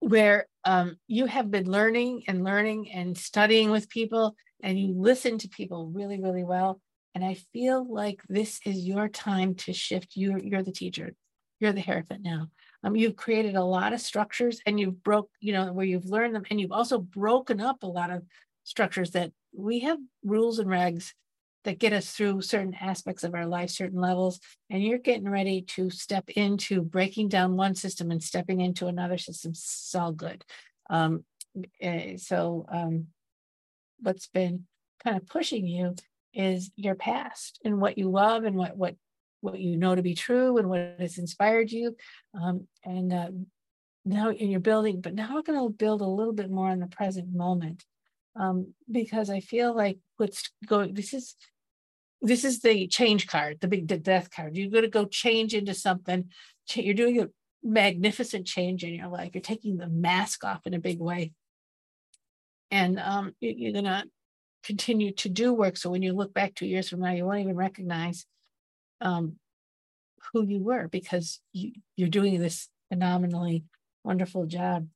where 0.00 0.46
um, 0.64 0.96
you 1.08 1.26
have 1.26 1.50
been 1.50 1.70
learning 1.70 2.24
and 2.28 2.44
learning 2.44 2.92
and 2.92 3.16
studying 3.18 3.70
with 3.70 3.88
people, 3.88 4.36
and 4.62 4.78
you 4.78 4.94
listen 4.96 5.38
to 5.38 5.48
people 5.48 5.90
really, 5.92 6.20
really 6.20 6.44
well. 6.44 6.80
And 7.14 7.24
I 7.24 7.34
feel 7.52 7.86
like 7.92 8.22
this 8.28 8.60
is 8.64 8.86
your 8.86 9.08
time 9.08 9.54
to 9.56 9.72
shift. 9.72 10.12
You're 10.14 10.38
you're 10.38 10.62
the 10.62 10.72
teacher. 10.72 11.14
You're 11.58 11.72
the 11.72 11.80
Hierophant 11.80 12.22
now. 12.22 12.48
Um, 12.84 12.96
you've 12.96 13.16
created 13.16 13.54
a 13.54 13.64
lot 13.64 13.92
of 13.92 14.00
structures, 14.00 14.60
and 14.66 14.78
you've 14.78 15.02
broke, 15.02 15.30
you 15.40 15.52
know, 15.52 15.72
where 15.72 15.86
you've 15.86 16.06
learned 16.06 16.34
them, 16.34 16.44
and 16.50 16.60
you've 16.60 16.72
also 16.72 16.98
broken 16.98 17.60
up 17.60 17.82
a 17.82 17.86
lot 17.88 18.10
of 18.10 18.22
structures 18.64 19.12
that 19.12 19.32
we 19.54 19.80
have 19.80 19.98
rules 20.24 20.58
and 20.58 20.68
regs 20.68 21.12
that 21.64 21.78
get 21.78 21.92
us 21.92 22.10
through 22.10 22.42
certain 22.42 22.74
aspects 22.80 23.24
of 23.24 23.34
our 23.34 23.46
life, 23.46 23.70
certain 23.70 24.00
levels, 24.00 24.40
and 24.70 24.82
you're 24.82 24.98
getting 24.98 25.28
ready 25.28 25.62
to 25.62 25.90
step 25.90 26.28
into 26.30 26.82
breaking 26.82 27.28
down 27.28 27.56
one 27.56 27.74
system 27.74 28.10
and 28.10 28.22
stepping 28.22 28.60
into 28.60 28.86
another 28.86 29.18
system. 29.18 29.50
It's 29.50 29.94
all 29.94 30.12
good. 30.12 30.44
Um, 30.90 31.24
eh, 31.80 32.16
so, 32.16 32.66
um, 32.68 33.06
what's 34.00 34.26
been 34.28 34.66
kind 35.04 35.16
of 35.16 35.26
pushing 35.26 35.66
you 35.66 35.94
is 36.34 36.70
your 36.76 36.94
past 36.94 37.60
and 37.64 37.80
what 37.80 37.98
you 37.98 38.10
love 38.10 38.44
and 38.44 38.56
what 38.56 38.76
what 38.76 38.96
what 39.42 39.58
you 39.58 39.76
know 39.76 39.94
to 39.94 40.02
be 40.02 40.14
true 40.14 40.58
and 40.58 40.68
what 40.68 40.96
has 40.98 41.18
inspired 41.18 41.70
you. 41.70 41.96
Um, 42.40 42.68
and 42.84 43.12
uh, 43.12 43.30
now 44.04 44.30
in 44.30 44.50
your 44.50 44.60
building, 44.60 45.00
but 45.00 45.14
now 45.14 45.34
we're 45.34 45.42
going 45.42 45.58
to 45.58 45.68
build 45.68 46.00
a 46.00 46.06
little 46.06 46.32
bit 46.32 46.50
more 46.50 46.70
in 46.70 46.80
the 46.80 46.86
present 46.86 47.32
moment 47.32 47.84
um, 48.36 48.72
because 48.90 49.30
I 49.30 49.40
feel 49.40 49.74
like 49.74 49.98
what's 50.16 50.50
going. 50.66 50.94
This 50.94 51.12
is 51.12 51.36
this 52.22 52.44
is 52.44 52.60
the 52.60 52.86
change 52.86 53.26
card, 53.26 53.60
the 53.60 53.68
big 53.68 53.86
death 54.02 54.30
card. 54.30 54.56
You're 54.56 54.70
going 54.70 54.84
to 54.84 54.88
go 54.88 55.04
change 55.04 55.54
into 55.54 55.74
something. 55.74 56.30
You're 56.72 56.94
doing 56.94 57.20
a 57.20 57.28
magnificent 57.64 58.46
change 58.46 58.84
in 58.84 58.94
your 58.94 59.08
life. 59.08 59.32
You're 59.34 59.42
taking 59.42 59.76
the 59.76 59.88
mask 59.88 60.44
off 60.44 60.66
in 60.66 60.74
a 60.74 60.78
big 60.78 61.00
way. 61.00 61.32
And 62.70 62.98
um, 62.98 63.34
you're 63.40 63.72
going 63.72 63.84
to 63.84 64.04
continue 64.62 65.12
to 65.14 65.28
do 65.28 65.52
work. 65.52 65.76
So 65.76 65.90
when 65.90 66.02
you 66.02 66.12
look 66.12 66.32
back 66.32 66.54
two 66.54 66.66
years 66.66 66.88
from 66.88 67.00
now, 67.00 67.10
you 67.12 67.26
won't 67.26 67.40
even 67.40 67.56
recognize 67.56 68.24
um, 69.00 69.36
who 70.32 70.44
you 70.44 70.60
were 70.60 70.88
because 70.88 71.40
you, 71.52 71.72
you're 71.96 72.08
doing 72.08 72.40
this 72.40 72.68
phenomenally 72.88 73.64
wonderful 74.04 74.46
job. 74.46 74.86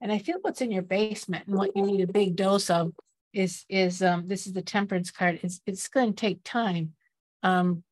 And 0.00 0.12
I 0.12 0.18
feel 0.18 0.38
what's 0.42 0.60
in 0.60 0.70
your 0.70 0.82
basement 0.82 1.46
and 1.46 1.56
what 1.56 1.74
you 1.74 1.82
need 1.82 2.02
a 2.02 2.12
big 2.12 2.36
dose 2.36 2.68
of 2.68 2.92
is 3.36 3.66
is 3.68 4.02
um, 4.02 4.26
this 4.26 4.46
is 4.46 4.54
the 4.54 4.62
temperance 4.62 5.10
card. 5.10 5.40
It's 5.42 5.60
it's 5.66 5.88
going 5.88 6.14
to 6.14 6.20
take 6.20 6.42
time. 6.42 6.94
Um, 7.42 7.84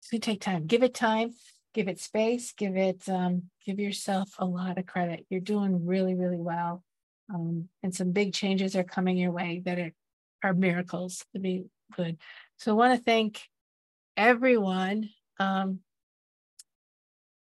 it's 0.00 0.10
going 0.10 0.22
to 0.22 0.30
take 0.30 0.40
time. 0.40 0.66
Give 0.66 0.82
it 0.82 0.94
time. 0.94 1.32
Give 1.74 1.86
it 1.86 2.00
space. 2.00 2.54
Give 2.56 2.76
it 2.76 3.06
um, 3.08 3.44
give 3.64 3.78
yourself 3.78 4.30
a 4.38 4.46
lot 4.46 4.78
of 4.78 4.86
credit. 4.86 5.26
You're 5.28 5.40
doing 5.40 5.84
really 5.84 6.14
really 6.14 6.38
well, 6.38 6.82
um, 7.32 7.68
and 7.82 7.94
some 7.94 8.12
big 8.12 8.32
changes 8.32 8.74
are 8.74 8.84
coming 8.84 9.18
your 9.18 9.32
way 9.32 9.60
that 9.66 9.78
are, 9.78 9.92
are 10.42 10.54
miracles 10.54 11.24
to 11.34 11.40
be 11.40 11.66
good. 11.94 12.16
So 12.56 12.72
I 12.72 12.74
want 12.74 12.98
to 12.98 13.04
thank 13.04 13.42
everyone 14.16 15.10
um, 15.38 15.80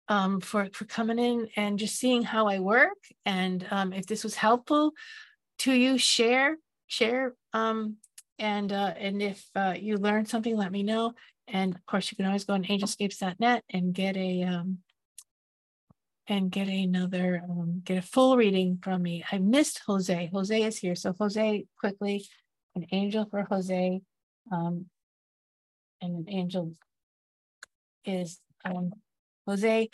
um, 0.07 0.40
for 0.40 0.70
for 0.74 0.86
coming 0.86 1.20
in 1.20 1.49
and 1.57 1.78
just 1.78 1.98
seeing 1.98 2.24
how 2.24 2.48
I 2.48 2.60
work. 2.60 2.99
And 3.26 3.68
um, 3.70 3.91
if 3.91 4.06
this 4.06 4.24
was 4.24 4.36
helpful 4.36 4.94
to 5.60 5.74
you, 5.74 5.98
share 5.98 6.56
share. 6.88 7.34
Um, 7.53 7.97
and 8.39 8.72
uh, 8.72 8.93
and 8.97 9.22
if 9.22 9.45
uh, 9.55 9.76
you 9.80 9.97
learned 9.97 10.27
something, 10.27 10.55
let 10.55 10.72
me 10.72 10.84
know. 10.84 11.14
And 11.47 11.76
of 11.76 11.85
course, 11.85 12.11
you 12.11 12.18
can 12.18 12.26
always 12.26 12.45
go 12.45 12.53
on 12.53 12.64
angelscapes.net 12.64 13.64
and 13.69 13.93
get 13.93 14.18
a 14.18 14.43
um, 14.43 14.80
and 16.27 16.49
get 16.49 16.68
another 16.68 17.43
um, 17.47 17.81
get 17.84 17.97
a 17.97 18.01
full 18.01 18.38
reading 18.38 18.80
from 18.81 19.01
me. 19.01 19.23
I 19.31 19.38
missed 19.39 19.81
Jose. 19.85 20.30
Jose 20.34 20.61
is 20.64 20.77
here, 20.77 20.95
so 20.95 21.14
Jose 21.19 21.65
quickly, 21.80 22.26
an 22.76 22.85
angel 22.91 23.26
for 23.30 23.43
Jose, 23.43 24.01
um, 24.51 24.85
and 26.01 26.15
an 26.15 26.26
angel 26.30 26.73
is 28.05 28.39
um, 28.65 28.93
Jose, 29.47 29.89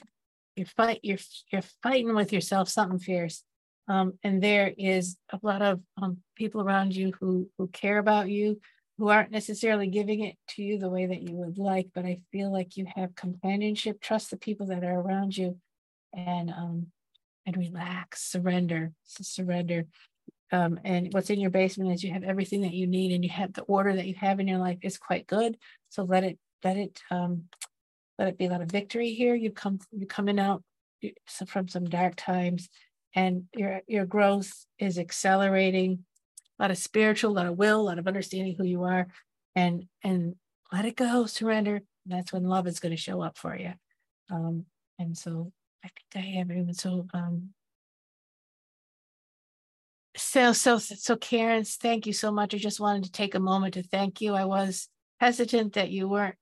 you're 0.55 0.65
fight 0.65 0.99
you're 1.03 1.17
you're 1.51 1.63
fighting 1.83 2.13
with 2.15 2.31
yourself 2.31 2.69
something 2.69 2.99
fierce. 2.99 3.43
Um, 3.89 4.13
and 4.23 4.41
there 4.41 4.71
is 4.77 5.17
a 5.31 5.39
lot 5.41 5.63
of 5.63 5.81
um, 6.01 6.19
people 6.35 6.61
around 6.61 6.95
you 6.95 7.11
who 7.19 7.49
who 7.57 7.67
care 7.67 7.97
about 7.97 8.29
you, 8.29 8.61
who 8.99 9.09
aren't 9.09 9.31
necessarily 9.31 9.87
giving 9.87 10.23
it 10.23 10.35
to 10.49 10.63
you 10.63 10.77
the 10.77 10.89
way 10.89 11.07
that 11.07 11.23
you 11.23 11.35
would 11.35 11.57
like. 11.57 11.87
But 11.93 12.05
I 12.05 12.19
feel 12.31 12.53
like 12.53 12.77
you 12.77 12.85
have 12.95 13.15
companionship. 13.15 13.99
Trust 13.99 14.29
the 14.29 14.37
people 14.37 14.67
that 14.67 14.83
are 14.83 14.99
around 14.99 15.35
you, 15.35 15.57
and 16.13 16.51
um, 16.51 16.87
and 17.47 17.57
relax, 17.57 18.21
surrender, 18.31 18.93
surrender. 19.05 19.87
Um, 20.51 20.79
and 20.83 21.11
what's 21.11 21.29
in 21.29 21.39
your 21.39 21.51
basement 21.51 21.91
is 21.91 22.03
you 22.03 22.13
have 22.13 22.23
everything 22.23 22.61
that 22.61 22.73
you 22.73 22.85
need, 22.85 23.11
and 23.11 23.23
you 23.23 23.31
have 23.31 23.53
the 23.53 23.63
order 23.63 23.95
that 23.95 24.07
you 24.07 24.15
have 24.15 24.39
in 24.39 24.47
your 24.47 24.59
life 24.59 24.77
is 24.83 24.99
quite 24.99 25.25
good. 25.25 25.57
So 25.89 26.03
let 26.03 26.23
it 26.23 26.37
let 26.63 26.77
it 26.77 27.01
um, 27.09 27.45
let 28.19 28.27
it 28.27 28.37
be 28.37 28.45
a 28.45 28.49
lot 28.49 28.61
of 28.61 28.69
victory 28.69 29.13
here. 29.13 29.33
You 29.33 29.51
come 29.51 29.79
you 29.91 30.05
coming 30.05 30.39
out 30.39 30.63
from 31.47 31.67
some 31.67 31.85
dark 31.85 32.15
times, 32.17 32.69
and 33.15 33.45
your 33.55 33.81
your 33.87 34.05
growth 34.05 34.65
is 34.77 34.97
accelerating. 34.97 36.05
A 36.59 36.63
lot 36.63 36.71
of 36.71 36.77
spiritual, 36.77 37.31
a 37.31 37.33
lot 37.33 37.47
of 37.47 37.57
will, 37.57 37.81
a 37.81 37.83
lot 37.83 37.99
of 37.99 38.07
understanding 38.07 38.55
who 38.57 38.65
you 38.65 38.83
are, 38.83 39.07
and 39.55 39.85
and 40.03 40.35
let 40.71 40.85
it 40.85 40.95
go, 40.95 41.25
surrender. 41.25 41.81
That's 42.05 42.33
when 42.33 42.43
love 42.43 42.67
is 42.67 42.79
going 42.79 42.95
to 42.95 43.01
show 43.01 43.21
up 43.21 43.37
for 43.37 43.55
you. 43.55 43.73
Um, 44.31 44.65
and 44.97 45.17
so 45.17 45.51
I 45.83 45.89
think 45.89 46.25
I 46.25 46.37
have 46.37 46.51
even 46.51 46.73
so 46.73 47.07
um 47.13 47.49
so 50.15 50.53
so 50.53 50.77
so 50.77 51.15
Karen, 51.15 51.63
thank 51.63 52.05
you 52.05 52.13
so 52.13 52.31
much. 52.31 52.53
I 52.53 52.57
just 52.57 52.79
wanted 52.79 53.05
to 53.05 53.11
take 53.11 53.35
a 53.35 53.39
moment 53.39 53.75
to 53.75 53.83
thank 53.83 54.21
you. 54.21 54.33
I 54.33 54.45
was 54.45 54.89
hesitant 55.19 55.73
that 55.73 55.91
you 55.91 56.07
weren't 56.07 56.35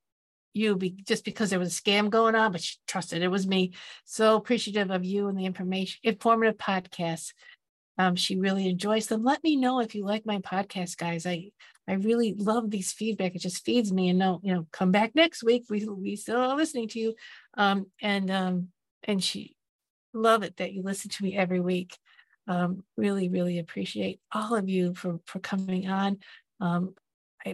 you 0.54 0.76
be, 0.76 0.92
just 0.92 1.24
because 1.26 1.50
there 1.50 1.60
was 1.60 1.78
a 1.78 1.82
scam 1.82 2.10
going 2.10 2.36
on, 2.36 2.52
but 2.52 2.62
she 2.62 2.78
trusted 2.88 3.22
it 3.22 3.28
was 3.28 3.48
me. 3.48 3.74
So 4.06 4.36
appreciative 4.36 4.92
of 4.92 5.06
you 5.06 5.28
and 5.28 5.38
the 5.38 5.46
information, 5.46 6.00
informative 6.04 6.58
podcasts. 6.58 7.34
Um, 8.00 8.16
she 8.16 8.38
really 8.38 8.68
enjoys 8.68 9.08
them. 9.08 9.24
Let 9.24 9.44
me 9.44 9.56
know 9.56 9.80
if 9.80 9.96
you 9.96 10.06
like 10.06 10.26
my 10.26 10.38
podcast, 10.40 10.98
guys. 10.98 11.26
I 11.26 11.52
I 11.88 11.94
really 11.94 12.34
love 12.34 12.70
these 12.70 12.92
feedback. 12.92 13.36
It 13.36 13.42
just 13.42 13.64
feeds 13.64 13.94
me. 13.94 14.10
And 14.10 14.20
no, 14.20 14.42
you 14.44 14.54
know, 14.54 14.68
come 14.72 14.92
back 14.92 15.16
next 15.16 15.44
week. 15.44 15.66
We 15.70 15.86
we 15.86 16.16
still 16.16 16.38
are 16.38 16.56
listening 16.56 16.90
to 16.90 17.00
you. 17.00 17.16
Um, 17.56 17.88
and 18.02 18.30
um, 18.30 18.68
and 19.04 19.24
she 19.24 19.56
love 20.14 20.44
it 20.44 20.58
that 20.58 20.74
you 20.74 20.84
listen 20.84 21.10
to 21.12 21.24
me 21.24 21.36
every 21.36 21.60
week. 21.60 21.98
Um, 22.48 22.84
really, 22.96 23.30
really 23.30 23.60
appreciate 23.60 24.20
all 24.32 24.56
of 24.56 24.70
you 24.70 24.94
for 24.96 25.20
for 25.26 25.40
coming 25.40 25.88
on. 25.88 26.20
Um, 26.60 26.96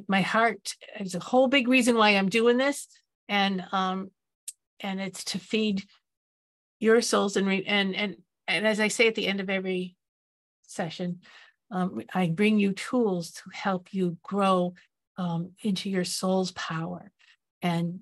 My 0.08 0.22
heart 0.22 0.76
is 1.00 1.16
a 1.16 1.20
whole 1.20 1.48
big 1.48 1.68
reason 1.68 1.98
why 1.98 2.10
I'm 2.12 2.30
doing 2.30 2.58
this, 2.58 2.88
and 3.28 3.66
um, 3.72 4.12
and 4.80 5.00
it's 5.02 5.24
to 5.26 5.40
feed 5.40 5.84
your 6.80 7.02
souls 7.02 7.38
and 7.38 7.48
re- 7.48 7.66
and 7.66 7.96
and 7.96 8.18
and 8.48 8.68
as 8.68 8.80
I 8.80 8.90
say 8.90 9.08
at 9.08 9.16
the 9.16 9.28
end 9.28 9.40
of 9.40 9.50
every 9.50 9.96
session, 10.64 11.22
um, 11.72 12.02
I 12.14 12.28
bring 12.28 12.60
you 12.60 12.74
tools 12.74 13.32
to 13.32 13.44
help 13.54 13.94
you 13.94 14.18
grow 14.24 14.74
um, 15.18 15.52
into 15.62 15.90
your 15.90 16.04
soul's 16.04 16.52
power, 16.52 17.12
and 17.62 18.02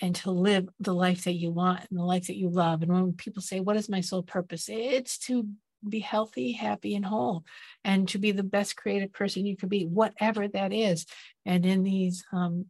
and 0.00 0.14
to 0.16 0.30
live 0.30 0.68
the 0.80 0.94
life 0.94 1.24
that 1.24 1.34
you 1.34 1.50
want 1.50 1.86
and 1.88 1.98
the 1.98 2.04
life 2.04 2.26
that 2.26 2.36
you 2.36 2.48
love. 2.48 2.82
And 2.82 2.92
when 2.92 3.12
people 3.12 3.42
say, 3.42 3.60
"What 3.60 3.76
is 3.76 3.88
my 3.88 4.00
soul 4.00 4.22
purpose?" 4.22 4.68
It's 4.68 5.18
to 5.26 5.48
be 5.90 6.00
healthy, 6.00 6.52
happy, 6.52 6.94
and 6.94 7.04
whole, 7.04 7.44
and 7.84 8.08
to 8.08 8.18
be 8.18 8.32
the 8.32 8.42
best 8.42 8.76
creative 8.76 9.12
person 9.12 9.46
you 9.46 9.56
can 9.56 9.68
be, 9.68 9.84
whatever 9.84 10.48
that 10.48 10.72
is. 10.72 11.06
And 11.44 11.64
in 11.64 11.82
these 11.82 12.24
um, 12.32 12.66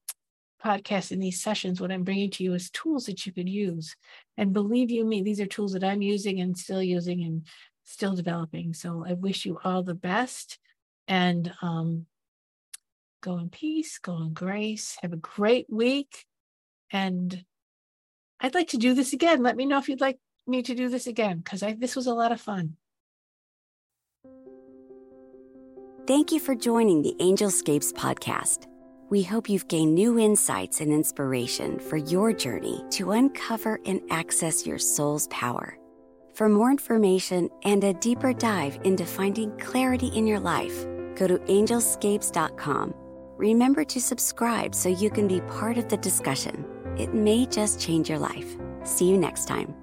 podcasts, 0.65 1.13
in 1.13 1.21
these 1.21 1.43
sessions, 1.43 1.81
what 1.81 1.93
I'm 1.93 2.05
bringing 2.05 2.31
to 2.33 2.45
you 2.45 2.55
is 2.55 2.71
tools 2.71 3.07
that 3.07 3.27
you 3.27 3.33
could 3.33 3.49
use. 3.49 3.95
And 4.37 4.53
believe 4.53 4.91
you 4.91 5.05
me, 5.05 5.23
these 5.23 5.41
are 5.41 5.47
tools 5.47 5.73
that 5.73 5.85
I'm 5.85 6.03
using 6.03 6.41
and 6.41 6.57
still 6.57 6.83
using 6.83 7.23
and 7.25 7.47
still 7.85 8.15
developing. 8.15 8.73
So 8.75 9.05
I 9.07 9.13
wish 9.13 9.45
you 9.45 9.59
all 9.63 9.83
the 9.83 9.95
best 9.95 10.59
and 11.07 11.53
um, 11.61 12.07
go 13.21 13.39
in 13.39 13.51
peace, 13.51 13.99
go 13.99 14.17
in 14.19 14.33
grace, 14.33 14.97
have 15.03 15.13
a 15.13 15.19
great 15.19 15.67
week. 15.69 16.25
And 16.91 17.45
I'd 18.41 18.55
like 18.55 18.69
to 18.69 18.79
do 18.79 18.95
this 18.95 19.13
again. 19.13 19.43
Let 19.43 19.57
me 19.57 19.67
know 19.67 19.79
if 19.79 19.89
you'd 19.89 20.01
like 20.01 20.19
me 20.47 20.63
to 20.63 20.75
do 20.75 20.89
this 20.89 21.07
again 21.07 21.39
because 21.39 21.61
this 21.79 21.97
was 21.97 22.07
a 22.07 22.15
lot 22.15 22.33
of 22.33 22.41
fun. 22.41 22.77
Thank 26.07 26.33
you 26.33 26.39
for 26.39 26.55
joining 26.55 27.01
the 27.01 27.17
Angelscapes 27.19 27.91
podcast. 27.91 28.67
We 29.09 29.23
hope 29.23 29.49
you've 29.49 29.69
gained 29.69 29.95
new 29.95 30.19
insights 30.19 30.83
and 30.83 30.93
inspiration 30.93 31.79
for 31.79 31.97
your 31.97 32.31
journey 32.35 32.85
to 32.91 33.13
uncover 33.13 33.81
and 33.87 34.03
access 34.11 34.67
your 34.67 34.79
soul's 34.79 35.29
power. 35.29 35.79
For 36.35 36.51
more 36.51 36.71
information 36.71 37.49
and 37.63 37.83
a 37.85 37.95
deeper 37.95 38.35
dive 38.35 38.79
into 38.85 39.07
finding 39.07 39.57
clarity 39.59 40.09
in 40.09 40.27
your 40.27 40.41
life, 40.41 40.85
go 41.15 41.27
to 41.27 41.39
angelscapes.com. 41.39 42.95
Remember 43.39 43.83
to 43.85 43.99
subscribe 43.99 44.75
so 44.75 44.91
you 44.91 45.09
can 45.09 45.27
be 45.27 45.41
part 45.43 45.79
of 45.79 45.89
the 45.89 45.97
discussion. 45.97 46.67
It 46.99 47.15
may 47.15 47.47
just 47.47 47.81
change 47.81 48.11
your 48.11 48.19
life. 48.19 48.59
See 48.83 49.09
you 49.09 49.17
next 49.17 49.49
time. 49.49 49.75